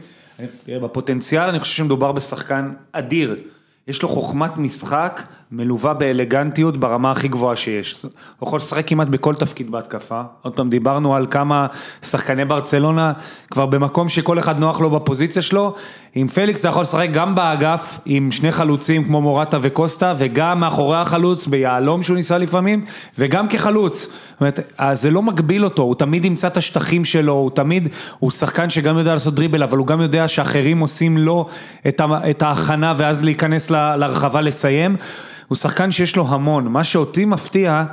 תראה, 0.65 0.79
בפוטנציאל 0.79 1.49
אני 1.49 1.59
חושב 1.59 1.73
שמדובר 1.73 2.11
בשחקן 2.11 2.71
אדיר, 2.91 3.35
יש 3.87 4.01
לו 4.01 4.09
חוכמת 4.09 4.57
משחק 4.57 5.21
מלווה 5.51 5.93
באלגנטיות 5.93 6.77
ברמה 6.77 7.11
הכי 7.11 7.27
גבוהה 7.27 7.55
שיש. 7.55 8.05
הוא 8.39 8.47
יכול 8.47 8.57
לשחק 8.57 8.87
כמעט 8.87 9.07
בכל 9.07 9.35
תפקיד 9.35 9.71
בהתקפה. 9.71 10.21
עוד 10.41 10.55
פעם, 10.55 10.69
דיברנו 10.69 11.15
על 11.15 11.27
כמה 11.31 11.67
שחקני 12.03 12.45
ברצלונה 12.45 13.13
כבר 13.51 13.65
במקום 13.65 14.09
שכל 14.09 14.39
אחד 14.39 14.59
נוח 14.59 14.81
לו 14.81 14.89
בפוזיציה 14.89 15.41
שלו. 15.41 15.75
עם 16.15 16.27
פליקס 16.27 16.59
אתה 16.59 16.67
יכול 16.67 16.81
לשחק 16.81 17.07
גם 17.11 17.35
באגף, 17.35 17.99
עם 18.05 18.31
שני 18.31 18.51
חלוצים 18.51 19.03
כמו 19.03 19.21
מורטה 19.21 19.57
וקוסטה, 19.61 20.13
וגם 20.17 20.59
מאחורי 20.59 20.97
החלוץ, 20.97 21.47
ביהלום 21.47 22.03
שהוא 22.03 22.17
ניסה 22.17 22.37
לפעמים, 22.37 22.85
וגם 23.17 23.47
כחלוץ. 23.47 24.01
זאת 24.03 24.41
אומרת, 24.41 24.59
אז 24.77 25.01
זה 25.01 25.11
לא 25.11 25.21
מגביל 25.21 25.65
אותו, 25.65 25.83
הוא 25.83 25.95
תמיד 25.95 26.25
ימצא 26.25 26.47
את 26.47 26.57
השטחים 26.57 27.05
שלו, 27.05 27.33
הוא 27.33 27.51
תמיד, 27.51 27.87
הוא 28.19 28.31
שחקן 28.31 28.69
שגם 28.69 28.97
יודע 28.97 29.13
לעשות 29.13 29.35
דריבל, 29.35 29.63
אבל 29.63 29.77
הוא 29.77 29.87
גם 29.87 30.01
יודע 30.01 30.27
שאחרים 30.27 30.79
עושים 30.79 31.17
לו 31.17 31.45
את, 31.87 32.41
ההכנה 32.41 32.93
ואז 32.97 33.23
להיכנס 33.23 33.71
ל, 33.71 33.95
להרחבה 33.95 34.41
לסיים. 34.41 34.95
הוא 35.49 35.55
שחקן 35.55 35.91
שיש 35.91 36.15
לו 36.15 36.27
המון, 36.27 36.67
מה 36.67 36.83
שאותי 36.83 37.25
מפתיע, 37.25 37.83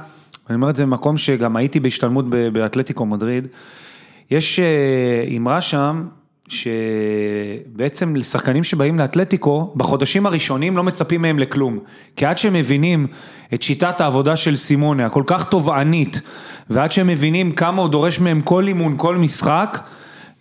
אני 0.49 0.57
אומר 0.57 0.71
את 0.71 0.77
זה 0.77 0.83
במקום 0.83 1.17
שגם 1.17 1.57
הייתי 1.57 1.81
בהשתלמות 1.81 2.25
באתלטיקו 2.53 3.07
מדריד, 3.07 3.47
יש 4.31 4.61
אה, 4.61 5.37
אמרה 5.37 5.61
שם, 5.61 6.05
שבעצם 6.49 8.17
לשחקנים 8.17 8.65
שבאים 8.65 8.99
לאתלטיקו, 8.99 9.73
בחודשים 9.77 10.27
הראשונים 10.27 10.77
לא 10.77 10.83
מצפים 10.83 11.23
מהם 11.23 11.39
לכלום. 11.39 11.79
כי 12.17 12.27
עד 12.27 12.39
שהם 12.39 12.53
מבינים 12.53 13.07
את 13.55 13.63
שיטת 13.63 14.01
העבודה 14.01 14.37
של 14.37 14.57
סימונה, 14.57 15.07
הכל 15.07 15.23
כך 15.27 15.45
תובענית, 15.45 16.21
ועד 16.71 16.93
שהם 16.93 17.07
מבינים 17.07 17.53
כמה 17.53 17.83
הוא 17.83 17.91
דורש 17.91 18.21
מהם 18.21 18.41
כל 18.41 18.69
אימון, 18.69 18.95
כל 18.97 19.17
משחק, 19.17 19.79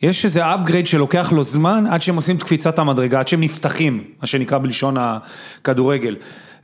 יש 0.02 0.26
איזה 0.26 0.54
upgrade 0.54 0.86
שלוקח 0.86 1.32
לו 1.32 1.44
זמן 1.44 1.86
עד 1.90 2.02
שהם 2.02 2.16
עושים 2.16 2.36
את 2.36 2.44
קפיצת 2.44 2.80
המדרגה, 2.80 3.20
עד 3.20 3.28
שהם 3.28 3.42
נפתחים, 3.42 4.04
מה 4.22 4.28
שנקרא 4.28 4.58
בלשון 4.58 4.96
הכדורגל. 5.00 6.16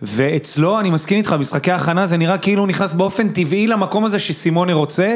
ואצלו, 0.01 0.79
אני 0.79 0.89
מסכים 0.89 1.17
איתך, 1.17 1.35
משחקי 1.39 1.71
הכנה 1.71 2.07
זה 2.07 2.17
נראה 2.17 2.37
כאילו 2.37 2.61
הוא 2.61 2.67
נכנס 2.67 2.93
באופן 2.93 3.29
טבעי 3.29 3.67
למקום 3.67 4.05
הזה 4.05 4.19
שסימונה 4.19 4.73
רוצה. 4.73 5.15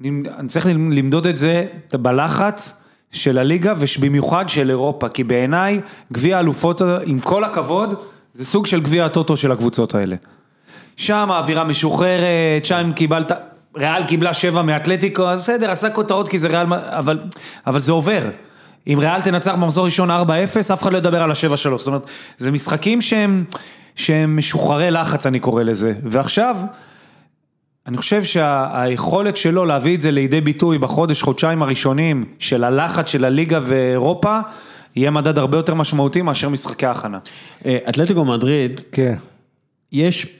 אני 0.00 0.22
צריך 0.48 0.66
למדוד 0.66 1.26
את 1.26 1.36
זה 1.36 1.66
בלחץ. 1.92 2.80
של 3.14 3.38
הליגה 3.38 3.74
ובמיוחד 3.78 4.48
של 4.48 4.70
אירופה, 4.70 5.08
כי 5.08 5.24
בעיניי 5.24 5.80
גביע 6.12 6.36
האלופות, 6.36 6.82
עם 7.04 7.18
כל 7.18 7.44
הכבוד, 7.44 7.94
זה 8.34 8.44
סוג 8.44 8.66
של 8.66 8.80
גביע 8.80 9.04
הטוטו 9.04 9.36
של 9.36 9.52
הקבוצות 9.52 9.94
האלה. 9.94 10.16
שם 10.96 11.30
האווירה 11.30 11.64
משוחררת, 11.64 12.64
שם 12.64 12.92
קיבלת, 12.96 13.32
ריאל 13.76 14.04
קיבלה 14.04 14.34
שבע 14.34 14.62
מאתלטיקו, 14.62 15.26
בסדר, 15.36 15.70
עשה 15.70 15.90
כותרות 15.90 16.28
כי 16.28 16.38
זה 16.38 16.48
ריאל, 16.48 16.66
אבל, 16.72 17.18
אבל 17.66 17.80
זה 17.80 17.92
עובר. 17.92 18.22
אם 18.86 18.98
ריאל 19.00 19.22
תנצח 19.22 19.52
במחזור 19.54 19.84
ראשון 19.84 20.10
4-0, 20.10 20.14
אף 20.72 20.82
אחד 20.82 20.92
לא 20.92 20.98
ידבר 20.98 21.22
על 21.22 21.30
ה-7-3, 21.30 21.56
זאת 21.56 21.86
אומרת, 21.86 22.02
זה 22.38 22.50
משחקים 22.50 23.00
שהם, 23.00 23.44
שהם 23.96 24.36
משוחררי 24.36 24.90
לחץ, 24.90 25.26
אני 25.26 25.40
קורא 25.40 25.62
לזה, 25.62 25.92
ועכשיו... 26.02 26.56
אני 27.86 27.96
חושב 27.96 28.24
שהיכולת 28.24 29.36
שלו 29.36 29.64
להביא 29.64 29.94
את 29.94 30.00
זה 30.00 30.10
לידי 30.10 30.40
ביטוי 30.40 30.78
בחודש, 30.78 31.22
חודשיים 31.22 31.62
הראשונים 31.62 32.24
של 32.38 32.64
הלחץ 32.64 33.08
של 33.08 33.24
הליגה 33.24 33.58
ואירופה, 33.62 34.38
יהיה 34.96 35.10
מדד 35.10 35.38
הרבה 35.38 35.56
יותר 35.56 35.74
משמעותי 35.74 36.22
מאשר 36.22 36.48
משחקי 36.48 36.86
ההכנה. 36.86 37.18
אה, 37.66 37.78
אתלטיקו 37.88 38.24
מדריד, 38.24 38.80
כן. 38.92 39.14
יש 39.92 40.36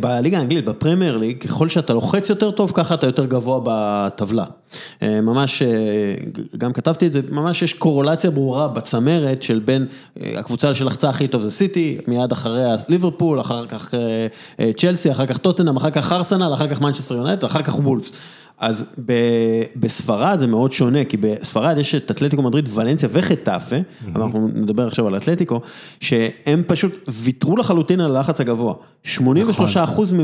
בליגה 0.00 0.38
האנגלית, 0.38 0.64
בפרמייר 0.64 1.16
ליג, 1.16 1.38
ככל 1.38 1.68
שאתה 1.68 1.92
לוחץ 1.92 2.30
יותר 2.30 2.50
טוב, 2.50 2.72
ככה 2.74 2.94
אתה 2.94 3.06
יותר 3.06 3.26
גבוה 3.26 3.60
בטבלה. 3.64 4.44
אה, 5.02 5.20
ממש, 5.20 5.62
אה, 5.62 5.68
גם 6.58 6.72
כתבתי 6.72 7.06
את 7.06 7.12
זה, 7.12 7.20
ממש 7.30 7.62
יש 7.62 7.74
קורולציה 7.74 8.30
ברורה 8.30 8.68
בצמרת 8.68 9.42
של 9.42 9.58
בין 9.58 9.86
אה, 10.20 10.34
הקבוצה 10.38 10.74
שלחצה 10.74 11.08
הכי 11.08 11.28
טוב 11.28 11.42
זה 11.42 11.50
סיטי, 11.50 11.98
מיד 12.06 12.32
אחריה 12.32 12.76
ליברפול, 12.88 13.40
אחר 13.40 13.66
כך 13.66 13.94
צ'לסי, 14.76 15.10
אחר 15.10 15.26
כך 15.26 15.38
טוטנאם, 15.38 15.76
אחר 15.76 15.90
כך 15.90 16.12
ארסנל, 16.12 16.54
אחר 16.54 16.68
כך 16.68 16.80
מנצ'סטר 16.80 17.14
יונט, 17.14 17.44
אחר 17.44 17.62
כך 17.62 17.78
וולפס. 17.78 18.12
אז 18.62 18.84
בספרד 19.76 20.36
זה 20.40 20.46
מאוד 20.46 20.72
שונה, 20.72 21.04
כי 21.04 21.16
בספרד 21.16 21.78
יש 21.78 21.94
את 21.94 22.10
אתלטיקו 22.10 22.42
מדריד, 22.42 22.68
ולנסיה 22.74 23.08
וחטאפה, 23.12 23.76
אבל 24.12 24.22
אנחנו 24.22 24.48
נדבר 24.54 24.86
עכשיו 24.86 25.06
על 25.06 25.16
אתלטיקו, 25.16 25.60
שהם 26.00 26.62
פשוט 26.66 27.08
ויתרו 27.08 27.56
לחלוטין 27.56 28.00
על 28.00 28.16
הלחץ 28.16 28.40
הגבוה. 28.40 28.74
83 29.04 29.76
אחוז 29.76 30.14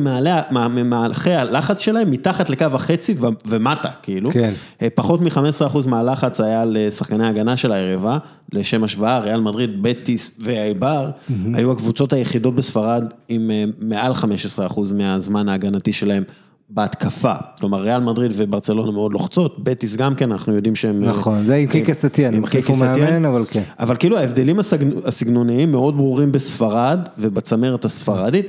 ממהלכי 0.51 1.33
הלחץ 1.33 1.81
שלהם 1.81 2.11
מתחת 2.11 2.51
לקו 2.51 2.65
החצי 2.65 3.15
ומטה, 3.47 3.91
כאילו. 4.03 4.31
כן. 4.31 4.53
פחות 4.95 5.21
מ-15 5.21 5.67
אחוז 5.67 5.87
מהלחץ 5.87 6.41
היה 6.41 6.65
לשחקני 6.65 7.27
ההגנה 7.27 7.57
של 7.57 7.73
הערבה, 7.73 8.19
לשם 8.53 8.85
השוואה, 8.85 9.19
ריאל 9.19 9.41
מדריד, 9.41 9.83
בטיס 9.83 10.31
ואייבר, 10.41 11.11
היו 11.55 11.73
הקבוצות 11.73 12.13
היחידות 12.13 12.55
בספרד 12.55 13.05
עם 13.29 13.51
מעל 13.79 14.15
15 14.15 14.67
אחוז 14.67 14.93
מהזמן 14.93 15.49
ההגנתי 15.49 15.93
שלהם. 15.93 16.23
בהתקפה, 16.71 17.35
כלומר 17.61 17.81
ריאל 17.81 18.01
מדריד 18.01 18.33
וברצלונה 18.35 18.93
מאוד 18.93 19.13
לוחצות, 19.13 19.65
בטיס 19.65 19.97
גם 19.97 20.15
כן, 20.15 20.33
אנחנו 20.33 20.55
יודעים 20.55 20.77
שהם... 20.77 21.05
נכון, 21.05 21.45
זה 21.45 21.55
עם 21.55 21.67
קיקה 21.67 21.95
סטיאן, 21.95 22.35
הם 22.35 22.45
החליפו 22.45 22.75
מאמן, 22.75 23.25
אבל 23.25 23.45
כן. 23.51 23.63
אבל 23.79 23.97
כאילו 23.97 24.19
ההבדלים 24.19 24.59
הסגנוניים 25.05 25.71
מאוד 25.73 25.97
ברורים 25.97 26.33
בספרד 26.33 26.99
ובצמרת 27.19 27.85
הספרדית. 27.85 28.47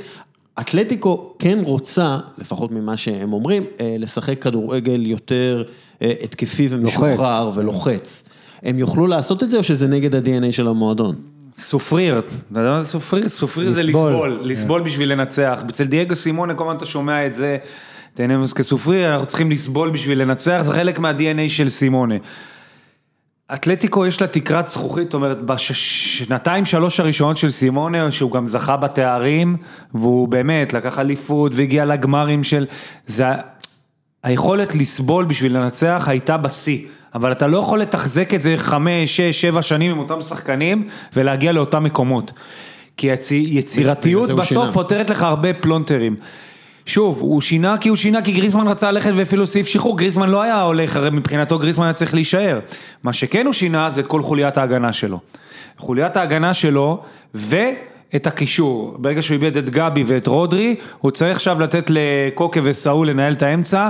אתלטיקו 0.59 1.33
כן 1.39 1.59
רוצה, 1.63 2.17
לפחות 2.37 2.71
ממה 2.71 2.97
שהם 2.97 3.33
אומרים, 3.33 3.63
לשחק 3.99 4.41
כדורגל 4.41 5.05
יותר 5.05 5.63
התקפי 6.01 6.67
ומשוחרר 6.69 7.51
ולוחץ. 7.53 8.23
הם 8.63 8.79
יוכלו 8.79 9.07
לעשות 9.07 9.43
את 9.43 9.49
זה 9.49 9.57
או 9.57 9.63
שזה 9.63 9.87
נגד 9.87 10.15
ה-DNA 10.15 10.51
של 10.51 10.67
המועדון? 10.67 11.15
סופריר, 11.57 12.19
אתה 12.19 12.59
יודע 12.59 12.69
מה 12.69 12.81
זה 12.81 12.87
סופריר? 12.87 13.29
סופריר 13.29 13.73
זה 13.73 13.83
לסבול, 13.83 14.39
לסבול 14.43 14.81
בשביל 14.81 15.11
לנצח. 15.11 15.59
אצל 15.69 15.83
דייגו 15.83 16.15
סימונה, 16.15 16.53
כל 16.53 16.63
הזמן 16.63 16.77
אתה 16.77 16.85
שומע 16.85 17.25
את 17.25 17.33
זה, 17.33 17.57
תהנה 18.13 18.47
כסופריר, 18.55 19.11
אנחנו 19.11 19.25
צריכים 19.27 19.51
לסבול 19.51 19.89
בשביל 19.89 20.21
לנצח, 20.21 20.61
זה 20.65 20.73
חלק 20.73 20.99
מה-DNA 20.99 21.49
של 21.49 21.69
סימונה. 21.69 22.15
אתלטיקו 23.53 24.05
יש 24.05 24.21
לה 24.21 24.27
תקרת 24.27 24.67
זכוכית, 24.67 25.03
זאת 25.03 25.13
אומרת, 25.13 25.37
בשנתיים 25.41 26.65
שלוש 26.65 26.99
הראשונות 26.99 27.37
של 27.37 27.49
סימונה, 27.49 28.11
שהוא 28.11 28.31
גם 28.31 28.47
זכה 28.47 28.77
בתארים, 28.77 29.57
והוא 29.93 30.27
באמת 30.27 30.73
לקח 30.73 30.99
אליפות 30.99 31.51
והגיע 31.55 31.85
לגמרים 31.85 32.43
של... 32.43 32.65
זה... 33.07 33.25
היכולת 34.23 34.75
לסבול 34.75 35.25
בשביל 35.25 35.57
לנצח 35.57 36.05
הייתה 36.07 36.37
בשיא. 36.37 36.87
אבל 37.15 37.31
אתה 37.31 37.47
לא 37.47 37.57
יכול 37.57 37.79
לתחזק 37.79 38.33
את 38.33 38.41
זה 38.41 38.53
חמש, 38.57 39.17
שש, 39.17 39.41
שבע 39.41 39.61
שנים 39.61 39.91
עם 39.91 39.99
אותם 39.99 40.21
שחקנים 40.21 40.87
ולהגיע 41.15 41.51
לאותם 41.51 41.83
מקומות. 41.83 42.31
כי 42.97 43.07
יצירתיות 43.31 44.29
בסוף 44.29 44.71
פותרת 44.73 45.09
לך 45.09 45.23
הרבה 45.23 45.53
פלונטרים. 45.53 46.15
שוב, 46.89 47.19
הוא 47.21 47.41
שינה 47.41 47.77
כי 47.77 47.89
הוא 47.89 47.97
שינה 47.97 48.21
כי 48.21 48.31
גריזמן 48.31 48.67
רצה 48.67 48.91
ללכת 48.91 49.11
ואפילו 49.15 49.47
סעיף 49.47 49.67
שחרור, 49.67 49.97
גריזמן 49.97 50.29
לא 50.29 50.41
היה 50.41 50.61
הולך, 50.61 50.95
הרי 50.95 51.09
מבחינתו 51.09 51.59
גריזמן 51.59 51.85
היה 51.85 51.93
צריך 51.93 52.13
להישאר. 52.13 52.59
מה 53.03 53.13
שכן 53.13 53.45
הוא 53.45 53.53
שינה 53.53 53.89
זה 53.89 54.01
את 54.01 54.07
כל 54.07 54.21
חוליית 54.21 54.57
ההגנה 54.57 54.93
שלו. 54.93 55.19
חוליית 55.77 56.17
ההגנה 56.17 56.53
שלו 56.53 57.01
ואת 57.33 58.27
הקישור. 58.27 58.95
ברגע 58.97 59.21
שהוא 59.21 59.35
איבד 59.35 59.57
את 59.57 59.69
גבי 59.69 60.03
ואת 60.05 60.27
רודרי, 60.27 60.75
הוא 60.99 61.11
צריך 61.11 61.35
עכשיו 61.37 61.61
לתת 61.61 61.85
לקוקה 61.89 62.59
וסאול 62.63 63.09
לנהל 63.09 63.33
את 63.33 63.43
האמצע. 63.43 63.89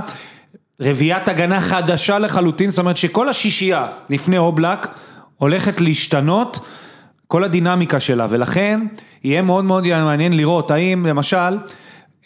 רביעיית 0.81 1.27
הגנה 1.27 1.61
חדשה 1.61 2.19
לחלוטין, 2.19 2.69
זאת 2.69 2.79
אומרת 2.79 2.97
שכל 2.97 3.29
השישייה 3.29 3.87
לפני 4.09 4.37
אובלק 4.37 4.87
הולכת 5.37 5.81
להשתנות, 5.81 6.59
כל 7.27 7.43
הדינמיקה 7.43 7.99
שלה, 7.99 8.27
ולכן 8.29 8.79
יהיה 9.23 9.41
מאוד 9.41 9.65
מאוד 9.65 9.83
מעניין 9.87 10.37
לראות 10.37 10.71
האם 10.71 11.05
למשל 11.05 11.57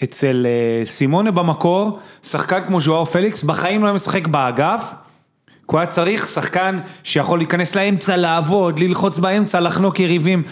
אצל 0.03 0.45
סימונה 0.85 1.31
במקור, 1.31 1.99
שחקן 2.23 2.61
כמו 2.65 2.81
ז'ואר 2.81 3.05
פליקס 3.05 3.43
בחיים 3.43 3.81
לא 3.81 3.87
היה 3.87 3.93
משחק 3.93 4.27
באגף, 4.27 4.93
כי 5.47 5.63
הוא 5.67 5.79
היה 5.79 5.87
צריך 5.87 6.27
שחקן 6.27 6.79
שיכול 7.03 7.39
להיכנס 7.39 7.75
לאמצע, 7.75 8.15
לעבוד, 8.15 8.79
ללחוץ 8.79 9.19
באמצע, 9.19 9.59
לחנוק 9.59 9.99
יריבים. 9.99 10.43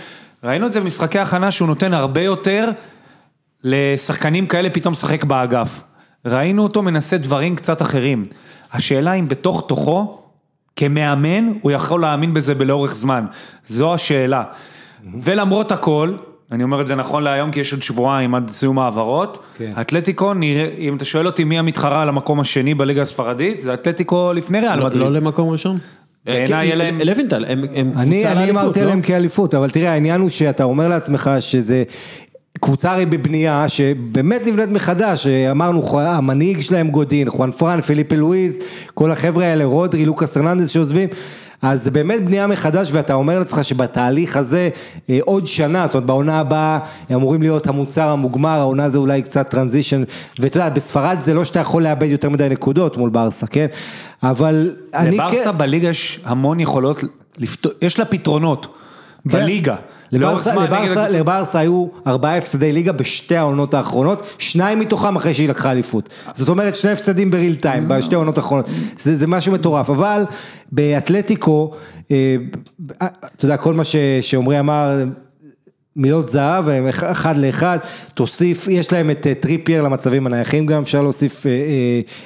ראינו 0.43 0.67
את 0.67 0.73
זה 0.73 0.79
במשחקי 0.79 1.19
הכנה 1.19 1.51
שהוא 1.51 1.67
נותן 1.67 1.93
הרבה 1.93 2.21
יותר 2.21 2.71
לשחקנים 3.63 4.47
כאלה 4.47 4.69
פתאום 4.69 4.91
לשחק 4.91 5.23
באגף. 5.23 5.83
ראינו 6.25 6.63
אותו 6.63 6.81
מנסה 6.81 7.17
דברים 7.17 7.55
קצת 7.55 7.81
אחרים. 7.81 8.25
השאלה 8.73 9.13
אם 9.13 9.27
בתוך 9.27 9.65
תוכו, 9.67 10.21
כמאמן, 10.75 11.53
הוא 11.61 11.71
יכול 11.71 12.01
להאמין 12.01 12.33
בזה 12.33 12.55
בלאורך 12.55 12.93
זמן. 12.93 13.25
זו 13.67 13.93
השאלה. 13.93 14.43
ולמרות 15.21 15.71
הכל, 15.71 16.13
אני 16.51 16.63
אומר 16.63 16.81
את 16.81 16.87
זה 16.87 16.95
נכון 16.95 17.23
להיום 17.23 17.51
כי 17.51 17.59
יש 17.59 17.73
עוד 17.73 17.81
שבועיים 17.83 18.35
עד 18.35 18.49
סיום 18.49 18.79
העברות, 18.79 19.43
כן. 19.57 19.71
אתלטיקו, 19.81 20.33
נראה, 20.33 20.67
אם 20.77 20.95
אתה 20.95 21.05
שואל 21.05 21.25
אותי 21.27 21.43
מי 21.43 21.59
המתחרה 21.59 22.01
על 22.01 22.09
המקום 22.09 22.39
השני 22.39 22.73
בליגה 22.73 23.01
הספרדית, 23.01 23.61
זה 23.63 23.73
אתלטיקו 23.73 24.33
לפני 24.35 24.59
ריאל 24.59 24.79
לא, 24.79 24.85
מדריד. 24.85 25.01
לא 25.03 25.11
למקום 25.11 25.49
ראשון? 25.49 25.77
בעיניי 26.25 26.65
יהיה 26.65 26.75
להם- 26.75 26.97
לוינטל, 27.05 27.45
הם 27.45 27.65
קבוצה 27.91 28.01
אני 28.31 28.49
אמרתי 28.51 28.79
לא? 28.79 28.85
עליהם 28.85 29.01
כאליפות, 29.01 29.55
אבל 29.55 29.69
תראה 29.69 29.91
העניין 29.91 30.21
הוא 30.21 30.29
שאתה 30.29 30.63
אומר 30.63 30.87
לעצמך 30.87 31.31
שזה 31.39 31.83
קבוצה 32.59 32.91
הרי 32.93 33.05
בבנייה 33.05 33.69
שבאמת 33.69 34.41
נבנית 34.45 34.69
מחדש, 34.69 35.27
אמרנו 35.27 35.99
המנהיג 35.99 36.61
שלהם 36.61 36.89
גודין, 36.89 37.29
חואן 37.29 37.51
פרן, 37.51 37.81
פיליפה 37.81 38.15
לואיז, 38.15 38.59
כל 38.93 39.11
החבר'ה 39.11 39.45
האלה, 39.45 39.65
רודרי, 39.65 40.05
לוקאס 40.05 40.37
הרננדס 40.37 40.69
שעוזבים, 40.69 41.09
אז 41.61 41.83
זה 41.83 41.91
באמת 41.91 42.25
בנייה 42.25 42.47
מחדש, 42.47 42.89
ואתה 42.91 43.13
אומר 43.13 43.39
לעצמך 43.39 43.65
שבתהליך 43.65 44.37
הזה, 44.37 44.69
אה, 45.09 45.19
עוד 45.21 45.47
שנה, 45.47 45.87
זאת 45.87 45.95
אומרת 45.95 46.05
בעונה 46.07 46.39
הבאה, 46.39 46.79
אמורים 47.13 47.41
להיות 47.41 47.67
המוצר 47.67 48.07
המוגמר, 48.09 48.59
העונה 48.59 48.89
זה 48.89 48.97
אולי 48.97 49.21
קצת 49.21 49.49
טרנזישן, 49.49 50.03
ואתה 50.39 50.57
יודע, 50.57 50.69
בספרד 50.69 51.17
זה 51.21 51.33
לא 51.33 51.45
שאתה 51.45 51.59
יכול 51.59 51.83
לאבד 51.83 52.07
יותר 52.07 52.29
מדי 52.29 52.49
נקודות 52.49 52.97
מול 52.97 53.09
ברסה, 53.09 53.47
כן? 53.47 53.65
אבל 54.23 54.75
אני 54.93 55.17
כן... 55.17 55.23
לברסה 55.23 55.51
בליגה 55.51 55.89
יש 55.89 56.19
המון 56.25 56.59
יכולות, 56.59 57.03
לפתור- 57.37 57.71
יש 57.81 57.99
לה 57.99 58.05
פתרונות, 58.05 58.67
בליגה. 59.25 59.75
לברסה, 60.11 61.59
היו 61.59 61.87
ארבעה 62.07 62.37
הפסדי 62.37 62.73
ליגה 62.73 62.91
בשתי 62.91 63.35
העונות 63.35 63.73
האחרונות, 63.73 64.35
שניים 64.37 64.79
מתוכם 64.79 65.15
אחרי 65.15 65.33
שהיא 65.33 65.49
לקחה 65.49 65.71
אליפות. 65.71 66.09
זאת 66.33 66.49
אומרת 66.49 66.75
שני 66.75 66.91
הפסדים 66.91 67.31
בריל 67.31 67.55
טיים 67.55 67.87
בשתי 67.87 68.15
העונות 68.15 68.37
האחרונות. 68.37 68.65
זה, 68.97 69.15
זה 69.15 69.27
משהו 69.27 69.53
מטורף, 69.53 69.89
אבל 69.89 70.25
באתלטיקו, 70.71 71.71
אה, 72.11 72.35
אתה 73.35 73.45
יודע, 73.45 73.57
כל 73.57 73.73
מה 73.73 73.83
שעמרי 74.21 74.59
אמר, 74.59 75.03
מילות 75.95 76.27
זהב, 76.31 76.69
הם 76.69 76.87
אח- 76.87 77.03
אחד 77.03 77.37
לאחד, 77.37 77.77
תוסיף, 78.13 78.67
יש 78.67 78.93
להם 78.93 79.09
את 79.11 79.27
אה, 79.27 79.33
טריפייר 79.33 79.81
למצבים 79.83 80.25
הנייחים 80.27 80.65
גם, 80.65 80.81
אפשר 80.81 81.01
להוסיף, 81.01 81.45
אה, 81.45 81.51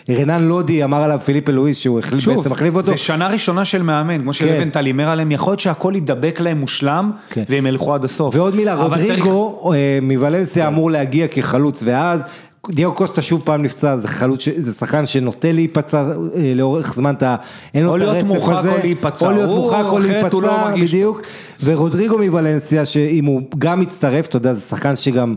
אה, 0.10 0.16
רנן 0.22 0.44
לודי 0.44 0.84
אמר 0.84 1.04
עליו 1.04 1.20
פיליפה 1.26 1.52
לואיס 1.52 1.78
שהוא 1.78 2.00
החליף, 2.00 2.22
שוב, 2.24 2.38
בעצם 2.38 2.52
מחליף 2.52 2.76
אותו. 2.76 2.86
זה 2.88 2.98
שנה 2.98 3.28
ראשונה 3.28 3.66
של 3.66 3.82
מאמן, 3.84 4.22
כמו 4.22 4.34
שלבנטל 4.34 4.86
הימר 4.86 5.10
עליהם, 5.10 5.32
יכול 5.32 5.52
להיות 5.52 5.60
שהכל 5.60 5.94
ידבק 5.96 6.40
להם 6.40 6.58
מושלם, 6.60 7.12
כן. 7.30 7.44
והם 7.50 7.66
ילכו 7.66 7.94
עד 7.94 8.06
הסוף. 8.06 8.36
ועוד 8.36 8.56
מילה, 8.56 8.74
אבל 8.74 8.98
צריך- 8.98 9.10
רודריגו 9.10 9.74
אה, 9.74 10.00
מוולנסיה 10.02 10.68
אמור 10.68 10.92
להגיע 10.92 11.28
כחלוץ, 11.28 11.84
ואז 11.86 12.24
דייגו 12.70 12.92
קוסטה 12.94 13.22
שוב 13.22 13.42
פעם 13.46 13.62
נפצע, 13.64 13.98
זה 13.98 14.08
חלוץ, 14.08 14.46
זה 14.58 14.74
שחקן 14.74 15.06
שנוטה 15.06 15.52
להיפצע 15.52 16.04
אה, 16.36 16.54
לאורך 16.56 16.94
זמן, 16.94 17.14
אתה, 17.14 17.36
אין 17.74 17.84
לו 17.84 17.90
או 17.92 17.96
את 17.96 18.02
להיות 18.02 18.16
הרצף 18.16 18.28
מורחק 18.28 18.56
הזה, 18.58 18.72
או 18.72 18.78
להיפצע, 18.84 19.26
או 19.28 19.32
להיות 19.32 19.50
מורחק 19.50 19.84
או 19.86 20.00
לא 20.00 20.06
להיפצע, 20.06 20.72
בדיוק, 20.76 21.22
ורודריגו 21.64 22.18
מוולנסיה, 22.18 22.86
שאם 22.86 23.26
הוא 23.26 23.42
גם 23.58 23.80
מצטרף, 23.80 24.28
אתה 24.28 24.38
יודע, 24.38 24.54
זה 24.54 24.62
שחקן 24.62 24.96
שגם 24.96 25.36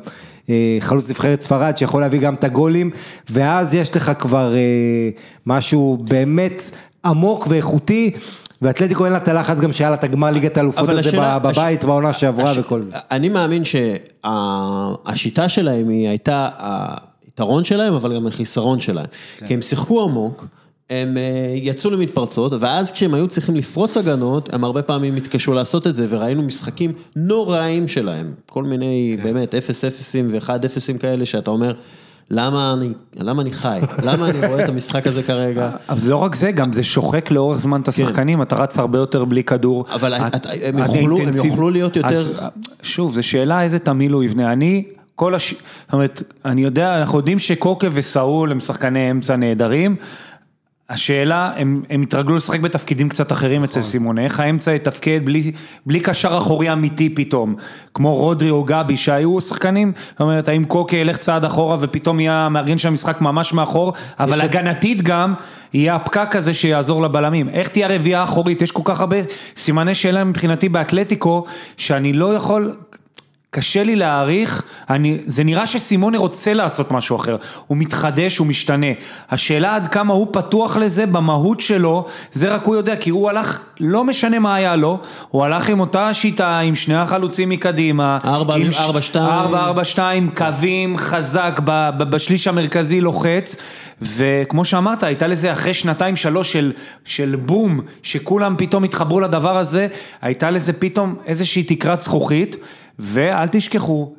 אה, 0.51 0.55
חלוץ 0.81 1.11
נבחרת 1.11 1.41
ספרד, 1.41 1.77
שיכול 1.77 2.01
להביא 2.01 2.21
גם 2.21 2.35
את 2.35 2.45
הגולים, 2.45 2.91
ואז 3.31 3.75
יש 3.75 3.97
לך 3.97 4.13
כבר 4.19 4.55
אה, 4.55 4.59
משהו 5.47 5.99
באמת 6.09 6.63
עמוק 7.05 7.47
ואיכותי. 7.51 8.11
ואתלטיקו 8.63 9.05
אין 9.05 9.13
לה 9.13 9.19
את 9.19 9.29
הלחץ 9.29 9.59
גם 9.61 9.73
שהיה 9.73 9.91
לה 9.91 9.97
את 9.97 10.05
הגמר 10.05 10.31
ליגת 10.31 10.57
האלופות 10.57 10.89
הזה 10.89 11.01
השאלה- 11.01 11.39
בבית 11.39 11.85
בעונה 11.85 12.13
שעברה 12.13 12.51
הש- 12.51 12.59
וכל 12.59 12.83
זה. 12.83 12.93
אני 13.11 13.29
מאמין 13.29 13.63
שהשיטה 13.65 15.49
שלהם 15.49 15.89
היא 15.89 16.09
הייתה 16.09 16.49
היתרון 17.41 17.65
שלהם, 17.65 17.95
אבל 17.95 18.15
גם 18.15 18.27
החיסרון 18.27 18.81
שלהם. 18.81 19.07
כן. 19.39 19.47
כי 19.47 19.55
הם 19.55 19.63
שיחקו 19.63 20.03
עמוק, 20.03 20.47
הם 20.91 21.17
אה, 21.17 21.23
יצאו 21.57 21.91
למתפרצות, 21.91 22.53
ואז 22.61 22.93
כשהם 22.93 23.15
היו 23.15 23.29
צריכים 23.29 23.57
לפרוץ 23.57 23.97
הגנות, 23.97 24.55
הם 24.55 24.65
הרבה 24.65 24.83
פעמים 24.83 25.17
התקשו 25.17 25.53
לעשות 25.53 25.87
את 25.87 25.95
זה, 25.95 26.07
וראינו 26.09 26.43
משחקים 26.43 26.93
נוראים 27.17 27.89
שלהם. 27.89 28.33
כל 28.47 28.65
מיני, 28.65 29.17
כן. 29.19 29.23
באמת, 29.23 29.55
0-0 29.55 29.59
ו-1-0 30.29 30.99
כאלה, 30.99 31.25
שאתה 31.27 31.51
אומר, 31.51 31.73
למה 32.31 32.73
אני, 32.73 32.89
למה 33.17 33.43
אני 33.43 33.53
חי? 33.53 33.79
למה 34.03 34.29
אני 34.31 34.47
רואה 34.47 34.65
את 34.65 34.69
המשחק 34.69 35.07
הזה 35.07 35.23
כרגע? 35.23 35.71
אבל 35.89 36.11
לא 36.11 36.17
רק 36.17 36.35
זה, 36.35 36.51
גם 36.53 36.73
זה 36.73 36.83
שוחק 36.83 37.31
לאורך 37.31 37.59
זמן 37.59 37.81
את 37.81 37.89
השחקנים, 37.89 38.43
אתה 38.43 38.57
רץ 38.57 38.79
הרבה 38.79 38.99
יותר 38.99 39.25
בלי 39.25 39.45
כדור. 39.45 39.85
כן. 39.85 39.93
אבל 39.93 40.15
הם 40.63 40.79
יוכלו- 41.35 41.71
להיות 41.71 41.97
יותר- 41.97 42.09
אז, 42.09 42.41
שוב, 42.83 43.15
זו 43.15 43.23
שאלה 43.23 43.63
איזה 43.63 43.79
תמהיל 43.79 44.13
הוא 44.13 44.25
יבנה. 44.25 44.53
אני, 44.53 44.85
כל 45.19 45.35
הש... 45.35 45.55
זאת 45.85 45.93
אומרת, 45.93 46.23
אני 46.45 46.63
יודע, 46.63 47.01
אנחנו 47.01 47.19
יודעים 47.19 47.39
שקוקה 47.39 47.87
וסאול 47.93 48.51
הם 48.51 48.61
שחקני 48.61 49.11
אמצע 49.11 49.37
נהדרים. 49.37 49.97
השאלה, 50.91 51.53
הם, 51.57 51.83
הם 51.91 52.03
התרגלו 52.03 52.37
לשחק 52.37 52.61
בתפקידים 52.61 53.09
קצת 53.09 53.33
אחרים 53.33 53.65
אצל 53.65 53.83
סימונה, 53.83 54.25
איך 54.25 54.41
האמצע 54.41 54.75
יתפקד 54.75 55.21
בלי, 55.25 55.53
בלי 55.87 56.01
קשר 56.01 56.39
אחורי 56.39 56.73
אמיתי 56.73 57.09
פתאום, 57.09 57.55
כמו 57.95 58.15
רודרי 58.15 58.51
או 58.51 58.65
גבי 58.65 58.97
שהיו 58.97 59.41
שחקנים, 59.41 59.93
זאת 60.11 60.21
אומרת, 60.21 60.49
האם 60.49 60.65
קוקה 60.65 60.97
ילך 60.97 61.17
צעד 61.17 61.45
אחורה 61.45 61.77
ופתאום 61.81 62.21
יהיה 62.21 62.49
מארגן 62.49 62.79
שם 62.79 62.95
משחק 62.95 63.21
ממש 63.21 63.53
מאחור, 63.53 63.93
אבל 64.19 64.41
הגנתית 64.41 65.03
גם, 65.03 65.35
יהיה 65.73 65.95
הפקק 65.95 66.37
הזה 66.37 66.55
שיעזור 66.55 67.03
לבלמים. 67.03 67.49
איך 67.49 67.69
תהיה 67.69 67.87
הרביעייה 67.87 68.21
האחורית? 68.21 68.63
יש 68.63 68.71
כל 68.71 68.83
כך 68.85 69.01
הרבה 69.01 69.17
סימני 69.57 69.95
שאלה 69.95 70.25
מבחינתי 70.25 70.69
באתלטיקו, 70.69 71.45
שאני 71.77 72.13
לא 72.13 72.35
יכול... 72.35 72.77
קשה 73.51 73.83
לי 73.83 73.97
להעריך, 73.97 74.63
אני, 74.91 75.19
זה 75.27 75.45
נראה 75.45 75.67
שסימונה 75.67 76.19
רוצה 76.19 76.53
לעשות 76.55 76.91
משהו 76.91 77.17
אחר, 77.17 77.37
הוא 77.67 77.79
מתחדש, 77.79 78.37
הוא 78.39 78.47
משתנה. 78.47 78.87
השאלה 79.31 79.75
עד 79.77 79.89
כמה 79.89 80.15
הוא 80.15 80.27
פתוח 80.33 80.77
לזה 80.77 81.07
במהות 81.07 81.61
שלו, 81.61 82.07
זה 82.33 82.49
רק 82.55 82.65
הוא 82.65 82.77
יודע, 82.77 82.97
כי 82.97 83.11
הוא 83.11 83.29
הלך, 83.31 83.61
לא 83.81 84.05
משנה 84.05 84.39
מה 84.39 84.55
היה 84.55 84.77
לו, 84.77 84.99
הוא 85.31 85.45
הלך 85.45 85.69
עם 85.69 85.81
אותה 85.81 86.15
שיטה, 86.15 86.59
עם 86.59 86.75
שני 86.75 86.95
החלוצים 86.97 87.49
מקדימה. 87.49 88.19
ארבע- 88.25 88.55
עם 88.55 88.73
ש- 88.73 88.81
ארבע, 88.81 89.01
שתיים. 89.01 89.25
ארבע, 89.27 89.59
ארבע, 89.65 89.85
שתיים, 89.85 90.31
קווים, 90.37 90.97
חזק, 90.99 91.61
ב- 91.65 91.91
ב- 91.99 92.11
בשליש 92.11 92.47
המרכזי 92.49 93.01
לוחץ, 93.01 93.57
וכמו 94.03 94.65
שאמרת, 94.65 95.03
הייתה 95.03 95.27
לזה 95.27 95.53
אחרי 95.53 95.75
שנתיים 95.75 96.17
שלוש 96.17 96.53
של, 96.53 96.73
של 97.05 97.37
בום, 97.47 97.81
שכולם 98.03 98.55
פתאום 98.59 98.85
התחברו 98.85 99.21
לדבר 99.21 99.57
הזה, 99.57 99.87
הייתה 100.23 100.51
לזה 100.51 100.73
פתאום 100.73 101.15
איזושהי 101.27 101.63
תקרת 101.63 102.03
זכוכית, 102.03 102.57
ואל 102.99 103.49
תשכחו, 103.49 104.15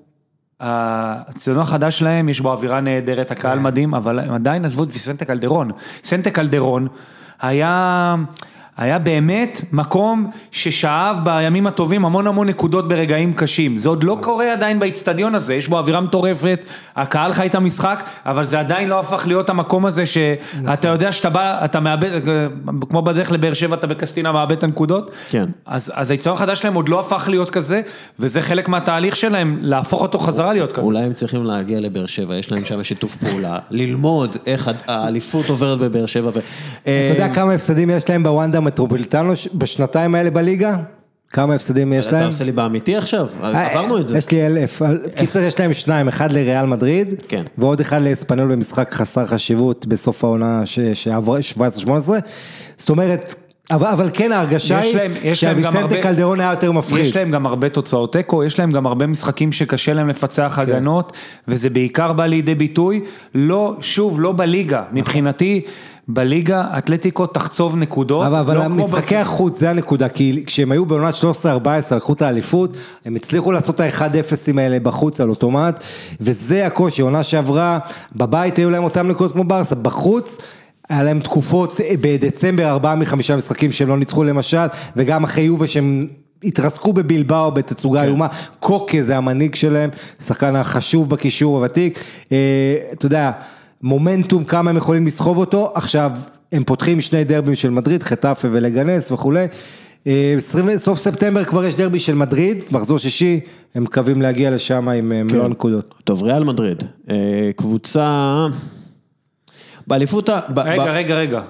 האצטדיון 0.59 1.61
החדש 1.61 1.99
שלהם, 1.99 2.29
יש 2.29 2.41
בו 2.41 2.51
אווירה 2.51 2.81
נהדרת, 2.81 3.31
הקהל 3.31 3.59
מדהים, 3.59 3.93
אבל 3.93 4.19
הם 4.19 4.33
עדיין 4.33 4.65
עזבו 4.65 4.83
את 4.83 4.89
ויסנטה 4.93 5.25
קלדרון. 5.25 5.71
ויסנטה 6.03 6.31
קלדרון 6.31 6.87
היה... 7.41 8.15
היה 8.79 8.99
באמת 8.99 9.61
מקום 9.71 10.31
ששאב 10.51 11.17
בימים 11.23 11.67
הטובים 11.67 12.05
המון 12.05 12.27
המון 12.27 12.49
נקודות 12.49 12.87
ברגעים 12.87 13.33
קשים. 13.33 13.77
זה 13.77 13.89
עוד 13.89 14.03
לא 14.03 14.17
קורה 14.21 14.53
עדיין 14.53 14.79
באיצטדיון 14.79 15.35
הזה, 15.35 15.53
יש 15.55 15.67
בו 15.67 15.77
אווירה 15.77 16.01
מטורפת, 16.01 16.59
הקהל 16.95 17.33
חי 17.33 17.45
את 17.45 17.55
המשחק, 17.55 18.03
אבל 18.25 18.45
זה 18.45 18.59
עדיין 18.59 18.89
לא 18.89 18.99
הפך 18.99 19.23
להיות 19.27 19.49
המקום 19.49 19.85
הזה 19.85 20.05
שאתה 20.05 20.87
יודע 20.87 21.11
שאתה 21.11 21.29
בא, 21.29 21.65
אתה 21.65 21.79
מאבד, 21.79 22.09
כמו 22.89 23.01
בדרך 23.01 23.31
לבאר 23.31 23.53
שבע 23.53 23.75
אתה 23.75 23.87
בקסטינה 23.87 24.31
מאבד 24.31 24.57
את 24.57 24.63
הנקודות. 24.63 25.11
כן. 25.29 25.45
אז, 25.65 25.91
אז 25.95 26.11
היציאה 26.11 26.33
החדש 26.33 26.59
שלהם 26.59 26.73
עוד 26.73 26.89
לא 26.89 26.99
הפך 26.99 27.27
להיות 27.29 27.49
כזה, 27.49 27.81
וזה 28.19 28.41
חלק 28.41 28.69
מהתהליך 28.69 29.15
שלהם, 29.15 29.57
להפוך 29.61 30.01
אותו 30.01 30.19
חזרה 30.19 30.53
להיות 30.53 30.71
כזה. 30.71 30.87
אולי 30.87 31.03
הם 31.03 31.13
צריכים 31.13 31.43
להגיע 31.43 31.79
לבאר 31.79 32.05
שבע, 32.05 32.35
יש 32.35 32.51
להם 32.51 32.65
שם 32.65 32.83
שיתוף 32.83 33.15
פעולה, 33.15 33.57
ללמוד 33.69 34.37
איך 34.45 34.71
האליפות 34.87 35.49
עוברת 35.49 35.79
בבאר 35.79 36.05
שבע. 36.05 36.29
ו- 36.33 36.39
אתה 36.83 36.91
יודע 37.13 37.33
כמה 37.33 37.51
הפסדים 37.53 37.89
יש 37.89 38.09
להם 38.09 38.23
בוונדה 38.23 38.59
מטרופוליטנו 38.73 39.35
ש- 39.35 39.47
בשנתיים 39.53 40.15
האלה 40.15 40.29
בליגה? 40.31 40.75
כמה 41.31 41.55
הפסדים 41.55 41.93
יש 41.93 42.07
אתה 42.07 42.15
להם? 42.15 42.25
עושה 42.25 42.43
לי 42.43 42.51
באמיתי 42.51 42.95
עכשיו? 42.95 43.27
עברנו 43.41 43.97
את 43.97 44.07
זה. 44.07 44.17
יש 44.17 44.31
לי 44.31 44.45
אלף. 44.45 44.81
קיצר 45.17 45.39
יש 45.39 45.59
להם 45.59 45.73
שניים, 45.73 46.07
אחד 46.07 46.31
לריאל 46.31 46.65
מדריד, 46.65 47.13
כן. 47.27 47.43
ועוד 47.57 47.79
אחד 47.79 48.01
לאספנול 48.01 48.51
במשחק 48.51 48.93
חסר 48.93 49.25
חשיבות 49.25 49.85
בסוף 49.87 50.23
העונה 50.23 50.61
שעברה 50.93 51.39
17-18. 51.85 51.89
זאת 52.77 52.89
אומרת, 52.89 53.35
אבל, 53.71 53.87
אבל 53.87 54.09
כן 54.13 54.31
ההרגשה 54.31 54.79
יש 54.79 54.85
היא 54.85 54.95
להם- 54.95 55.11
יש 55.23 55.43
להם 55.43 55.55
גם 55.55 55.61
שהוויסנטה 55.61 55.79
הרבה- 55.95 56.01
קלדרון 56.01 56.39
היה 56.39 56.49
יותר 56.49 56.71
מפחיד. 56.71 57.05
יש 57.05 57.15
להם 57.15 57.31
גם 57.31 57.45
הרבה 57.45 57.69
תוצאות 57.69 58.13
תיקו, 58.13 58.43
יש 58.43 58.59
להם 58.59 58.69
גם 58.71 58.85
הרבה 58.85 59.07
משחקים 59.07 59.51
שקשה 59.51 59.93
להם 59.93 60.09
לפצח 60.09 60.53
כן. 60.55 60.61
הגנות, 60.61 61.13
וזה 61.47 61.69
בעיקר 61.69 62.13
בא 62.13 62.25
לידי 62.25 62.55
ביטוי, 62.55 63.01
לא, 63.35 63.75
שוב, 63.81 64.21
לא 64.21 64.31
בליגה, 64.31 64.79
מבחינתי, 64.91 65.61
בליגה 66.11 66.65
אתלטיקו 66.77 67.27
תחצוב 67.27 67.77
נקודות, 67.77 68.27
אבל, 68.27 68.39
אבל 68.39 68.55
לא 68.55 68.65
כמו 68.65 68.83
המשחקי 68.83 69.15
ב- 69.15 69.19
החוץ 69.19 69.59
זה 69.59 69.69
הנקודה, 69.69 70.09
כי 70.09 70.43
כשהם 70.45 70.71
היו 70.71 70.85
בעונת 70.85 71.15
13-14 71.15 71.95
לקחו 71.95 72.13
את 72.13 72.21
האליפות, 72.21 72.77
הם 73.05 73.15
הצליחו 73.15 73.51
לעשות 73.51 73.75
את 73.75 73.79
ה-1-0 73.79 74.59
האלה 74.59 74.79
בחוץ 74.79 75.21
על 75.21 75.29
אוטומט, 75.29 75.83
וזה 76.21 76.65
הקושי, 76.65 77.01
עונה 77.01 77.23
שעברה, 77.23 77.79
בבית 78.15 78.57
היו 78.57 78.69
להם 78.69 78.83
אותם 78.83 79.07
נקודות 79.07 79.33
כמו 79.33 79.43
ברסה, 79.43 79.75
בחוץ. 79.75 80.37
היה 80.89 81.03
להם 81.03 81.19
תקופות 81.19 81.81
אה, 81.81 81.93
בדצמבר, 82.01 82.69
ארבעה 82.69 82.95
מחמישה 82.95 83.35
משחקים 83.35 83.71
שהם 83.71 83.89
לא 83.89 83.97
ניצחו 83.97 84.23
למשל, 84.23 84.65
וגם 84.95 85.23
אחרי 85.23 85.43
יובה 85.43 85.67
שהם 85.67 86.07
התרסקו 86.43 86.93
בבלבאו 86.93 87.51
בתצוגה 87.51 88.03
איומה, 88.03 88.27
קוקה 88.59 89.01
זה 89.01 89.17
המנהיג 89.17 89.55
שלהם, 89.55 89.89
שחקן 90.19 90.55
החשוב 90.55 91.09
בקישור 91.09 91.57
הוותיק, 91.57 92.03
אה, 92.31 92.75
אתה 92.93 93.05
יודע, 93.05 93.31
מומנטום 93.81 94.43
כמה 94.43 94.69
הם 94.69 94.77
יכולים 94.77 95.07
לסחוב 95.07 95.37
אותו, 95.37 95.71
עכשיו 95.75 96.11
הם 96.51 96.63
פותחים 96.63 97.01
שני 97.01 97.23
דרבים 97.23 97.55
של 97.55 97.69
מדריד, 97.69 98.03
חטאפה 98.03 98.47
ולגנס 98.51 99.11
וכולי. 99.11 99.45
אה, 100.07 100.33
20 100.37 100.77
סוף 100.77 100.99
ספטמבר 100.99 101.43
כבר 101.43 101.65
יש 101.65 101.75
דרבי 101.75 101.99
של 101.99 102.15
מדריד, 102.15 102.63
מחזור 102.71 102.97
שישי, 102.99 103.39
הם 103.75 103.83
מקווים 103.83 104.21
להגיע 104.21 104.51
לשם 104.51 104.89
עם 104.89 105.11
אה, 105.11 105.23
מלוא 105.23 105.45
הנקודות. 105.45 105.93
טוב, 106.03 106.23
ריאל 106.23 106.43
מדריד, 106.43 106.83
אה, 107.09 107.15
קבוצה, 107.55 108.47
באליפות, 109.87 110.29
ה- 110.29 110.39
ב- 110.53 110.59
רגע, 110.59 110.83
ב- 110.83 110.87
רגע, 110.87 111.15
רגע, 111.15 111.41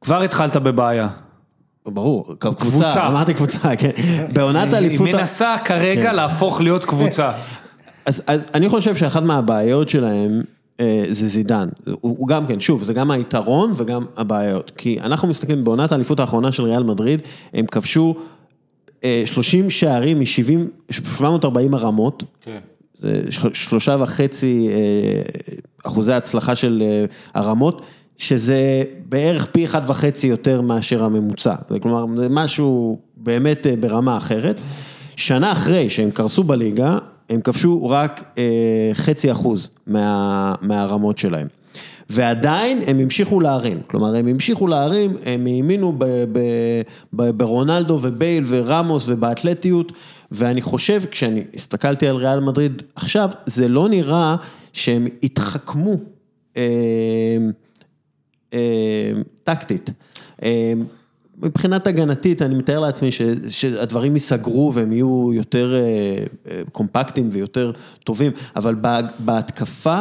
כבר 0.00 0.22
התחלת 0.22 0.56
בבעיה. 0.56 1.08
ברור, 1.86 2.34
קבוצה, 2.38 2.64
קבוצה. 2.64 3.06
אמרתי 3.06 3.34
קבוצה, 3.34 3.76
כן, 3.76 3.90
בעונת 4.32 4.72
האליפות, 4.72 5.06
היא 5.06 5.16
מנסה 5.16 5.54
כרגע 5.64 6.12
להפוך 6.12 6.60
להיות 6.60 6.84
קבוצה. 6.84 7.32
אז, 8.06 8.22
אז 8.26 8.46
אני 8.54 8.68
חושב 8.68 8.94
שאחת 8.96 9.22
מהבעיות 9.22 9.88
שלהם, 9.88 10.42
זה 11.10 11.28
זידן. 11.28 11.68
הוא, 11.84 12.16
הוא 12.18 12.28
גם 12.28 12.46
כן, 12.46 12.60
שוב, 12.60 12.82
זה 12.82 12.92
גם 12.94 13.10
היתרון 13.10 13.72
וגם 13.76 14.04
הבעיות. 14.16 14.72
כי 14.76 15.00
אנחנו 15.00 15.28
מסתכלים 15.28 15.64
בעונת 15.64 15.92
האליפות 15.92 16.20
האחרונה 16.20 16.52
של 16.52 16.62
ריאל 16.64 16.82
מדריד, 16.82 17.20
הם 17.54 17.66
כבשו 17.66 18.14
אה, 19.04 19.22
30 19.26 19.70
שערים 19.70 20.18
מ-70, 20.18 20.58
740 20.90 21.74
הרמות. 21.74 22.24
כן. 22.40 22.58
זה 22.94 23.22
של- 23.30 23.54
שלושה 23.54 23.96
וחצי 24.00 24.68
אה, 24.70 24.74
אחוזי 25.84 26.12
הצלחה 26.12 26.54
של 26.54 26.82
אה, 26.82 27.04
הרמות, 27.34 27.82
שזה 28.18 28.82
בערך 29.08 29.46
פי 29.46 29.64
אחד 29.64 29.80
וחצי 29.86 30.26
יותר 30.26 30.60
מאשר 30.60 31.04
הממוצע. 31.04 31.54
כלומר, 31.82 32.04
זה 32.16 32.26
משהו 32.30 32.98
באמת 33.16 33.66
אה, 33.66 33.76
ברמה 33.76 34.16
אחרת. 34.16 34.60
שנה 35.16 35.52
אחרי 35.52 35.90
שהם 35.90 36.10
קרסו 36.10 36.42
בליגה, 36.44 36.98
הם 37.32 37.40
כבשו 37.40 37.88
רק 37.88 38.24
אה, 38.38 38.90
חצי 38.94 39.32
אחוז 39.32 39.70
מה, 39.86 40.54
מהרמות 40.60 41.18
שלהם. 41.18 41.46
ועדיין 42.10 42.80
הם 42.86 42.98
המשיכו 42.98 43.40
להרים, 43.40 43.80
כלומר 43.86 44.14
הם 44.14 44.28
המשיכו 44.28 44.66
להרים, 44.66 45.16
הם 45.24 45.46
האמינו 45.46 45.98
ברונלדו 47.12 47.98
ובייל 48.02 48.44
ורמוס 48.46 49.08
ובאתלטיות, 49.08 49.92
ואני 50.32 50.62
חושב, 50.62 51.02
כשאני 51.10 51.42
הסתכלתי 51.54 52.08
על 52.08 52.16
ריאל 52.16 52.40
מדריד 52.40 52.82
עכשיו, 52.94 53.30
זה 53.46 53.68
לא 53.68 53.88
נראה 53.88 54.36
שהם 54.72 55.06
התחכמו 55.22 55.96
אה, 56.56 56.62
אה, 58.52 59.12
טקטית. 59.44 59.90
אה, 60.42 60.72
מבחינת 61.42 61.86
הגנתית, 61.86 62.42
אני 62.42 62.54
מתאר 62.54 62.78
לעצמי 62.80 63.12
ש, 63.12 63.22
שהדברים 63.48 64.12
ייסגרו 64.12 64.72
והם 64.74 64.92
יהיו 64.92 65.30
יותר 65.34 65.74
אה, 65.74 65.80
אה, 66.50 66.62
קומפקטיים 66.72 67.28
ויותר 67.32 67.72
טובים, 68.04 68.32
אבל 68.56 68.74
בה- 68.74 69.00
בהתקפה, 69.18 70.00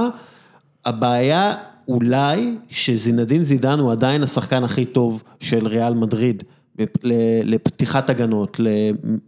הבעיה 0.85 1.53
אולי 1.87 2.55
שזינדין 2.69 3.43
זידן 3.43 3.79
הוא 3.79 3.91
עדיין 3.91 4.23
השחקן 4.23 4.63
הכי 4.63 4.85
טוב 4.85 5.23
של 5.39 5.67
ריאל 5.67 5.93
מדריד, 5.93 6.43
לפתיחת 7.43 8.09
הגנות, 8.09 8.59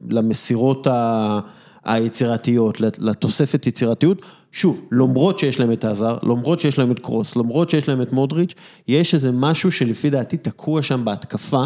למסירות 0.09 0.87
ה- 0.87 1.39
היצירתיות, 1.83 2.77
לתוספת 2.97 3.67
יצירתיות. 3.67 4.21
שוב, 4.51 4.81
למרות 4.91 5.39
שיש 5.39 5.59
להם 5.59 5.71
את 5.71 5.85
עזר, 5.85 6.17
למרות 6.23 6.59
שיש 6.59 6.79
להם 6.79 6.91
את 6.91 6.99
קרוס, 6.99 7.35
למרות 7.35 7.69
שיש 7.69 7.89
להם 7.89 8.01
את 8.01 8.13
מודריץ', 8.13 8.53
יש 8.87 9.13
איזה 9.13 9.31
משהו 9.31 9.71
שלפי 9.71 10.09
דעתי 10.09 10.37
תקוע 10.37 10.81
שם 10.81 11.05
בהתקפה, 11.05 11.63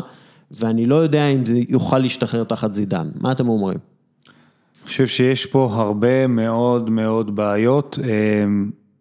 ואני 0.52 0.86
לא 0.86 0.95
יודע 0.95 1.28
אם 1.28 1.45
זה 1.45 1.60
יוכל 1.68 1.98
להשתחרר 1.98 2.44
תחת 2.44 2.74
זידן. 2.74 3.10
מה 3.15 3.32
אתם 3.32 3.49
אומרים? 3.49 3.78
אני 4.82 4.88
חושב 4.88 5.07
שיש 5.07 5.45
פה 5.45 5.69
הרבה 5.74 6.28
מאוד 6.28 6.90
מאוד 6.90 7.36
בעיות. 7.36 7.99
אה, 8.03 8.10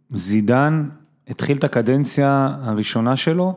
זידן 0.09 0.89
התחיל 1.28 1.56
את 1.56 1.64
הקדנציה 1.64 2.56
הראשונה 2.62 3.16
שלו 3.16 3.55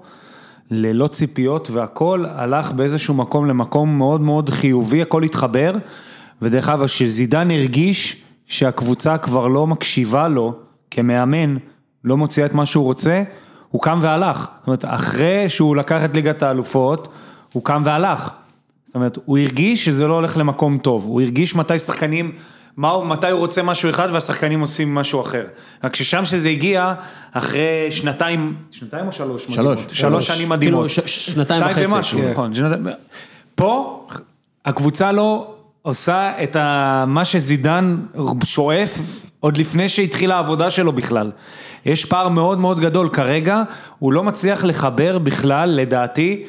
ללא 0.71 1.07
ציפיות 1.07 1.69
והכל 1.69 2.25
הלך 2.27 2.71
באיזשהו 2.71 3.13
מקום 3.13 3.45
למקום 3.45 3.97
מאוד 3.97 4.21
מאוד 4.21 4.49
חיובי, 4.49 5.01
הכל 5.01 5.23
התחבר. 5.23 5.73
ודרך 6.41 6.69
אגב, 6.69 6.85
כשזידן 6.85 7.51
הרגיש 7.51 8.23
שהקבוצה 8.45 9.17
כבר 9.17 9.47
לא 9.47 9.67
מקשיבה 9.67 10.27
לו 10.27 10.53
כמאמן, 10.91 11.57
לא 12.03 12.17
מוציאה 12.17 12.45
את 12.45 12.53
מה 12.53 12.65
שהוא 12.65 12.83
רוצה, 12.83 13.23
הוא 13.69 13.81
קם 13.81 13.99
והלך. 14.01 14.37
זאת 14.37 14.67
אומרת, 14.67 14.85
אחרי 14.87 15.49
שהוא 15.49 15.75
לקח 15.75 16.05
את 16.05 16.13
ליגת 16.13 16.43
האלופות, 16.43 17.07
הוא 17.53 17.63
קם 17.63 17.81
והלך. 17.85 18.29
זאת 18.85 18.95
אומרת, 18.95 19.17
הוא 19.25 19.37
הרגיש 19.37 19.85
שזה 19.85 20.07
לא 20.07 20.13
הולך 20.13 20.37
למקום 20.37 20.77
טוב, 20.77 21.05
הוא 21.05 21.21
הרגיש 21.21 21.55
מתי 21.55 21.79
שחקנים, 21.79 22.31
מה, 22.77 23.03
מתי 23.05 23.29
הוא 23.29 23.39
רוצה 23.39 23.63
משהו 23.63 23.89
אחד 23.89 24.09
והשחקנים 24.13 24.59
עושים 24.61 24.95
משהו 24.95 25.21
אחר. 25.21 25.45
רק 25.83 25.95
ששם 25.95 26.25
שזה 26.25 26.49
הגיע, 26.49 26.93
אחרי 27.31 27.61
שנתיים, 27.91 28.55
שנתיים 28.71 29.07
או 29.07 29.11
שלוש? 29.11 29.45
שלוש. 29.45 29.57
מדהימות? 29.79 29.93
שלוש 29.93 30.27
שנים 30.27 30.49
מדהימות. 30.49 30.87
כאילו, 30.89 31.07
ש- 31.07 31.25
שנתיים 31.25 31.63
וחצי. 31.65 31.85
ומשהו, 31.85 32.19
כן. 32.19 32.29
נכון. 32.31 32.53
שנתיים- 32.53 32.87
פה, 33.55 34.07
הקבוצה 34.65 35.11
לא 35.11 35.53
עושה 35.81 36.43
את 36.43 36.55
ה... 36.55 37.05
מה 37.07 37.25
שזידן 37.25 37.97
שואף 38.45 38.99
עוד 39.39 39.57
לפני 39.57 39.89
שהתחילה 39.89 40.35
העבודה 40.35 40.71
שלו 40.71 40.91
בכלל. 40.91 41.31
יש 41.85 42.05
פער 42.05 42.29
מאוד 42.29 42.57
מאוד 42.59 42.79
גדול, 42.79 43.09
כרגע 43.09 43.63
הוא 43.99 44.13
לא 44.13 44.23
מצליח 44.23 44.63
לחבר 44.63 45.17
בכלל, 45.19 45.69
לדעתי. 45.69 46.43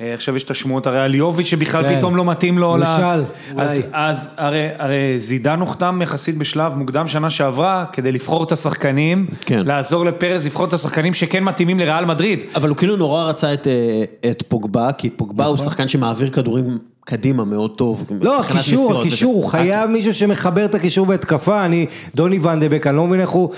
אה, 0.00 0.14
עכשיו 0.14 0.36
יש 0.36 0.42
את 0.42 0.50
השמועות 0.50 0.86
הרי 0.86 1.00
על 1.00 1.14
יוביץ' 1.14 1.46
שבכלל 1.46 1.82
כן. 1.82 1.98
פתאום 1.98 2.16
לא 2.16 2.24
מתאים 2.24 2.58
לו. 2.58 2.76
למשל, 2.76 3.02
אז, 3.02 3.24
אולי. 3.52 3.82
אז 3.92 4.30
הרי, 4.36 4.68
הרי 4.78 5.20
זידן 5.20 5.60
הוחתם 5.60 6.00
יחסית 6.02 6.38
בשלב 6.38 6.74
מוקדם 6.74 7.08
שנה 7.08 7.30
שעברה 7.30 7.84
כדי 7.92 8.12
לבחור 8.12 8.44
את 8.44 8.52
השחקנים, 8.52 9.26
כן. 9.40 9.62
לעזור 9.66 10.04
לפרז 10.04 10.46
לבחור 10.46 10.66
את 10.66 10.72
השחקנים 10.72 11.14
שכן 11.14 11.44
מתאימים 11.44 11.78
לריאל 11.78 12.04
מדריד. 12.04 12.40
אבל 12.54 12.68
הוא 12.68 12.76
כאילו 12.76 12.96
נורא 12.96 13.24
רצה 13.24 13.54
את, 13.54 13.66
אה, 13.66 14.30
את 14.30 14.42
פוגבה, 14.48 14.92
כי 14.92 15.10
פוגבה 15.10 15.46
הוא 15.46 15.56
שחקן 15.56 15.88
שמעביר 15.88 16.30
כדורים 16.30 16.78
קדימה 17.04 17.44
מאוד 17.44 17.70
טוב. 17.76 18.04
לא, 18.20 18.40
הקישור, 18.40 19.00
הקישור. 19.00 19.34
הוא 19.34 19.44
חייב 19.44 19.90
מישהו 19.90 20.14
שמחבר 20.14 20.64
את 20.64 20.74
הקישור 20.74 21.08
והתקפה, 21.08 21.64
אני, 21.64 21.86
דוני 22.14 22.38
ואן 22.38 22.60
דה 22.60 22.68
בק, 22.68 22.86
אני 22.86 22.96
לא 22.96 23.06
מבין 23.06 23.20
איך 23.20 23.30
הוא, 23.30 23.50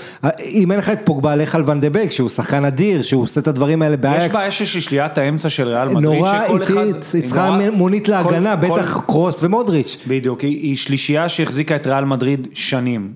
אם 0.45 0.71
אין 0.71 0.79
לך 0.79 0.89
את 0.89 0.99
פוגבה, 1.03 1.35
לך 1.35 1.55
על 1.55 1.63
ואן 1.65 1.79
דה 1.79 1.89
בק, 1.89 2.11
שהוא 2.11 2.29
שחקן 2.29 2.65
אדיר, 2.65 3.01
שהוא 3.01 3.23
עושה 3.23 3.41
את 3.41 3.47
הדברים 3.47 3.81
האלה 3.81 3.93
יש 3.95 3.99
באייקס, 3.99 4.35
בעיה 4.35 4.51
של 4.51 4.65
שליית 4.81 5.17
האמצע 5.17 5.49
של 5.49 5.67
ריאל 5.67 5.89
מדריד, 5.89 6.03
נורא 6.03 6.43
איטית, 6.45 6.77
היא 7.13 7.23
צריכה 7.23 7.59
מונית 7.73 8.07
להגנה, 8.09 8.55
בטח 8.55 9.01
קרוס 9.07 9.43
ומודריץ'. 9.43 9.97
בדיוק, 10.07 10.41
היא, 10.41 10.75
שלישייה 10.77 11.29
שהחזיקה 11.29 11.75
את 11.75 11.87
ריאל 11.87 12.05
מדריד 12.05 12.47
שנים. 12.53 13.13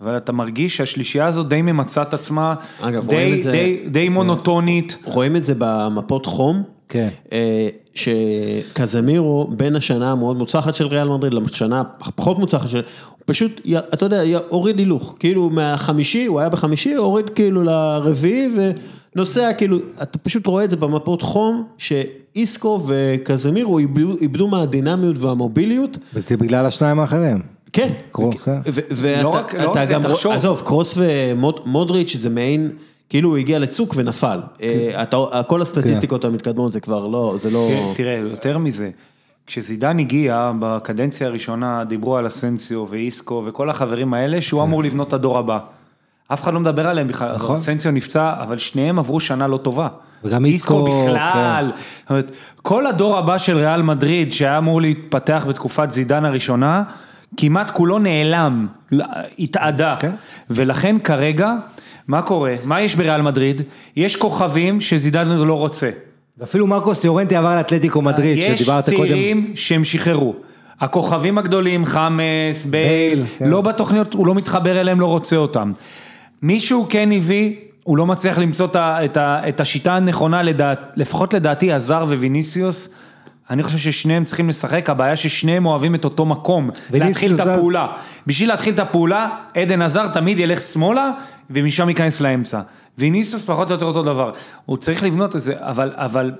אבל 0.00 0.16
אתה 0.16 0.32
מרגיש 0.32 0.76
שהשלישייה 0.76 1.26
הזאת 1.26 1.48
די 1.48 1.62
ממצה 1.62 2.02
את 2.02 2.14
עצמה, 2.14 2.54
אגב, 2.80 3.08
רואים 3.12 3.28
די, 3.30 3.36
את 3.38 3.42
זה- 3.42 3.50
די, 3.52 3.76
די 3.88 4.08
מונוטונית. 4.08 4.96
רואים 5.04 5.36
את 5.36 5.44
זה 5.44 5.54
במפות 5.58 6.26
חום. 6.26 6.62
כן. 6.88 7.08
שקזמירו 7.94 9.50
בין 9.56 9.76
השנה 9.76 10.12
המאוד 10.12 10.36
מוצלחת 10.36 10.74
של 10.74 10.86
ריאל 10.86 11.08
מדריד 11.08 11.34
לשנה 11.34 11.82
הפחות 12.00 12.38
מוצלחת 12.38 12.68
של, 12.68 12.82
הוא 13.10 13.18
פשוט, 13.26 13.60
אתה 13.94 14.04
יודע, 14.04 14.22
הוריד 14.48 14.78
הילוך, 14.78 15.16
כאילו 15.18 15.50
מהחמישי, 15.50 16.26
הוא 16.26 16.40
היה 16.40 16.48
בחמישי, 16.48 16.94
הוריד 16.94 17.30
כאילו 17.30 17.62
לרביעי 17.62 18.48
ונוסע 19.14 19.52
כאילו, 19.52 19.78
אתה 20.02 20.18
פשוט 20.18 20.46
רואה 20.46 20.64
את 20.64 20.70
זה 20.70 20.76
במפות 20.76 21.22
חום, 21.22 21.64
שאיסקו 21.78 22.80
וקזמירו 22.86 23.78
איבדו, 23.78 24.16
איבדו 24.20 24.48
מהדינמיות 24.48 25.18
והמוביליות. 25.18 25.98
וזה 26.14 26.36
בגלל 26.36 26.66
השניים 26.66 27.00
האחרים. 27.00 27.42
כן, 27.72 27.92
קרוס, 28.10 28.36
כן. 28.42 28.58
ו- 28.74 28.80
ואתה 28.90 29.22
לא 29.22 29.74
לא 29.74 29.84
גם, 29.84 30.02
תחשוב. 30.02 30.32
עזוב, 30.32 30.62
קרוס 30.64 30.94
ומודריץ' 30.96 32.16
זה 32.16 32.30
מעין, 32.30 32.70
כאילו 33.12 33.28
הוא 33.28 33.36
הגיע 33.36 33.58
לצוק 33.58 33.94
ונפל. 33.96 34.40
אה, 34.62 35.02
אתה- 35.02 35.42
כל 35.46 35.62
הסטטיסטיקות 35.62 36.24
המתקדמות 36.24 36.72
זה 36.72 36.80
כבר 36.80 37.06
לא, 37.06 37.34
זה 37.36 37.50
לא... 37.50 37.68
כן, 37.70 37.92
תראה, 37.96 38.14
יותר 38.30 38.58
מזה, 38.58 38.90
כשזידן 39.46 39.98
הגיע 39.98 40.52
בקדנציה 40.60 41.26
הראשונה, 41.26 41.84
דיברו 41.84 42.16
על 42.16 42.26
אסנסיו 42.26 42.86
ואיסקו 42.88 43.42
וכל 43.46 43.70
החברים 43.70 44.14
האלה, 44.14 44.42
שהוא 44.42 44.62
אמור 44.62 44.82
לבנות 44.82 45.08
את 45.08 45.12
הדור 45.12 45.38
הבא. 45.38 45.58
אף 46.28 46.42
אחד 46.42 46.54
לא 46.54 46.60
מדבר 46.60 46.86
עליהם 46.88 47.08
בכלל, 47.08 47.34
נכון. 47.34 47.56
אסנסיו 47.56 47.92
נפצע, 47.92 48.32
אבל 48.42 48.58
שניהם 48.58 48.98
עברו 48.98 49.20
שנה 49.20 49.46
לא 49.48 49.56
טובה. 49.56 49.88
וגם 50.24 50.44
איסקו 50.44 50.84
בכלל, 50.84 51.70
זאת 52.02 52.10
אומרת, 52.10 52.30
כל 52.62 52.86
הדור 52.86 53.18
הבא 53.18 53.38
של 53.38 53.56
ריאל 53.56 53.82
מדריד, 53.82 54.32
שהיה 54.32 54.58
אמור 54.58 54.80
להתפתח 54.80 55.46
בתקופת 55.48 55.90
זידן 55.90 56.24
הראשונה, 56.24 56.82
כמעט 57.36 57.70
כולו 57.70 57.98
נעלם, 57.98 58.66
התאדה. 59.38 59.96
כן. 60.00 60.10
ולכן 60.50 60.96
כרגע, 60.98 61.54
מה 62.08 62.22
קורה? 62.22 62.54
מה 62.64 62.80
יש 62.80 62.96
בריאל 62.96 63.22
מדריד? 63.22 63.62
יש 63.96 64.16
כוכבים 64.16 64.80
שזידן 64.80 65.28
לא 65.28 65.54
רוצה. 65.54 65.90
ואפילו 66.38 66.66
מרקוס 66.66 67.04
יורנטי 67.04 67.36
עבר 67.36 67.56
לאתלטיקו 67.56 68.02
מדריד, 68.02 68.38
יש 68.38 68.58
שדיברת 68.60 68.84
קודם. 68.84 68.96
צעירים 68.96 69.52
שהם 69.54 69.84
שחררו. 69.84 70.34
הכוכבים 70.80 71.38
הגדולים, 71.38 71.86
חמאס, 71.86 72.64
בייל, 72.70 73.24
כן. 73.38 73.48
לא 73.48 73.60
בתוכניות, 73.60 74.14
הוא 74.14 74.26
לא 74.26 74.34
מתחבר 74.34 74.80
אליהם, 74.80 75.00
לא 75.00 75.06
רוצה 75.06 75.36
אותם. 75.36 75.72
מישהו 76.42 76.86
כן 76.88 77.12
הביא, 77.12 77.54
הוא 77.84 77.96
לא 77.96 78.06
מצליח 78.06 78.38
למצוא 78.38 78.66
את, 78.66 78.76
ה, 78.76 79.04
את, 79.04 79.16
ה, 79.16 79.48
את 79.48 79.60
השיטה 79.60 79.96
הנכונה, 79.96 80.42
לדעת, 80.42 80.78
לפחות 80.96 81.34
לדעתי, 81.34 81.72
עזר 81.72 82.04
וויניסיוס. 82.08 82.88
אני 83.50 83.62
חושב 83.62 83.78
ששניהם 83.78 84.24
צריכים 84.24 84.48
לשחק, 84.48 84.90
הבעיה 84.90 85.16
ששניהם 85.16 85.66
אוהבים 85.66 85.94
את 85.94 86.04
אותו 86.04 86.26
מקום, 86.26 86.70
להתחיל 86.92 87.34
את. 87.34 87.40
הפעולה. 87.40 87.86
בשביל 88.26 88.48
להתחיל 88.48 88.74
את 88.74 88.78
הפעולה, 88.78 89.28
עדן 89.54 89.82
עזר 89.82 90.06
תמיד 90.06 90.38
ילך 90.38 90.60
שמאלה, 90.60 91.10
ומשם 91.50 91.88
ייכנס 91.88 92.20
לאמצע. 92.20 92.60
ויניסיוס 92.98 93.44
פחות 93.44 93.68
או 93.68 93.74
יותר 93.74 93.86
אותו 93.86 94.02
דבר. 94.02 94.32
הוא 94.66 94.76
צריך 94.76 95.02
לבנות 95.02 95.36
את 95.36 95.40
זה, 95.40 95.54
אבל, 95.56 95.92
אבל 95.94 96.32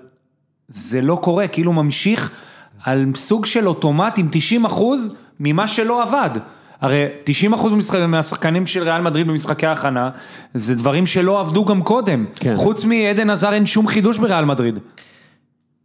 זה 0.69 1.01
לא 1.01 1.19
קורה, 1.23 1.49
כאילו 1.49 1.71
הוא 1.71 1.85
ממשיך 1.85 2.31
על 2.85 3.07
סוג 3.15 3.47
של 3.47 3.69
אוטומט 3.69 4.19
עם 4.19 4.29
90 4.31 4.65
אחוז 4.65 5.15
ממה 5.41 5.69
שלא 5.69 6.03
עבד. 6.03 6.31
הרי 6.81 7.07
90 7.25 7.53
אחוז 7.53 7.73
מהשחקנים 8.09 8.67
של 8.67 8.83
ריאל 8.83 9.01
מדריד 9.01 9.27
במשחקי 9.27 9.67
ההכנה, 9.67 10.11
זה 10.55 10.75
דברים 10.75 11.07
שלא 11.07 11.41
עבדו 11.41 11.65
גם 11.65 11.83
קודם. 11.83 12.27
כן. 12.35 12.57
חוץ 12.57 12.85
מעדן 12.85 13.31
עזר 13.31 13.53
אין 13.53 13.67
שום 13.67 13.87
חידוש 13.87 14.19
בריאל 14.19 14.45
מדריד. 14.45 14.79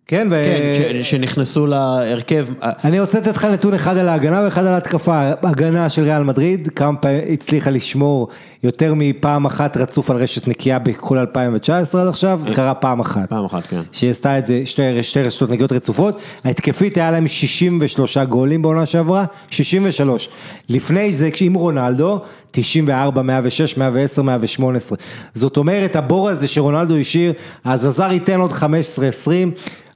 כן, 0.07 0.27
ו... 0.31 0.44
כן, 0.77 1.03
שנכנסו 1.03 1.68
להרכב. 1.68 2.48
אני 2.61 2.99
רוצה 2.99 3.19
לתת 3.19 3.35
לך 3.35 3.45
נתון 3.45 3.73
אחד 3.73 3.98
על 3.98 4.10
ההגנה 4.10 4.41
ואחד 4.44 4.65
על 4.65 4.73
ההתקפה. 4.73 5.31
הגנה 5.44 5.89
של 5.89 6.03
ריאל 6.03 6.23
מדריד, 6.23 6.69
כמה 6.76 6.98
פעמים 6.98 7.22
הצליחה 7.34 7.69
לשמור 7.69 8.27
יותר 8.64 8.94
מפעם 8.96 9.46
אחת 9.46 9.78
רצוף 9.78 10.10
על 10.10 10.18
רשת 10.18 10.48
נקייה 10.48 10.80
בכל 10.80 11.18
2019 11.18 12.02
עד 12.02 12.08
עכשיו, 12.08 12.40
זה 12.44 12.54
קרה 12.54 12.74
פעם 12.74 13.00
אחת. 13.00 13.30
פעם 13.30 13.46
אחת, 13.46 13.64
כן. 13.64 13.82
שהיא 13.92 14.10
עשתה 14.10 14.38
את 14.38 14.46
זה, 14.46 14.62
שתי, 14.66 15.04
שתי 15.04 15.22
רשתות 15.22 15.50
נקיות 15.50 15.72
רצופות, 15.72 16.22
ההתקפית 16.44 16.98
היה 16.98 17.12
להם 17.12 17.28
63 17.28 18.18
גולים 18.18 18.62
בעונה 18.62 18.86
שעברה, 18.86 19.26
63. 19.50 20.30
לפני 20.70 21.12
זה, 21.12 21.30
עם 21.42 21.54
רונלדו, 21.54 22.20
94, 22.52 23.22
106, 23.22 23.78
110, 23.78 24.22
118. 24.22 24.98
זאת 25.34 25.58
אומרת, 25.58 25.96
הבור 25.96 26.30
הזה 26.30 26.48
שרונלדו 26.48 26.98
השאיר, 26.98 27.34
אז 27.64 27.86
הזר 27.86 28.12
ייתן 28.12 28.40
עוד 28.40 28.52
15, 28.52 29.08
20. 29.08 29.52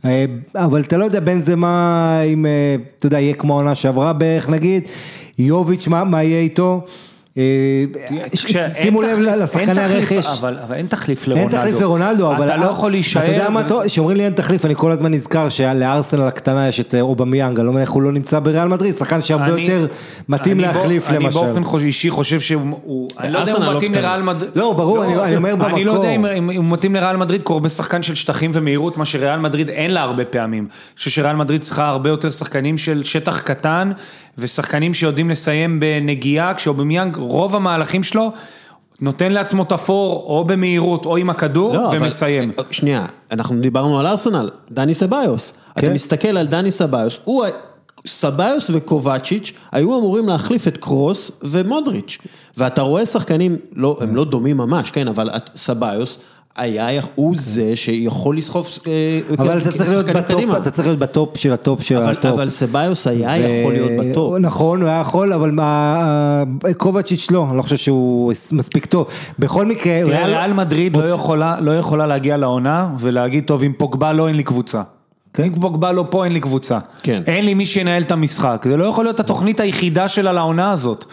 אה, 0.05 0.25
אבל 0.55 0.81
אתה 0.81 0.97
לא 0.97 1.05
יודע 1.05 1.19
בין 1.19 1.41
זה 1.41 1.55
מה, 1.55 2.21
אם, 2.21 2.45
אה, 2.45 2.75
אתה 2.99 3.07
יודע, 3.07 3.19
יהיה 3.19 3.33
כמו 3.33 3.53
העונה 3.53 3.75
שעברה 3.75 4.13
בערך 4.13 4.49
נגיד, 4.49 4.83
יוביץ', 5.39 5.87
מה, 5.87 6.03
מה 6.03 6.23
יהיה 6.23 6.39
איתו? 6.39 6.85
אה, 7.37 7.43
תקשיב, 8.29 8.57
שימו 8.73 9.03
אין 9.03 9.23
לב 9.23 9.27
אין 9.29 9.39
לשחקני 9.39 9.81
הרכש. 9.81 10.25
אבל 10.39 10.57
אבל 10.67 10.75
אין 10.75 10.87
תחליף 10.87 11.23
אין 11.27 11.37
לרונלדו. 11.37 11.57
תחליף 11.57 11.79
לרונלדו, 11.81 12.31
אבל... 12.35 12.45
אתה 12.45 12.57
לא 12.57 12.65
יכול 12.65 12.91
להישאר. 12.91 13.23
אתה 13.23 13.31
יודע 13.31 13.49
מה 13.49 13.63
טוב? 13.67 13.87
שאומרים 13.87 14.17
לי 14.17 14.25
אין 14.25 14.33
תחליף, 14.33 14.65
אני 14.65 14.73
כל 14.77 14.91
הזמן 14.91 15.13
נזכר 15.13 15.49
שלארסנל 15.49 16.21
הקטנה 16.27 16.67
יש 16.67 16.79
את 16.79 16.95
אה, 16.95 17.01
אובמיאנג, 17.01 17.57
אני 17.57 17.65
לא 17.65 17.71
מבין 17.71 17.81
איך 17.81 17.91
הוא 17.91 18.01
לא 18.03 18.11
נמצא 18.11 18.39
בריאל 18.39 18.67
מדריד, 18.67 18.93
שחקן 18.95 19.21
שהרבה 19.21 19.45
אני- 19.53 19.61
יותר 19.61 19.87
מתאים 20.29 20.53
אני 20.59 20.67
להחליף 20.67 21.09
אני 21.09 21.17
למשל. 21.17 21.39
באופן 21.39 21.63
חוש- 21.63 21.83
אישי 21.83 22.09
חושב 22.09 22.39
שהוא, 22.39 22.61
הוא- 22.83 23.09
אני 23.19 23.31
לא 23.31 23.39
יודע 23.39 23.51
אם 23.51 23.57
הוא 23.57 23.65
לא 23.65 23.77
מתאים. 23.77 23.91
לריאל 23.93 24.21
מדריד. 24.21 24.51
לא, 24.55 24.73
ברור, 24.73 25.03
אני- 25.03 25.15
אני 25.15 25.35
אומר 25.35 25.53
אני 25.53 25.83
לא 25.85 25.91
יודע 25.91 26.07
במקור. 26.17 26.33
אם 26.33 26.49
אם 26.49 26.63
הוא 26.63 26.73
מתאים 26.73 26.95
לריאל 26.95 27.17
מדריד, 27.17 27.41
כי 27.41 27.47
הוא 27.47 27.55
הרבה 27.55 27.69
שחקן 27.69 28.03
של 28.03 28.15
שטחים 28.15 28.51
ומהירות, 28.53 28.97
מה 28.97 29.05
שריאל 29.05 29.39
מדריד 29.39 29.69
אין 29.69 29.91
לה 29.91 30.01
הרבה 30.01 30.25
פעמים. 30.25 30.63
אני 30.63 30.97
חושב 30.97 31.09
שריאל 31.11 31.35
מדריד 31.35 31.61
צריכה 31.61 31.87
הרבה 31.87 32.09
יותר 32.09 32.31
שחקנים 32.31 32.77
של 32.77 33.03
שטח 33.03 33.39
קטן, 33.41 33.91
ושחקנים 34.37 34.93
שיודעים 34.93 35.29
לסיים 35.29 35.79
בנגיעה, 35.79 36.53
כשאובמיאנג, 36.53 37.17
רוב 37.21 37.55
המהלכים 37.55 38.03
שלו, 38.03 38.31
נותן 39.01 39.31
לעצמו 39.31 39.63
את 39.63 39.71
הפור, 39.71 40.23
או 40.27 40.43
במהירות, 40.45 41.05
או 41.05 41.17
עם 41.17 41.29
הכדור, 41.29 41.73
לא, 41.73 41.89
אבל- 41.89 41.97
ומסיים. 42.01 42.51
שנייה, 42.71 43.05
אנחנו 43.31 43.61
דיברנו 43.61 43.99
על 43.99 44.07
ארסנל, 44.07 44.49
דני 44.71 44.93
סביוס. 44.93 45.53
אתה 45.73 45.81
כן. 45.81 45.93
מסתכל 45.93 46.37
על 46.37 46.47
דני 46.47 46.71
סביוס, 46.71 47.19
הוא, 47.23 47.45
סביוס 48.07 48.69
וקובצ'יץ' 48.73 49.53
היו 49.71 49.99
אמורים 49.99 50.27
להחליף 50.29 50.67
את 50.67 50.77
קרוס 50.77 51.31
ומודריץ'. 51.43 52.17
ואתה 52.57 52.81
רואה 52.81 53.05
שחקנים, 53.05 53.57
לא, 53.75 53.97
הם 54.01 54.15
לא 54.15 54.25
דומים 54.25 54.57
ממש, 54.57 54.91
כן, 54.91 55.07
אבל 55.07 55.29
את- 55.29 55.49
סביוס 55.55 56.19
היה, 56.55 57.01
הוא 57.15 57.33
זה 57.37 57.75
שיכול 57.75 58.37
לסחוף 58.37 58.79
אה, 58.87 59.19
אבל 59.37 59.57
אתה 59.57 59.71
צריך 59.71 59.89
להיות 59.89 60.05
בטופ. 60.05 60.43
אתה 60.57 60.71
צריך 60.71 60.87
להיות 60.87 60.99
בטופ 60.99 61.37
של 61.37 61.53
הטופ 61.53 61.81
של 61.81 61.97
אבל, 61.97 62.11
הטופ. 62.11 62.25
אבל 62.25 62.49
סביוס 62.49 63.07
היה 63.07 63.29
ו- 63.29 63.47
יכול 63.47 63.73
להיות 63.73 63.91
בטופ. 64.05 64.37
נכון, 64.39 64.81
הוא 64.81 64.89
היה 64.89 64.99
יכול, 64.99 65.33
אבל 65.33 65.51
מה, 65.51 66.43
קובצ'יץ' 66.77 67.31
לא, 67.31 67.45
אני 67.49 67.57
לא 67.57 67.61
חושב 67.61 67.77
שהוא 67.77 68.33
מספיק 68.51 68.85
טוב. 68.85 69.07
בכל 69.39 69.65
מקרה, 69.65 70.01
תראה, 70.05 70.25
ריאל 70.25 70.53
מדריד 70.53 70.97
לא 70.97 71.09
יכולה, 71.09 71.59
לא 71.59 71.77
יכולה 71.77 72.07
להגיע 72.07 72.37
לעונה 72.37 72.89
ולהגיד, 72.99 73.43
טוב, 73.45 73.63
אם 73.63 73.73
פוגבה 73.77 74.13
לא, 74.13 74.27
אין 74.27 74.35
לי 74.35 74.43
קבוצה. 74.43 74.81
אם 75.39 75.59
פוגבה 75.61 75.91
לא 75.91 76.05
פה, 76.09 76.25
אין 76.25 76.33
לי 76.33 76.39
קבוצה. 76.39 76.79
כן. 77.03 77.23
אין 77.27 77.45
לי 77.45 77.53
מי 77.53 77.65
שינהל 77.65 78.01
את 78.01 78.11
המשחק. 78.11 78.65
זה 78.69 78.77
לא 78.77 78.83
יכול 78.83 79.05
להיות 79.05 79.19
התוכנית 79.19 79.59
היחידה 79.59 80.07
שלה 80.07 80.33
לעונה 80.33 80.71
הזאת. 80.71 81.05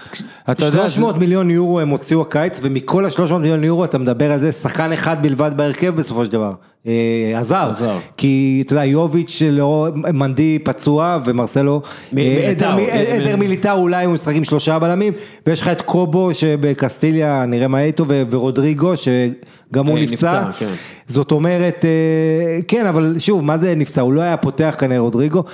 אתה 0.51 0.65
יודע, 0.65 0.91
300 0.91 1.17
מיליון 1.17 1.51
יורו 1.51 1.81
הם 1.81 1.89
הוציאו 1.89 2.23
הקיץ, 2.23 2.59
ומכל 2.63 3.05
ה-300 3.05 3.33
מיליון 3.33 3.65
יורו 3.65 3.85
אתה 3.85 3.99
מדבר 3.99 4.33
על 4.33 4.41
זה, 4.41 4.53
שחקן 4.53 4.93
אחד 4.93 5.23
בלבד 5.23 5.51
בהרכב 5.57 5.95
בסופו 5.97 6.25
של 6.25 6.31
דבר. 6.33 6.53
אה, 6.87 7.33
עזר. 7.41 7.69
עזר. 7.71 7.99
כי 8.17 8.63
אתה 8.67 8.73
יודע, 8.73 8.85
יוביץ' 8.85 9.43
לא, 9.51 9.89
מנדי 9.95 10.59
פצוע 10.59 11.19
ומרסלו, 11.25 11.83
אה. 12.19 12.51
עדר 12.51 12.79
אה, 12.79 13.15
עדר 13.17 13.37
מיליטאו 13.37 13.77
אולי 13.77 14.05
הוא 14.05 14.15
משחק 14.15 14.35
עם 14.35 14.45
שלושה 14.45 14.79
בלמים, 14.79 15.13
ויש 15.47 15.61
לך 15.61 15.69
את 15.69 15.83
קובו 15.83 16.35
שבקסטיליה, 16.35 17.45
נראה 17.47 17.69
מה 17.69 17.81
איתו, 17.81 18.05
ורודריגו 18.09 18.93
שגם 18.97 19.87
הוא 19.87 19.99
אה, 19.99 20.03
נפצע. 20.03 20.45
נפצע, 20.49 20.67
כן. 20.67 20.73
זאת 21.07 21.33
אומרת, 21.33 21.85
אה, 21.85 22.61
כן, 22.69 22.87
אבל 22.87 23.17
שוב, 23.19 23.45
מה 23.45 23.59
זה 23.59 23.75
נפצע? 23.75 24.01
הוא 24.01 24.13
לא 24.13 24.21
היה 24.21 24.37
פותח 24.37 24.77
כנראה 24.79 25.01
רודריגו. 25.01 25.45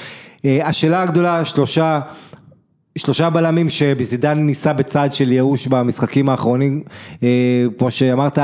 אה, 0.44 0.68
השאלה 0.68 1.02
הגדולה, 1.02 1.44
שלושה... 1.44 2.00
שלושה 2.98 3.30
בלמים 3.30 3.70
שבזידן 3.70 4.38
ניסה 4.38 4.72
בצד 4.72 5.08
של 5.12 5.32
ייאוש 5.32 5.66
במשחקים 5.66 6.28
האחרונים, 6.28 6.82
כמו 7.78 7.90
שאמרת, 7.90 8.38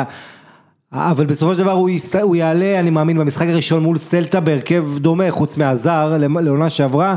אבל 0.93 1.27
בסופו 1.27 1.53
של 1.55 1.59
דבר 1.59 1.71
הוא, 1.73 1.91
יס... 1.91 2.17
הוא 2.17 2.37
יעלה, 2.37 2.81
אני 2.81 2.91
מאמין, 2.91 3.19
במשחק 3.19 3.47
הראשון 3.49 3.83
מול 3.83 3.99
סלטה 3.99 4.41
בהרכב 4.41 4.85
דומה, 4.99 5.31
חוץ 5.31 5.57
מהזר, 5.59 6.17
לעונה 6.41 6.71
שעברה, 6.71 7.17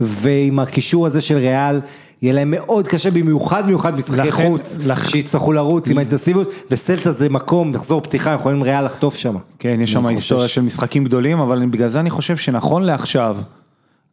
ועם 0.00 0.58
הקישור 0.58 1.06
הזה 1.06 1.20
של 1.20 1.36
ריאל, 1.36 1.80
יהיה 2.22 2.32
להם 2.34 2.50
מאוד 2.50 2.88
קשה, 2.88 3.10
במיוחד 3.10 3.66
מיוחד 3.66 3.96
משחקי 3.96 4.28
לכן- 4.28 4.48
חוץ, 4.48 4.78
לכ- 4.86 5.10
שיצטרכו 5.10 5.52
לרוץ 5.52 5.88
עם 5.88 5.98
האינטנסיביות, 5.98 6.50
וסלטה 6.70 7.12
זה 7.12 7.28
מקום, 7.28 7.74
לחזור 7.74 8.00
פתיחה, 8.00 8.30
יכולים 8.30 8.62
ריאל 8.62 8.84
לחטוף 8.84 9.16
שם. 9.16 9.36
כן, 9.58 9.78
יש 9.82 9.92
שם 9.92 10.06
היסטוריה. 10.06 10.48
של 10.48 10.60
משחקים 10.62 11.04
גדולים, 11.04 11.38
אבל 11.38 11.66
בגלל 11.66 11.88
זה 11.88 12.00
אני 12.00 12.10
חושב 12.10 12.36
שנכון 12.36 12.82
לעכשיו, 12.82 13.36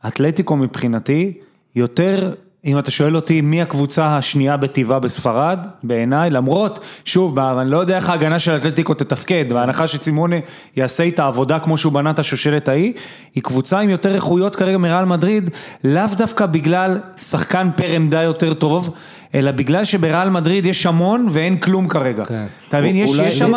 אתלטיקו 0.07 0.55
מבחינתי, 0.55 1.33
יותר, 1.75 2.33
אם 2.65 2.79
אתה 2.79 2.91
שואל 2.91 3.15
אותי 3.15 3.41
מי 3.41 3.61
הקבוצה 3.61 4.17
השנייה 4.17 4.57
בטבעה 4.57 4.99
בספרד, 4.99 5.59
בעיניי, 5.83 6.29
למרות, 6.29 6.79
שוב, 7.05 7.39
אני 7.39 7.69
לא 7.69 7.77
יודע 7.77 7.95
איך 7.95 8.09
ההגנה 8.09 8.39
של 8.39 8.55
אתלטיקו 8.55 8.93
תתפקד, 8.93 9.53
בהנחה 9.53 9.87
שצימונה 9.87 10.35
יעשה 10.75 11.03
איתה 11.03 11.27
עבודה 11.27 11.59
כמו 11.59 11.77
שהוא 11.77 11.93
בנה 11.93 12.09
את 12.09 12.19
השושלת 12.19 12.67
ההיא, 12.67 12.93
היא 13.35 13.43
קבוצה 13.43 13.79
עם 13.79 13.89
יותר 13.89 14.15
איכויות 14.15 14.55
כרגע 14.55 14.77
מריאל 14.77 15.05
מדריד, 15.05 15.49
לאו 15.83 16.07
דווקא 16.17 16.45
בגלל 16.45 16.99
שחקן 17.17 17.69
פר 17.75 17.87
עמדה 17.87 18.21
יותר 18.21 18.53
טוב, 18.53 18.89
אלא 19.35 19.51
בגלל 19.51 19.85
שבריאל 19.85 20.29
מדריד 20.29 20.65
יש 20.65 20.85
המון 20.85 21.27
ואין 21.31 21.57
כלום 21.57 21.87
כרגע. 21.87 22.25
כן. 22.25 22.45
אתה 22.69 22.79
מבין, 22.79 22.95
יש 22.95 23.09
שם, 23.37 23.53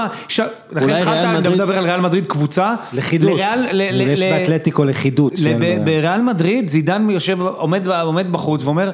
לכן 0.72 0.90
התחלת, 0.90 1.38
מדריד- 1.38 1.54
מדבר 1.54 1.78
על 1.78 1.84
ריאל 1.84 2.00
מדריד 2.00 2.26
קבוצה, 2.26 2.74
לחידוץ, 2.92 3.38
יש 4.06 4.20
באתלטיקו 4.20 4.84
לחידוץ. 4.84 5.40
בריאל 5.84 6.22
מדריד 6.22 6.68
זידן 6.68 7.10
יושב, 7.10 7.40
עומד 7.40 8.32
בחוץ 8.32 8.64
ואומר, 8.64 8.90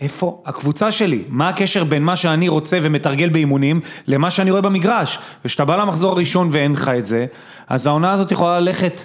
איפה 0.00 0.42
הקבוצה 0.46 0.92
שלי? 0.92 1.22
מה 1.28 1.48
הקשר 1.48 1.84
בין 1.84 2.02
מה 2.02 2.16
שאני 2.16 2.48
רוצה 2.48 2.78
ומתרגל 2.82 3.28
באימונים 3.28 3.80
למה 4.06 4.30
שאני 4.30 4.50
רואה 4.50 4.62
במגרש? 4.62 5.18
וכשאתה 5.44 5.64
בא 5.64 5.76
למחזור 5.76 6.12
הראשון 6.12 6.48
ואין 6.52 6.72
לך 6.72 6.88
את 6.98 7.06
זה, 7.06 7.26
אז 7.68 7.86
העונה 7.86 8.12
הזאת 8.12 8.32
יכולה 8.32 8.60
ללכת 8.60 9.02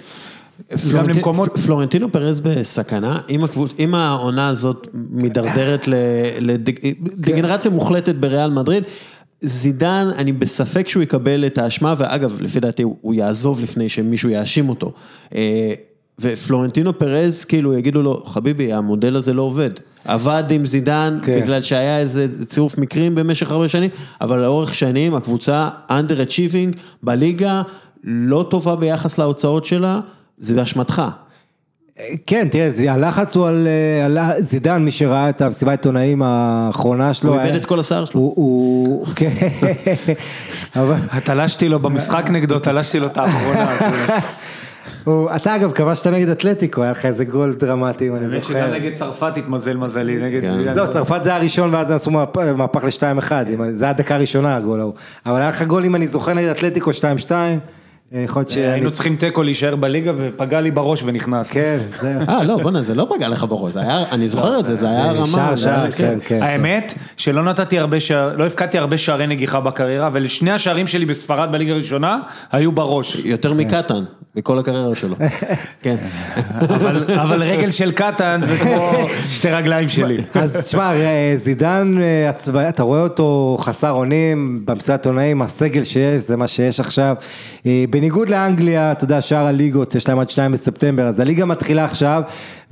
גם 0.94 1.08
למקומות... 1.08 1.58
פלורנטינו 1.58 2.12
פרז 2.12 2.40
בסכנה, 2.40 3.20
אם, 3.78 3.94
העונה 3.94 4.48
הזאת 4.48 4.88
מידרדרת 4.92 5.88
לדגנרציה 6.40 7.70
מוחלטת 7.70 8.14
בריאל 8.14 8.50
מדריד, 8.50 8.84
זידן, 9.40 10.08
אני 10.16 10.32
בספק 10.32 10.88
שהוא 10.88 11.02
יקבל 11.02 11.46
את 11.46 11.58
האשמה, 11.58 11.94
ואגב, 11.96 12.36
לפי 12.40 12.60
דעתי 12.60 12.82
הוא, 12.82 12.96
הוא 13.00 13.14
יעזוב 13.14 13.60
לפני 13.60 13.88
שמישהו 13.88 14.30
יאשים 14.30 14.68
אותו. 14.68 14.92
אה, 15.34 15.72
ופלורנטינו 16.20 16.98
פרז, 16.98 17.44
כאילו 17.44 17.74
יגידו 17.74 18.02
לו, 18.02 18.22
חביבי, 18.26 18.72
המודל 18.72 19.16
הזה 19.16 19.34
לא 19.34 19.42
עובד. 19.42 19.70
עבד 20.04 20.44
עם 20.50 20.66
זידן, 20.66 21.18
כן. 21.22 21.40
בגלל 21.40 21.62
שהיה 21.62 21.98
איזה 21.98 22.26
צירוף 22.46 22.78
מקרים 22.78 23.14
במשך 23.14 23.50
הרבה 23.50 23.68
שנים, 23.68 23.90
אבל 24.20 24.38
לאורך 24.38 24.74
שנים 24.74 25.14
הקבוצה 25.14 25.68
under-achieving 25.90 26.78
בליגה, 27.02 27.62
לא 28.04 28.46
טובה 28.50 28.76
ביחס 28.76 29.18
להוצאות 29.18 29.64
שלה, 29.64 30.00
זה 30.40 30.54
באשמתך. 30.54 31.02
כן, 32.26 32.48
תראה, 32.50 32.70
זה- 32.70 32.92
הלחץ 32.92 33.36
הוא 33.36 33.46
על, 33.48 33.68
אה, 33.68 34.04
על 34.04 34.42
זידן, 34.42 34.82
מי 34.84 34.90
שראה 34.90 35.28
את 35.28 35.40
המסיבת 35.42 35.68
העיתונאים 35.68 36.22
האחרונה 36.24 37.14
שלו. 37.14 37.30
הוא 37.30 37.38
איבד 37.40 37.50
היה- 37.50 37.56
את 37.60 37.66
כל 37.66 37.80
השיער 37.80 38.04
שלו. 38.04 38.20
הוא, 38.20 38.32
הוא, 38.36 39.06
כן, 39.16 39.30
אבל, 40.76 40.94
תלשתי 41.24 41.68
לו 41.68 41.78
במשחק 41.78 42.30
נגדו, 42.30 42.58
תלשתי 42.58 42.98
לו 43.00 43.06
את 43.06 43.16
האחרונה. 43.18 43.76
הוא, 45.04 45.30
אתה 45.36 45.56
אגב 45.56 45.72
כבשת 45.72 46.06
נגד 46.06 46.28
אתלטיקו, 46.28 46.82
היה 46.82 46.90
לך 46.90 47.06
איזה 47.06 47.24
גול 47.24 47.54
דרמטי, 47.58 48.08
אם 48.08 48.16
אני 48.16 48.24
האמת 48.26 48.42
זוכר. 48.42 48.54
שגם 48.54 48.70
נגד 48.70 48.90
צרפת 48.98 49.32
התמזל 49.36 49.76
מזלי, 49.76 50.16
נגד... 50.22 50.40
כן. 50.42 50.58
זידן. 50.58 50.74
לא, 50.74 50.86
צרפת 50.92 51.20
זה 51.22 51.34
הראשון 51.34 51.74
ואז 51.74 51.90
עשו 51.90 52.10
מהפ- 52.10 52.52
מהפך 52.56 52.84
ל-2-1, 52.84 53.32
זה 53.70 53.84
היה 53.84 53.90
הדקה 53.90 54.14
הראשונה 54.14 54.56
הגול 54.56 54.80
ההוא. 54.80 54.92
אבל 55.26 55.40
היה 55.40 55.48
לך 55.48 55.62
גול, 55.62 55.84
אם 55.84 55.94
אני 55.94 56.06
זוכר, 56.06 56.34
נגד 56.34 56.48
אתלטיקו 56.48 56.90
2-2, 56.92 57.02
אה, 57.32 57.56
יכול 58.12 58.40
להיות 58.40 58.50
שאני... 58.50 58.66
היינו 58.66 58.90
צריכים 58.90 59.16
תיקו 59.16 59.42
להישאר 59.42 59.76
בליגה 59.76 60.12
ופגע 60.16 60.60
לי 60.60 60.70
בראש 60.70 61.02
ונכנס. 61.04 61.50
כן, 61.50 61.78
זהו. 62.02 62.20
אה, 62.28 62.42
לא, 62.44 62.56
בוא'נה, 62.62 62.82
זה 62.82 62.94
לא 62.94 63.06
פגע 63.16 63.28
לך 63.28 63.46
בראש, 63.48 63.72
זה 63.72 63.80
היה, 63.80 64.04
אני 64.12 64.28
זוכר 64.28 64.60
את 64.60 64.66
זה, 64.66 64.76
זה 64.76 64.88
היה 64.88 65.12
רמה. 65.12 65.26
שער, 65.26 65.56
שער, 65.56 65.90
כן, 65.90 66.18
כן. 66.24 66.42
האמת 66.42 66.94
שלא 67.16 67.42
נתתי 67.42 67.78
הרבה 67.78 68.00
שער, 68.00 68.36
לא 68.36 68.46
הפקדתי 68.46 68.78
הרבה 68.78 68.98
שערי 68.98 69.26
נגיחה 69.26 69.60
בקריירה, 69.60 70.10
ולשני 70.12 70.50
השערים 70.50 70.86
שלי 70.86 71.04
בספרד 71.04 71.52
בליגה 71.52 71.72
הראשונה 71.72 72.18
היו 72.52 72.72
בראש. 72.72 73.16
יותר 73.24 73.52
מקטן. 73.54 74.04
בכל 74.34 74.58
הקריירה 74.58 74.94
שלו. 74.94 75.16
כן. 75.82 75.96
אבל, 76.60 77.04
אבל 77.14 77.42
רגל 77.42 77.70
של 77.70 77.92
קטן 77.92 78.40
זה 78.46 78.58
כמו 78.58 78.92
שתי 79.36 79.50
רגליים 79.50 79.88
שלי. 79.88 80.16
אז 80.34 80.56
תשמע, 80.56 80.92
אה, 80.92 81.32
זידן, 81.36 81.94
אה, 82.00 82.68
אתה 82.68 82.82
רואה 82.82 83.00
אותו 83.00 83.56
חסר 83.60 83.90
אונים 83.90 84.62
במסיבת 84.64 85.06
עונאים, 85.06 85.42
הסגל 85.42 85.84
שיש, 85.84 86.22
זה 86.22 86.36
מה 86.36 86.48
שיש 86.48 86.80
עכשיו. 86.80 87.14
אה, 87.98 88.00
בניגוד 88.00 88.28
לאנגליה, 88.28 88.92
אתה 88.92 89.04
יודע, 89.04 89.20
שאר 89.20 89.46
הליגות, 89.46 89.94
יש 89.94 90.08
להם 90.08 90.18
עד 90.18 90.30
2 90.30 90.52
בספטמבר, 90.52 91.02
אז 91.02 91.20
הליגה 91.20 91.44
מתחילה 91.44 91.84
עכשיו, 91.84 92.22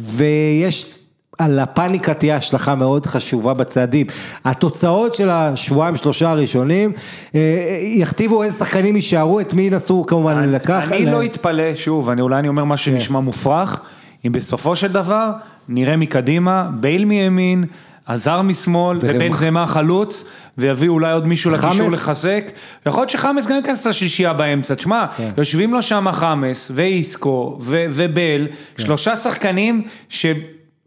ויש... 0.01 0.93
על 1.39 1.59
הפאניקה 1.59 2.15
תהיה 2.15 2.37
השלכה 2.37 2.75
מאוד 2.75 3.07
חשובה 3.07 3.55
בצעדים. 3.55 4.07
התוצאות 4.45 5.15
של 5.15 5.31
השבועיים 5.31 5.97
שלושה 5.97 6.31
הראשונים 6.31 6.93
אה, 7.35 7.41
יכתיבו 7.83 8.43
איזה 8.43 8.59
שחקנים 8.59 8.97
יישארו, 8.97 9.41
את 9.41 9.55
מי 9.55 9.63
ינסו 9.63 10.05
כמובן 10.07 10.53
לקחת. 10.53 10.93
אני 10.93 11.07
לא 11.07 11.25
אתפלא, 11.25 11.75
שוב, 11.75 12.11
אני 12.11 12.21
אולי 12.21 12.39
אני 12.39 12.49
אומר 12.49 12.65
מה 12.65 12.77
שנשמע 12.77 13.21
מופרך, 13.21 13.81
אם 14.27 14.33
בסופו 14.33 14.77
של 14.77 14.93
דבר 14.93 15.31
נראה 15.69 15.97
מקדימה, 15.97 16.69
בייל 16.81 17.05
מימין, 17.05 17.65
עזר 18.07 18.43
משמאל, 18.43 18.99
ורמח- 19.01 19.15
ובנזמה 19.37 19.67
חלוץ, 19.67 20.25
ויביא 20.59 20.89
אולי 20.89 21.13
עוד 21.13 21.27
מישהו 21.27 21.51
לקישור? 21.51 21.91
לחזק. 21.91 22.45
יכול 22.87 23.01
להיות 23.01 23.11
שחמאס 23.11 23.47
גם 23.47 23.57
ייכנס 23.57 23.87
לשישייה 23.87 24.33
באמצע, 24.33 24.75
תשמע, 24.75 25.05
יושבים 25.39 25.73
לו 25.73 25.83
שם 25.83 26.07
חמאס, 26.13 26.71
ואיסקו, 26.75 27.59
ו- 27.61 27.87
ובל, 27.91 28.47
שלושה 28.79 29.17
שחקנים 29.17 29.83
ש... 30.09 30.27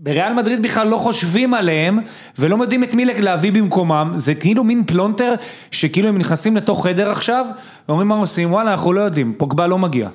בריאל 0.02 0.34
מדריד 0.34 0.62
בכלל 0.64 0.88
לא 0.88 0.98
חושבים 0.98 1.54
עליהם 1.54 2.00
ולא 2.40 2.58
יודעים 2.62 2.84
את 2.84 2.94
מי 2.94 3.06
להביא 3.06 3.52
במקומם, 3.52 4.14
זה 4.18 4.36
כאילו 4.36 4.64
מין 4.64 4.84
פלונטר 4.88 5.34
שכאילו 5.72 6.10
הם 6.10 6.18
נכנסים 6.18 6.56
לתוך 6.56 6.86
חדר 6.88 7.10
עכשיו 7.10 7.46
ואומרים 7.90 8.08
מה 8.08 8.16
עושים, 8.16 8.52
וואלה 8.54 8.72
אנחנו 8.72 8.94
לא 8.94 9.02
יודעים, 9.02 9.34
פוגבה 9.38 9.68
לא 9.68 9.78
מגיע. 9.78 10.10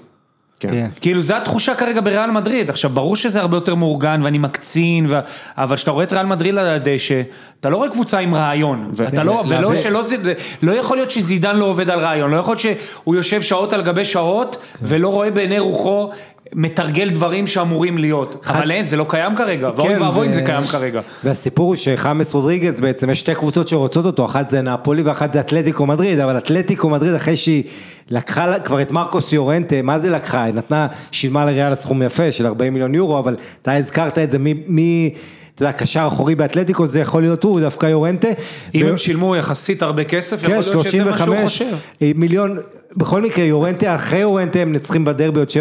כן. 0.70 0.86
כאילו 1.01 1.20
זה 1.20 1.36
התחושה 1.36 1.74
כרגע 1.74 2.01
בריאל 2.01 2.31
מדריד, 2.31 2.70
עכשיו 2.70 2.91
ברור 2.91 3.16
שזה 3.16 3.41
הרבה 3.41 3.57
יותר 3.57 3.74
מאורגן 3.74 4.20
ואני 4.23 4.39
מקצין, 4.39 5.07
ו... 5.11 5.19
אבל 5.59 5.77
כשאתה 5.77 5.91
רואה 5.91 6.05
את 6.05 6.12
ריאל 6.12 6.27
מדריד 6.27 6.59
על 6.59 6.66
הדשא, 6.66 7.23
אתה 7.61 7.70
לא 7.70 7.77
רואה 7.77 7.89
קבוצה 7.89 8.19
עם 8.19 8.35
רעיון, 8.35 8.91
ו- 8.93 9.09
אתה 9.09 9.24
לא, 9.24 9.32
ו- 9.32 9.49
ולא 9.49 9.69
ו- 9.69 9.77
שלא, 9.77 10.03
זה, 10.03 10.16
לא 10.62 10.73
יכול 10.73 10.97
להיות 10.97 11.11
שזידן 11.11 11.57
לא 11.57 11.65
עובד 11.65 11.91
על 11.91 11.99
רעיון, 11.99 12.31
לא 12.31 12.36
יכול 12.36 12.53
להיות 12.53 12.78
שהוא 12.78 13.15
יושב 13.15 13.43
שעות 13.43 13.73
על 13.73 13.82
גבי 13.82 14.05
שעות 14.05 14.57
ולא 14.82 15.09
רואה 15.09 15.31
בעיני 15.31 15.59
רוחו 15.59 16.11
מתרגל 16.55 17.11
דברים 17.11 17.47
שאמורים 17.47 17.99
להיות, 17.99 18.47
אבל 18.49 18.71
אין, 18.71 18.87
זה 18.87 18.97
לא 18.97 19.07
קיים 19.09 19.37
כרגע, 19.37 19.71
ואוי 19.77 19.89
כן, 19.89 20.03
ואבוי 20.03 20.27
אם 20.27 20.33
זה 20.33 20.43
קיים 20.43 20.63
כרגע. 20.63 21.01
והסיפור 21.25 21.67
הוא 21.67 21.77
שחמאס 21.77 22.35
רודריגז 22.35 22.81
בעצם 22.81 23.11
יש 23.11 23.21
שתי 23.21 23.35
קבוצות 23.35 23.69
שרוצות 23.69 24.07
אותו, 24.07 24.25
אחת 24.25 24.49
זה 24.49 24.63
נאפולי 24.63 25.03
ואחת 25.03 25.33
זה 25.33 25.41
אתלטיקו 25.41 25.87
מדריד, 25.87 26.19
אבל 26.19 26.39
אתלטיקו 26.39 26.89
מדריד 26.89 27.15
אחרי 27.15 27.37
שהיא 27.37 27.63
לקחה 28.11 28.59
כבר 28.59 28.83
את 28.83 28.91
מרקוס 28.91 29.33
יורנטה, 29.33 29.83
מה 29.83 29.99
זה 29.99 30.11
לקחה? 30.11 30.45
היא 30.45 30.55
נתנה, 30.55 30.87
שילמה 31.11 31.45
לריאל 31.45 31.75
סכום 31.75 32.03
יפה 32.03 32.33
של 32.33 32.47
40 32.47 32.73
מיליון 32.73 32.95
יורו, 32.95 33.19
אבל 33.19 33.37
אתה 33.63 33.77
הזכרת 33.77 34.19
את 34.19 34.31
זה, 34.31 34.39
מי, 34.39 34.55
מי 34.67 35.15
אתה 35.55 35.63
יודע, 35.63 35.73
קשר 35.73 36.05
אחורי 36.09 36.35
באתלטיקו 36.35 36.87
זה 36.87 37.01
יכול 37.01 37.23
להיות 37.23 37.43
הוא, 37.43 37.61
דווקא 37.61 37.87
יורנטה. 37.87 38.29
אם 38.75 38.83
ו- 38.85 38.89
הם 38.91 38.97
שילמו 38.99 39.37
יחסית 39.37 39.83
הרבה 39.83 40.05
כסף, 40.05 40.37
יכול 40.37 40.47
כן, 40.49 40.53
להיות 40.53 40.65
שזה 40.65 40.75
מה 40.77 40.83
שהוא 41.19 41.27
35 41.27 41.45
חושב. 41.45 41.77
מיליון, 42.15 42.57
בכל 42.97 43.23
מקרה 43.23 43.45
יורנטה, 43.45 43.95
אחרי 43.95 44.19
יורנטה 44.19 44.59
הם 44.59 44.73
נצחים 44.73 45.05
בדרבי 45.05 45.39
עוד 45.39 45.49
7-3 45.51 45.55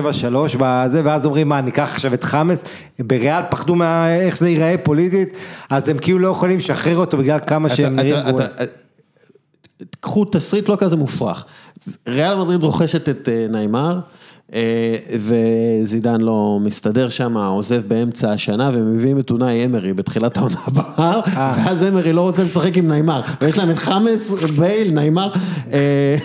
בזה, 0.59 1.01
ואז 1.03 1.25
אומרים 1.25 1.49
מה, 1.49 1.61
ניקח 1.61 1.89
עכשיו 1.93 2.13
את 2.13 2.23
חמאס, 2.23 2.63
בריאל 2.99 3.41
פחדו 3.49 3.75
מה, 3.75 4.15
איך 4.15 4.37
זה 4.37 4.49
ייראה 4.49 4.75
פוליטית, 4.83 5.29
אז 5.69 5.89
הם 5.89 5.97
כאילו 5.97 6.19
לא 6.19 6.27
יכולים 6.27 6.57
לשחרר 6.57 6.97
אותו 6.97 7.17
בגלל 7.17 7.39
כמה 7.47 7.69
שהם 7.69 7.93
אתה- 7.93 8.03
נראים 8.03 8.15
גרועים. 8.25 8.35
אתה- 8.35 8.63
קחו 9.99 10.25
תסריט 10.25 10.69
לא 10.69 10.75
כזה 10.79 10.95
מופרך. 10.95 11.45
ריאל 12.07 12.35
מדריד 12.35 12.63
רוכשת 12.63 13.09
את 13.09 13.29
אה, 13.31 13.45
ניימר, 13.49 13.95
אה, 13.95 13.99
וזידן 15.19 16.21
לא 16.21 16.59
מסתדר 16.61 17.09
שם, 17.09 17.37
עוזב 17.37 17.81
באמצע 17.87 18.31
השנה, 18.31 18.69
ומביאים 18.73 19.19
את 19.19 19.31
אונאי 19.31 19.65
אמרי 19.65 19.93
בתחילת 19.93 20.37
העונה 20.37 20.55
הבאה, 20.67 21.21
ואז 21.35 21.83
אמרי 21.83 22.13
לא 22.13 22.21
רוצה 22.21 22.43
לשחק 22.43 22.77
עם 22.77 22.87
ניימר, 22.87 23.21
ויש 23.41 23.57
להם 23.57 23.69
את 23.69 23.77
חאמס, 23.77 24.43
בייל, 24.59 24.93
ניימר. 24.93 25.31
אה, 25.73 26.17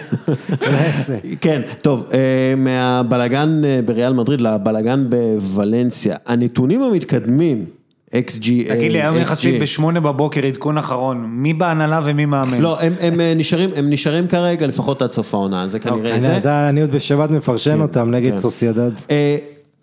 כן, 1.40 1.62
טוב, 1.82 2.10
אה, 2.12 2.54
מהבלגן 2.56 3.64
אה, 3.64 3.80
בריאל 3.84 4.12
מדריד 4.12 4.40
לבלגן 4.40 5.06
בוולנסיה, 5.10 6.16
הנתונים 6.26 6.82
המתקדמים, 6.82 7.64
XG, 8.14 8.42
תגיד 8.68 8.92
לי, 8.92 9.02
היום. 9.02 9.16
יחסית 9.16 9.60
בשמונה 9.62 10.00
בבוקר 10.00 10.46
עדכון 10.46 10.78
אחרון, 10.78 11.26
מי 11.30 11.54
בהנהלה 11.54 12.00
ומי 12.04 12.26
מאמן? 12.26 12.60
לא, 12.60 12.80
הם, 12.80 12.92
הם 13.00 13.20
אה, 13.20 13.32
נשארים, 13.36 13.70
הם 13.76 13.90
נשארים 13.90 14.28
כרגע 14.28 14.66
לפחות 14.66 15.02
עד 15.02 15.10
סוף 15.10 15.34
העונה, 15.34 15.68
זה 15.68 15.78
כנראה 15.78 16.12
אני 16.12 16.20
זה. 16.20 16.32
יודע, 16.32 16.68
אני 16.68 16.80
עוד 16.80 16.92
בשבת 16.92 17.30
מפרשן 17.30 17.80
אותם 17.80 18.10
נגד 18.10 18.30
כן. 18.30 18.38
סוסיידד. 18.38 18.90
אה, 19.10 19.36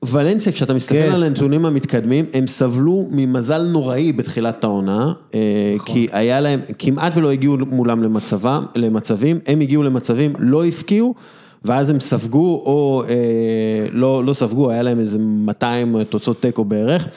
ולנסיה, 0.03 0.53
כשאתה 0.53 0.73
מסתכל 0.73 0.95
כן. 0.95 1.11
על 1.11 1.23
הנתונים 1.23 1.65
המתקדמים, 1.65 2.25
הם 2.33 2.47
סבלו 2.47 3.07
ממזל 3.11 3.61
נוראי 3.61 4.13
בתחילת 4.13 4.63
העונה, 4.63 5.13
אה, 5.33 5.39
נכון. 5.75 5.95
כי 5.95 6.07
היה 6.11 6.39
להם, 6.39 6.59
כמעט 6.79 7.17
ולא 7.17 7.31
הגיעו 7.31 7.57
מולם 7.57 8.03
למצבם, 8.03 8.65
למצבים, 8.75 9.39
הם 9.47 9.61
הגיעו 9.61 9.83
למצבים, 9.83 10.33
לא 10.39 10.65
הפקיעו, 10.65 11.15
ואז 11.65 11.89
הם 11.89 11.99
ספגו, 11.99 12.39
או 12.65 13.03
אה, 13.09 13.15
לא, 13.91 14.25
לא 14.25 14.33
ספגו, 14.33 14.71
היה 14.71 14.81
להם 14.81 14.99
איזה 14.99 15.19
200 15.19 16.03
תוצאות 16.03 16.41
תיקו 16.41 16.63
בערך, 16.65 17.07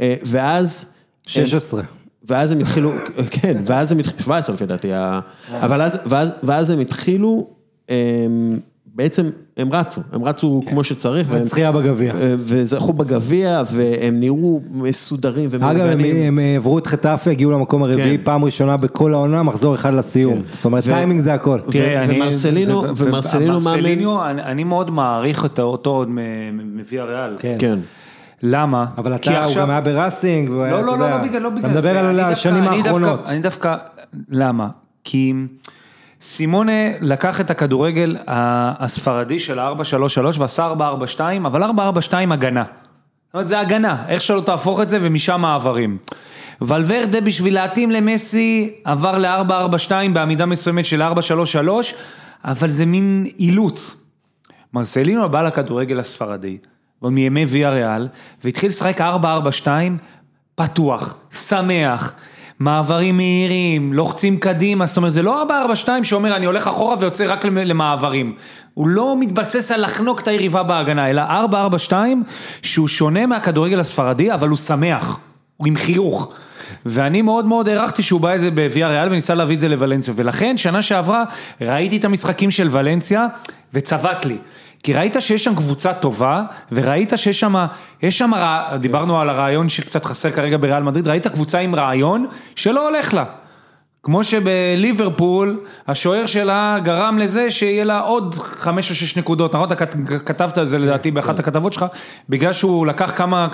אה, 0.00 0.14
ואז... 0.22 0.86
16. 1.26 1.82
ואז 2.28 2.52
הם 2.52 2.60
התחילו, 2.60 2.90
כן, 3.30 3.56
ואז 3.64 3.92
הם 3.92 3.98
התחילו, 3.98 4.18
17 4.20 4.54
לפי 4.54 4.66
דעתי, 4.66 4.92
ה- 4.92 5.20
אבל 5.52 5.82
אז, 5.82 5.98
ואז, 6.06 6.30
ואז 6.42 6.70
הם 6.70 6.80
התחילו, 6.80 7.46
הם, 7.88 8.60
בעצם 8.96 9.26
הם 9.56 9.72
רצו, 9.72 10.00
הם 10.12 10.24
רצו 10.24 10.60
כמו 10.68 10.84
שצריך, 10.84 11.26
והם- 11.30 11.44
זכייה 11.44 11.72
בגביע. 11.72 12.12
אה, 12.14 12.34
וזכו 12.38 12.92
בגביע, 12.92 13.62
והם 13.72 14.20
נראו 14.20 14.60
מסודרים 14.70 15.48
אגב, 15.48 15.64
הם, 15.64 15.70
ומאורגנים. 15.76 16.16
הם 16.16 16.38
עברו 16.56 16.78
את 16.78 16.86
חטאפה, 16.86 17.30
הגיעו 17.30 17.50
למקום 17.52 17.82
הרביעי, 17.82 18.18
כן. 18.18 18.24
פעם 18.24 18.44
ראשונה 18.44 18.76
בכל 18.76 19.14
העונה, 19.14 19.42
מחזור 19.42 19.74
אחד 19.74 19.94
לסיום. 19.94 20.42
זאת 20.52 20.64
אומרת, 20.64 20.82
ו- 20.86 20.90
טיימינג 20.90 21.20
זה 21.20 21.34
הכל. 21.34 21.58
תראה, 21.70 21.98
ו- 22.00 22.04
אני- 22.04 22.16
ומרסלינו- 22.22 22.94
זה- 22.96 23.04
ומרסלינו 23.04 23.52
מאמן- 23.60 23.64
מרסליניו, 23.64 24.26
אני 24.30 24.42
אני 24.42 24.64
מאוד 24.64 24.90
מעריך 24.90 25.42
אותו- 25.44 25.62
אותו 25.62 25.90
עוד 25.90 26.08
מ- 26.10 26.18
מוויה 26.78 27.04
ריאל. 27.04 27.36
כן. 27.38 27.56
כן, 27.58 27.78
למה? 28.42 28.86
אבל 28.98 29.14
אתה, 29.14 29.30
הוא 29.30 29.38
עכשיו- 29.38 29.62
גם 29.62 29.70
היה 29.70 29.80
בראסינג, 29.80 30.50
והוא 30.50 30.62
היה, 30.62 30.72
לא, 30.72 30.78
אתה 30.78 30.86
לא, 30.86 30.98
לא, 30.98 31.04
יודע, 31.04 31.16
לא 31.16 31.22
בגלל, 31.28 31.42
לא 31.42 31.48
בגלל 31.50 31.60
אתה 31.60 31.68
מדבר 31.68 31.92
זה. 31.92 32.10
על 32.10 32.20
השנים 32.20 32.64
האחרונות. 32.64 33.28
אני 33.28 33.38
דווקא, 33.40 33.76
למה? 34.30 34.68
כי 35.04 35.32
סימונה 36.28 36.72
לקח 37.00 37.40
את 37.40 37.50
הכדורגל 37.50 38.16
הספרדי 38.26 39.38
של 39.38 39.58
ה-4-3-3 39.58 40.38
ועשה 40.38 40.72
4-4-2, 41.18 41.20
אבל 41.46 41.62
4-4-2 41.62 41.68
הגנה. 42.30 42.64
זאת 42.64 43.34
אומרת, 43.34 43.48
זה 43.48 43.60
הגנה, 43.60 44.04
איך 44.08 44.22
שלא 44.22 44.40
תהפוך 44.40 44.80
את 44.80 44.88
זה 44.88 44.98
ומשם 45.00 45.40
מעברים. 45.40 45.98
ולוורדה 46.60 47.20
בשביל 47.20 47.54
להתאים 47.54 47.90
למסי 47.90 48.74
עבר 48.84 49.18
ל-4-4-2 49.18 49.90
בעמידה 50.12 50.46
מסוימת 50.46 50.84
של 50.84 51.02
4-3-3, 51.02 51.06
אבל 52.44 52.68
זה 52.68 52.86
מין 52.86 53.26
אילוץ. 53.38 53.96
מרסלינו 54.74 55.28
בא 55.28 55.42
לכדורגל 55.42 56.00
הספרדי, 56.00 56.58
עוד 57.00 57.12
מימי 57.12 57.44
ויה 57.48 57.70
ריאל, 57.70 58.08
והתחיל 58.44 58.68
לשחק 58.68 59.00
4-4-2, 59.00 59.66
פתוח, 60.54 61.14
שמח, 61.48 62.14
מעברים 62.60 63.16
מהירים, 63.16 63.92
לוחצים 63.92 64.36
קדימה, 64.36 64.86
זאת 64.86 64.96
אומרת 64.96 65.12
זה 65.12 65.22
לא 65.22 65.42
4-4-2 65.84 65.88
שאומר 66.02 66.36
אני 66.36 66.46
הולך 66.46 66.66
אחורה 66.66 66.96
ויוצא 67.00 67.24
רק 67.28 67.44
למ- 67.44 67.58
למעברים. 67.58 68.34
הוא 68.74 68.88
לא 68.88 69.16
מתבסס 69.20 69.70
על 69.72 69.84
לחנוק 69.84 70.20
את 70.20 70.28
היריבה 70.28 70.62
בהגנה, 70.62 71.10
אלא 71.10 71.22
4-4-2 71.88 71.92
שהוא 72.62 72.88
שונה 72.88 73.26
מהכדורגל 73.26 73.80
הספרדי, 73.80 74.32
אבל 74.34 74.48
הוא 74.48 74.56
שמח, 74.58 75.18
הוא 75.56 75.66
עם 75.66 75.76
חיוך. 75.76 76.32
ואני 76.86 77.22
מאוד 77.22 77.44
מאוד 77.46 77.68
הערכתי 77.68 78.02
שהוא 78.02 78.20
בא 78.20 78.34
את 78.34 78.40
זה 78.40 78.50
בוויה 78.50 78.88
ריאל 78.88 79.08
וניסה 79.10 79.34
להביא 79.34 79.56
את 79.56 79.60
זה 79.60 79.68
לוולנסיה, 79.68 80.14
ולכן 80.16 80.56
שנה 80.58 80.82
שעברה 80.82 81.24
ראיתי 81.60 81.96
את 81.96 82.04
המשחקים 82.04 82.50
של 82.50 82.68
ולנסיה 82.72 83.26
וצבט 83.74 84.24
לי. 84.24 84.36
כי 84.86 84.92
ראית 84.92 85.16
שיש 85.20 85.44
שם 85.44 85.54
קבוצה 85.54 85.94
טובה, 85.94 86.42
וראית 86.72 87.12
שיש 87.16 87.40
שם, 87.40 87.54
יש 88.02 88.18
שם, 88.18 88.32
דיברנו 88.80 89.20
על 89.20 89.28
הרעיון 89.28 89.68
שקצת 89.68 90.04
חסר 90.04 90.30
כרגע 90.30 90.56
בריאל 90.56 90.82
מדריד, 90.82 91.08
ראית 91.08 91.26
קבוצה 91.26 91.58
עם 91.58 91.74
רעיון 91.74 92.26
שלא 92.54 92.88
הולך 92.88 93.14
לה. 93.14 93.24
כמו 94.02 94.24
שבליברפול, 94.24 95.60
השוער 95.88 96.26
שלה 96.26 96.78
גרם 96.82 97.18
לזה 97.18 97.50
שיהיה 97.50 97.84
לה 97.84 97.98
עוד 97.98 98.34
חמש 98.34 98.90
או 98.90 98.94
שש 98.94 99.16
נקודות, 99.18 99.54
נכון? 99.54 99.66
אתה 99.72 99.76
כת- 99.76 99.96
כתבת 100.26 100.58
על 100.58 100.66
זה 100.66 100.78
לדעתי 100.78 101.10
באחת 101.10 101.38
הכתבות 101.38 101.72
שלך, 101.72 101.84
בגלל 102.28 102.52
שהוא 102.52 102.86
לקח 102.86 103.12
כמה, 103.16 103.48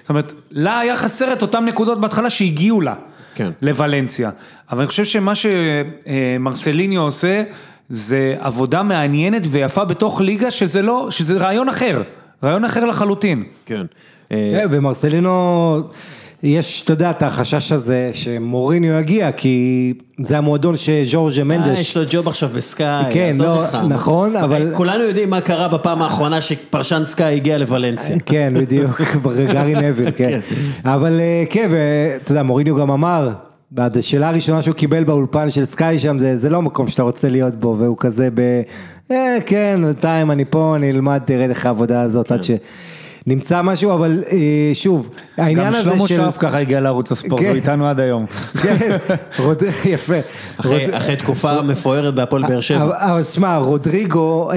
זאת 0.00 0.08
אומרת, 0.10 0.32
לה 0.50 0.78
היה 0.78 0.96
חסר 0.96 1.32
את 1.32 1.42
אותן 1.42 1.64
נקודות 1.64 2.00
בהתחלה 2.00 2.30
שהגיעו 2.30 2.80
לה, 2.80 2.94
כן. 3.34 3.50
לוולנסיה. 3.62 4.30
אבל 4.70 4.78
אני 4.80 4.86
חושב 4.86 5.04
שמה 5.04 5.32
שמרסליניו 5.34 7.02
עושה, 7.02 7.42
זה 7.90 8.34
עבודה 8.40 8.82
מעניינת 8.82 9.42
ויפה 9.50 9.84
בתוך 9.84 10.20
ליגה 10.20 10.50
שזה 10.50 10.82
לא, 10.82 11.06
שזה 11.10 11.36
רעיון 11.36 11.68
אחר, 11.68 12.02
רעיון 12.44 12.64
אחר 12.64 12.84
לחלוטין. 12.84 13.44
כן. 13.66 13.86
אה, 14.32 14.52
כן, 14.60 14.66
ומרסלינו, 14.70 15.80
יש, 16.42 16.82
אתה 16.82 16.92
יודע, 16.92 17.10
את 17.10 17.22
החשש 17.22 17.72
הזה 17.72 18.10
שמוריניו 18.12 18.92
יגיע, 19.00 19.32
כי 19.32 19.92
זה 20.20 20.38
המועדון 20.38 20.76
שז'ורג'ה 20.76 21.38
אה, 21.38 21.44
מנדש, 21.44 21.80
יש 21.80 21.96
לו 21.96 22.02
ג'וב 22.10 22.28
עכשיו 22.28 22.48
בסקאי. 22.54 23.04
כן, 23.12 23.34
לא, 23.38 23.62
אותך. 23.62 23.78
נכון, 23.88 24.36
אבל- 24.36 24.70
כולנו 24.74 25.04
יודעים 25.04 25.30
מה 25.30 25.40
קרה 25.40 25.68
בפעם 25.68 26.02
האחרונה 26.02 26.40
שפרשן 26.40 27.02
סקאי 27.04 27.34
הגיע 27.34 27.58
לוולנסיה. 27.58 28.16
כן, 28.26 28.52
בדיוק, 28.56 29.00
גארי 29.52 29.74
נבל, 29.74 30.10
כן. 30.16 30.40
אבל 30.84 31.20
אה, 31.20 31.44
כן, 31.50 31.70
ואתה 31.70 32.32
יודע, 32.32 32.42
מוריניו 32.42 32.76
גם 32.76 32.90
אמר, 32.90 33.28
השאלה 33.78 34.28
הראשונה 34.28 34.62
שהוא 34.62 34.74
קיבל 34.74 35.04
באולפן 35.04 35.50
של 35.50 35.64
סקאי 35.64 35.98
שם, 35.98 36.18
זה, 36.18 36.36
זה 36.36 36.50
לא 36.50 36.62
מקום 36.62 36.88
שאתה 36.88 37.02
רוצה 37.02 37.28
להיות 37.28 37.54
בו, 37.54 37.76
והוא 37.78 37.96
כזה 38.00 38.28
ב... 38.34 38.40
אה, 39.10 39.36
כן, 39.46 39.80
בינתיים 39.84 40.30
אני 40.30 40.44
פה, 40.44 40.76
אני 40.76 40.90
אלמד, 40.90 41.20
תראה 41.24 41.44
איך 41.44 41.66
העבודה 41.66 42.02
הזאת 42.02 42.32
עד 42.32 42.40
שנמצא 42.42 43.62
משהו, 43.62 43.92
אבל 43.92 44.22
אה, 44.32 44.70
שוב, 44.74 45.10
העניין 45.36 45.66
גם 45.66 45.74
הזה 45.74 45.82
שלמה 45.82 46.08
של... 46.08 46.16
שרף 46.16 46.38
ככה 46.38 46.58
הגיע 46.58 46.80
לערוץ 46.80 47.12
הספורט, 47.12 47.40
כן. 47.40 47.48
הוא 47.48 47.54
איתנו 47.54 47.88
עד 47.88 48.00
היום. 48.00 48.26
כן, 48.62 48.96
רוד... 49.38 49.62
יפה. 49.84 50.14
אחרי 50.56 50.96
אחרי 50.96 51.16
תקופה 51.16 51.62
מפוארת 51.62 52.14
בהפועל 52.14 52.42
באר 52.42 52.60
שבע. 52.60 52.82
אבל, 52.82 52.92
אבל 52.92 53.22
שמע, 53.22 53.56
רודריגו, 53.56 54.50
אה, 54.50 54.56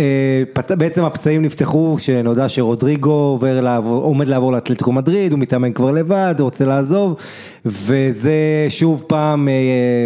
פת... 0.53 0.72
בעצם 0.72 1.03
הפצעים 1.03 1.41
נפתחו 1.41 1.95
כשנודע 1.98 2.49
שרודריגו 2.49 3.39
עומד 3.84 4.27
לעבור 4.27 4.52
לאתלטיקו 4.52 4.91
מדריד, 4.91 5.31
הוא 5.31 5.39
מתאמן 5.39 5.73
כבר 5.73 5.91
לבד, 5.91 6.35
הוא 6.38 6.45
רוצה 6.45 6.65
לעזוב, 6.65 7.15
וזה 7.72 8.31
שוב 8.69 9.03
פעם, 9.07 9.48
אה, 9.48 9.53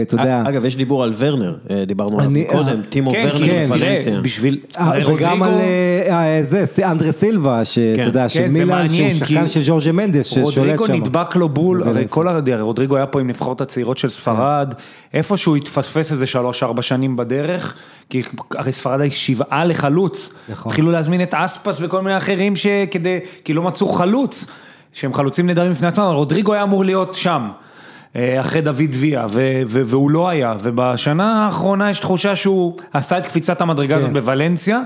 אתה 0.01 0.15
יודע, 0.15 0.43
אגב, 0.47 0.65
יש 0.65 0.75
דיבור 0.75 1.03
על 1.03 1.11
ורנר, 1.17 1.55
אה, 1.69 1.85
דיברנו 1.85 2.19
עליו 2.19 2.31
קודם, 2.47 2.81
טימו 2.89 3.11
כן, 3.11 3.29
ורנר 3.33 3.67
כן, 4.05 4.21
בשביל... 4.23 4.59
אה, 4.77 4.83
הרי 4.85 5.13
וגם 5.13 5.43
על 5.43 5.53
אה, 5.53 6.37
אה, 6.37 6.43
זה, 6.43 6.65
סי- 6.65 6.85
אנדרה 6.85 7.11
סילבה, 7.11 7.65
שאתה 7.65 7.95
כן. 7.95 8.07
יודע, 8.07 8.29
של 8.29 8.47
מילאן, 8.47 8.89
שהוא 8.89 9.09
שחקן 9.11 9.47
של 9.47 9.63
ז'ורג'ה 9.63 9.91
מנדס, 9.91 10.25
ששולט 10.25 10.51
שם. 10.53 10.61
רודריגו 10.61 10.87
נדבק 10.87 11.35
לו 11.35 11.49
בול, 11.49 11.83
הרי. 11.83 12.05
כל 12.09 12.27
ה... 12.27 12.31
הרי 12.31 12.61
רודריגו 12.61 12.95
היה 12.95 13.05
פה 13.05 13.19
עם 13.19 13.27
נבחרות 13.27 13.61
הצעירות 13.61 13.97
של 13.97 14.09
ספרד, 14.09 14.73
איפשהו 15.13 15.55
התפספס 15.55 16.11
איזה 16.11 16.25
שלוש-ארבע 16.25 16.81
שנים 16.81 17.15
בדרך, 17.15 17.73
כי 18.09 18.21
הרי 18.55 18.71
ספרד 18.71 19.01
היא 19.01 19.11
שבעה 19.11 19.65
לחלוץ. 19.65 20.29
נכון. 20.49 20.69
התחילו 20.69 20.91
להזמין 20.91 21.21
את 21.21 21.33
אספס 21.33 21.77
וכל 21.81 22.01
מיני 22.01 22.17
אחרים 22.17 22.55
שכדי, 22.55 23.19
כי 23.45 23.53
לא 23.53 23.61
מצאו 23.61 23.87
חלוץ, 23.87 24.45
שהם 24.93 25.13
חלוצים 25.13 25.47
נהדרים 25.47 25.71
בפני 25.71 25.87
עצמם, 25.87 26.03
אבל 26.03 26.15
רודריגו 26.15 26.53
היה 26.53 26.63
אמור 26.63 26.85
להיות 26.85 27.13
שם. 27.13 27.49
אה, 28.15 28.41
אחרי 28.41 28.61
דוד 28.61 28.91
ויה, 28.91 29.25
ו- 29.29 29.61
ו- 29.67 29.81
והוא 29.85 30.11
לא 30.11 30.29
היה, 30.29 30.55
ובשנה 30.61 31.45
האחרונה 31.45 31.89
יש 31.89 31.99
תחושה 31.99 32.35
שהוא 32.35 32.77
עשה 32.93 33.17
את 33.17 33.25
קפיצת 33.25 33.61
המדרגה 33.61 33.95
הזאת 33.95 34.07
כן. 34.07 34.13
בוולנסיה, 34.13 34.81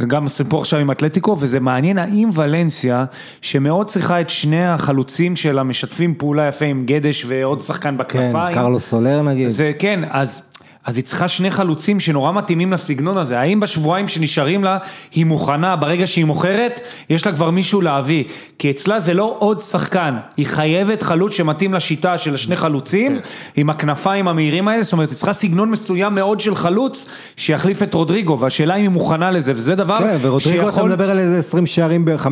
וגם 0.00 0.26
הסיפור 0.26 0.60
עכשיו 0.60 0.80
עם 0.80 0.90
אתלטיקו, 0.90 1.36
וזה 1.40 1.60
מעניין 1.60 1.98
האם 1.98 2.30
ולנסיה, 2.34 3.04
שמאוד 3.40 3.86
צריכה 3.86 4.20
את 4.20 4.30
שני 4.30 4.66
החלוצים 4.66 5.36
שלה, 5.36 5.62
משתפים 5.62 6.14
פעולה 6.14 6.48
יפה 6.48 6.64
עם 6.64 6.86
גדש 6.86 7.24
ועוד 7.28 7.60
שחקן 7.60 7.90
כן, 7.90 7.96
בכנפיים. 7.96 8.54
קרלוס 8.54 8.88
סולר 8.88 9.22
נגיד. 9.22 9.48
זה 9.48 9.72
כן, 9.78 10.00
אז, 10.10 10.42
אז 10.86 10.96
היא 10.96 11.04
צריכה 11.04 11.28
שני 11.28 11.50
חלוצים 11.50 12.00
שנורא 12.00 12.32
מתאימים 12.32 12.72
לסגנון 12.72 13.18
הזה, 13.18 13.40
האם 13.40 13.60
בשבועיים 13.60 14.08
שנשארים 14.08 14.64
לה 14.64 14.78
היא 15.14 15.26
מוכנה, 15.26 15.76
ברגע 15.76 16.06
שהיא 16.06 16.24
מוכרת, 16.24 16.80
יש 17.10 17.26
לה 17.26 17.32
כבר 17.32 17.50
מישהו 17.50 17.80
להביא, 17.80 18.24
כי 18.58 18.70
אצלה 18.70 19.00
זה 19.00 19.14
לא 19.14 19.36
עוד 19.38 19.60
שחקן, 19.60 20.16
היא 20.36 20.46
חייבת 20.46 21.02
חלוץ 21.02 21.32
שמתאים 21.32 21.74
לשיטה 21.74 22.18
של 22.18 22.34
השני 22.34 22.56
חלוצים, 22.56 23.18
עם 23.56 23.70
הכנפיים 23.70 24.28
המהירים 24.28 24.68
האלה, 24.68 24.82
זאת 24.82 24.92
אומרת, 24.92 25.08
היא 25.10 25.16
צריכה 25.16 25.32
סגנון 25.32 25.70
מסוים 25.70 26.14
מאוד 26.14 26.40
של 26.40 26.54
חלוץ, 26.54 27.06
שיחליף 27.36 27.82
את 27.82 27.94
רודריגו, 27.94 28.38
והשאלה 28.40 28.74
אם 28.74 28.80
היא 28.82 28.88
מוכנה 28.90 29.30
לזה, 29.30 29.52
וזה 29.54 29.74
דבר 29.74 29.98
כן, 29.98 30.16
ורודריגו 30.20 30.62
אתה 30.62 30.72
שיכול- 30.72 30.88
מדבר 30.90 31.10
על 31.10 31.18
איזה 31.18 31.38
20 31.38 31.66
שערים, 31.66 32.04
ב- 32.04 32.16
15-20 32.16 32.28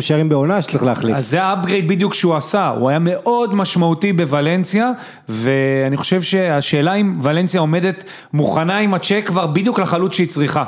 שערים 0.00 0.28
בעונה 0.28 0.62
שצריך 0.62 0.84
להחליף. 0.84 1.16
אז 1.16 1.30
זה 1.30 1.42
ה 1.42 1.48
upgrade 1.48 1.88
בדיוק 1.88 2.14
שהוא 2.14 2.34
עשה, 2.36 2.68
הוא 2.68 2.88
היה 2.88 2.98
מאוד 2.98 3.54
משמעותי 3.54 4.12
בוולנסיה, 4.12 4.90
ואני 5.28 5.96
חושב 5.96 6.22
שהשאלה 6.22 6.94
אם 6.94 7.14
ולנסיה 7.22 7.60
עומדת 7.78 8.04
מוכנה 8.32 8.78
עם 8.78 8.94
הצ'ק 8.94 9.22
כבר 9.26 9.46
בדיוק 9.46 9.78
לחלוץ 9.78 10.12
שהיא 10.14 10.28
צריכה. 10.28 10.64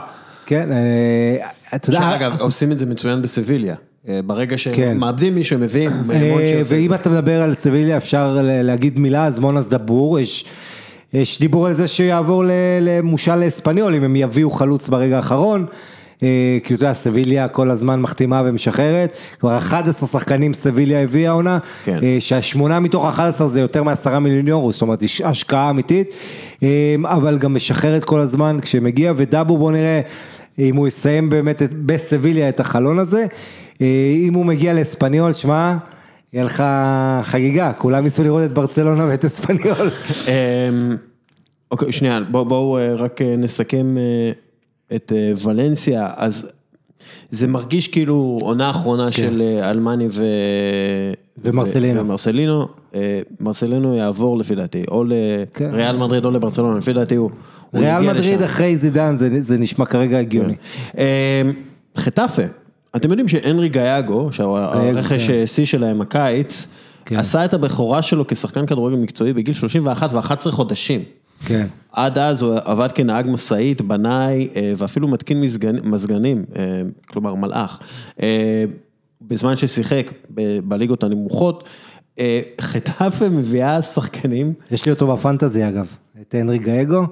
כן, 0.47 0.69
אה, 0.73 1.47
אתה 1.77 1.91
יודע, 1.91 2.01
שאגב, 2.01 2.37
עושים 2.41 2.73
את 2.73 2.79
זה 2.79 2.87
מצוין 2.87 3.23
בסביליה. 3.23 3.75
אה, 4.09 4.21
ברגע 4.27 4.51
כן. 4.51 4.57
שהם 4.59 4.99
מאבדים 4.99 5.35
מישהו, 5.35 5.57
הם 5.57 5.63
מביאים. 5.63 5.91
אה, 6.13 6.61
ואם. 6.69 6.95
אתה 6.95 7.11
מדבר 7.11 7.43
על 7.43 7.55
סביליה 7.55 7.97
אפשר 7.97 8.35
ל- 8.43 8.63
להגיד 8.63 9.01
מילה, 9.01 9.27
אז 9.27 9.39
מונס 9.39 9.67
דבור, 9.69 10.19
יש, 10.19 10.45
יש 11.13 11.41
דיבור 11.41 11.67
על 11.67 11.75
זה 11.75 11.89
שיעבור 11.89 12.45
ל- 12.45 12.51
למושל 12.81 13.37
לאספניול, 13.37 13.95
אם 13.95 14.03
הם 14.05 14.17
יביאו 14.17 14.51
חלוץ 14.51 14.89
ברגע 14.89 15.17
האחרון. 15.17 15.67
אה, 16.23 16.59
כי 16.65 16.75
אתה 16.75 16.85
יודע, 16.85 16.95
סביליה 16.95 17.49
כל 17.49 17.71
הזמן 17.71 18.01
מחתימה 18.01 18.43
ומשחררת, 18.45 19.17
כבר 19.41 19.57
11 19.57 20.09
שחקנים 20.09 20.55
סביליה 20.55 21.01
הביאה 21.01 21.31
עונה, 21.31 21.59
כן. 21.85 21.99
אה, 22.03 22.17
שהשמונה 22.21 22.81
מתוך 22.81 23.09
11 23.09 23.49
זה 23.49 23.61
יותר 23.61 23.83
מעשרה 23.83 24.19
מיליון 24.19 24.49
יורו, 24.49 24.73
זאת 24.73 24.83
אומרת, 24.83 25.03
השקעה 25.25 25.71
אמיתית, 25.71 26.15
אה, 26.63 26.95
אבל 27.05 27.39
גם 27.39 27.55
משחררת 27.55 28.05
כל 28.05 28.19
הזמן 28.19 28.59
כשמגיע, 28.63 29.13
ודאבו 29.17 29.59
בוא 29.59 29.73
נראה 29.73 30.01
אם 30.59 30.77
הוא 30.77 30.89
יסיים 30.89 31.31
באמת 31.31 31.63
בסביליה 31.87 32.49
את 32.49 32.61
החלון 32.61 32.99
הזה, 32.99 33.27
אם 34.27 34.35
הוא 34.35 34.47
מגיע 34.47 34.73
לאספניול, 34.73 35.33
שמע, 35.33 35.77
יהיה 36.33 36.45
לך 36.45 36.65
חגיגה, 37.23 37.73
כולם 37.73 38.05
ניסו 38.05 38.23
לראות 38.25 38.43
את 38.45 38.53
ברצלונה 38.53 39.07
ואת 39.09 39.25
אספניול. 39.25 39.91
אמ, 40.29 40.97
אוקיי, 41.71 41.93
שנייה, 41.93 42.21
בואו 42.31 42.79
רק 42.99 43.21
נסכם 43.23 43.97
את 44.95 45.13
אה, 45.17 45.33
ולנסיה, 45.45 46.11
אז 46.17 46.47
זה 47.31 47.47
מרגיש 47.47 47.89
כאילו 47.89 48.39
עונה 48.43 48.71
אחרונה 48.71 49.13
של 49.13 49.43
אה, 49.43 49.71
אלמני 49.71 50.07
ו... 50.11 50.25
ומרסלינו. 51.45 52.01
ומרסלינו, 52.01 52.69
אה, 52.95 53.21
מרסלינו 53.41 53.95
יעבור 53.95 54.39
לפי 54.39 54.55
דעתי, 54.55 54.85
או 54.91 55.05
כן. 55.55 55.71
לריאל 55.73 55.97
מדריד 55.97 56.25
או 56.25 56.31
לברצלונה, 56.31 56.79
לפי 56.79 56.93
דעתי 56.93 57.15
הוא... 57.15 57.31
ריאל 57.75 58.03
מדריד 58.03 58.35
לשם. 58.35 58.45
אחרי 58.45 58.77
זידן, 58.77 59.17
זה, 59.17 59.29
זה 59.41 59.59
נשמע 59.59 59.87
כרגע 59.87 60.19
הגיוני. 60.19 60.55
אמ, 60.95 61.03
חטאפה, 61.97 62.43
אתם 62.97 63.11
יודעים 63.11 63.29
שהנרי 63.29 63.69
גייגו, 63.69 64.29
שהרכש 64.33 65.31
כן. 65.31 65.47
שיא 65.47 65.65
שלהם 65.65 66.01
הקיץ, 66.01 66.69
כן. 67.05 67.17
עשה 67.17 67.45
את 67.45 67.55
הבכורה 67.55 68.03
שלו 68.03 68.27
כשחקן 68.27 68.67
כדורגל 68.67 68.97
מקצועי 68.97 69.33
בגיל 69.33 69.55
31 69.55 70.13
ו-11 70.13 70.51
חודשים. 70.51 71.01
כן. 71.47 71.67
עד 71.93 72.19
אז 72.19 72.43
הוא 72.43 72.55
עבד 72.65 72.93
כנהג 72.93 73.27
משאית, 73.31 73.83
בנאי 73.83 74.49
אה, 74.57 74.73
ואפילו 74.77 75.09
מתקין 75.09 75.43
מזגנ- 75.45 75.87
מזגנים, 75.87 76.45
אה, 76.57 76.83
כלומר 77.07 77.35
מלאך, 77.35 77.79
אה, 78.23 78.65
בזמן 79.23 79.57
ששיחק 79.57 80.11
ב- 80.35 80.59
בליגות 80.65 81.05
הנמוכות. 81.05 81.65
חטאפה 82.61 83.29
מביאה 83.29 83.83
שחקנים, 83.83 84.53
יש 84.71 84.87
לי 84.87 84.93
אותו 84.93 85.07
בפנטזי 85.17 85.69
אגב, 85.69 85.87
את 86.21 86.35
הנרי 86.35 86.59
גאגו. 86.59 87.03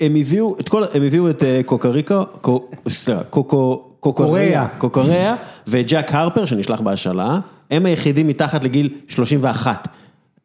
הם 0.00 0.14
הביאו 0.16 0.56
את 0.60 0.68
כל, 0.68 0.82
הם 0.94 1.02
הביאו 1.02 1.30
את 1.30 1.42
קוקריקו, 1.66 2.14
קו- 2.40 2.66
סליחה, 2.88 3.22
קוקו, 3.24 3.84
קוקוריה, 4.00 4.68
קוקוריה 4.78 5.36
וג'ק 5.68 6.14
הרפר 6.14 6.44
שנשלח 6.44 6.80
בהשאלה, 6.80 7.40
הם 7.70 7.86
היחידים 7.86 8.28
מתחת 8.28 8.64
לגיל 8.64 8.88
31. 9.08 9.88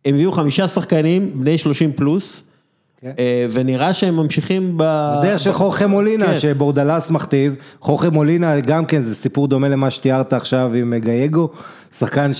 הם 0.05 0.15
הביאו 0.15 0.31
חמישה 0.31 0.67
שחקנים 0.67 1.31
בני 1.33 1.57
30 1.57 1.93
פלוס, 1.93 2.43
כן. 3.01 3.11
אה, 3.19 3.47
ונראה 3.51 3.93
שהם 3.93 4.15
ממשיכים 4.15 4.77
ב... 4.77 4.81
הדרך 4.83 5.39
של 5.39 5.51
חורכה 5.51 5.87
מולינה, 5.87 6.25
כן. 6.25 6.39
שבורדלס 6.39 7.11
מכתיב, 7.11 7.55
חורכה 7.79 8.09
מולינה 8.09 8.59
גם 8.59 8.85
כן 8.85 9.01
זה 9.01 9.15
סיפור 9.15 9.47
דומה 9.47 9.69
למה 9.69 9.89
שתיארת 9.89 10.33
עכשיו 10.33 10.71
עם 10.73 10.93
גייגו, 10.95 11.49
שחקן 11.93 12.31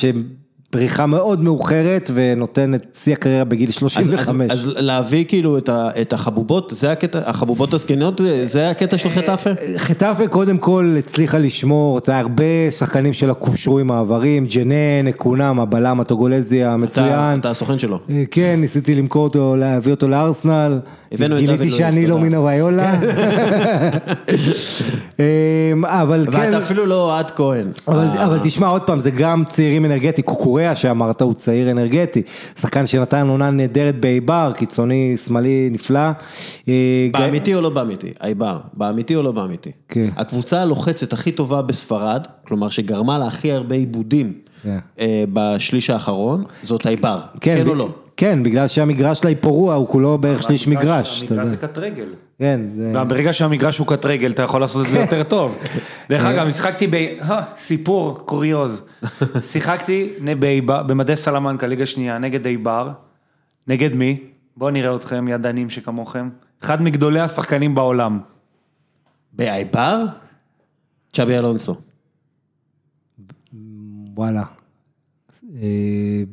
שבריחה 0.76 1.06
מאוד 1.06 1.42
מאוחרת 1.42 2.12
ונותן 2.14 2.74
את 2.74 2.86
שיא 2.94 3.14
הקריירה 3.14 3.44
בגיל 3.44 3.70
אז, 3.70 3.76
35. 3.76 4.52
אז, 4.52 4.58
אז 4.58 4.74
להביא 4.78 5.26
כאילו 5.28 5.58
את, 5.58 5.70
ה, 5.70 5.90
את 6.02 6.14
החבובות, 6.14 6.74
זה 6.76 6.92
הקטע, 6.92 7.20
החבובות 7.26 7.74
הזקנות, 7.74 8.22
זה 8.44 8.70
הקטע 8.70 8.98
של 8.98 9.10
חטאפה? 9.10 9.50
חטאפה 9.78 10.28
קודם 10.28 10.58
כל 10.58 10.96
הצליחה 11.00 11.38
לשמור, 11.38 11.98
אתה 11.98 12.20
הרבה 12.20 12.72
שחקנים 12.72 13.14
שלה 13.14 13.34
קושרו 13.34 13.80
עם 13.80 13.92
העברים, 13.92 14.46
ג'נן, 14.46 15.08
אקונם, 15.10 15.60
הבלם 15.60 16.00
הטוגולזי 16.00 16.64
אתה, 16.64 16.72
המצוין. 16.74 17.40
אתה 17.40 17.50
הסוכן 17.50 17.80
שלו. 17.80 18.00
אה, 18.10 18.24
כן, 18.32 18.58
ניסיתי 18.62 18.96
למכור 18.96 19.24
אותו, 19.24 19.56
להביא 19.56 19.92
אותו 19.92 20.08
לארסנל. 20.08 20.80
גיליתי 21.14 21.70
שאני 21.70 22.08
לא 22.08 22.16
תודה. 22.16 22.24
מינו 22.24 22.46
ויולה. 22.46 23.00
אמ, 25.20 25.86
אבל 25.86 26.28
כן, 26.32 26.38
ואתה 26.38 26.58
אפילו 26.58 26.86
לא 26.86 27.04
אוהד 27.04 27.32
כהן. 27.32 27.68
אבל, 27.88 28.06
אה, 28.06 28.26
אבל 28.26 28.40
תשמע 28.44 28.68
עוד 28.68 28.82
פעם, 28.82 29.00
זה 29.00 29.12
גם 29.12 29.44
צעירים 29.48 29.86
אנרגטי, 29.86 30.24
קוקוריה 30.66 30.76
שאמרת 30.76 31.22
הוא 31.22 31.34
צעיר 31.34 31.72
אנרגטי, 31.72 32.22
שחקן 32.60 32.88
שנתן 32.88 33.28
עונה 33.28 33.50
נהדרת 33.52 34.00
באיבר, 34.00 34.52
קיצוני 34.58 35.18
שמאלי 35.18 35.70
נפלא. 35.72 36.00
אה, 36.68 37.08
באמיתי 37.12 37.56
או 37.56 37.62
לא 37.62 37.70
באמיתי? 37.70 38.12
אייבר, 38.24 38.60
באמיתי 38.74 39.16
או 39.16 39.24
לא 39.24 39.32
באמיתי? 39.32 39.72
כן. 39.90 40.10
הקבוצה 40.18 40.62
הלוחצת 40.62 41.14
הכי 41.14 41.32
טובה 41.32 41.62
בספרד, 41.62 42.28
כלומר 42.48 42.70
שגרמה 42.70 43.18
לה 43.18 43.28
הכי 43.28 43.52
הרבה 43.52 43.76
עיבודים 43.76 44.34
כן. 44.64 44.78
אה, 45.00 45.24
בשליש 45.34 45.90
האחרון, 45.90 46.44
זאת 46.64 46.88
אייבר. 46.88 47.20
כן 47.42 47.64
ב- 47.66 47.68
או 47.68 47.76
לא? 47.76 47.90
כן, 48.18 48.44
בגלל 48.44 48.68
שהמגרש 48.68 49.20
שלה 49.20 49.30
היא 49.30 49.38
פורוע, 49.42 49.76
הוא 49.76 49.88
כולו 49.88 50.18
בערך 50.18 50.44
שליש 50.44 50.68
מגרש. 50.68 51.24
המגרש. 51.24 51.48
זה 51.48 51.58
קט 51.58 51.78
רגל. 51.78 52.08
כן, 52.40 52.62
זה... 52.76 53.04
ברגע 53.08 53.34
שהמגרש 53.34 53.78
הוא 53.78 53.88
קט 53.88 54.06
רגל, 54.06 54.32
אתה 54.32 54.42
יכול 54.44 54.62
לעשות 54.62 54.86
את 54.86 54.92
זה 54.92 54.98
יותר 55.00 55.24
טוב. 55.24 55.58
דרך 56.10 56.24
אגב, 56.26 56.48
משחקתי 56.48 56.88
ב... 56.88 56.94
אה, 56.94 57.42
סיפור, 57.58 58.20
קוריוז. 58.26 58.82
שיחקתי 59.44 60.10
באיבר- 60.40 60.84
במדי 60.84 61.16
סלמנקה, 61.16 61.68
ליגה 61.68 61.86
שנייה, 61.86 62.18
נגד 62.18 62.46
איבר. 62.46 62.92
נגד 63.68 63.94
מי? 63.94 64.20
בואו 64.58 64.70
נראה 64.70 64.96
אתכם, 64.96 65.28
ידענים 65.28 65.70
שכמוכם. 65.70 66.30
אחד 66.64 66.82
מגדולי 66.82 67.20
השחקנים 67.20 67.76
בעולם. 67.76 68.20
באייבר? 69.34 70.06
צ'אבי 71.14 71.38
אלונסו. 71.38 71.76
וואלה. 74.16 74.44
אה, 75.62 76.24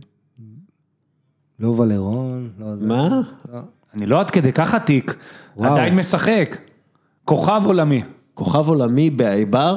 לא 1.61 1.69
ולרון, 1.69 2.51
לא 2.59 2.77
זה. 2.77 2.87
מה? 2.87 3.21
לא. 3.53 3.59
אני 3.95 4.07
לא 4.07 4.21
עד 4.21 4.31
כדי 4.31 4.53
כך 4.53 4.75
עתיק, 4.75 5.15
וואו. 5.57 5.73
עדיין 5.73 5.95
משחק. 5.97 6.57
כוכב 7.25 7.63
עולמי. 7.65 8.03
כוכב 8.35 8.69
עולמי 8.69 9.11
באייבר, 9.11 9.77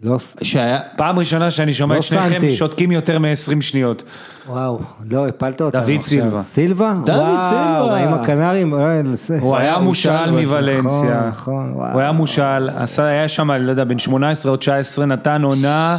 לא, 0.00 0.18
ס- 0.18 0.36
שהיה... 0.42 0.80
פעם 0.96 1.18
ראשונה 1.18 1.50
שאני 1.50 1.74
שומע 1.74 1.94
לא 1.94 1.98
את 1.98 2.04
שניכם 2.04 2.28
סנטי. 2.30 2.56
שותקים 2.56 2.92
יותר 2.92 3.18
מ-20 3.18 3.60
שניות. 3.60 4.02
וואו, 4.48 4.80
לא, 5.10 5.28
הפלת 5.28 5.60
אותנו 5.60 5.80
דוד. 5.86 6.00
סילבה. 6.00 6.40
סילבה? 6.40 6.94
דוד 7.06 7.16
וואו, 7.18 7.48
סילבה. 7.88 7.96
עם 7.96 8.14
הקנרים, 8.14 8.74
אה, 8.74 9.02
לזה. 9.04 9.38
הוא 9.40 9.56
היה 9.56 9.78
מושאל 9.78 10.30
מוולנסיה. 10.30 10.82
נכון, 10.90 11.26
נכון, 11.28 11.72
וואו. 11.74 11.92
הוא 11.92 12.00
היה 12.00 12.12
מושאל, 12.12 12.68
עשה- 12.70 13.04
היה 13.06 13.28
שם, 13.28 13.50
לא 13.50 13.70
יודע, 13.70 13.84
בן 13.84 13.98
18 13.98 14.52
או 14.52 14.56
19, 14.56 15.06
נתן 15.06 15.42
עונה. 15.42 15.96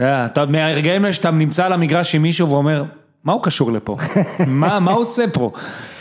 אה, 0.00 0.26
אתה 0.26 0.46
מהרגעים 0.46 1.02
האלה 1.04 1.12
שאתה 1.14 1.30
נמצא 1.30 1.64
על 1.66 1.72
המגרש 1.72 2.14
עם 2.14 2.22
מישהו 2.22 2.50
ואומר, 2.50 2.84
מה 3.24 3.32
הוא 3.32 3.42
קשור 3.42 3.72
לפה? 3.72 3.96
מה 4.46 4.80
מה 4.80 4.92
הוא 4.92 5.02
עושה 5.02 5.24
פה? 5.32 5.50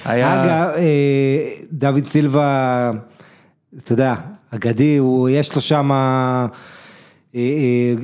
היה... 0.06 0.44
אגב, 0.44 0.72
אה, 0.78 1.50
דוד 1.72 2.06
סילבה, 2.06 2.92
אתה 3.78 3.94
יודע, 3.94 4.16
אגדי, 4.52 4.98
הוא, 4.98 5.30
יש 5.30 5.56
לו 5.56 5.62
שם, 5.62 5.92
אה, 5.92 6.46
אה, 7.36 7.42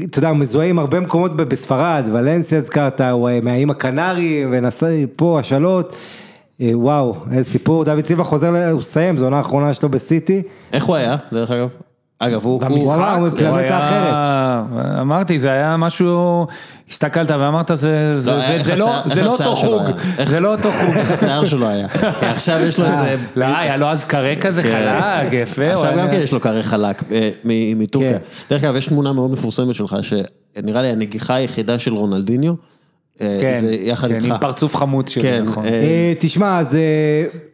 אתה 0.03 0.19
יודע, 0.19 0.29
הוא 0.29 0.37
מזוהה 0.37 0.67
עם 0.67 0.79
הרבה 0.79 0.99
מקומות 0.99 1.35
בספרד, 1.35 2.09
ולנסיה 2.11 2.57
הזכרת, 2.57 3.01
הוא 3.01 3.29
אה, 3.29 3.39
מהאיים 3.41 3.69
הקנריים, 3.69 4.49
ונסע 4.51 4.87
פה, 5.15 5.39
השאלות. 5.39 5.95
אה, 6.61 6.71
וואו, 6.73 7.15
איזה 7.31 7.49
סיפור, 7.49 7.83
דוד 7.83 8.05
סילבה 8.05 8.23
חוזר, 8.23 8.71
הוא 8.71 8.81
סיים, 8.81 9.17
זו 9.17 9.23
עונה 9.23 9.37
האחרונה 9.37 9.73
שלו 9.73 9.89
בסיטי. 9.89 10.41
איך 10.73 10.85
הוא 10.85 10.95
היה, 10.95 11.15
דרך 11.31 11.51
אגב? 11.51 11.69
אגב, 12.23 12.43
הוא... 12.45 12.61
הוא- 12.67 12.89
הוא 12.89 13.27
מפלנטה 13.27 13.89
היה- 13.89 14.63
אמרתי, 15.01 15.39
זה 15.39 15.51
היה 15.51 15.77
משהו, 15.77 16.47
הסתכלת 16.89 17.31
ואמרת, 17.31 17.71
זה 17.73 18.11
זה- 18.19 18.31
לא, 18.31 18.39
זה- 18.41 18.63
זה 18.63 18.75
לא- 18.75 19.01
זה 19.05 19.21
לא 19.23 19.31
אותו 19.31 19.55
חוג, 19.55 19.81
זה 20.25 20.39
לא 20.39 20.51
אותו 20.51 20.69
חוג. 20.71 20.97
איך 20.97 21.11
השיער 21.11 21.45
שלו 21.45 21.67
היה? 21.67 21.87
כי 21.89 22.25
עכשיו 22.25 22.59
יש 22.59 22.79
לו 22.79 22.85
איזה... 22.85 23.15
לא, 23.35 23.45
היה 23.57 23.77
לו 23.77 23.87
אז 23.87 24.05
קרה 24.05 24.35
כזה 24.35 24.63
חלק, 24.63 25.33
יפה. 25.33 25.71
עכשיו 25.73 25.93
גם 25.97 26.07
כן 26.11 26.19
יש 26.23 26.31
לו 26.31 26.39
קרר 26.39 26.63
חלק 26.63 27.03
אה, 27.11 27.29
מטורקיה. 27.75 28.11
כן. 28.13 28.17
דרך 28.49 28.63
אגב, 28.63 28.75
יש 28.75 28.87
תמונה 28.87 29.13
מאוד 29.13 29.31
מפורסמת 29.31 29.75
שלך, 29.75 29.95
שנראה 30.01 30.81
לי 30.81 30.87
הנגיחה 30.87 31.35
היחידה 31.35 31.79
של 31.79 31.93
רונלדיניו, 31.93 32.53
אה, 33.21 33.37
כן, 33.41 33.53
זה 33.61 33.71
יחד 33.81 34.07
כן, 34.07 34.15
איתך. 34.15 34.25
עם 34.25 34.37
פרצוף 34.37 34.75
חמוץ 34.75 35.09
שלו, 35.09 35.23
כן, 35.23 35.43
נכון. 35.45 35.65
אה, 35.65 35.69
אה, 35.69 36.13
תשמע, 36.19 36.59
אז 36.59 36.75
אה, 36.75 36.79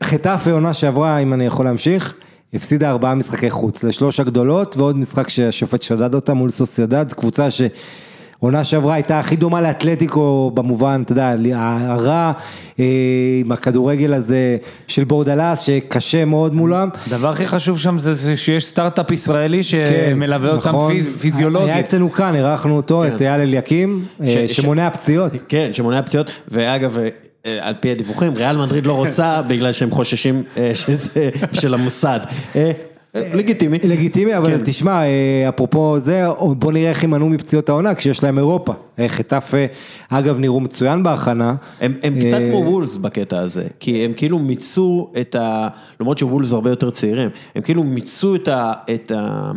חטאפה 0.03 0.51
עונה 0.51 0.73
שעברה, 0.73 1.17
אם 1.17 1.33
אני 1.33 1.45
יכול 1.45 1.65
להמשיך, 1.65 2.13
הפסידה 2.53 2.89
ארבעה 2.89 3.15
משחקי 3.15 3.49
חוץ, 3.49 3.83
לשלוש 3.83 4.19
הגדולות, 4.19 4.77
ועוד 4.77 4.97
משחק 4.97 5.29
שהשופט 5.29 5.81
שדד 5.81 6.13
אותה 6.15 6.33
מול 6.33 6.49
סוסיידד, 6.49 7.13
קבוצה 7.13 7.47
שעונה 7.51 8.63
שעברה 8.63 8.93
הייתה 8.93 9.19
הכי 9.19 9.35
דומה 9.35 9.61
לאתלטיקו 9.61 10.51
במובן, 10.53 11.01
אתה 11.05 11.11
יודע, 11.11 11.33
הרע, 11.87 12.31
אה, 12.79 12.85
עם 13.45 13.51
הכדורגל 13.51 14.13
הזה 14.13 14.57
של 14.87 15.03
בורדלס, 15.03 15.59
שקשה 15.61 16.25
מאוד 16.25 16.55
מולם. 16.55 16.89
הדבר 17.07 17.29
הכי 17.29 17.47
חשוב 17.47 17.79
שם 17.79 17.97
זה 17.99 18.37
שיש 18.37 18.65
סטארט-אפ 18.65 19.11
ישראלי 19.11 19.61
כן, 19.63 20.09
שמלווה 20.11 20.51
אותם 20.51 20.69
נכון. 20.69 20.91
פיז- 20.93 21.05
היה 21.05 21.17
פיזיולוגית. 21.19 21.75
אצלנו 21.75 22.11
כאן, 22.11 22.35
אירחנו 22.35 22.75
אותו, 22.75 23.07
את 23.07 23.21
אייל 23.21 23.41
אליקים, 23.41 24.05
אה, 24.21 24.27
ש- 24.27 24.51
ש- 24.51 24.57
שמונע 24.61 24.89
פציעות. 24.89 25.31
כן, 25.47 25.69
שמונע 25.73 26.01
פציעות, 26.01 26.27
ואגב, 26.47 26.97
אה, 26.97 27.03
אה, 27.03 27.09
על 27.61 27.73
פי 27.79 27.91
הדיווחים, 27.91 28.33
ריאל 28.33 28.57
מדריד 28.57 28.85
לא 28.85 28.93
רוצה 28.93 29.41
בגלל 29.49 29.71
שהם 29.71 29.91
חוששים 29.91 30.43
אה, 30.57 30.71
שזה 30.75 31.29
של 31.61 31.73
המוסד. 31.73 32.19
אה, 32.55 32.71
אה, 33.15 33.31
לגיטימי. 33.33 33.79
לגיטימי, 33.83 34.37
אבל 34.37 34.57
כן. 34.57 34.63
תשמע, 34.65 35.01
אה, 35.03 35.49
אפרופו 35.49 35.99
זה, 35.99 36.27
בוא 36.39 36.71
נראה 36.71 36.89
איך 36.89 37.03
יימנעו 37.03 37.29
מפציעות 37.29 37.69
העונה 37.69 37.95
כשיש 37.95 38.23
להם 38.23 38.37
אירופה. 38.37 38.73
אה, 38.99 39.09
חטאפה, 39.09 39.57
אגב, 40.09 40.39
נראו 40.39 40.59
מצוין 40.59 41.03
בהכנה. 41.03 41.55
הם, 41.81 41.93
הם 42.03 42.19
קצת 42.19 42.33
אה, 42.33 42.49
כמו 42.49 42.57
וולס 42.57 42.97
בקטע 42.97 43.39
הזה, 43.39 43.67
כי 43.79 44.05
הם 44.05 44.13
כאילו 44.13 44.39
מיצו 44.39 45.11
את 45.21 45.35
ה... 45.35 45.67
למרות 45.99 46.17
שוולס 46.17 46.53
הרבה 46.53 46.69
יותר 46.69 46.89
צעירים, 46.89 47.29
הם 47.55 47.61
כאילו 47.61 47.83
מיצו 47.83 48.35
את, 48.35 48.47
ה, 48.47 48.73
את, 48.93 49.11
ה, 49.11 49.51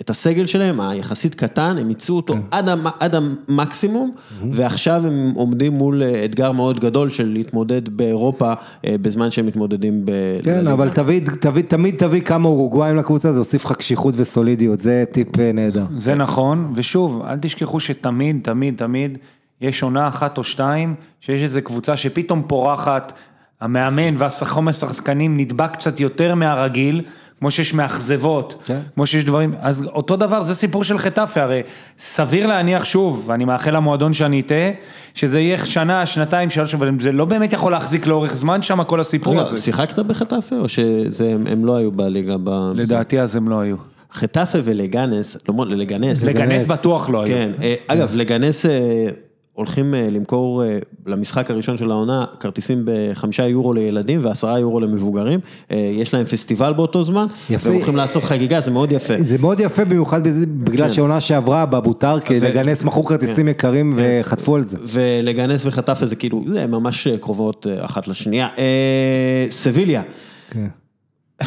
את 0.00 0.10
הסגל 0.10 0.46
שלהם, 0.46 0.80
היחסית 0.80 1.34
קטן, 1.34 1.76
הם 1.80 1.88
מיצו 1.88 2.16
אותו 2.16 2.34
כן. 2.34 2.40
עד, 2.50 2.68
המ, 2.68 2.86
עד 3.00 3.14
המקסימום, 3.14 4.14
ועכשיו 4.50 5.06
הם 5.06 5.32
עומדים 5.34 5.72
מול 5.72 6.02
אה, 6.02 6.24
אתגר 6.24 6.52
מאוד 6.52 6.80
גדול 6.80 7.10
של 7.10 7.26
להתמודד 7.26 7.88
באירופה 7.88 8.52
אה, 8.86 8.94
בזמן 9.02 9.30
שהם 9.30 9.46
מתמודדים 9.46 10.04
ב... 10.04 10.10
כן. 10.42 10.66
אבל 10.66 10.90
תביא, 10.90 11.20
תביא, 11.40 11.62
תמיד 11.62 11.94
תביא 11.98 12.20
כמה 12.20 12.48
אורוגוואים 12.48 12.96
לקבוצה, 12.96 13.32
זה 13.32 13.38
הוסיף 13.38 13.64
לך 13.64 13.72
קשיחות 13.72 14.14
וסולידיות, 14.16 14.78
זה 14.78 15.04
טיפ 15.12 15.38
אה, 15.38 15.52
נהדר. 15.52 15.84
זה 15.98 16.14
נכון, 16.14 16.72
ושוב, 16.74 17.22
אל 17.28 17.38
תשכחו 17.38 17.80
שתמיד, 17.80 18.40
תמיד, 18.42 18.74
תמיד, 18.76 19.18
יש 19.60 19.82
עונה 19.82 20.08
אחת 20.08 20.38
או 20.38 20.44
שתיים, 20.44 20.94
שיש 21.20 21.42
איזו 21.42 21.60
קבוצה 21.64 21.96
שפתאום 21.96 22.42
פורחת, 22.46 23.12
המאמן 23.60 24.14
והחומר 24.18 24.72
שחקנים 24.72 25.36
נדבק 25.36 25.72
קצת 25.72 26.00
יותר 26.00 26.34
מהרגיל, 26.34 27.02
כמו 27.38 27.50
שיש 27.50 27.74
מאכזבות, 27.74 28.62
כן. 28.64 28.78
כמו 28.94 29.06
שיש 29.06 29.24
דברים, 29.24 29.54
אז 29.60 29.82
אותו 29.82 30.16
דבר, 30.16 30.44
זה 30.44 30.54
סיפור 30.54 30.84
של 30.84 30.98
חטאפה, 30.98 31.42
הרי 31.42 31.62
סביר 31.98 32.46
להניח 32.46 32.84
שוב, 32.84 33.24
ואני 33.26 33.44
מאחל 33.44 33.76
למועדון 33.76 34.12
שאני 34.12 34.40
אטעה, 34.40 34.70
שזה 35.14 35.40
יהיה 35.40 35.66
שנה, 35.66 36.06
שנתיים, 36.06 36.50
שלוש, 36.50 36.74
אבל 36.74 36.90
זה 37.00 37.12
לא 37.12 37.24
באמת 37.24 37.52
יכול 37.52 37.72
להחזיק 37.72 38.06
לאורך 38.06 38.36
זמן 38.36 38.62
שם 38.62 38.84
כל 38.84 39.00
הסיפור 39.00 39.32
רגע, 39.32 39.42
הזה. 39.42 39.60
שיחקת 39.60 39.98
בחטאפה 39.98 40.56
או 40.56 40.68
שהם 40.68 41.46
הם 41.50 41.64
לא 41.64 41.76
היו 41.76 41.92
בליגה? 41.92 42.36
ב... 42.44 42.50
לדעתי 42.74 43.20
אז 43.20 43.36
הם 43.36 43.48
לא 43.48 43.60
היו. 43.60 43.76
חטאפה 44.12 44.58
ולגנס, 44.64 45.36
לא, 45.48 45.66
ללגנס. 45.66 46.24
לגנס 46.24 46.66
בטוח 46.66 47.10
לא 47.10 47.22
היו. 47.22 47.34
כן, 47.34 47.50
אה, 47.62 47.74
אגב, 47.86 48.14
לגנס 48.14 48.66
אה, 48.66 49.08
הולכים 49.56 49.94
אה, 49.94 50.08
למכור 50.10 50.64
אה, 50.64 50.78
למשחק 51.06 51.50
הראשון 51.50 51.78
של 51.78 51.90
העונה 51.90 52.24
כרטיסים 52.40 52.82
בחמישה 52.84 53.48
יורו 53.48 53.72
לילדים 53.72 54.20
ועשרה 54.22 54.58
יורו 54.58 54.80
למבוגרים, 54.80 55.40
אה, 55.70 55.90
יש 55.94 56.14
להם 56.14 56.24
פסטיבל 56.24 56.72
באותו 56.72 57.02
זמן, 57.02 57.26
יפה. 57.50 57.68
והם 57.68 57.76
הולכים 57.76 57.96
לעשות 57.96 58.22
חגיגה, 58.22 58.60
זה 58.60 58.70
מאוד 58.70 58.92
יפה. 58.92 59.14
זה 59.18 59.38
מאוד 59.38 59.60
יפה 59.60 59.84
במיוחד 59.84 60.20
בגלל 60.64 60.88
כן. 60.88 60.94
שעונה 60.94 61.20
שעברה 61.20 61.66
בבוטר, 61.66 62.20
כי 62.20 62.36
ו- 62.36 62.40
כן. 62.40 62.46
לגנס 62.46 62.84
מכרו 62.84 63.04
כרטיסים 63.04 63.48
יקרים 63.48 63.94
וחטפו 63.96 64.56
על 64.56 64.64
זה. 64.64 64.78
ולגנס 64.88 65.66
וחטאפה 65.66 66.06
זה 66.06 66.16
כאילו, 66.16 66.44
זה 66.52 66.66
ממש 66.66 67.08
קרובות 67.08 67.66
אחת 67.78 68.08
לשנייה. 68.08 68.48
אה, 68.58 69.46
סביליה, 69.50 70.02
כן. 70.50 70.66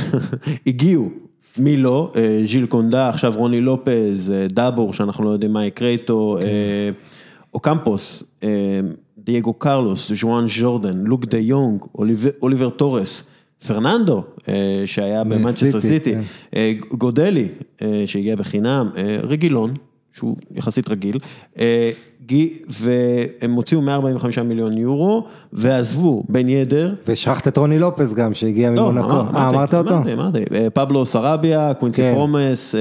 הגיעו, 0.68 1.10
מי 1.58 1.78
לא, 1.78 2.14
ז'יל 2.46 2.66
קונדה, 2.66 3.10
עכשיו 3.10 3.34
רוני 3.36 3.62
לופז, 3.62 4.34
דאבור, 4.50 4.94
שאנחנו 4.94 5.24
לא 5.24 5.30
יודעים 5.30 5.54
מה 5.54 5.66
יקרה 5.66 5.90
איתו, 5.90 6.38
כן. 6.42 6.48
אוקמפוס, 7.54 8.24
אה, 8.44 8.50
דייגו 9.18 9.54
קרלוס, 9.54 10.12
ז'ואן 10.16 10.46
ז'ורדן, 10.60 10.98
לוק 11.06 11.26
דה 11.26 11.38
יונג, 11.38 11.82
אוליבר- 12.42 12.70
טורס, 12.70 13.24
פרננדו, 13.68 14.24
אה, 14.50 14.54
שהיה 14.86 15.24
במנצ'סטר 15.24 15.80
סיטי, 15.82 16.12
כן. 16.14 16.22
אה, 16.56 16.74
גודלי, 16.92 17.48
שהגיע 18.06 18.36
בחינם, 18.36 18.90
רגילון, 19.24 19.74
שהוא 20.14 20.36
יחסית 20.56 20.90
רגיל, 20.90 21.18
גי- 22.26 22.60
והם 22.70 23.54
הוציאו 23.54 23.82
145 23.82 24.38
מיליון 24.40 24.78
יורו, 24.78 25.24
ועזבו 25.54 26.24
בן 26.30 26.50
ידר, 26.50 26.94
ושכחת 27.08 27.48
את 27.48 27.58
רוני 27.58 27.80
לופס 27.80 28.14
גם, 28.14 28.34
שהגיע 28.34 28.72
לא, 28.72 28.92
ממונקו. 28.92 29.12
אה, 29.38 29.50
אמרת 29.50 29.74
אותו? 29.74 29.94
אמרתי, 29.98 30.14
אמרתי, 30.14 30.40
פבלו 30.74 31.06
סרביה, 31.06 31.74
קווינסי 31.74 32.02
כן. 32.02 32.14
פרומס, 32.14 32.76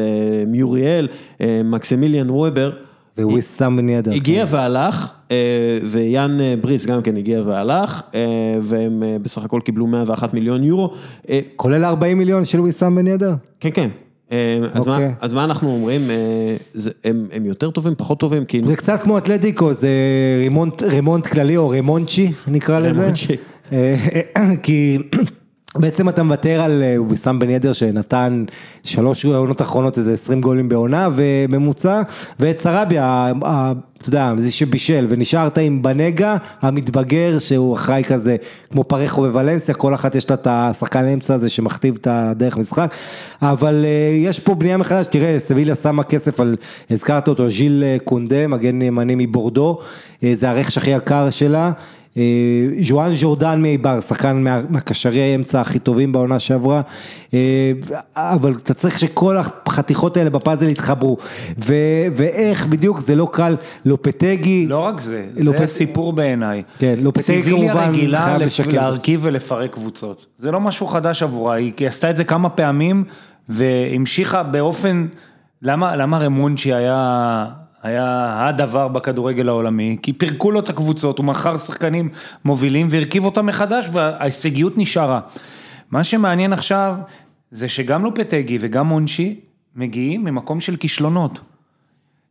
מיוריאל, 0.47 1.09
מקסימיליאן 1.65 2.31
וובר. 2.31 2.71
וויסאם 3.25 3.77
בן 3.77 3.89
ידר. 3.89 4.13
הגיע 4.13 4.45
והלך, 4.49 5.11
אה, 5.31 5.37
ויאן 5.85 6.41
אה, 6.41 6.55
בריס 6.61 6.87
גם 6.87 7.03
כן 7.03 7.17
הגיע 7.17 7.43
והלך, 7.47 8.03
אה, 8.15 8.21
והם 8.63 9.03
בסך 9.23 9.45
הכל 9.45 9.61
קיבלו 9.65 9.87
101 9.87 10.35
מיליון 10.35 10.65
יורו. 10.65 10.93
כולל 11.57 11.85
40 11.85 12.19
מיליון 12.19 12.45
של 12.45 12.61
וויסאם 12.61 12.95
בן 12.97 13.07
ידר? 13.07 13.35
כן, 13.61 13.69
כן. 13.75 13.89
אז 14.75 14.87
מה- 14.87 14.93
אוקיי. 14.95 15.15
אז 15.21 15.33
מה 15.33 15.45
אנחנו 15.45 15.69
אומרים, 15.71 16.01
זה- 16.75 16.91
הם 17.05 17.27
הם 17.33 17.47
יותר 17.47 17.71
טובים, 17.71 17.95
פחות 17.99 18.21
טובים, 18.21 18.45
כאילו, 18.45 18.69
זה 18.69 18.77
קצת 18.77 19.01
כמו 19.03 19.19
אתלטיקו, 19.19 19.73
זה 19.73 19.89
רימונט, 20.41 20.83
רימונט 20.83 21.27
כללי 21.27 21.57
או 21.57 21.69
רימונצ'י 21.69 22.33
נקרא 22.49 22.79
לזה. 22.79 23.01
רימונצ'י. 23.01 23.37
כי 24.63 24.99
בעצם 25.77 26.09
אתה 26.09 26.23
מוותר 26.23 26.61
על 26.63 26.83
אה, 26.83 26.97
ויסאם 27.09 27.39
בן 27.39 27.51
ידר 27.51 27.73
שנתן 27.73 28.45
שלוש 28.85 29.25
עונות 29.25 29.63
אחרונות 29.63 29.99
איזה 29.99 30.13
20 30.13 30.41
גולים 30.41 30.69
בעונה 30.69 31.09
וממוצע, 31.15 32.03
ואת 32.41 32.67
ה- 32.67 33.73
אתה 34.01 34.09
יודע, 34.09 34.33
זה 34.37 34.53
שבישל, 34.53 35.07
ונשארת 35.09 35.59
עם 35.59 35.83
בנגה 35.83 36.37
המתבגר 36.63 37.39
שהוא 37.39 37.75
אחראי 37.77 38.05
כזה, 38.05 38.37
כמו 38.71 38.85
פרחו 38.85 39.23
וולנסיה, 39.23 39.75
כל 39.75 39.95
אחת 39.95 40.15
יש 40.15 40.31
לה 40.31 40.35
את 40.35 40.47
השחקן 40.51 41.05
האמצע 41.05 41.35
הזה 41.35 41.49
שמכתיב 41.49 41.97
את 42.01 42.07
הדרך 42.11 42.57
משחק, 42.57 42.95
אבל 43.43 43.85
אה, 43.85 44.17
יש 44.17 44.41
פה 44.41 44.55
בנייה 44.55 44.77
מחדש, 44.77 45.07
תראה, 45.11 45.39
סביליה 45.39 45.75
שמה 45.75 46.03
כסף 46.03 46.41
על, 46.41 46.57
הזכרת 46.91 47.29
אותו, 47.29 47.51
ז'יל 47.51 47.85
אה, 47.87 47.97
קונדה, 48.05 48.47
מגן 48.47 48.83
ימני 48.83 49.15
מבורדו, 49.27 49.79
אה, 50.25 50.31
זה 50.35 50.51
הרכש 50.51 50.79
הכי 50.79 50.91
יקר 50.91 51.31
שלה. 51.31 51.73
אה, 52.19 52.23
ז'ואן 52.83 53.17
ז'ורדן 53.17 53.63
מאיבר, 53.63 54.01
שחקן 54.01 54.43
מה- 54.45 54.61
מהקשרי 54.69 55.21
האמצע 55.21 55.61
הכי 55.61 55.79
טובים 55.79 56.13
בעונה 56.13 56.39
שעברה, 56.39 56.81
אה, 57.35 57.73
אבל 58.17 58.53
אתה 58.63 58.75
צריך 58.75 58.99
שכל 58.99 59.37
החתיכות 59.67 60.17
האלה 60.17 60.31
בפאזל 60.31 60.69
יתחברו, 60.69 61.17
ו- 61.59 61.75
ואיך 62.13 62.67
בדיוק 62.67 63.01
זה 63.01 63.15
לא 63.17 63.29
קל, 63.33 63.57
לופטגי, 63.85 64.67
לא 64.69 64.79
רק 64.79 65.01
זה, 65.01 65.25
לא 65.37 65.53
זה 65.59 65.65
הסיפור 65.65 66.13
בעיניי. 66.13 66.63
כן, 66.79 66.95
סביליה 67.19 67.73
כמובן 67.73 67.89
רגילה 67.91 68.25
חייב 68.25 68.37
לפ- 68.37 68.47
לשקם 68.47 68.69
את 68.69 68.75
להרכיב 68.75 69.21
ולפרק 69.23 69.73
קבוצות. 69.73 70.27
זה 70.39 70.51
לא 70.51 70.61
משהו 70.61 70.87
חדש 70.87 71.23
עבורה, 71.23 71.55
היא 71.55 71.73
עשתה 71.87 72.11
את 72.11 72.17
זה 72.17 72.25
כמה 72.25 72.49
פעמים 72.49 73.05
והמשיכה 73.49 74.43
באופן, 74.43 75.07
למה, 75.63 75.97
למה 75.97 76.19
רמונצ'י 76.19 76.75
היה, 76.75 77.45
היה 77.83 78.37
הדבר 78.49 78.89
בכדורגל 78.89 79.49
העולמי? 79.49 79.97
כי 80.03 80.13
פירקו 80.13 80.51
לו 80.51 80.61
את 80.61 80.69
הקבוצות, 80.69 81.19
הוא 81.19 81.27
מכר 81.27 81.59
שחקנים 81.59 82.09
מובילים 82.45 82.87
והרכיב 82.91 83.25
אותם 83.25 83.47
מחדש 83.47 83.89
וההישגיות 83.93 84.73
נשארה. 84.77 85.21
מה 85.91 86.05
שמעניין 86.05 86.53
עכשיו 86.53 86.97
זה 87.51 87.69
שגם 87.69 88.05
לופטגי 88.05 88.59
וגם 88.61 88.87
מונצ'י 88.87 89.41
מגיעים 89.77 90.25
ממקום 90.25 90.61
של 90.61 90.77
כישלונות. 90.77 91.41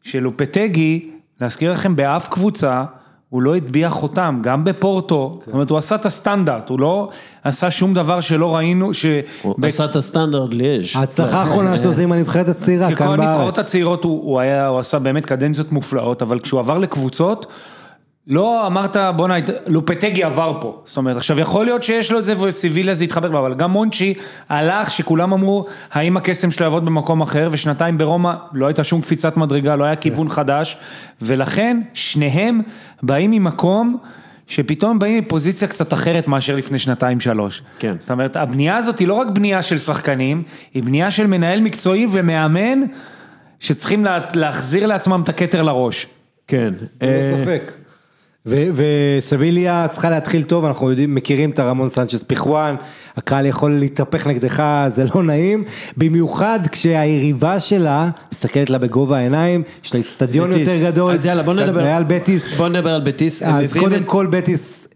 שלופטגי, 0.03 1.09
להזכיר 1.41 1.71
לכם, 1.71 1.95
באף 1.95 2.27
קבוצה, 2.27 2.83
הוא 3.29 3.41
לא 3.41 3.55
הטביע 3.55 3.89
חותם, 3.89 4.39
גם 4.43 4.63
בפורטו, 4.63 5.39
זאת 5.45 5.53
אומרת, 5.53 5.69
הוא 5.69 5.77
עשה 5.77 5.95
את 5.95 6.05
הסטנדרט, 6.05 6.69
הוא 6.69 6.79
לא 6.79 7.09
עשה 7.43 7.71
שום 7.71 7.93
דבר 7.93 8.21
שלא 8.21 8.55
ראינו, 8.55 8.93
ש... 8.93 9.05
הוא 9.41 9.55
ב- 9.57 9.65
עשה 9.65 9.85
את 9.85 9.95
הסטנדרט 9.95 10.53
ליאז'. 10.53 10.85
ההצלחה 10.95 11.37
האחרונה 11.37 11.77
שלו 11.77 11.93
זה 11.93 12.03
עם 12.03 12.11
הנבחרת 12.11 12.47
הצעירה 12.47 12.87
ככל 12.91 12.95
כאן 12.95 13.07
הנבחרות 13.07 13.53
בארץ. 13.53 13.59
הצעירות 13.59 14.03
הוא, 14.03 14.21
הוא 14.23 14.39
היה, 14.39 14.67
הוא 14.67 14.79
עשה 14.79 14.99
באמת 14.99 15.25
קדנציות 15.25 15.71
מופלאות, 15.71 16.21
אבל 16.21 16.39
כשהוא 16.39 16.59
עבר 16.59 16.77
לקבוצות, 16.77 17.45
לא 18.29 18.67
אמרת 18.67 18.97
בואנה, 19.15 19.35
לופטגי 19.67 20.23
עבר 20.23 20.57
פה, 20.61 20.81
זאת 20.85 20.97
אומרת, 20.97 21.17
עכשיו 21.17 21.39
יכול 21.39 21.65
להיות 21.65 21.83
שיש 21.83 22.11
לו 22.11 22.19
את 22.19 22.25
זה 22.25 22.41
וסיביליה 22.41 22.93
זה 22.93 23.03
יתחבר 23.03 23.29
לו, 23.29 23.39
אבל 23.39 23.53
גם 23.53 23.71
מונצ'י 23.71 24.13
הלך 24.49 24.91
שכולם 24.91 25.33
אמרו, 25.33 25.65
האם 25.91 26.17
הקסם 26.17 26.51
שלו 26.51 26.63
יעבוד 26.63 26.85
במקום 26.85 27.21
אחר, 27.21 27.47
ושנתיים 27.51 27.97
ברומא 27.97 28.33
לא 28.53 28.67
הייתה 28.67 28.83
שום 28.83 29.01
קפיצת 29.01 29.37
מדרגה, 29.37 29.75
לא 29.75 29.83
היה 29.83 29.95
כיוון 29.95 30.29
חדש, 30.29 30.77
ולכן 31.21 31.81
שניהם 31.93 32.61
באים 33.03 33.31
ממקום 33.31 33.97
שפתאום 34.47 34.99
באים 34.99 35.23
מפוזיציה 35.23 35.67
קצת 35.67 35.93
אחרת 35.93 36.27
מאשר 36.27 36.55
לפני 36.55 36.79
שנתיים 36.79 37.19
שלוש. 37.19 37.61
כן. 37.79 37.95
זאת 37.99 38.11
אומרת, 38.11 38.35
הבנייה 38.35 38.77
הזאת 38.77 38.99
היא 38.99 39.07
לא 39.07 39.13
רק 39.13 39.27
בנייה 39.27 39.61
של 39.61 39.77
שחקנים, 39.77 40.43
היא 40.73 40.83
בנייה 40.83 41.11
של 41.11 41.27
מנהל 41.27 41.61
מקצועי 41.61 42.07
ומאמן 42.11 42.81
שצריכים 43.59 44.05
לה, 44.05 44.19
להחזיר 44.33 44.87
לעצמם 44.87 45.21
את 45.23 45.29
הכתר 45.29 45.61
לראש. 45.61 46.07
כן. 46.47 46.73
ללא 47.01 47.11
אה, 47.11 47.33
ספק. 47.43 47.71
וסביליה 48.47 49.87
צריכה 49.91 50.09
להתחיל 50.09 50.43
טוב, 50.43 50.65
אנחנו 50.65 50.89
יודעים, 50.89 51.15
מכירים 51.15 51.49
את 51.49 51.59
הרמון 51.59 51.89
סנצ'ס 51.89 52.23
פיחואן, 52.23 52.75
הקהל 53.17 53.45
יכול 53.45 53.71
להתהפך 53.71 54.27
נגדך, 54.27 54.63
זה 54.87 55.05
לא 55.15 55.23
נעים, 55.23 55.63
במיוחד 55.97 56.59
כשהיריבה 56.71 57.59
שלה 57.59 58.09
מסתכלת 58.31 58.69
לה 58.69 58.77
בגובה 58.77 59.17
העיניים, 59.17 59.63
יש 59.83 59.93
לה 59.93 59.99
אצטדיון 59.99 60.51
בטיס. 60.51 60.67
יותר 60.67 60.91
גדול, 60.91 61.13
אז 61.13 61.25
יאללה, 61.25 61.43
בוא 61.43 61.53
נדבר. 61.53 61.81
ריאל 61.81 62.03
בטיס, 62.03 62.53
בוא 62.57 62.69
נדבר 62.69 62.89
על 62.89 63.01
בטיס. 63.01 63.43
אז 63.43 63.73
קודם 63.73 64.03
כל 64.03 64.25
בטיס, 64.25 64.86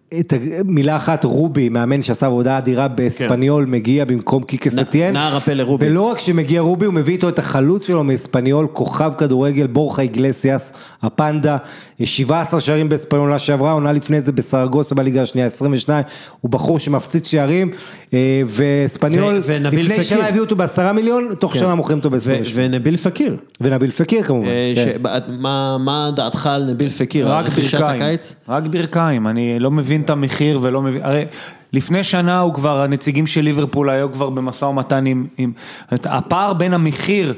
מילה 0.65 0.95
אחת, 0.95 1.23
רובי, 1.23 1.69
מאמן 1.69 2.01
שעשה 2.01 2.25
עבודה 2.25 2.57
אדירה 2.57 2.87
באספניול, 2.87 3.65
מגיע 3.65 4.05
במקום 4.05 4.43
קיקה 4.43 4.69
סטיאן. 4.69 5.13
נער 5.13 5.37
הפלא 5.37 5.63
רובי. 5.63 5.89
ולא 5.89 6.01
רק 6.01 6.19
שמגיע 6.19 6.61
רובי, 6.61 6.85
הוא 6.85 6.93
מביא 6.93 7.13
איתו 7.13 7.29
את 7.29 7.39
החלוץ 7.39 7.87
שלו 7.87 8.03
מאספניול, 8.03 8.67
כוכב 8.73 9.11
כדורגל, 9.17 9.67
בורחה 9.67 10.01
איגלסיאס, 10.01 10.71
הפנדה, 11.01 11.57
17 12.03 12.61
שערים 12.61 12.89
באספניול 12.89 13.25
עונה 13.25 13.39
שעברה, 13.39 13.71
עונה 13.71 13.91
לפני 13.91 14.21
זה 14.21 14.31
בסרגוסה 14.31 14.95
בליגה 14.95 15.21
השנייה, 15.21 15.47
22, 15.47 16.03
הוא 16.41 16.51
בחור 16.51 16.79
שמפציץ 16.79 17.27
שערים, 17.27 17.71
אה, 18.13 18.41
ואספניול, 18.47 19.33
ו- 19.35 19.41
ונביל 19.45 19.85
לפני 19.85 19.95
פקיר. 19.95 20.03
שנה 20.03 20.27
הביאו 20.27 20.43
אותו 20.43 20.55
בעשרה 20.55 20.93
מיליון, 20.93 21.29
תוך 21.39 21.55
שנה 21.55 21.75
מוכרים 21.75 21.97
אותו 21.97 22.11
ו- 22.11 22.15
ב-28. 22.17 22.49
ונביל 22.53 22.97
פקיר. 22.97 23.35
ונביל 23.61 23.91
פקיר 23.91 24.23
כמובן. 24.23 24.47
אה, 24.47 24.73
כן. 24.75 25.01
מה 25.27 25.77
מה 25.79 26.09
דעתך 26.15 26.47
על 26.47 26.63
נביל 26.63 26.89
פקיר? 26.89 27.31
רק 27.31 27.45
ברכיים? 27.45 28.17
רק 28.49 28.63
ברכיים, 28.63 29.27
אני 29.27 29.59
לא 29.59 29.71
מבין 29.71 30.01
את 30.01 30.09
המחיר 30.09 30.59
ולא 30.61 30.81
מבין, 30.81 31.01
הרי 31.03 31.25
לפני 31.73 32.03
שנה 32.03 32.39
הוא 32.39 32.53
כבר, 32.53 32.81
הנציגים 32.81 33.27
של 33.27 33.41
ליברפול 33.41 33.89
היו 33.89 34.11
כבר 34.11 34.29
במשא 34.29 34.65
ומתן 34.65 35.05
עם, 35.05 35.27
עם, 35.37 35.51
הפער 35.91 36.53
בין 36.53 36.73
המחיר 36.73 37.33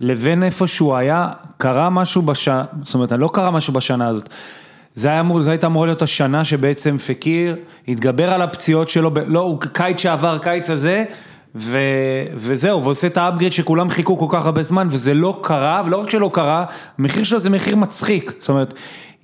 לבין 0.00 0.42
איפה 0.42 0.66
שהוא 0.66 0.96
היה, 0.96 1.28
קרה 1.56 1.90
משהו 1.90 2.22
בשנה, 2.22 2.64
זאת 2.84 2.94
אומרת, 2.94 3.12
לא 3.12 3.30
קרה 3.32 3.50
משהו 3.50 3.72
בשנה 3.72 4.08
הזאת. 4.08 4.28
זה 4.98 5.08
היה 5.08 5.20
אמור, 5.20 5.42
זה 5.42 5.50
הייתה 5.50 5.66
אמורה 5.66 5.86
להיות 5.86 6.02
השנה 6.02 6.44
שבעצם 6.44 6.98
פקיר 6.98 7.56
התגבר 7.88 8.32
על 8.32 8.42
הפציעות 8.42 8.88
שלו, 8.88 9.10
לא, 9.26 9.40
הוא 9.40 9.60
קיץ 9.72 9.98
שעבר, 9.98 10.38
קיץ 10.38 10.70
הזה, 10.70 11.04
ו, 11.54 11.78
וזהו, 12.34 12.82
ועושה 12.82 13.06
את 13.06 13.16
האפגריד 13.16 13.52
שכולם 13.52 13.88
חיכו 13.90 14.18
כל 14.18 14.38
כך 14.38 14.46
הרבה 14.46 14.62
זמן, 14.62 14.88
וזה 14.90 15.14
לא 15.14 15.40
קרה, 15.42 15.82
ולא 15.86 15.96
רק 15.96 16.10
שלא 16.10 16.30
קרה, 16.34 16.64
המחיר 16.98 17.24
שלו 17.24 17.40
זה 17.40 17.50
מחיר 17.50 17.76
מצחיק, 17.76 18.32
זאת 18.40 18.48
אומרת, 18.48 18.74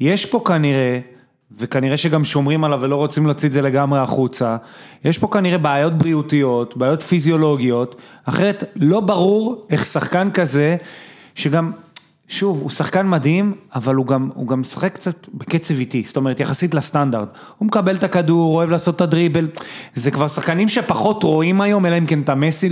יש 0.01 0.27
פה 0.27 0.43
כנראה, 0.47 1.01
וכנראה 1.59 1.97
שגם 1.97 2.25
שומרים 2.25 2.65
עליו 2.65 2.79
ולא 2.83 2.97
רוצים 2.97 3.27
להוציא 3.27 3.49
את 3.49 3.53
זה 3.53 3.63
לגמרי 3.63 3.99
החוצה, 3.99 4.57
יש 5.05 5.19
פה 5.19 5.29
כנראה 5.33 5.59
בעיות 5.59 5.99
בריאותיות, 5.99 6.77
בעיות 6.77 7.03
פיזיולוגיות, 7.03 7.95
אחרת 8.25 8.65
לא 8.77 9.01
ברור 9.01 9.67
איך 9.71 9.85
שחקן 9.85 10.31
כזה, 10.31 10.77
שגם, 11.35 11.73
שוב, 12.29 12.61
הוא 12.61 12.71
שחקן 12.71 13.09
מדהים, 13.09 13.55
אבל 13.75 13.95
הוא 13.95 14.07
גם, 14.07 14.31
הוא 14.35 14.49
גם 14.49 14.61
משחק 14.61 14.95
קצת 14.95 15.29
בקצב 15.35 15.79
איטי, 15.79 16.03
זאת 16.07 16.17
אומרת, 16.17 16.41
יחסית 16.41 16.75
לסטנדרט. 16.75 17.29
הוא 17.59 17.67
מקבל 17.67 17.97
את 17.97 18.05
הכדור, 18.05 18.57
אוהב 18.57 18.71
לעשות 18.71 18.97
את 18.97 19.01
הדריבל, 19.01 19.49
זה 19.95 20.11
כבר 20.11 20.29
שחקנים 20.29 20.69
שפחות 20.69 21.23
רואים 21.23 21.61
היום, 21.61 21.87
אלא 21.87 21.99
אם 21.99 22.07
כן 22.07 22.21
את 22.21 22.29
המסי 22.29 22.69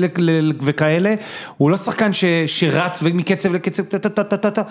וכאלה, 0.61 1.15
הוא 1.57 1.71
לא 1.71 1.77
שחקן 1.77 2.13
ש, 2.13 2.25
שרץ 2.47 3.01
ומקצב 3.03 3.55
לקצב, 3.55 3.83
טה 3.83 3.99
טה 3.99 4.25
טה 4.25 4.37
טה 4.37 4.51
טה, 4.51 4.63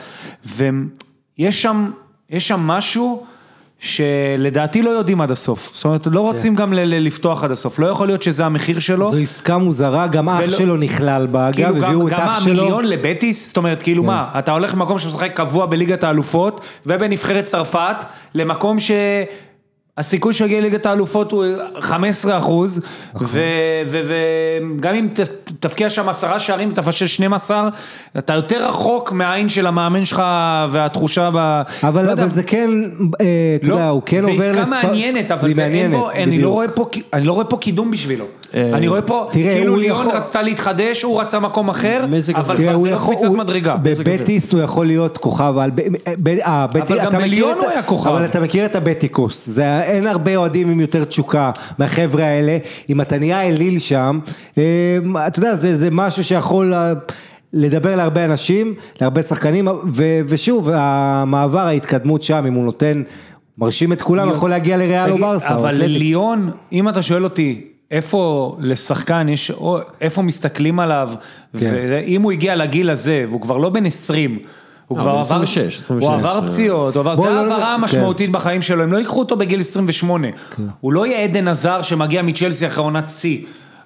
ויש 0.45 1.61
שם, 1.61 1.91
יש 2.29 2.47
שם 2.47 2.59
משהו 2.59 3.25
שלדעתי 3.81 4.81
לא 4.81 4.89
יודעים 4.89 5.21
עד 5.21 5.31
הסוף, 5.31 5.71
זאת 5.73 5.85
אומרת, 5.85 6.07
לא 6.07 6.21
רוצים 6.21 6.55
גם 6.55 6.73
לפתוח 6.73 7.43
עד 7.43 7.51
הסוף, 7.51 7.79
לא 7.79 7.87
יכול 7.87 8.07
להיות 8.07 8.21
שזה 8.21 8.45
המחיר 8.45 8.79
שלו. 8.79 9.11
זו 9.11 9.17
עסקה 9.17 9.57
מוזרה, 9.57 10.07
גם 10.07 10.29
אח 10.29 10.49
שלו 10.49 10.77
נכלל 10.77 11.27
בה, 11.27 11.49
אגב, 11.49 11.55
כאילו 11.55 11.75
גם, 11.75 11.83
הביאו 11.83 12.07
את 12.07 12.13
גם 12.13 12.19
אח 12.19 12.39
שלו. 12.39 12.51
המיליון 12.61 12.85
לבטיס, 12.85 13.47
זאת 13.47 13.57
אומרת, 13.57 13.83
כאילו 13.83 14.03
מה, 14.03 14.29
אתה 14.39 14.51
הולך 14.51 14.73
למקום 14.73 14.99
שמשחק 14.99 15.33
קבוע 15.33 15.65
בליגת 15.65 16.03
האלופות 16.03 16.65
ובנבחרת 16.85 17.45
צרפת, 17.45 17.95
למקום 18.35 18.77
שהסיכוי 19.99 20.33
שהוא 20.33 20.45
יגיע 20.45 20.59
לליגת 20.59 20.85
האלופות 20.85 21.31
הוא 21.31 21.45
15 21.79 22.37
אחוז, 22.37 22.81
וגם 23.19 24.95
אם 24.95 25.07
ת- 25.13 25.19
תבקיע 25.59 25.89
שם 25.89 26.09
עשרה 26.09 26.39
שערים, 26.39 26.71
תפשל 26.71 27.07
12, 27.07 27.69
אתה 28.17 28.33
יותר 28.33 28.67
רחוק 28.67 29.11
מהעין 29.11 29.49
של 29.49 29.67
המאמן 29.67 30.05
שלך 30.05 30.23
והתחושה 30.69 31.29
ב... 31.33 31.61
אבל, 31.83 32.05
לא 32.05 32.11
אבל 32.13 32.29
זה 32.29 32.43
כן, 32.43 32.69
אה, 33.21 33.25
אתה 33.61 33.67
לא, 33.67 33.73
יודע, 33.73 33.87
הוא 33.89 34.01
כן 34.05 34.23
עובר 34.23 34.37
זה 34.53 34.61
עסקה 34.61 34.69
מעניינת, 34.87 35.31
אבל 35.31 35.53
זה 35.53 35.65
אין 35.65 35.91
בו, 35.91 36.11
אני. 36.11 36.41
לא 36.41 36.49
רואה 36.49 36.67
פה, 36.67 36.85
אני 37.13 37.25
לא 37.25 37.33
רואה 37.33 37.45
פה 37.45 37.57
קידום 37.57 37.91
בשבילו. 37.91 38.25
אני 38.53 38.87
רואה 38.87 39.01
פה, 39.01 39.27
תראה, 39.31 39.53
כאילו 39.53 39.75
ליאון 39.75 40.01
יכול- 40.01 40.15
רצתה 40.17 40.41
להתחדש, 40.41 41.01
הוא 41.01 41.21
רצה 41.21 41.39
מקום 41.39 41.69
אחר, 41.69 42.01
אבל. 42.35 42.57
תראה, 42.57 42.77
זה 42.77 42.91
לא 42.91 42.97
קפיצת 42.97 43.27
מדרגה. 43.27 43.75
בבטיס 43.75 44.53
הוא 44.53 44.61
יכול 44.61 44.85
להיות 44.87 45.17
כוכב, 45.17 45.53
על, 45.57 45.71
אה, 46.45 46.63
אבל 46.63 46.81
גם 47.05 47.11
בליון 47.11 47.57
הוא 47.57 47.67
היה 47.69 47.83
כוכב. 47.83 48.09
אבל 48.09 48.25
אתה 48.25 48.39
מכיר 48.39 48.65
את 48.65 48.75
הבטיקוס, 48.75 49.47
זה, 49.49 49.80
אין 49.83 50.07
הרבה 50.07 50.35
אוהדים 50.35 50.69
עם 50.69 50.79
יותר 50.79 51.03
תשוקה 51.03 51.51
מהחבר'ה 51.79 52.23
האלה, 52.23 52.57
אם 52.89 53.01
אתה 53.01 53.17
נהיה 53.17 53.41
אליל 53.41 53.79
שם, 53.79 54.19
אה, 54.57 54.97
אתה 55.27 55.39
יודע, 55.39 55.55
זה, 55.55 55.77
זה 55.77 55.89
משהו 55.91 56.23
שיכול 56.23 56.73
לדבר 57.53 57.95
להרבה 57.95 58.25
אנשים, 58.25 58.73
להרבה 59.01 59.23
שחקנים, 59.23 59.67
ו, 59.67 60.03
ושוב, 60.27 60.69
המעבר, 60.73 61.59
ההתקדמות 61.59 62.23
שם, 62.23 62.43
אם 62.47 62.53
הוא 62.53 62.65
נותן, 62.65 63.03
מרשים 63.57 63.93
את 63.93 64.01
כולם, 64.01 64.29
יכול 64.29 64.49
להגיע 64.49 64.77
לריאל 64.77 65.11
או 65.11 65.17
ברסה. 65.17 65.55
אבל. 65.55 65.75
ליון, 65.75 66.51
אם 66.71 66.89
אתה 66.89 67.01
שואל 67.01 67.23
אותי, 67.23 67.61
איפה 67.91 68.55
לשחקן 68.59 69.29
יש, 69.29 69.51
איפה 70.01 70.21
מסתכלים 70.21 70.79
עליו, 70.79 71.09
כן. 71.59 71.73
ואם 71.89 72.21
הוא 72.21 72.31
הגיע 72.31 72.55
לגיל 72.55 72.89
הזה, 72.89 73.25
והוא 73.27 73.41
כבר 73.41 73.57
לא 73.57 73.69
בן 73.69 73.85
20, 73.85 74.39
הוא 74.91 74.99
כבר 74.99 75.09
עבר, 75.11 75.19
26, 75.19 75.77
26, 75.77 76.07
הוא 76.07 76.15
עבר 76.15 76.35
אה. 76.35 76.47
פציעות, 76.47 76.95
הוא 76.95 77.01
עבר, 77.01 77.15
זה 77.15 77.21
לא- 77.21 77.39
העברה 77.39 77.57
כן. 77.57 77.81
המשמעותית 77.81 78.31
בחיים 78.31 78.61
שלו, 78.61 78.83
הם 78.83 78.91
לא 78.91 78.97
ייקחו 78.97 79.19
אותו 79.19 79.35
בגיל 79.35 79.59
28, 79.59 80.27
הוא 80.81 80.93
לא 80.93 81.05
יהיה 81.05 81.19
עדן 81.23 81.47
עזר 81.47 81.81
שמגיע 81.81 82.21
מצ'לסי 82.21 82.67
אחרי 82.67 82.83
עונת 82.83 83.09
שיא. 83.09 83.37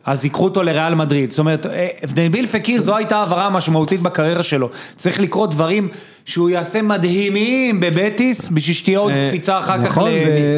אז 0.06 0.24
ייקחו 0.24 0.44
אותו 0.44 0.64
לריאל 0.64 0.96
מדריד, 0.96 1.30
זאת 1.32 1.40
אומרת, 1.40 1.66
אה, 1.66 1.88
נביל 2.18 2.46
פקיר 2.48 2.82
זו 2.82 2.96
הייתה 2.96 3.18
העברה 3.18 3.50
משמעותית 3.50 4.02
בקריירה 4.02 4.44
שלו, 4.44 4.70
צריך 4.98 5.20
לקרות 5.20 5.52
דברים 5.52 5.88
שהוא 6.26 6.50
יעשה 6.50 6.82
מדהימים 6.82 7.80
בבטיס, 7.80 8.50
בשביל 8.50 8.76
שתהיה 8.76 9.00
עוד 9.00 9.14
קפיצה 9.30 9.60
אחר 9.60 9.78
כך 9.78 9.86
נכון, 9.86 10.10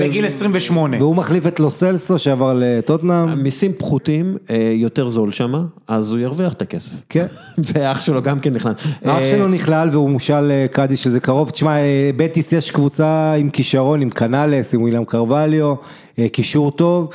בגיל 0.03 0.25
28. 0.25 0.97
והוא 0.99 1.15
מחליף 1.15 1.47
את 1.47 1.59
לוסלסו 1.59 2.19
שעבר 2.19 2.53
לטוטנאם. 2.59 3.43
מיסים 3.43 3.73
פחותים, 3.73 4.37
אה, 4.49 4.71
יותר 4.73 5.09
זול 5.09 5.31
שמה, 5.31 5.61
אז 5.87 6.11
הוא 6.11 6.19
ירוויח 6.19 6.53
את 6.53 6.61
הכסף. 6.61 6.91
כן. 7.09 7.25
ואח 7.73 8.01
שלו 8.01 8.21
גם 8.21 8.39
כן 8.39 8.53
נכנס. 8.53 8.75
האח 9.03 9.21
אה, 9.21 9.25
שלו 9.25 9.47
נכלל 9.47 9.89
והוא 9.91 10.09
מושל 10.09 10.51
אה, 10.51 10.65
קאדי 10.71 10.97
שזה 10.97 11.19
קרוב, 11.19 11.49
תשמע, 11.49 11.77
אה, 11.77 12.09
בטיס 12.17 12.53
יש 12.53 12.71
קבוצה 12.71 13.33
עם 13.33 13.49
כישרון, 13.49 14.01
עם 14.01 14.09
קנאלס, 14.09 14.73
עם 14.73 14.81
וויליאם 14.81 15.05
קרווליו, 15.05 15.75
אה, 16.19 16.29
קישור 16.29 16.71
טוב, 16.71 17.09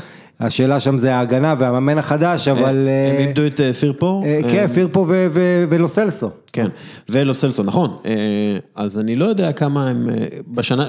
השאלה 0.47 0.81
שם 0.81 0.99
זה 0.99 1.15
ההגנה 1.15 1.55
והמאמן 1.59 1.99
החדש, 1.99 2.49
אבל... 2.49 2.77
הם 2.79 2.87
אה, 2.89 3.19
איבדו 3.19 3.47
את 3.47 3.61
אה, 3.61 3.73
פירפו. 3.73 4.23
אה, 4.25 4.41
אה, 4.45 4.53
כן, 4.53 4.67
פירפו 4.67 5.07
ולוסלסו. 5.69 6.31
כן, 6.53 6.67
ולו 7.09 7.35
סלסון, 7.35 7.67
נכון. 7.67 7.97
אה, 8.07 8.13
אז 8.75 8.99
אני 8.99 9.17
לא 9.17 9.25
יודע 9.25 9.53
כמה 9.53 9.89
הם, 9.89 10.11
אה, 10.11 10.27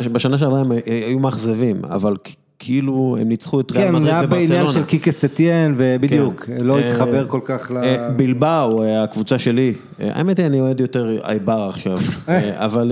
בשנה, 0.09 0.38
שעברה 0.38 0.59
הם 0.59 0.71
אה, 0.71 0.77
היו 0.85 1.19
מאכזבים, 1.19 1.81
אבל 1.85 2.15
כאילו 2.64 3.18
הם 3.22 3.30
ניצחו 3.30 3.60
את 3.60 3.72
ריאל 3.72 3.88
כן, 3.88 3.95
מדריד 3.95 4.14
היה 4.14 4.27
בעניין 4.27 4.52
וברצלונה. 4.52 4.73
של 4.73 4.84
קיקס 4.84 5.26
אתיין, 5.26 5.76
ובדיוק, 5.77 6.45
כן. 6.45 6.57
לא 6.61 6.80
אה, 6.80 6.90
התחבר 6.90 7.27
כל 7.27 7.40
כך 7.45 7.72
ל... 7.72 7.77
אה, 7.77 8.10
בלבאו, 8.10 8.84
אה, 8.84 9.03
הקבוצה 9.03 9.40
שלי, 9.40 9.73
האמת 9.99 10.40
היא 10.40 10.45
אני 10.45 10.60
אוהד 10.60 10.80
יותר 10.80 11.18
אייבר 11.23 11.69
עכשיו, 11.69 11.98
אבל 12.65 12.91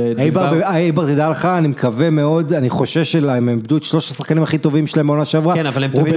אייבר, 0.63 1.05
תדע 1.05 1.29
לך, 1.29 1.45
אני 1.45 1.67
מקווה 1.67 2.09
מאוד, 2.09 2.53
אני 2.53 2.69
חושש 2.69 3.11
שלה, 3.11 3.35
הם 3.35 3.49
איבדו 3.49 3.77
את 3.77 3.83
שלושת 3.83 4.11
השחקנים 4.11 4.43
הכי 4.43 4.57
טובים 4.57 4.87
שלהם 4.87 5.07
בעונה 5.07 5.25
שעברה. 5.25 5.55
כן, 5.55 5.65
אבל 5.65 5.83
הם 5.83 5.91
תמיד. 5.91 6.15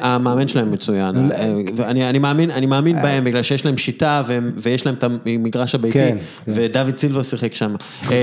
ה- 0.00 0.14
המאמן, 0.14 0.48
שלהם 0.48 0.70
מצוין, 0.72 1.30
אני 1.78 2.66
מאמין, 2.66 3.02
בהם 3.02 3.24
בגלל 3.24 3.42
שיש 3.42 3.66
להם 3.66 3.76
שיטה 3.76 4.22
ויש 4.56 4.86
להם 4.86 4.94
את 4.94 5.04
המגרש 5.04 5.74
הביתי, 5.74 5.92
כן, 5.92 6.16
ודוד 6.48 6.96
סילבה 6.96 7.22
שיחק 7.22 7.54
שם. 7.54 7.74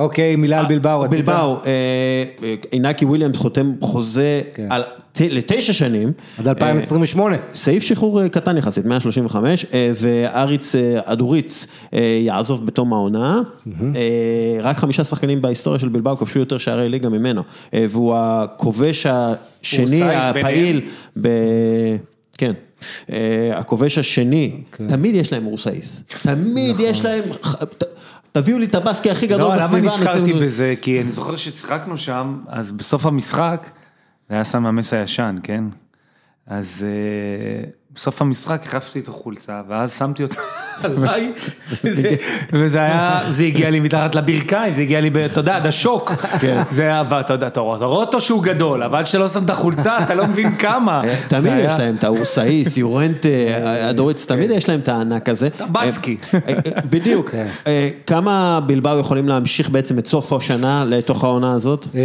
אה, 0.00 0.04
אה, 0.04 0.04
אוקיי, 0.04 0.36
מילה 0.36 0.60
על 0.60 0.66
בלבאו. 0.66 1.00
רצית? 1.00 1.18
בלבאו, 1.18 1.56
אה, 1.56 1.70
אה, 2.42 2.54
אינקי 2.72 3.04
וויליאמס 3.04 3.36
חותם 3.36 3.72
חוזה 3.80 4.42
כן. 4.54 4.68
לתשע 5.20 5.72
שנים. 5.72 6.12
עד 6.38 6.48
2028. 6.48 7.36
סעיף 7.54 7.82
שחרור 7.82 8.22
אה, 8.22 8.28
קטן 8.28 8.56
יחסית, 8.56 8.84
135, 8.84 9.66
אה, 9.74 9.90
ואריץ 10.00 10.74
אה, 10.74 11.00
אדוריץ 11.04 11.66
אה, 11.94 12.20
יעזוב 12.24 12.66
בתום 12.66 12.92
העונה. 12.92 13.40
אה, 13.94 14.58
רק 14.60 14.76
חמישה 14.76 15.04
שחקנים 15.04 15.42
בהיסטוריה 15.42 15.78
של 15.78 15.88
בלבאו 15.88 16.16
כבשו 16.16 16.38
יותר 16.38 16.58
שערי 16.58 16.88
ליגה 16.88 17.08
ממנו, 17.08 17.42
אה, 17.74 17.84
והוא 17.88 18.14
הכובש 18.16 19.06
השני 19.06 20.02
הפעיל 20.02 20.80
ב... 21.20 21.28
כן. 22.38 22.52
אה, 23.12 23.50
הכובש 23.54 23.98
השני, 23.98 24.52
כן. 24.72 24.88
תמיד 24.88 25.14
יש 25.14 25.32
להם 25.32 25.46
אורסאיס, 25.46 26.02
תמיד 26.22 26.76
יש 26.80 27.04
להם, 27.04 27.22
תביאו 28.32 28.58
לי 28.58 28.66
את 28.66 28.74
הבסקי 28.74 29.10
הכי 29.10 29.26
גדול 29.26 29.40
לא, 29.40 29.56
למה 29.56 29.66
בסביבה. 29.66 29.94
אני 29.94 30.04
נזכרתי 30.04 30.22
אשים- 30.32 30.42
בזה? 30.46 30.74
כי 30.82 31.00
אני 31.00 31.12
זוכר 31.12 31.36
ששיחקנו 31.36 31.98
שם, 31.98 32.40
אז 32.48 32.72
בסוף 32.72 33.06
המשחק, 33.06 33.70
זה 34.28 34.34
היה 34.34 34.44
סם 34.44 34.66
המס 34.66 34.92
הישן, 34.92 35.36
כן? 35.42 35.64
אז 36.46 36.84
אה, 36.86 37.70
בסוף 37.94 38.22
המשחק 38.22 38.62
החלפתי 38.66 38.98
איתו 38.98 39.12
חולצה, 39.12 39.62
ואז 39.68 39.92
שמתי 39.98 40.22
אותה 40.22 40.40
עליי, 40.84 41.32
וזה- 42.52 42.80
היה, 42.82 43.20
זה 43.30 43.44
הגיע 43.44 43.70
לי 43.70 43.80
מתחת 43.80 44.14
לברכיים, 44.14 44.74
זה 44.74 44.82
הגיע 44.82 45.00
לי, 45.00 45.10
אתה 45.26 45.40
יודע, 45.40 45.56
עד 45.56 45.66
השוק. 45.66 46.12
זה 46.70 46.82
היה, 46.82 47.02
ואתה 47.10 47.32
יודע, 47.32 47.46
אתה 47.46 47.60
רואה 47.60 47.76
אתה 47.76 47.84
אותו 47.84 48.20
שהוא 48.20 48.42
גדול, 48.42 48.82
אבל 48.82 49.02
כשלא 49.04 49.28
שם 49.28 49.44
את 49.44 49.50
החולצה, 49.50 49.98
אתה 50.02 50.14
לא 50.14 50.26
מבין 50.26 50.56
כמה. 50.56 51.00
אה, 51.04 51.14
תמיד 51.28 51.52
יש 51.64 51.72
להם 51.78 51.94
את 51.94 52.04
האורסאיס, 52.04 52.76
יורנט, 52.76 53.26
הדורץ, 53.64 54.26
תמיד 54.26 54.50
יש 54.50 54.68
להם 54.68 54.80
את 54.80 54.88
הענק 54.88 55.28
הזה. 55.28 55.48
בסקי. 55.72 56.16
אה, 56.34 56.38
אה, 56.48 56.54
בדיוק. 56.90 57.30
אה, 57.66 57.88
כמה 58.06 58.60
בלבאו 58.66 58.98
יכולים 58.98 59.28
להמשיך 59.28 59.70
בעצם 59.70 59.98
את 59.98 60.06
סוף 60.06 60.32
השנה 60.32 60.84
לתוך 60.86 61.24
העונה 61.24 61.52
הזאת? 61.54 61.86
אה, 61.94 62.00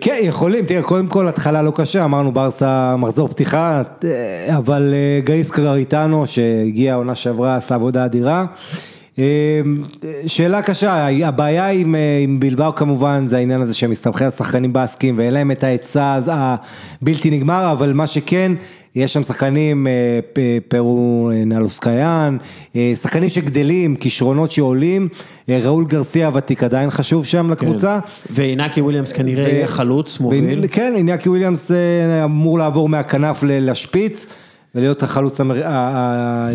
כן, 0.00 0.16
יכולים, 0.22 0.64
תראה, 0.64 0.82
קודם 0.82 1.06
כל 1.06 1.28
התחלה 1.28 1.62
לא 1.62 1.70
קשה, 1.74 2.04
אמרנו 2.04 2.32
ברסה 2.32 2.96
מחזור 2.96 3.28
פתיחה, 3.28 3.82
אה, 4.04 4.56
אבל 4.56 4.94
אה, 4.94 5.20
גאיס 5.24 5.50
קרריטנו 5.50 6.26
שהגיע 6.26 6.92
העונה 6.92 7.14
שעברה 7.14 7.56
עשה 7.56 7.74
עבודה 7.74 7.97
אדירה. 8.04 8.46
אה, 9.18 9.60
שאלה 10.26 10.62
קשה, 10.62 11.06
הבעיה 11.26 11.70
עם, 11.70 11.94
אה, 11.94 12.20
עם 12.22 12.40
בילבאו 12.40 12.74
כמובן 12.74 13.26
זה 13.26 13.36
העניין 13.36 13.60
הזה 13.60 13.74
שהם 13.74 13.90
מסתמכים 13.90 14.24
על 14.24 14.30
שחקנים 14.30 14.72
בסקים 14.72 15.18
ואין 15.18 15.34
להם 15.34 15.50
את 15.50 15.64
ההיצע 15.64 16.18
הבלתי 17.02 17.30
נגמר, 17.30 17.72
אבל 17.72 17.92
מה 17.92 18.06
שכן, 18.06 18.52
יש 18.94 19.12
שם 19.12 19.22
שחקנים, 19.22 19.86
אה, 19.86 20.20
פרו 20.68 21.30
נלוסקיאן, 21.46 22.36
שחקנים 22.94 23.28
שגדלים, 23.28 23.96
כישרונות 23.96 24.50
שעולים, 24.52 25.08
ראול 25.48 25.84
גרסיה 25.84 26.26
הוותיק 26.26 26.62
עדיין 26.62 26.90
חשוב 26.90 27.26
שם 27.26 27.50
לקבוצה. 27.50 27.98
ואיניאקי 28.30 28.80
וויליאמס 28.80 29.12
כנראה 29.12 29.44
ו- 29.44 29.48
יהיה 29.48 29.66
חלוץ 29.66 30.20
מוביל. 30.20 30.60
ו- 30.64 30.68
כן, 30.70 30.92
איניאקי 30.96 31.28
וויליאמס 31.28 31.70
אמור 32.24 32.58
לעבור 32.58 32.88
מהכנף 32.88 33.38
לשפיץ 33.46 34.26
ולהיות 34.74 35.02
החלוץ 35.02 35.40
המר- 35.40 35.66
ה- 35.66 36.48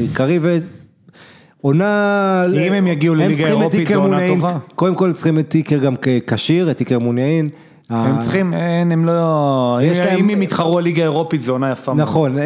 ה- 1.66 2.44
העיקרי 2.46 2.60
ועונה... 2.60 2.68
אם 2.68 2.74
הם 2.74 2.88
יגיעו 2.88 3.16
לליגה 3.16 3.36
צריכים 3.36 3.46
את 3.46 3.58
האירופית, 3.58 3.80
איקר 3.80 3.94
זו 3.94 4.00
עונה. 4.02 4.28
טובה. 4.28 4.58
קודם 4.76 4.96
כל 4.96 5.14
צריכים 5.14 5.40
את 5.40 5.56
איקר 5.56 5.78
גם 5.78 5.94
כשיר, 6.28 6.72
את 6.72 6.80
איקר 6.80 7.00
מוניאין. 7.00 7.50
הם 7.90 8.20
צריכים, 8.20 8.54
אין, 8.54 8.92
הם 8.92 9.06
לא, 9.06 9.80
יש 9.84 10.00
אם- 10.00 10.30
הם 10.30 10.42
יתחרו 10.42 10.78
על 10.78 10.84
ליגה 10.84 11.04
אירופית 11.04 11.42
זו 11.42 11.52
עונה 11.52 11.72
יפה 11.72 11.94
מאוד. 11.94 12.02
נכון, 12.08 12.38
אה, 12.38 12.44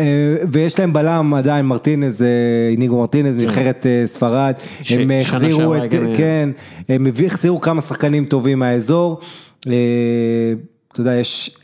ויש 0.52 0.80
להם 0.80 0.94
בלם 0.94 1.34
עדיין, 1.34 1.66
מרטינז, 1.66 2.22
אה, 2.22 2.28
איניגו 2.72 3.00
מרטינז, 3.00 3.36
נבחרת 3.38 3.86
אה, 3.86 4.04
ספרד, 4.08 4.54
הם 4.90 5.12
החזירו 5.22 5.76
את, 5.76 5.82
כן, 6.16 6.50
הם 6.90 7.08
החזירו 7.26 7.62
כמה 7.62 7.82
שחקנים 7.82 8.26
טובים 8.26 8.60
מהאזור, 8.60 9.20
אתה 9.60 9.70
יודע, 11.02 11.16
יש 11.16 11.58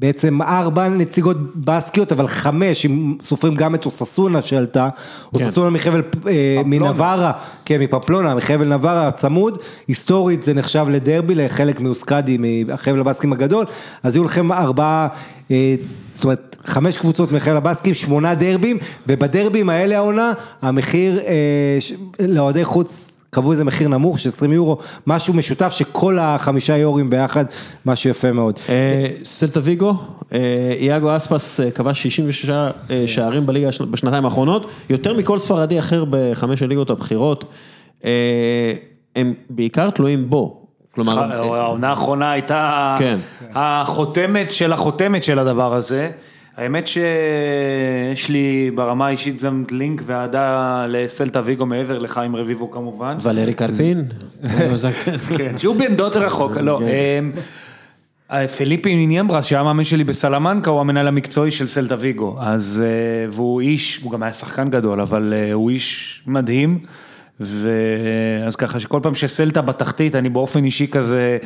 בעצם 0.00 0.42
ארבע 0.42 0.88
נציגות 0.88 1.36
בסקיות, 1.56 2.12
אבל 2.12 2.26
חמש, 2.26 2.86
אם 2.86 3.16
סופרים 3.22 3.54
גם 3.54 3.74
את 3.74 3.86
אוססונה 3.86 4.42
שעלתה, 4.42 4.88
אוססונה 5.34 5.70
מחבל, 5.70 6.02
אה, 6.28 6.62
מנברה, 6.64 7.32
כן, 7.64 7.80
מפפלונה, 7.80 8.34
מחבל 8.34 8.74
נברה 8.74 9.10
צמוד, 9.10 9.58
היסטורית 9.88 10.42
זה 10.42 10.54
נחשב 10.54 10.86
לדרבי, 10.90 11.34
לחלק 11.34 11.80
מאוסקדי, 11.80 12.38
מהחבל 12.66 13.00
הבסקים 13.00 13.32
הגדול, 13.32 13.64
אז 14.02 14.16
יהיו 14.16 14.24
לכם 14.24 14.52
ארבעה, 14.52 15.08
אה, 15.50 15.74
זאת 16.12 16.24
אומרת, 16.24 16.56
חמש 16.64 16.96
קבוצות 16.96 17.32
מחבל 17.32 17.56
הבסקים, 17.56 17.94
שמונה 17.94 18.34
דרבים, 18.34 18.78
ובדרבים 19.06 19.68
האלה 19.68 19.96
העונה, 19.96 20.32
המחיר 20.62 21.20
אה, 21.20 21.78
לאוהדי 22.20 22.64
חוץ, 22.64 23.19
קבעו 23.30 23.52
איזה 23.52 23.64
מחיר 23.64 23.88
נמוך 23.88 24.18
של 24.18 24.28
20 24.28 24.52
יורו, 24.52 24.78
משהו 25.06 25.34
משותף 25.34 25.72
שכל 25.72 26.18
החמישה 26.18 26.76
יורים 26.76 27.10
ביחד, 27.10 27.44
משהו 27.86 28.10
יפה 28.10 28.32
מאוד. 28.32 28.58
אה, 28.68 29.06
סלטה 29.24 29.60
ויגו, 29.62 29.94
אה, 30.32 30.72
איאגו 30.78 31.16
אספס 31.16 31.60
אה, 31.60 31.70
כבש 31.70 32.02
66 32.02 32.50
אה, 32.50 32.70
שערים 33.06 33.46
בליגה 33.46 33.68
בשנתיים 33.90 34.24
האחרונות, 34.24 34.66
יותר 34.90 35.14
מכל 35.14 35.38
ספרדי 35.38 35.78
אחר 35.78 36.04
בחמש 36.10 36.62
הליגות 36.62 36.90
הבכירות. 36.90 37.44
הם 39.16 39.34
בעיקר 39.50 39.90
תלויים 39.90 40.30
בו. 40.30 40.66
כלומר, 40.94 41.32
העונה 41.56 41.90
האחרונה 41.90 42.30
הייתה 42.30 42.96
כן. 42.98 43.18
החותמת 43.54 44.52
של 44.52 44.72
החותמת 44.72 45.24
של 45.24 45.38
הדבר 45.38 45.74
הזה. 45.74 46.10
האמת 46.60 46.86
שיש 46.86 48.28
לי 48.28 48.70
ברמה 48.74 49.06
האישית 49.06 49.42
גם 49.42 49.64
לינק 49.70 50.02
ואהדה 50.06 50.86
לסלטה 50.88 51.42
ויגו 51.44 51.66
מעבר 51.66 51.98
לחיים 51.98 52.36
רביבו 52.36 52.70
כמובן. 52.70 53.16
ולרי 53.22 53.54
קרפין, 53.54 54.04
כן, 55.38 55.58
שהוא 55.58 55.76
בן 55.76 55.96
דוד 55.96 56.16
רחוק, 56.16 56.56
לא. 56.56 56.80
אמ, 56.80 57.32
אה, 58.30 58.48
פליפה 58.48 58.96
מיניאמברס 58.96 59.44
שהיה 59.44 59.62
מאמן 59.62 59.84
שלי 59.84 60.04
בסלמנקה 60.04 60.70
הוא 60.70 60.80
המנהל 60.80 61.08
המקצועי 61.08 61.50
של 61.50 61.66
סלטה 61.66 61.96
ויגו, 61.98 62.36
אז 62.40 62.82
אה, 62.84 63.30
והוא 63.30 63.60
איש, 63.60 63.96
הוא 64.02 64.12
גם 64.12 64.22
היה 64.22 64.32
שחקן 64.32 64.70
גדול, 64.70 65.00
אבל 65.00 65.34
אה, 65.36 65.52
הוא 65.52 65.70
איש 65.70 66.22
מדהים, 66.26 66.78
ואז 67.40 68.56
ככה 68.56 68.80
שכל 68.80 69.00
פעם 69.02 69.14
שסלטה 69.14 69.62
בתחתית 69.62 70.14
אני 70.14 70.28
באופן 70.28 70.64
אישי 70.64 70.86
כזה 70.86 71.38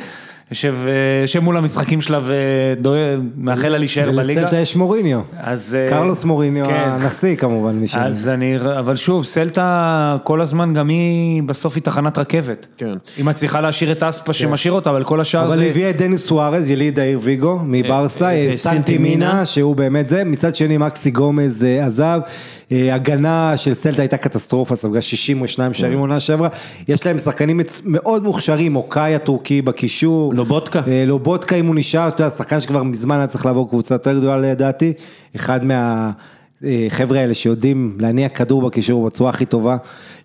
יושב, 0.51 0.75
אה, 0.87 0.91
יושב 1.21 1.39
מול 1.39 1.57
המשחקים 1.57 2.01
שלה 2.01 2.19
ומאחל 2.23 3.69
לה 3.69 3.77
להישאר 3.77 4.11
בליגה. 4.11 4.41
ולסלטה 4.41 4.57
יש 4.57 4.75
מוריניו, 4.75 5.19
אז, 5.37 5.75
אה, 5.75 5.89
קרלוס 5.89 6.23
מוריניו 6.23 6.65
כן. 6.65 6.89
הנשיא 6.91 7.35
כמובן. 7.35 7.81
אז 7.93 8.27
אני, 8.27 8.57
אבל 8.79 8.95
שוב, 8.95 9.25
סלטה 9.25 10.17
כל 10.23 10.41
הזמן 10.41 10.73
גם 10.73 10.87
היא 10.87 11.43
בסוף 11.43 11.75
היא 11.75 11.83
תחנת 11.83 12.17
רכבת. 12.17 12.67
כן. 12.77 12.97
היא 13.17 13.25
מצליחה 13.25 13.61
להשאיר 13.61 13.91
את 13.91 14.03
אספה 14.03 14.33
שמשאיר 14.33 14.73
אותה, 14.73 14.89
אבל 14.89 15.03
כל 15.03 15.21
השאר 15.21 15.43
אבל 15.43 15.55
זה... 15.55 15.61
היא 15.61 15.69
הביאה 15.69 15.89
את 15.89 15.97
דניס 15.97 16.27
סוארז, 16.27 16.69
יליד 16.69 16.99
העיר 16.99 17.19
ויגו, 17.21 17.59
מברסה, 17.65 18.25
אה, 18.25 18.31
אה, 18.31 18.51
אה, 18.51 18.57
סנטי 18.57 18.77
סנטי 18.77 18.97
מינה. 18.97 19.33
מינה, 19.33 19.45
שהוא 19.45 19.75
באמת 19.75 20.09
זה, 20.09 20.23
מצד 20.23 20.55
שני 20.55 20.77
מקסי 20.77 21.11
גומז 21.11 21.63
אה, 21.63 21.85
עזב, 21.85 22.19
אה, 22.25 22.29
הגנה 22.71 23.57
של 23.57 23.73
סלטה 23.73 24.01
הייתה 24.01 24.17
קטסטרופה, 24.17 24.75
ספגה 24.75 25.01
62 25.01 25.73
שערים 25.73 25.99
עונה 25.99 26.19
שעברה, 26.19 26.49
יש 26.87 27.05
להם 27.05 27.19
שחקנים 27.19 27.59
מאוד 27.85 28.23
מוכשרים, 28.23 28.75
אוקיי 28.75 29.15
הטורקי 29.15 29.61
בקישור. 29.61 30.33
לובודקה. 30.33 30.81
אה, 30.87 31.03
לובודקה 31.07 31.55
אם 31.55 31.65
הוא 31.65 31.75
נשאר, 31.75 32.07
אתה 32.07 32.23
יודע, 32.23 32.29
שחקן 32.29 32.59
שכבר 32.59 32.83
מזמן 32.83 33.17
היה 33.17 33.27
צריך 33.27 33.45
לעבור 33.45 33.69
קבוצה 33.69 33.95
יותר 33.95 34.19
גדולה 34.19 34.37
לדעתי, 34.37 34.93
אחד 35.35 35.59
מהחבר'ה 35.63 37.19
האלה 37.19 37.33
שיודעים 37.33 37.97
להניע 37.99 38.29
כדור 38.29 38.61
בקישור 38.61 39.05
בצורה 39.05 39.29
הכי 39.29 39.45
טובה, 39.45 39.77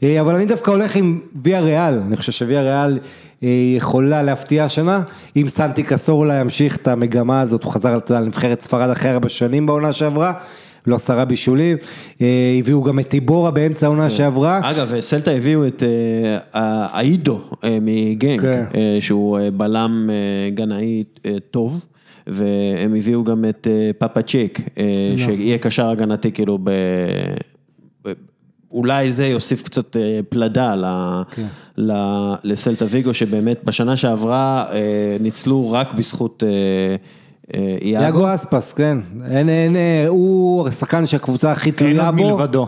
אה, 0.02 0.20
אבל 0.20 0.34
אני 0.34 0.46
דווקא 0.46 0.70
הולך 0.70 0.96
עם 0.96 1.20
ויה 1.42 1.60
ריאל, 1.60 2.00
אני 2.06 2.16
חושב 2.16 2.32
שוויה 2.32 2.62
ריאל 2.62 2.98
אה, 3.42 3.48
יכולה 3.76 4.22
להפתיע 4.22 4.64
השנה, 4.64 5.02
אם 5.36 5.48
סנטי 5.48 5.82
קסורלה 5.82 6.34
ימשיך 6.34 6.76
את 6.76 6.88
המגמה 6.88 7.40
הזאת, 7.40 7.64
הוא 7.64 7.72
חזר 7.72 7.98
לנבחרת 8.10 8.60
ספרד 8.60 8.90
אחרי 8.90 9.10
ארבע 9.10 9.28
שנים 9.28 9.66
בעונה 9.66 9.92
שעברה, 9.92 10.32
לא 10.90 10.96
עשרה 10.96 11.24
בישולים, 11.24 11.76
אה, 12.20 12.56
הביאו 12.58 12.82
גם 12.82 12.98
את 12.98 13.08
טיבורה 13.08 13.50
באמצע 13.50 13.86
העונה 13.86 14.10
שעברה. 14.10 14.60
אגב, 14.62 15.00
סלטה 15.00 15.30
הביאו 15.30 15.66
את 15.66 15.82
אה, 15.82 16.38
האידו 16.90 17.40
אה, 17.64 17.78
מגנק, 17.82 18.40
כן. 18.40 18.64
שהוא 19.00 19.38
בלם 19.56 20.10
גנאי 20.54 21.04
טוב, 21.50 21.86
והם 22.26 22.94
הביאו 22.94 23.24
גם 23.24 23.44
את 23.44 23.66
פאפה 23.98 24.22
צ'יק, 24.22 24.60
אה, 24.78 24.84
שיהיה 25.16 25.58
קשר 25.58 25.90
הגנתי 25.90 26.32
כאילו 26.32 26.58
ב... 26.62 26.70
ב- 28.04 28.12
אולי 28.70 29.10
זה 29.12 29.26
יוסיף 29.26 29.62
קצת 29.62 29.96
פלדה 30.28 30.74
ל, 30.74 30.84
ל, 31.76 31.92
לסלטה 32.44 32.84
ויגו, 32.88 33.14
שבאמת 33.14 33.60
בשנה 33.64 33.96
שעברה 33.96 34.64
ניצלו 35.20 35.72
רק 35.72 35.94
בזכות 35.94 36.42
יאגו 37.82 38.04
איאגו. 38.04 38.34
אספס, 38.34 38.72
כן, 38.72 38.98
אין, 39.30 39.48
אין, 39.48 39.76
אה, 39.76 40.04
הוא 40.08 40.68
השחקן 40.68 41.06
שהקבוצה 41.06 41.52
הכי 41.52 41.68
אין 41.68 41.76
תלויה 41.76 42.06
עוד 42.06 42.16
בו. 42.16 42.36
מלבדו. 42.36 42.66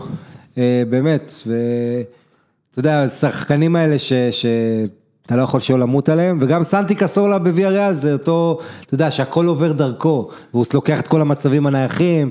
אה, 0.57 0.83
באמת, 0.89 1.33
ואתה 1.45 2.79
יודע, 2.79 3.03
השחקנים 3.03 3.75
האלה 3.75 3.99
ש... 3.99 4.13
שאתה 4.13 5.35
לא 5.35 5.41
יכול 5.41 5.59
שלא 5.59 5.79
למות 5.79 6.09
עליהם, 6.09 6.37
וגם 6.41 6.63
סנטי 6.63 6.95
קסורלה 6.95 7.39
בוויה 7.39 7.69
ריאל 7.69 7.93
זה 7.93 8.13
אותו, 8.13 8.59
אתה 8.85 8.93
יודע, 8.93 9.11
שהכל 9.11 9.45
עובר 9.45 9.71
דרכו, 9.71 10.29
והוא 10.53 10.65
לוקח 10.73 10.99
את 10.99 11.07
כל 11.07 11.21
המצבים 11.21 11.67
הנייחים, 11.67 12.29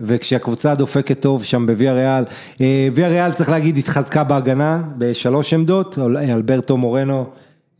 וכשהקבוצה 0.00 0.74
דופקת 0.74 1.20
טוב 1.20 1.44
שם 1.44 1.66
בוויה 1.66 1.92
ריאל, 1.92 2.24
אה, 2.60 2.88
ויה 2.94 3.08
ריאל 3.08 3.32
צריך 3.32 3.50
להגיד 3.50 3.76
התחזקה 3.76 4.24
בהגנה 4.24 4.82
בשלוש 4.98 5.54
עמדות, 5.54 5.98
אלברטו 6.30 6.76
מורנו 6.76 7.24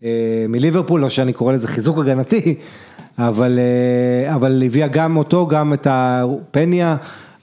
אה, 0.05 0.45
מליברפול, 0.49 1.01
לא 1.01 1.11
שאני 1.11 1.33
קורא 1.33 1.53
לזה 1.53 1.69
חיזוק 1.69 1.99
הגנתי, 1.99 2.55
אבל, 3.19 3.59
אה, 3.59 4.35
אבל 4.35 4.63
הביאה 4.67 4.89
גם 4.89 5.17
אותו, 5.17 5.47
גם 5.47 5.73
את 5.73 5.87
הפניה, 5.91 6.97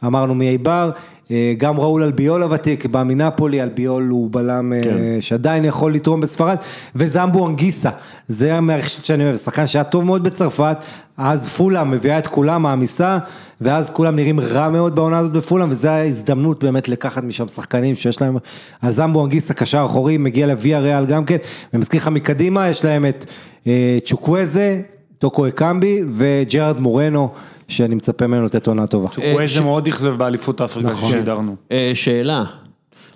אמרנו 0.06 0.36
מאיבר, 0.36 0.92
אה, 1.32 1.54
גם 1.58 1.80
ראול 1.80 2.04
אלביול 2.04 2.44
הוותיק, 2.44 2.86
בא 2.86 3.04
מנפולי, 3.04 3.64
אלביול 3.64 4.08
הוא 4.08 4.30
בלם 4.32 4.74
אה, 4.74 4.84
כן. 4.84 5.22
שעדיין 5.22 5.66
יכול 5.66 5.94
לתרום 5.94 6.22
בספרד, 6.22 6.58
וזמבו 6.96 7.48
אנגיסה, 7.48 7.90
זה 8.28 8.56
המערכת 8.56 9.06
שאני 9.06 9.24
אוהב, 9.24 9.36
שחקן 9.36 9.68
שהיה 9.68 9.84
טוב 9.84 10.04
מאוד 10.04 10.24
בצרפת, 10.24 10.78
אז 11.18 11.48
פולה 11.48 11.84
מביאה 11.84 12.20
את 12.20 12.28
כולם, 12.28 12.62
מעמיסה, 12.62 13.18
ואז 13.62 13.90
כולם 13.90 14.16
נראים 14.16 14.40
רע 14.40 14.70
מאוד 14.70 14.96
בעונה 14.96 15.18
הזאת 15.18 15.32
בפולאם, 15.32 15.72
וזו 15.72 15.90
ההזדמנות 15.90 16.64
באמת 16.64 16.90
לקחת 16.90 17.24
משם 17.24 17.48
שחקנים 17.48 17.96
שיש 17.96 18.22
להם, 18.22 18.38
אז 18.82 18.96
זמבו 18.96 19.26
אנגיסה, 19.26 19.54
קשר 19.54 19.84
אחורי, 19.86 20.18
מגיע 20.18 20.48
לוויה 20.48 20.80
ריאל 20.80 21.06
גם 21.06 21.26
כן, 21.26 21.38
ומזכיר 21.74 22.02
לך 22.02 22.08
מקדימה, 22.08 22.70
יש 22.70 22.86
להם 22.86 23.06
את 23.06 23.26
צ'וקוויזה, 24.06 24.82
טוקו 25.20 25.48
אקמבי 25.48 26.04
וג'רארד 26.14 26.80
מורנו, 26.82 27.30
שאני 27.68 27.96
מצפה 27.96 28.28
ממנו 28.28 28.46
לתת 28.46 28.68
עונה 28.68 28.88
טובה. 28.88 29.10
הוא 29.16 29.40
ש- 29.40 29.40
איזה 29.42 29.62
מאוד 29.62 29.88
אכזב 29.88 30.10
באליפות 30.18 30.62
אפריקה 30.62 30.90
נכון. 30.90 31.10
ששידרנו. 31.12 31.56
אה, 31.72 31.92
שאלה, 31.94 32.44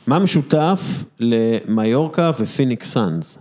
מה 0.08 0.20
משותף 0.20 1.04
למיורקה 1.20 2.32
ופיניקס 2.40 2.92
סאנס? 2.94 3.38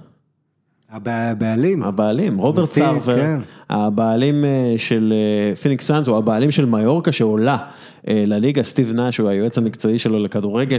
הבעלים. 0.92 1.82
הבעלים, 1.82 2.38
רוברט 2.38 2.68
סרבר, 2.68 3.16
כן. 3.16 3.38
הבעלים 3.70 4.44
אה, 4.44 4.74
של 4.76 5.12
אה, 5.16 5.56
פיניקס 5.56 5.86
סאנס, 5.86 6.06
הוא 6.06 6.18
הבעלים 6.18 6.50
של 6.50 6.64
מיורקה 6.64 7.12
שעולה 7.12 7.56
אה, 8.08 8.24
לליגה, 8.26 8.62
סטיב 8.62 8.92
נאש 8.94 9.18
הוא 9.18 9.28
היועץ 9.28 9.58
המקצועי 9.58 9.98
שלו 9.98 10.18
לכדורגל. 10.18 10.78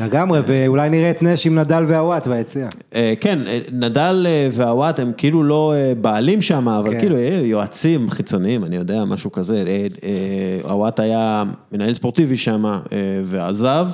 לגמרי, 0.00 0.40
ואולי 0.46 0.90
נראה 0.90 1.10
את 1.10 1.22
נש 1.22 1.46
עם 1.46 1.58
נדל 1.58 1.84
והוואט 1.88 2.26
ביציע. 2.26 2.68
אה, 2.94 3.14
כן, 3.20 3.38
אה, 3.46 3.60
נדל 3.72 4.26
אה, 4.28 4.48
והוואט 4.52 5.00
הם 5.00 5.12
כאילו 5.16 5.42
לא 5.42 5.74
אה, 5.76 5.92
בעלים 6.00 6.42
שם, 6.42 6.68
אבל 6.68 6.92
כן. 6.92 7.00
כאילו 7.00 7.16
אה, 7.16 7.40
יועצים 7.44 8.10
חיצוניים, 8.10 8.64
אני 8.64 8.76
יודע, 8.76 9.04
משהו 9.04 9.32
כזה. 9.32 9.64
אה, 9.66 9.86
אה, 10.04 10.70
הוואט 10.70 11.00
היה 11.00 11.44
מנהל 11.72 11.94
ספורטיבי 11.94 12.36
שם 12.36 12.64
אה, 12.64 12.80
ועזב. 13.24 13.86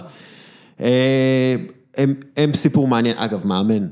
אה, 0.80 1.56
הם, 1.98 2.14
הם 2.36 2.54
סיפור 2.54 2.88
מעניין, 2.88 3.16
אגב 3.18 3.46
מאמן 3.46 3.82
אה, 3.82 3.88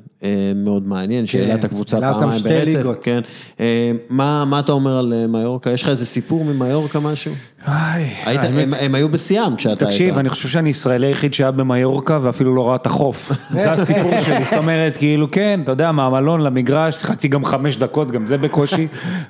מאוד 0.56 0.88
מעניין, 0.88 1.26
שהעלה 1.26 1.54
את 1.54 1.64
הקבוצה 1.64 2.00
פעמיים 2.00 2.32
שתי 2.32 2.48
ברצף, 2.48 2.66
ליגות. 2.66 2.98
כן. 3.04 3.20
אה, 3.60 3.92
מה, 4.10 4.44
מה 4.44 4.58
אתה 4.60 4.72
אומר 4.72 4.98
על 4.98 5.12
אה, 5.12 5.26
מיורקה? 5.26 5.70
יש 5.70 5.82
לך 5.82 5.88
איזה 5.88 6.06
סיפור 6.06 6.44
ממיורקה 6.44 7.00
משהו? 7.00 7.32
היית, 7.66 8.40
הם, 8.44 8.74
הם 8.80 8.94
היו 8.94 9.08
בשיאם 9.08 9.56
כשאתה 9.56 9.86
היית. 9.86 9.94
תקשיב, 9.94 10.18
אני 10.18 10.28
חושב 10.28 10.48
שאני 10.48 10.68
ישראלי 10.68 11.06
היחיד 11.06 11.34
שהיה 11.34 11.50
במיורקה 11.50 12.18
ואפילו 12.22 12.54
לא 12.54 12.68
ראה 12.68 12.76
את 12.76 12.86
החוף. 12.86 13.32
זה 13.50 13.72
הסיפור 13.72 14.12
שלי, 14.24 14.44
זאת 14.44 14.58
אומרת, 14.58 14.96
כאילו, 14.96 15.30
כן, 15.30 15.60
אתה 15.64 15.72
יודע, 15.72 15.92
מהמלון 15.92 16.40
למגרש, 16.40 16.96
שיחקתי 16.96 17.28
גם 17.28 17.44
חמש 17.44 17.76
דקות, 17.76 18.10
גם 18.10 18.26
זה 18.26 18.36
בקושי, 18.36 18.86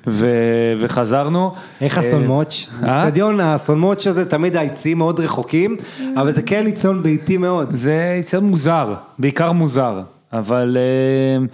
ו- 0.06 0.72
וחזרנו. 0.80 1.52
איך 1.80 1.98
אסון 1.98 2.26
מוץ'? 2.26 2.68
אה? 2.82 3.02
אצטדיון 3.02 3.40
האסון 3.40 3.80
מוץ' 3.80 4.06
הזה, 4.06 4.24
תמיד 4.24 4.56
היציאים 4.56 4.98
מאוד 4.98 5.20
רחוקים, 5.20 5.76
אבל 6.16 6.32
זה 6.32 6.42
כן 6.42 6.64
ניצחון 6.64 7.02
ביתי 7.02 7.36
מאוד. 7.36 7.70
זה 7.70 8.16
יצא 8.20 8.40
מוזר, 8.40 8.94
בעיקר 9.18 9.52
מוזר, 9.52 10.00
אבל 10.32 10.77
אה, 10.77 11.47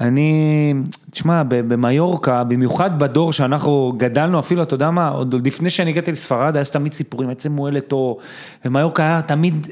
אני, 0.00 0.74
תשמע, 1.10 1.42
במיורקה, 1.48 2.44
במיוחד 2.44 2.98
בדור 2.98 3.32
שאנחנו 3.32 3.92
גדלנו, 3.96 4.38
אפילו, 4.38 4.62
אתה 4.62 4.74
יודע 4.74 4.90
מה, 4.90 5.08
עוד 5.08 5.46
לפני 5.46 5.70
שאני 5.70 5.90
הגעתי 5.90 6.12
לספרד, 6.12 6.56
היה 6.56 6.64
תמיד 6.64 6.92
סיפורים, 6.92 7.30
עצם 7.30 7.52
מועלת 7.52 7.92
או, 7.92 8.18
ומיורקה 8.64 9.02
היה 9.02 9.22
תמיד... 9.22 9.66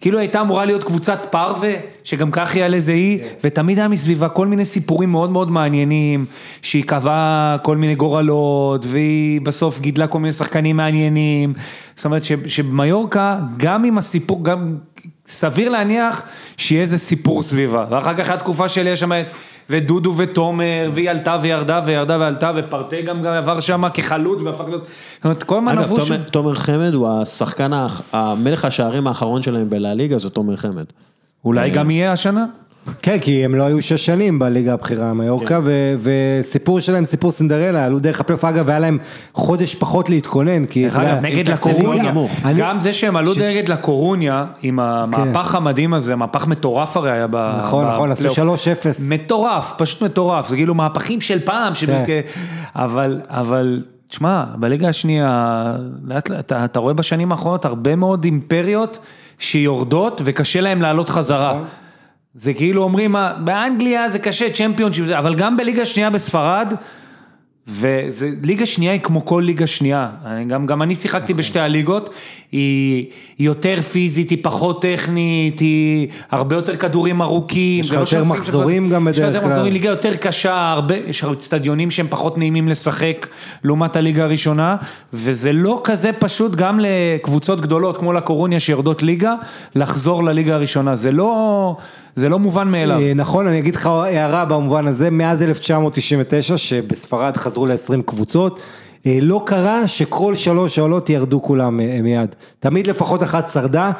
כאילו 0.00 0.18
הייתה 0.18 0.40
אמורה 0.40 0.64
להיות 0.64 0.84
קבוצת 0.84 1.26
פרווה, 1.30 1.72
שגם 2.04 2.30
כך 2.30 2.54
היא 2.54 2.64
על 2.64 2.74
איזה 2.74 2.92
אי, 2.92 3.18
ותמיד 3.44 3.78
היה 3.78 3.88
מסביבה 3.88 4.28
כל 4.28 4.46
מיני 4.46 4.64
סיפורים 4.64 5.12
מאוד 5.12 5.30
מאוד 5.30 5.50
מעניינים, 5.50 6.24
שהיא 6.62 6.84
קבעה 6.84 7.56
כל 7.62 7.76
מיני 7.76 7.94
גורלות, 7.94 8.86
והיא 8.86 9.40
בסוף 9.40 9.80
גידלה 9.80 10.06
כל 10.06 10.18
מיני 10.18 10.32
שחקנים 10.32 10.76
מעניינים, 10.76 11.54
זאת 11.96 12.04
אומרת 12.04 12.24
ש- 12.24 12.32
שביורקה, 12.46 13.38
גם 13.56 13.84
עם 13.84 13.98
הסיפור, 13.98 14.44
גם 14.44 14.76
סביר 15.26 15.68
להניח 15.68 16.26
שיהיה 16.62 16.82
איזה 16.82 16.98
סיפור 16.98 17.42
סביבה, 17.42 17.86
ואחר 17.90 18.14
כך 18.14 18.18
הייתה 18.18 18.36
תקופה 18.36 18.68
שלי, 18.68 18.90
יש 18.90 19.00
שם 19.00 19.12
את... 19.12 19.26
ודודו 19.70 20.14
ותומר, 20.16 20.90
והיא 20.94 21.10
עלתה 21.10 21.36
וירדה 21.42 21.80
וירדה 21.84 22.16
ועלתה, 22.20 22.52
ופרטה 22.56 23.00
גם 23.00 23.26
עבר 23.26 23.60
שם 23.60 23.82
כחלוץ 23.94 24.42
והפך 24.42 24.64
להיות, 24.68 24.86
זאת 25.16 25.24
אומרת, 25.24 25.42
כל 25.42 25.56
הזמן 25.58 25.78
אגב, 25.78 25.82
עברו 25.82 25.96
שם, 26.00 26.16
תומר, 26.16 26.28
תומר 26.28 26.54
חמד 26.54 26.94
הוא 26.94 27.08
השחקן, 27.08 27.70
המלך 28.12 28.64
השערים 28.64 29.06
האחרון 29.06 29.42
שלהם 29.42 29.70
בלה-ליגה, 29.70 30.18
זה 30.18 30.30
תומר 30.30 30.56
חמד. 30.56 30.84
אולי 31.44 31.70
גם 31.70 31.90
יהיה 31.90 32.12
השנה? 32.12 32.46
כן, 33.02 33.18
כי 33.18 33.44
הם 33.44 33.54
לא 33.54 33.62
היו 33.62 33.82
שש 33.82 34.06
שנים 34.06 34.38
בליגה 34.38 34.72
הבכירה 34.72 35.14
מיורקה, 35.14 35.58
ו- 35.62 35.94
וסיפור 36.02 36.80
שלהם, 36.80 37.04
סיפור 37.04 37.30
סינדרלה, 37.30 37.84
עלו 37.84 37.98
דרך 37.98 38.20
הפלייאוף, 38.20 38.44
אגב, 38.44 38.68
היה 38.70 38.78
להם 38.78 38.98
חודש 39.32 39.74
פחות 39.74 40.10
להתכונן, 40.10 40.66
כי... 40.66 40.84
דרך 40.84 40.96
אגב, 40.98 41.18
נגד 41.22 41.48
לקורוניה. 41.50 42.12
אני- 42.44 42.60
גם 42.60 42.80
זה 42.80 42.92
שהם 42.92 43.16
עלו 43.16 43.32
נגד 43.50 43.68
לקורוניה, 43.68 44.44
עם 44.62 44.80
המהפך 44.80 45.54
המדהים 45.54 45.94
הזה, 45.94 46.16
מהפך 46.16 46.46
מטורף 46.46 46.96
הרי 46.96 47.10
היה 47.10 47.26
ב- 47.30 47.54
נכון, 47.58 47.86
נכון, 47.88 48.12
עשו 48.12 48.28
בפלייאוף. 48.28 48.60
3-0. 48.60 48.66
מטורף, 49.08 49.72
פשוט 49.78 50.02
מטורף, 50.02 50.48
זה 50.48 50.56
כאילו 50.56 50.74
מהפכים 50.74 51.20
של 51.20 51.38
פעם, 51.40 51.72
כן. 52.06 52.20
אבל, 52.76 53.20
אבל, 53.28 53.82
תשמע, 54.08 54.44
בליגה 54.56 54.88
השנייה, 54.88 55.64
לאט 56.04 56.28
לאט, 56.30 56.40
אתה, 56.46 56.64
אתה 56.64 56.78
רואה 56.78 56.94
בשנים 56.94 57.32
האחרונות 57.32 57.64
הרבה 57.64 57.96
מאוד 57.96 58.24
אימפריות 58.24 58.98
שיורדות 59.38 60.20
וקשה 60.24 60.60
להם 60.60 60.82
לעלות 60.82 61.08
חזרה. 61.08 61.58
נכון. 62.34 62.42
זה 62.42 62.54
כאילו 62.54 62.82
אומרים, 62.82 63.12
"מה, 63.12 63.32
באנגליה 63.44 64.10
זה 64.10 64.18
קשה, 64.18 64.50
צ'מפיונשיפ, 64.52 65.06
זה", 65.06 65.18
אבל 65.18 65.34
גם 65.34 65.56
בליגה 65.56 65.86
שנייה 65.86 66.10
בספרד, 66.10 66.74
וליגה 67.68 68.66
שנייה 68.66 68.92
היא 68.92 69.00
כמו 69.00 69.24
כל 69.24 69.42
ליגה 69.46 69.66
שנייה, 69.66 70.08
אני, 70.26 70.44
גם, 70.44 70.66
גם 70.66 70.82
אני 70.82 70.94
שיחקתי 70.96 71.34
בשתי 71.34 71.60
הליגות, 71.60 72.10
היא, 72.52 73.06
היא 73.38 73.46
יותר 73.46 73.82
פיזית, 73.82 74.30
היא 74.30 74.38
פחות 74.42 74.82
טכנית, 74.82 75.60
היא 75.60 76.08
הרבה 76.30 76.56
יותר 76.56 76.76
כדורים 76.76 77.22
ארוכים. 77.22 77.80
יש 77.80 77.90
לך 77.90 77.94
לא 77.94 78.00
יותר 78.00 78.24
מחזורים 78.24 78.84
שכבר- 78.86 78.94
גם 78.96 79.08
יש 79.08 79.18
לך 79.18 79.22
בדרך 79.22 79.34
יותר 79.34 79.40
כלל. 79.40 79.50
מחזורים, 79.50 79.72
ליגה 79.72 79.88
יותר 79.88 80.14
קשה, 80.16 80.70
הרבה, 80.72 80.96
יש 80.96 81.24
אצטדיונים 81.24 81.90
שהם 81.90 82.06
פחות 82.10 82.38
נעימים 82.38 82.68
לשחק 82.68 83.26
לעומת 83.64 83.96
הליגה 83.96 84.24
הראשונה, 84.24 84.76
וזה 85.12 85.52
לא 85.52 85.80
כזה 85.84 86.12
פשוט 86.12 86.54
גם 86.54 86.80
לקבוצות 86.82 87.60
גדולות 87.60 87.96
כמו 87.96 88.12
לקורוניה 88.12 88.60
שיורדות 88.60 89.02
ליגה, 89.02 89.34
לחזור 89.74 90.24
לליגה 90.24 90.54
הראשונה, 90.54 90.96
זה 90.96 91.12
לא, 91.12 91.76
זה 92.16 92.28
לא 92.28 92.38
מובן 92.38 92.68
מאליו. 92.68 93.00
אה, 93.00 93.14
נכון, 93.14 93.46
אני 93.46 93.58
אגיד 93.58 93.74
לך 93.74 93.86
הערה 93.86 94.44
במובן 94.44 94.86
הזה, 94.86 95.10
מאז 95.10 95.42
1999, 95.42 96.56
שבספרד 96.56 97.36
חזרו 97.36 97.66
ל-20 97.66 98.02
קבוצות, 98.06 98.60
אה, 99.06 99.18
לא 99.22 99.42
קרה 99.46 99.88
שכל 99.88 100.36
שלוש 100.36 100.78
העולות 100.78 101.10
ירדו 101.10 101.42
כולם 101.42 101.80
אה, 101.80 101.98
מיד. 102.02 102.34
תמיד 102.60 102.86
לפחות 102.86 103.22
אחת 103.22 103.50
שרדה, 103.50 103.92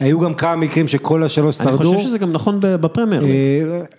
היו 0.00 0.20
גם 0.20 0.34
כמה 0.34 0.56
מקרים 0.56 0.88
שכל 0.88 1.22
השלוש 1.22 1.60
אני 1.60 1.64
שרדו. 1.64 1.92
חושב 1.92 2.06
שזה 2.06 2.18
גם 2.18 2.32
נכון 2.32 2.58
בפרמייר. 2.60 3.24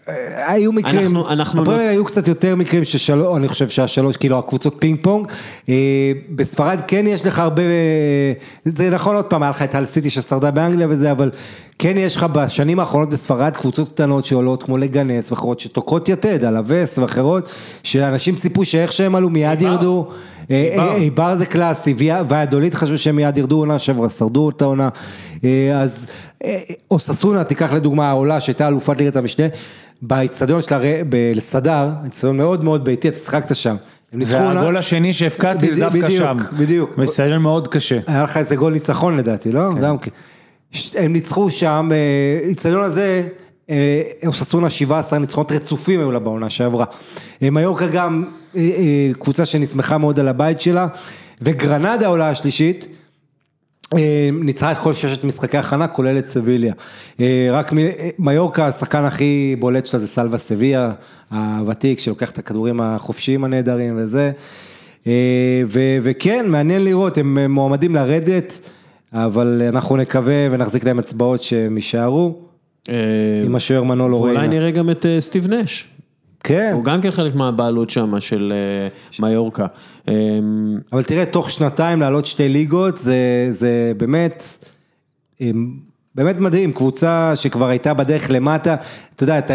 אה, 0.09 0.53
היו 0.53 0.71
מקרים, 0.71 1.13
בפרמייר 1.38 1.89
היו 1.89 2.05
קצת 2.05 2.27
יותר 2.27 2.55
מקרים 2.55 2.84
ששלוש, 2.84 3.38
אני 3.38 3.47
חושב 3.47 3.69
שהשלוש, 3.69 4.17
כאילו 4.17 4.39
הקבוצות 4.39 4.76
פינג 4.80 4.99
פונג, 5.01 5.27
אה, 5.69 6.11
בספרד 6.30 6.80
כן 6.88 7.07
יש 7.07 7.27
לך 7.27 7.39
הרבה, 7.39 7.61
אה, 7.61 8.34
זה 8.65 8.89
נכון 8.89 9.15
עוד 9.15 9.26
פעם, 9.26 9.43
היה 9.43 9.49
לך 9.49 9.61
את 9.61 9.76
האל 9.76 9.86
סיטי 9.85 10.09
ששרדה 10.09 10.51
באנגליה 10.51 10.88
וזה, 10.89 11.11
אבל 11.11 11.31
כן 11.80 11.93
יש 11.97 12.15
לך 12.15 12.23
בשנים 12.23 12.80
האחרונות 12.80 13.09
בספרד 13.09 13.57
קבוצות 13.57 13.91
קטנות 13.91 14.26
שעולות 14.26 14.63
כמו 14.63 14.77
לגנס 14.77 15.31
ואחרות 15.31 15.59
שתוקעות 15.59 16.09
יתד, 16.09 16.43
אלאווס 16.45 16.99
ואחרות, 16.99 17.49
שאנשים 17.84 18.35
ציפו 18.35 18.65
שאיך 18.65 18.91
שהם 18.91 19.15
עלו 19.15 19.30
מיד 19.30 19.61
ירדו. 19.61 20.07
אה, 20.51 20.76
אה, 20.77 20.95
אייבר 20.95 21.36
זה 21.35 21.45
קלאסי, 21.45 21.95
ויאדוליד 22.27 22.73
חשבו 22.73 22.97
שהם 22.97 23.15
מיד 23.15 23.38
ירדו 23.38 23.55
עונה 23.57 23.80
שעברה, 23.80 24.09
שרדו 24.09 24.49
את 24.49 24.61
העונה. 24.61 24.89
אה, 25.43 25.81
אז 25.81 26.05
אה, 26.45 26.59
אוסאסונה, 26.91 27.44
תיקח 27.43 27.73
לדוגמה 27.73 28.09
העולה 28.09 28.39
שהייתה 28.39 28.67
אלופת 28.67 28.97
ליגת 28.97 29.15
המשנה, 29.15 29.43
באיצטדיון 30.01 30.61
שלה 30.61 30.77
ר- 30.77 31.03
בסדר, 31.09 31.89
איצטדיון 32.05 32.38
מאוד 32.38 32.63
מאוד 32.63 32.84
ביתי, 32.85 33.07
אתה 33.09 33.17
שיחקת 33.17 33.55
שם. 33.55 33.76
והגול 34.13 34.77
השני 34.77 35.13
שהבקעתי 35.13 35.65
זה 35.67 35.71
בדיוק, 35.76 35.93
דווקא 35.93 36.07
בדיוק, 36.07 36.19
שם. 36.23 36.38
בדיוק. 36.57 36.97
בסדר 36.97 37.39
מאוד 37.39 37.67
קשה. 37.67 37.99
היה 38.07 38.23
לך 38.23 38.38
איזה 38.38 38.55
גול 38.55 38.73
ניצחון 38.73 39.17
לדעתי, 39.17 39.51
לא? 39.51 39.73
גם 39.81 39.97
כן. 39.97 40.11
הם 40.95 41.13
ניצחו 41.13 41.49
שם, 41.51 41.89
אה, 41.93 42.47
איצטדיון 42.49 42.81
הזה, 42.81 43.27
אה, 43.69 44.01
אוססונה 44.27 44.69
17 44.69 45.19
ניצחונות 45.19 45.51
רצופים 45.51 45.99
היו 45.99 46.11
לה 46.11 46.19
בעונה 46.19 46.49
שעברה. 46.49 46.85
אה, 47.43 47.49
מיורקה 47.49 47.88
גם 47.88 48.23
אה, 48.23 48.30
אה, 48.30 48.39
קבוצה 49.19 49.45
שנסמכה 49.45 49.97
מאוד 49.97 50.19
על 50.19 50.27
הבית 50.27 50.61
שלה, 50.61 50.88
וגרנדה 51.41 52.05
העולה 52.05 52.30
השלישית. 52.30 52.88
אה, 53.97 54.30
ניצחה 54.34 54.71
את 54.71 54.77
כל 54.77 54.93
ששת 54.93 55.23
משחקי 55.23 55.57
הכנה, 55.57 55.88
כולל 55.88 56.17
את 56.17 56.26
סביליה. 56.26 56.73
אה, 57.19 57.49
רק 57.51 57.73
אה, 57.73 58.09
מיורקה, 58.19 58.67
השחקן 58.67 59.03
הכי 59.03 59.55
בולט 59.59 59.85
שלה 59.85 59.99
זה 59.99 60.07
סלווה 60.07 60.38
סביה, 60.38 60.91
הוותיק, 61.31 61.99
שלוקח 61.99 62.31
את 62.31 62.38
הכדורים 62.38 62.81
החופשיים 62.81 63.43
הנהדרים 63.43 63.93
וזה. 63.97 64.31
ו- 65.67 65.97
וכן, 66.03 66.45
מעניין 66.47 66.84
לראות, 66.84 67.17
הם 67.17 67.51
מועמדים 67.51 67.95
לרדת, 67.95 68.59
אבל 69.13 69.61
אנחנו 69.67 69.97
נקווה 69.97 70.47
ונחזיק 70.51 70.84
להם 70.84 70.99
אצבעות 70.99 71.43
שהם 71.43 71.76
יישארו, 71.77 72.39
עם 73.45 73.55
השוער 73.55 73.84
מנולו 73.84 74.21
ריינה. 74.21 74.47
נראה 74.47 74.71
גם 74.71 74.89
את 74.89 75.05
סטיב 75.19 75.53
נש. 75.53 75.88
כן, 76.44 76.72
הוא 76.74 76.84
גם 76.84 77.02
כן 77.02 77.11
חלק 77.11 77.36
מהבעלות 77.36 77.90
שם 77.90 78.20
של 78.20 78.53
אה, 78.56 78.88
מיורקה. 79.28 79.66
אה, 80.10 80.14
אבל 80.94 81.03
תראה, 81.03 81.26
תוך 81.26 81.52
שנתיים 81.52 82.02
לעלות 82.02 82.26
שתי 82.26 82.49
ליגות, 82.49 82.98
זה, 82.98 83.18
זה 83.49 83.91
באמת, 83.98 84.44
אמ, 85.41 85.74
באמת 86.16 86.40
מדהים, 86.40 86.72
קבוצה 86.72 87.32
שכבר 87.36 87.68
הייתה 87.68 87.94
בדרך 87.94 88.28
למטה, 88.32 88.76
אתה 89.16 89.24
יודע, 89.24 89.38
אתה, 89.40 89.53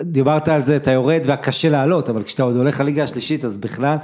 דיברת 0.00 0.48
על 0.48 0.64
זה, 0.64 0.76
אתה 0.76 0.90
יורד 0.90 1.20
והקשה 1.26 1.68
לעלות, 1.68 2.08
אבל 2.08 2.22
כשאתה 2.22 2.42
עוד 2.42 2.56
הולך 2.56 2.80
לליגה 2.80 3.04
השלישית, 3.04 3.44
אז 3.44 3.56
בכלל, 3.56 3.96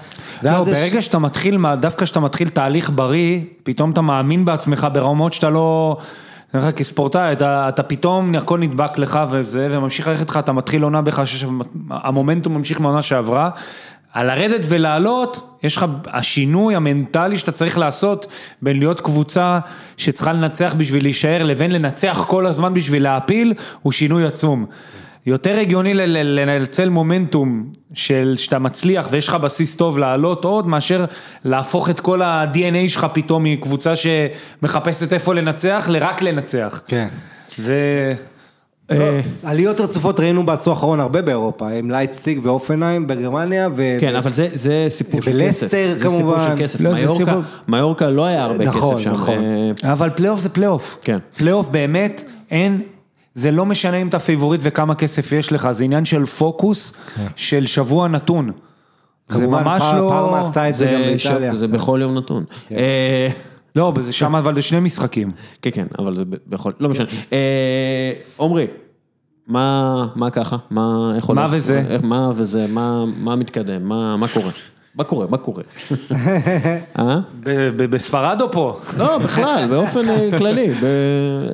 לא, 0.42 0.50
ברגע 0.64 1.02
שאתה 1.02 1.18
מתחיל, 1.18 1.56
מה- 1.58 1.76
דווקא 1.76 2.04
כשאתה 2.04 2.20
מתחיל 2.20 2.48
תהליך 2.48 2.90
בריא, 2.94 3.40
פתאום 3.62 3.90
אתה 3.90 4.00
מאמין 4.00 4.44
בעצמך 4.44 4.86
ברמות 4.92 5.32
שאתה 5.32 5.50
לא... 5.50 5.96
אני 6.54 6.62
לך, 6.62 6.74
כספורטאי, 6.74 7.32
אתה, 7.32 7.68
אתה 7.68 7.82
פתאום, 7.82 8.34
הכל 8.34 8.58
נדבק 8.58 8.98
לך 8.98 9.20
וזה, 9.30 9.68
וממשיך 9.70 10.08
ללכת 10.08 10.28
לך, 10.28 10.36
אתה 10.36 10.52
מתחיל 10.52 10.82
עונה 10.82 11.02
בך, 11.02 11.22
המומנטום 11.90 12.54
ממשיך 12.54 12.80
מהעונה 12.80 13.02
שעברה. 13.02 13.50
על 14.12 14.26
לרדת 14.26 14.64
ולעלות, 14.68 15.58
יש 15.62 15.76
לך, 15.76 15.86
השינוי 16.06 16.74
המנטלי 16.74 17.38
שאתה 17.38 17.52
צריך 17.52 17.78
לעשות 17.78 18.26
בין 18.62 18.78
להיות 18.78 19.00
קבוצה 19.00 19.58
שצריכה 19.96 20.32
לנצח 20.32 20.74
בשביל 20.78 21.02
להישאר, 21.02 21.42
לבין 21.42 21.70
לנצח 21.70 22.24
כל 22.28 22.46
הזמן 22.46 22.74
בשביל 22.74 23.02
להפיל, 23.02 23.54
הוא 23.82 23.92
שינוי 23.92 24.26
עצום. 24.26 24.66
יותר 25.26 25.58
הגיוני 25.60 25.94
לנצל 25.94 26.88
מומנטום 26.88 27.64
של 27.94 28.34
שאתה 28.38 28.58
מצליח 28.58 29.08
ויש 29.10 29.28
לך 29.28 29.34
בסיס 29.34 29.76
טוב 29.76 29.98
לעלות 29.98 30.44
עוד, 30.44 30.68
מאשר 30.68 31.04
להפוך 31.44 31.90
את 31.90 32.00
כל 32.00 32.22
ה-DNA 32.22 32.88
שלך 32.88 33.06
פתאום 33.12 33.44
מקבוצה 33.44 33.92
שמחפשת 33.96 35.12
איפה 35.12 35.34
לנצח, 35.34 35.86
לרק 35.90 36.22
לנצח. 36.22 36.82
כן. 36.86 37.08
זה... 37.58 38.14
אה, 38.90 39.20
עליות 39.42 39.80
רצופות 39.80 40.20
ראינו 40.20 40.46
בעשור 40.46 40.74
האחרון 40.74 41.00
הרבה 41.00 41.22
באירופה, 41.22 41.70
עם 41.70 41.90
לייפציג 41.90 42.40
ואופנהיים 42.42 43.06
בגרמניה, 43.06 43.68
ו... 43.76 43.96
כן, 44.00 44.16
אבל 44.16 44.30
זה, 44.30 44.48
זה 44.52 44.86
סיפור 44.88 45.22
של 45.22 45.30
ולסטר, 45.34 45.66
כסף. 45.66 45.98
זה 45.98 46.08
סיפור 46.10 46.20
כמובן. 46.36 46.56
של 46.56 46.62
כסף. 46.62 46.80
לא, 46.80 46.94
זה 46.94 47.00
מיורקה, 47.00 47.24
סיפור- 47.24 47.42
מיורקה 47.68 48.08
לא 48.08 48.24
היה 48.24 48.44
הרבה 48.44 48.64
נכון, 48.64 48.94
כסף 48.94 49.04
שם. 49.04 49.10
נכון. 49.10 49.38
אה, 49.84 49.92
אבל 49.92 50.10
פלייאוף 50.10 50.40
זה 50.40 50.48
פלייאוף. 50.48 50.98
כן. 51.02 51.18
פלייאוף 51.36 51.68
באמת, 51.68 52.22
אין, 52.50 52.82
זה 53.34 53.50
לא 53.50 53.66
משנה 53.66 53.96
אם 53.96 54.08
אתה 54.08 54.18
פייבוריט 54.18 54.60
וכמה 54.64 54.94
כסף 54.94 55.32
יש 55.32 55.52
לך, 55.52 55.68
זה 55.72 55.84
עניין 55.84 56.04
של 56.04 56.24
פוקוס 56.24 56.92
של 57.36 57.66
שבוע 57.66 58.08
נתון. 58.08 58.50
זה 59.28 59.46
ממש 59.46 59.82
לא... 59.82 60.08
פארמה 60.10 60.40
עשתה 60.40 60.68
את 60.68 60.74
זה 60.74 60.86
גם 60.86 61.02
זה, 61.02 61.18
ש... 61.18 61.26
באיטליה. 61.26 61.54
זה 61.54 61.68
בכל 61.68 61.98
יום 62.02 62.18
נתון. 62.18 62.44
אה, 62.70 63.28
לא, 63.76 63.92
זה 64.04 64.12
שם 64.12 64.34
אבל 64.34 64.54
זה 64.54 64.62
שני 64.62 64.80
משחקים. 64.80 65.30
כן, 65.62 65.70
כן, 65.72 65.86
אבל 65.98 66.14
זה 66.14 66.24
בכל, 66.46 66.72
לא 66.80 66.88
משנה. 66.88 67.06
אה, 67.32 68.12
עמרי, 68.40 68.66
מה, 69.48 70.06
מה 70.14 70.30
ככה? 70.30 70.56
מה? 70.70 71.12
וזה? 71.50 71.98
מה 72.02 72.30
וזה? 72.34 72.66
מה, 72.68 73.04
מה 73.18 73.36
מתקדם? 73.36 73.88
מה, 73.88 74.16
מה 74.16 74.28
קורה? 74.28 74.50
מה 74.96 75.04
קורה? 75.04 75.26
מה 75.30 75.38
קורה? 75.38 75.62
אה? 76.98 77.18
בספרד 77.76 78.40
או 78.40 78.52
פה? 78.52 78.80
לא, 78.98 79.18
בכלל, 79.18 79.66
באופן 79.70 80.08
אה, 80.08 80.38
כללי, 80.38 80.70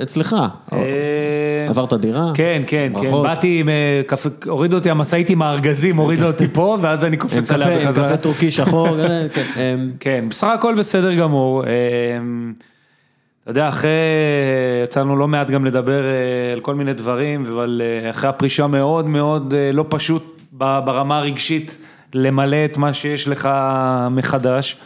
אצלך. 0.02 0.36
אה, 0.72 1.66
עברת 1.68 1.92
דירה? 1.92 2.32
כן, 2.34 2.62
כן, 2.66 2.92
כן. 3.02 3.10
באתי, 3.22 3.60
עם, 3.60 3.68
אה, 3.68 4.02
הורידו 4.46 4.76
אותי 4.76 4.90
המשאית 4.90 5.30
עם 5.30 5.42
הארגזים, 5.42 5.96
הורידו 5.96 6.26
אותי 6.26 6.48
פה, 6.48 6.78
ואז 6.80 7.04
אני 7.04 7.16
עם 7.16 7.20
קופץ 7.20 7.50
עליה 7.50 7.68
עם 7.68 7.88
בחזרה. 7.88 8.08
קפה 8.08 8.16
טורקי 8.16 8.50
שחור, 8.50 8.88
כן, 9.34 9.44
אה, 9.56 9.74
כן, 10.00 10.24
בסך 10.28 10.48
הכל 10.54 10.74
בסדר 10.78 11.14
גמור. 11.14 11.64
אה, 11.64 11.70
אתה 13.42 13.50
יודע, 13.50 13.68
אחרי, 13.68 13.90
יצא 14.84 15.00
לנו 15.00 15.16
לא 15.16 15.28
מעט 15.28 15.50
גם 15.50 15.64
לדבר 15.64 16.02
על 16.52 16.60
כל 16.60 16.74
מיני 16.74 16.92
דברים, 16.92 17.46
אבל 17.46 17.82
אחרי 18.10 18.28
הפרישה 18.28 18.66
מאוד 18.66 19.06
מאוד 19.06 19.54
לא 19.72 19.84
פשוט 19.88 20.40
ברמה 20.52 21.18
הרגשית 21.18 21.76
למלא 22.14 22.56
את 22.64 22.78
מה 22.78 22.92
שיש 22.92 23.28
לך 23.28 23.48
מחדש, 24.10 24.76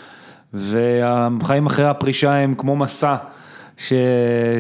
והחיים 0.55 1.67
אחרי 1.67 1.85
הפרישה 1.85 2.35
הם 2.35 2.55
כמו 2.59 2.77
מסע. 2.77 3.17
ש... 3.79 3.93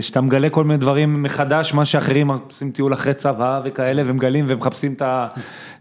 שאתה 0.00 0.20
מגלה 0.20 0.50
כל 0.50 0.64
מיני 0.64 0.78
דברים 0.78 1.22
מחדש, 1.22 1.74
מה 1.74 1.84
שאחרים 1.84 2.30
עושים 2.30 2.70
טיול 2.70 2.92
אחרי 2.94 3.14
צבא 3.14 3.60
וכאלה, 3.64 4.02
ומגלים 4.06 4.44
ומחפשים 4.48 4.94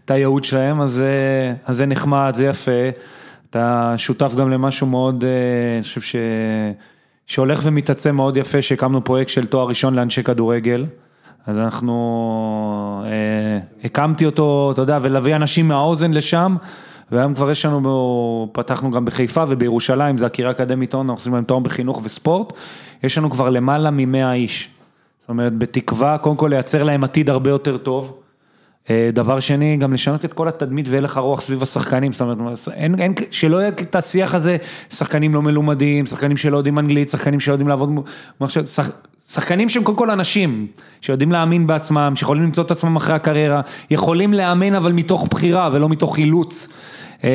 את, 0.04 0.10
הייעוד 0.10 0.44
שלהם, 0.44 0.80
אז, 0.80 0.90
זה- 0.90 1.54
אז 1.66 1.76
זה 1.76 1.86
נחמד, 1.86 2.32
זה 2.34 2.44
יפה. 2.44 2.70
אתה 3.50 3.94
שותף 3.96 4.34
גם 4.34 4.50
למשהו 4.50 4.86
מאוד, 4.86 5.24
אה, 5.24 5.30
אני 5.76 5.82
חושב 5.82 6.00
ש... 6.00 6.16
שהולך 7.26 7.60
ומתעצם 7.62 8.16
מאוד 8.16 8.36
יפה, 8.36 8.62
שהקמנו 8.62 9.04
פרויקט 9.04 9.30
של 9.30 9.46
תואר 9.46 9.66
ראשון 9.68 9.94
לאנשי 9.94 10.22
כדורגל. 10.22 10.86
אז 11.46 11.58
אנחנו, 11.58 13.04
אה, 13.06 13.58
הקמתי 13.84 14.26
אותו, 14.26 14.70
אתה 14.72 14.82
יודע, 14.82 14.98
ולהביא 15.02 15.36
אנשים 15.36 15.68
מהאוזן 15.68 16.12
לשם, 16.12 16.56
והיום 17.10 17.34
כבר 17.34 17.50
יש 17.50 17.66
לנו, 17.66 18.48
פתחנו 18.52 18.90
גם 18.90 19.04
בחיפה 19.04 19.44
ובירושלים, 19.48 20.16
זה 20.16 20.26
הקריה 20.26 20.50
אקדמית 20.50 20.94
און, 20.94 21.00
אנחנו 21.00 21.20
עושים 21.20 21.34
להם 21.34 21.44
תואר 21.44 21.58
בחינוך 21.60 22.00
וספורט, 22.04 22.52
יש 23.02 23.18
לנו 23.18 23.30
כבר 23.30 23.50
למעלה 23.50 23.90
מ-100 23.90 24.32
איש. 24.32 24.68
זאת 25.20 25.28
אומרת, 25.28 25.58
בתקווה, 25.58 26.18
קודם 26.18 26.36
כל 26.36 26.48
לייצר 26.48 26.82
להם 26.82 27.04
עתיד 27.04 27.30
הרבה 27.30 27.50
יותר 27.50 27.76
טוב. 27.76 28.16
אה, 28.90 29.10
דבר 29.12 29.40
שני, 29.40 29.76
גם 29.76 29.92
לשנות 29.92 30.24
את 30.24 30.32
כל 30.32 30.48
התדמית 30.48 30.86
והלך 30.88 31.16
הרוח 31.16 31.40
סביב 31.40 31.62
השחקנים, 31.62 32.12
זאת 32.12 32.20
אומרת, 32.20 32.58
אין, 32.72 33.00
אין, 33.00 33.14
שלא 33.30 33.56
יהיה 33.56 33.68
את 33.68 33.96
השיח 33.96 34.34
הזה, 34.34 34.56
שחקנים 34.90 35.34
לא 35.34 35.42
מלומדים, 35.42 36.06
שחקנים 36.06 36.36
שלא 36.36 36.56
יודעים 36.56 36.78
אנגלית, 36.78 37.10
שחקנים 37.10 37.40
שלא 37.40 37.52
יודעים 37.52 37.68
לעבוד, 37.68 37.90
שח, 38.66 38.90
שחקנים 39.28 39.68
שהם 39.68 39.82
קודם 39.84 39.96
כל 39.98 40.10
אנשים, 40.10 40.66
שיודעים 41.00 41.32
להאמין 41.32 41.66
בעצמם, 41.66 42.12
שיכולים 42.16 42.42
למצוא 42.42 42.64
את 42.64 42.70
עצמם 42.70 42.96
אחרי 42.96 43.14
הקריירה, 43.14 43.60
יכולים 43.90 44.32
לאמן 44.34 44.74
אבל 44.74 44.92
מתוך 44.92 45.28
בחירה 45.30 45.68
ולא 45.72 45.88
מתוך 45.88 46.18
אילוץ. 46.18 46.68
אה, 47.24 47.30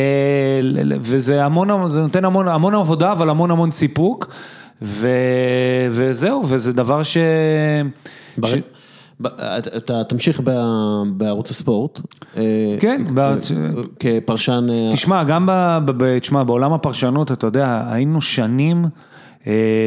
וזה 1.02 1.46
המון, 1.46 1.88
זה 1.88 2.02
נותן 2.02 2.26
המון, 2.26 2.48
המון 2.48 2.76
עבודה, 2.76 3.12
אבל 3.12 3.30
המון 3.30 3.52
המון 3.52 3.72
סיפוק, 3.72 4.28
ו, 4.82 5.08
וזהו, 5.92 6.44
וזה 6.48 6.74
דבר 6.74 7.04
ש... 7.04 7.18
בר- 8.38 8.48
ש... 8.48 8.56
אתה- 9.78 10.04
תמשיך 10.04 10.42
בערוץ 11.14 11.52
הספורט. 11.52 12.00
אה, 12.38 12.42
כן, 12.80 13.02
כפרשן. 14.00 14.68
אה, 14.72 14.90
תשמע, 14.94 15.24
גם 15.24 15.46
ב, 15.86 16.18
תשמע, 16.20 16.44
בעולם 16.44 16.74
הפרשנות, 16.74 17.32
אתה 17.32 17.48
יודע, 17.48 17.84
היינו 17.92 18.22
שנים 18.22 18.86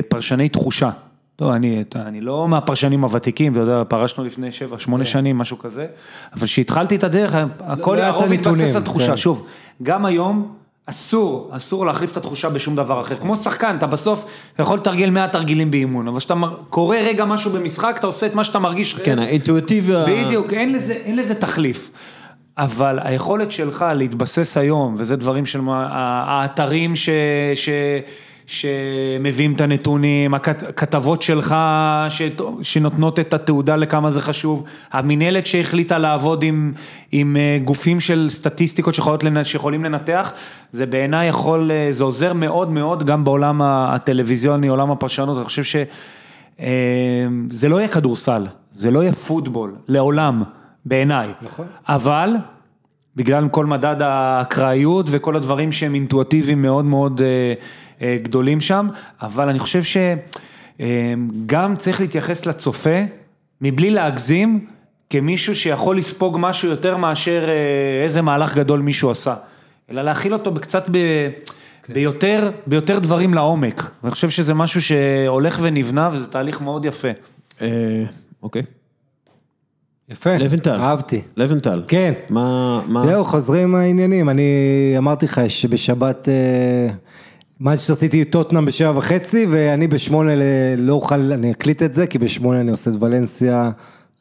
פרשני 0.09 0.49
תחושה. 0.49 0.91
טוב, 1.43 1.51
אני, 1.51 1.85
אני 1.97 2.21
לא 2.21 2.49
מהפרשנים 2.49 3.05
הוותיקים, 3.05 3.53
אתה 3.53 3.61
יודע, 3.61 3.83
פרשנו 3.89 4.25
לפני 4.25 4.53
שבע, 4.53 4.79
שמונה 4.79 5.05
שנים, 5.05 5.39
משהו 5.39 5.59
כזה, 5.59 5.87
אבל 6.33 6.47
כשהתחלתי 6.47 6.97
את 6.97 7.05
הדרך, 7.05 7.37
הכל, 7.61 7.95
לא 7.95 8.01
היה 8.01 8.11
את 8.11 8.15
הרוב 8.15 8.33
התבסס 8.33 8.47
הנתונים, 8.47 8.77
על 8.77 8.83
תחושה. 8.83 9.07
כן. 9.07 9.17
שוב, 9.17 9.47
גם 9.83 10.05
היום, 10.05 10.55
אסור, 10.87 11.51
אסור 11.53 11.87
להחליף 11.87 12.13
את 12.13 12.17
התחושה 12.17 12.49
בשום 12.49 12.77
דבר 12.77 13.01
אחר. 13.01 13.17
כמו 13.17 13.37
שחקן, 13.37 13.77
אתה 13.79 13.87
בסוף, 13.87 14.27
יכול 14.59 14.79
לתרגל 14.79 15.11
100 15.11 15.29
תרגילים 15.29 15.71
באימון, 15.71 16.09
אבל 16.09 16.19
כשאתה 16.19 16.35
קורא 16.71 16.97
רגע 16.97 17.25
משהו 17.25 17.51
במשחק, 17.51 17.97
אתה 17.99 18.07
עושה 18.07 18.27
את 18.27 18.35
מה 18.35 18.45
שאתה 18.45 18.59
מרגיש. 18.59 18.95
כן, 18.95 19.19
האינטואיטיבי... 19.19 19.93
בדיוק, 20.07 20.53
אין 20.53 20.73
לזה, 20.73 20.93
אין 20.93 21.17
לזה 21.17 21.35
תחליף. 21.35 21.91
אבל 22.59 22.99
היכולת 23.03 23.53
שלך 23.53 23.85
להתבסס 23.95 24.57
היום, 24.57 24.95
וזה 24.99 25.17
דברים 25.17 25.47
של 25.47 25.61
האתרים 25.69 26.97
ש, 26.97 27.09
ש, 27.55 27.69
שמביאים 28.47 29.53
את 29.53 29.61
הנתונים, 29.61 30.35
הכתבות 30.35 31.23
שלך 31.23 31.57
ש, 32.09 32.23
שנותנות 32.63 33.19
את 33.19 33.35
התעודה 33.35 33.77
לכמה 33.77 34.11
זה 34.11 34.21
חשוב, 34.21 34.65
המינהלת 34.93 35.47
שהחליטה 35.47 35.99
לעבוד 35.99 36.43
עם, 36.43 36.73
עם 37.13 37.37
אה, 37.37 37.59
גופים 37.65 38.01
של 38.01 38.27
סטטיסטיקות 38.31 38.95
שיכולות, 38.95 39.23
שיכולים 39.43 39.85
לנתח, 39.85 40.33
זה 40.73 40.87
בעיניי 40.87 41.29
יכול, 41.29 41.71
אה, 41.71 41.89
זה 41.93 42.05
עוזר 42.05 42.33
מאוד 42.33 42.71
מאוד 42.71 43.07
גם 43.07 43.25
בעולם 43.25 43.63
הטלוויזיוני, 43.63 44.69
עולם 44.69 44.91
הפרשנות, 44.91 45.37
אני 45.37 45.45
חושב 45.45 45.65
ש... 45.65 45.77
אה, 46.61 47.27
לא 47.69 47.77
יהיה 47.77 47.89
כדורסל, 47.89 48.47
זה 48.75 48.91
לא 48.91 49.03
יהיה 49.03 49.13
פוטבול, 49.13 49.75
לעולם, 49.89 50.43
בעיניי. 50.85 51.29
נכון. 51.43 51.67
אבל, 51.89 52.31
בגלל 53.17 53.49
כל 53.49 53.67
מדד 53.67 54.03
האקראיות 54.03 55.07
וכל 55.11 55.37
הדברים 55.37 55.73
שהם 55.73 55.95
אינטואטיביים 55.95 56.63
מאוד 56.63 56.85
מאוד 56.85 57.21
אה, 57.21 57.55
גדולים 58.23 58.61
שם, 58.61 58.89
אבל 59.23 59.49
אני 59.49 59.59
חושב 59.59 59.83
שגם 60.79 61.77
צריך 61.77 62.01
להתייחס 62.01 62.47
לצופה, 62.47 62.99
מבלי 63.61 63.91
להגזים, 63.91 64.67
כמישהו 65.11 65.57
שיכול 65.57 65.99
לספוג 65.99 66.37
משהו 66.41 66.69
יותר 66.69 66.97
מאשר 66.97 67.45
אה, 67.49 68.05
איזה 68.05 68.23
מהלך 68.23 68.57
גדול 68.57 68.81
מישהו 68.81 69.11
עשה, 69.11 69.35
אלא 69.91 70.03
להכיל 70.03 70.33
אותו 70.33 70.55
קצת 70.55 70.85
ב... 70.91 70.99
ביותר, 71.89 72.51
ביותר 72.67 72.99
דברים 72.99 73.35
לעומק, 73.35 73.91
אני 74.05 74.11
חושב 74.11 74.31
שזה 74.31 74.55
משהו 74.55 74.83
שהולך 74.83 75.59
ונבנה 75.63 76.11
וזה 76.13 76.31
תהליך 76.31 76.61
מאוד 76.61 76.85
יפה. 76.85 77.09
אה, 77.63 78.05
אוקיי. 78.43 78.63
יפה, 80.09 80.37
לבנטל. 80.37 80.81
אהבתי. 80.81 81.23
לבנטל. 81.37 81.83
כן. 81.89 82.13
מה... 82.31 82.81
מה... 82.87 83.07
זהו, 83.07 83.25
חוזרים 83.25 83.75
העניינים, 83.75 84.29
אני 84.29 84.95
אמרתי 84.99 85.27
לך 85.27 85.41
שבשבת 85.49 86.29
מנצ'סטר 87.63 87.95
סיטי 87.95 88.25
טוטנאם 88.25 88.65
בשבע 88.65 88.99
וחצי 88.99 89.47
ואני 89.51 89.87
בשמונה 89.87 90.35
ל- 90.37 90.43
לא 90.79 90.93
אוכל, 90.93 91.15
אני 91.33 91.51
אקליט 91.53 91.83
את 91.83 91.93
זה 91.93 92.07
כי 92.07 92.19
בשמונה 92.19 92.61
אני 92.61 92.71
עושה 92.71 92.91
את 92.91 92.95
ולנסיה 93.01 93.71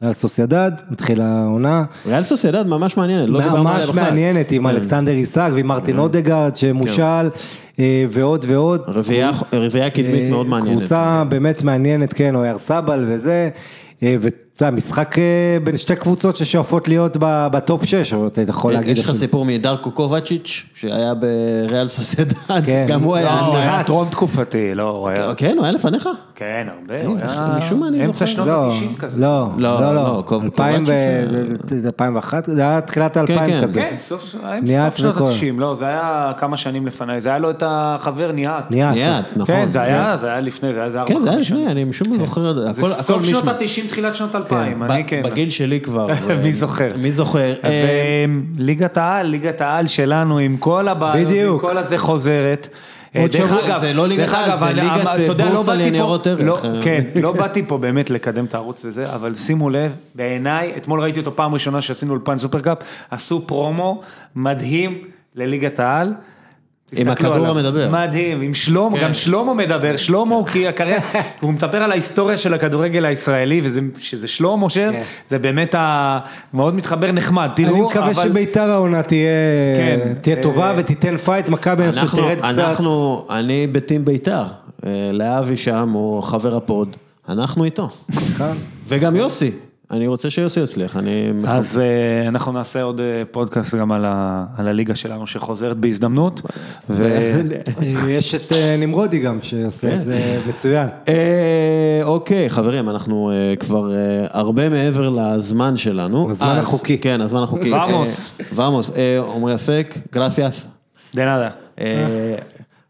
ריאל 0.00 0.12
סוסיידד, 0.12 0.72
מתחילה 0.90 1.26
העונה. 1.26 1.84
ריאל 2.06 2.24
סוסיידד 2.24 2.66
ממש 2.66 2.96
מעניינת, 2.96 3.28
לא 3.28 3.40
דיברנו 3.40 3.68
עליה 3.68 3.78
ממש 3.80 3.90
בכלל. 3.90 4.02
מעניינת 4.04 4.52
עם 4.52 4.62
כן. 4.68 4.74
אלכסנדר 4.74 5.12
איסק 5.12 5.50
ועם 5.54 5.66
מרטין 5.66 5.98
אודגרד 5.98 6.56
שמושאל 6.56 7.02
אה, 7.78 8.04
ועוד 8.10 8.44
ועוד. 8.48 8.80
רביעייה 9.52 9.90
קדמית 9.90 10.30
מאוד 10.30 10.46
מעניינת. 10.46 10.78
קבוצה 10.78 11.24
באמת 11.28 11.62
מעניינת, 11.62 12.12
כן, 12.12 12.34
אויארסבל 12.34 13.04
וזה, 13.08 13.48
אה, 14.62 14.68
ואתה 14.68 14.80
יודע, 14.80 14.86
משחק 14.86 15.18
אה, 15.18 15.24
בין 15.64 15.76
שתי 15.76 15.96
קבוצות 15.96 16.36
ששואפות 16.36 16.88
להיות 16.88 17.16
ב 17.20 17.36
top 17.36 17.84
6, 17.84 18.14
או 18.14 18.26
אתה 18.26 18.42
יכול 18.48 18.72
להגיד 18.72 18.98
יש 18.98 19.04
לך. 19.04 19.12
סיפור 19.12 19.44
מדרקו 19.44 19.90
קובצ'ביץ', 19.90 20.66
שהיה 20.74 21.12
בריאל 21.68 21.86
סוסיידד, 21.86 22.32
כן. 22.64 22.86
גם 22.88 23.02
הוא 23.02 23.16
היה... 23.16 23.40
לא, 23.40 23.46
הוא 23.46 23.56
היה 23.56 23.76
נרץ. 23.76 23.86
טרום 23.86 24.08
תקופתי, 24.10 24.74
לא, 24.74 24.88
הוא 24.90 25.08
היה... 25.08 25.34
כן, 25.34 25.54
הוא 25.56 25.64
היה 25.64 25.72
לפניך? 25.72 26.08
כן, 26.34 26.66
הרבה, 26.80 27.06
הוא 27.06 27.18
איך- 27.18 27.30
היה... 27.32 27.58
משום 27.58 27.80
מה 27.80 27.88
אני 27.88 28.06
אמצע 28.06 28.12
זוכר. 28.24 28.26
שנות 28.26 28.46
לא, 28.46 28.72
ה-90 28.72 29.00
כזה. 29.00 29.20
לא, 29.20 29.46
לא, 29.56 29.80
לא, 29.80 29.94
לא, 29.94 30.04
לא, 30.04 30.22
קוב- 30.26 30.42
2000 30.44 30.76
קובצ'יץ' 30.84 30.94
ו- 31.84 31.86
2001, 31.86 32.44
זה 32.46 32.60
היה 32.60 32.80
תחילת 32.80 33.18
כן. 33.18 33.38
ה-2000 33.38 33.62
כזה. 33.62 33.80
כן, 33.80 33.94
סוף 33.98 34.24
שנות 34.96 35.16
וכל. 35.16 35.24
ה-90, 35.24 35.58
לא, 35.60 35.74
זה 35.78 35.84
היה 35.84 36.32
כמה 36.36 36.56
שנים 36.56 36.86
לפניי, 36.86 37.20
זה 37.20 37.28
היה 37.28 37.38
לו 37.38 37.50
את 37.50 37.62
החבר 37.66 38.32
ניאט. 38.32 38.70
ניאט. 38.70 39.24
נכון. 39.36 39.46
כן, 39.46 39.70
זה 39.70 39.80
היה, 39.80 40.16
זה 40.16 40.26
היה 40.30 40.40
לפני, 40.40 40.72
זה 40.72 40.78
היה 40.80 40.86
ארבע 40.88 41.04
כן, 41.06 41.20
זה 41.20 41.30
היה. 41.30 41.38
לפני, 41.38 41.66
אני 41.66 41.84
משום 41.84 42.10
מה 42.10 42.18
זוכר 42.18 42.50
את 42.50 42.54
זה. 42.54 42.72
זה 42.72 42.82
סוף 43.02 43.24
שנות 43.24 43.44
מישמע. 43.44 43.52
ה-90, 43.52 43.90
תחילת 43.90 44.16
שנות 44.16 44.34
ה-2000, 44.34 44.51
אני 44.56 45.04
כן. 45.04 45.22
בגיל 45.24 45.50
שלי 45.50 45.80
כבר. 45.80 46.08
מי 46.44 46.52
זוכר? 46.52 46.92
מי 46.96 47.12
זוכר? 47.12 47.52
אה, 47.64 48.24
וליגת 48.56 48.96
העל, 48.96 49.26
ליגת 49.26 49.60
העל 49.60 49.86
שלנו 49.86 50.38
עם 50.38 50.56
כל 50.56 50.88
הבעיות, 50.88 51.30
עם. 51.30 51.58
כל 51.58 51.78
הזה 51.78 51.98
חוזרת. 51.98 52.68
דרך 53.14 53.52
אגב, 53.52 53.78
זה 53.78 53.92
לא 53.92 54.08
ליגת 54.08 54.28
העל, 54.28 54.56
זה 54.56 54.66
ליגת, 54.66 55.38
לא 55.38 55.48
בורסה 55.50 55.74
לניירות 55.74 56.26
ערך. 56.26 56.40
לא, 56.40 56.58
כן, 56.82 57.00
לא 57.22 57.32
באתי 57.32 57.62
פה 57.66 57.78
באמת 57.78 58.10
לקדם 58.10 58.44
את 58.44 58.54
הערוץ 58.54 58.84
וזה, 58.84 59.14
אבל 59.14 59.34
שימו 59.34 59.70
לב, 59.70 59.94
בעיניי, 60.14 60.72
אתמול 60.76 61.00
ראיתי 61.00 61.18
אותו 61.18 61.36
פעם 61.36 61.54
ראשונה 61.54 61.80
שעשינו 61.80 62.12
אולפן 62.12 62.38
סופרקאפ, 62.38 62.78
עשו 63.10 63.46
פרומו 63.46 64.00
מדהים 64.36 64.98
לליגת 65.34 65.80
העל. 65.80 66.14
עם 66.96 67.08
הכדור. 67.08 67.46
המדבר. 67.46 67.88
מדהים, 67.90 68.40
עם 68.40 68.54
שלמה, 68.54 68.96
כן. 68.96 69.02
גם 69.04 69.14
שלמה 69.14 69.54
מדבר, 69.54 69.96
שלמה 69.96 70.34
הוא 70.34 70.46
כי 70.46 70.68
הקריירה, 70.68 71.00
הוא 71.40 71.52
מדבר 71.52 71.82
על 71.82 71.90
ההיסטוריה 71.92 72.36
של 72.36 72.54
הכדורגל 72.54 73.04
הישראלי, 73.04 73.60
וזה- 73.64 73.80
שזה 73.98 74.28
שלמה 74.28 74.70
שר, 74.70 74.90
כן. 74.92 75.02
זה 75.30 75.38
באמת 75.38 75.74
ה- 75.74 76.18
מאוד 76.54 76.74
מתחבר 76.74 77.12
נחמד, 77.12 77.48
תראו, 77.56 77.70
אני 77.76 77.80
מקווה 77.80 78.10
אבל- 78.10 78.28
שבית"ר 78.28 78.70
העונה 78.70 79.02
תהיה 79.02 79.28
כן. 79.76 79.98
תהיה 80.20 80.36
טובה 80.42 80.70
אה, 80.70 80.74
ותיתן 80.78 81.16
fight, 81.16 81.48
מכבי 81.48 81.82
אני 81.84 81.92
חושב 81.92 82.06
שתרד 82.06 82.36
קצת. 82.38 82.44
אנחנו, 82.44 83.24
אני 83.30 83.66
ב 83.72 83.78
team 83.78 84.04
בית"ר, 84.04 84.42
אה, 84.86 84.90
לאבי 85.12 85.56
שם, 85.56 85.90
הוא 85.92 86.22
חבר 86.22 86.56
ה 86.56 86.64
pod, 86.64 86.96
אנחנו 87.28 87.64
איתו. 87.64 87.88
כאן. 88.38 88.52
וגם 88.88 89.16
יוסי, 89.16 89.50
אני 89.92 90.06
רוצה 90.06 90.30
שיוסי 90.30 90.60
יצליח, 90.60 90.96
אני... 90.96 91.22
אז 91.46 91.78
אה, 91.78 92.28
אנחנו 92.28 92.52
נעשה 92.52 92.82
עוד 92.82 93.00
אה, 93.00 93.04
פודקאסט 93.30 93.74
גם 93.74 93.92
על 93.92 94.04
ה- 94.04 94.44
על 94.56 94.68
הליגה 94.68 94.94
שלנו 94.94 95.26
שחוזרת 95.26 95.76
בהזדמנות, 95.76 96.40
ו- 96.90 97.30
יש 98.08 98.34
את 98.34 98.52
אה, 98.52 98.76
נמרודי 98.78 99.18
גם 99.20 99.38
שעושה 99.42 99.94
את 99.94 100.04
זה 100.04 100.14
מצוין. 100.48 100.88
אה, 101.08 101.14
אוקיי, 102.04 102.50
חברים, 102.50 102.88
אנחנו 102.90 103.30
כבר 103.60 103.90
הרבה 104.30 104.68
מעבר 104.68 105.08
לזמן 105.08 105.76
שלנו. 105.76 106.30
הזמן 106.30 106.48
אז- 106.48 106.58
החוקי. 106.64 106.98
כן, 106.98 107.20
הזמן 107.20 107.42
החוקי. 107.42 107.72
ואמוס. 107.72 108.30
ואמוס, 108.56 108.90
אה, 108.96 109.20
עמרי 109.36 109.54
אפק, 109.54 109.98
גרפיאס. 110.12 110.66
דה 111.14 111.24
נאדה. 111.24 111.48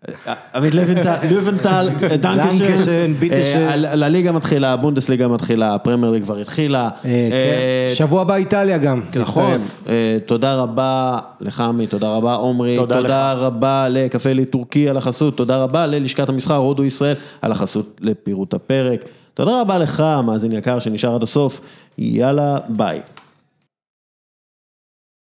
אה, 0.09 0.35
עמית 0.55 0.75
לבנטל, 0.75 1.17
לבנטל, 1.31 1.89
danke 2.17 2.60
schön, 2.60 3.13
bitte 3.19 3.40
schön. 3.40 3.67
אה, 3.69 3.77
לליגה 3.77 4.33
מתחילה, 4.33 4.73
הבונדסליגה 4.73 5.29
מתחילה, 5.29 5.75
הפרמייר 5.75 6.13
ליג 6.13 6.23
כבר 6.23 6.37
התחילה. 6.37 6.81
אה, 7.05 7.11
אה, 7.11 7.89
כן. 7.89 7.95
שבוע 7.95 8.23
הבא 8.23 8.35
איטליה 8.35 8.79
גם. 8.79 9.01
נכון, 9.21 9.59
תצטרף. 9.59 9.89
אה, 9.89 10.19
תודה 10.27 10.55
רבה 10.55 11.19
לך 11.41 11.61
עמי, 11.61 11.87
תודה 11.87 12.09
רבה 12.09 12.35
עומרי, 12.35 12.77
תודה 12.77 12.97
תודה 12.97 13.33
רבה 13.33 13.87
לקפה 13.89 14.33
עלית 14.33 14.45
טורקי 14.45 14.89
על 14.89 14.97
החסות, 14.97 15.37
תודה 15.37 15.63
רבה 15.63 15.87
ללשכת 15.87 16.29
המסחר 16.29 16.57
הודו 16.57 16.85
ישראל 16.85 17.17
על 17.43 17.53
החסות 17.53 18.01
לפירוט 18.01 18.55
הפרק, 18.55 19.05
תודה 19.35 19.61
רבה 19.61 19.79
לך 19.79 20.05
מאזין 20.25 20.53
יקר 20.53 20.79
שנשאר 20.79 21.15
עד 21.15 21.23
הסוף, 21.23 21.61
יאללה 21.99 22.59
ביי. 22.69 23.01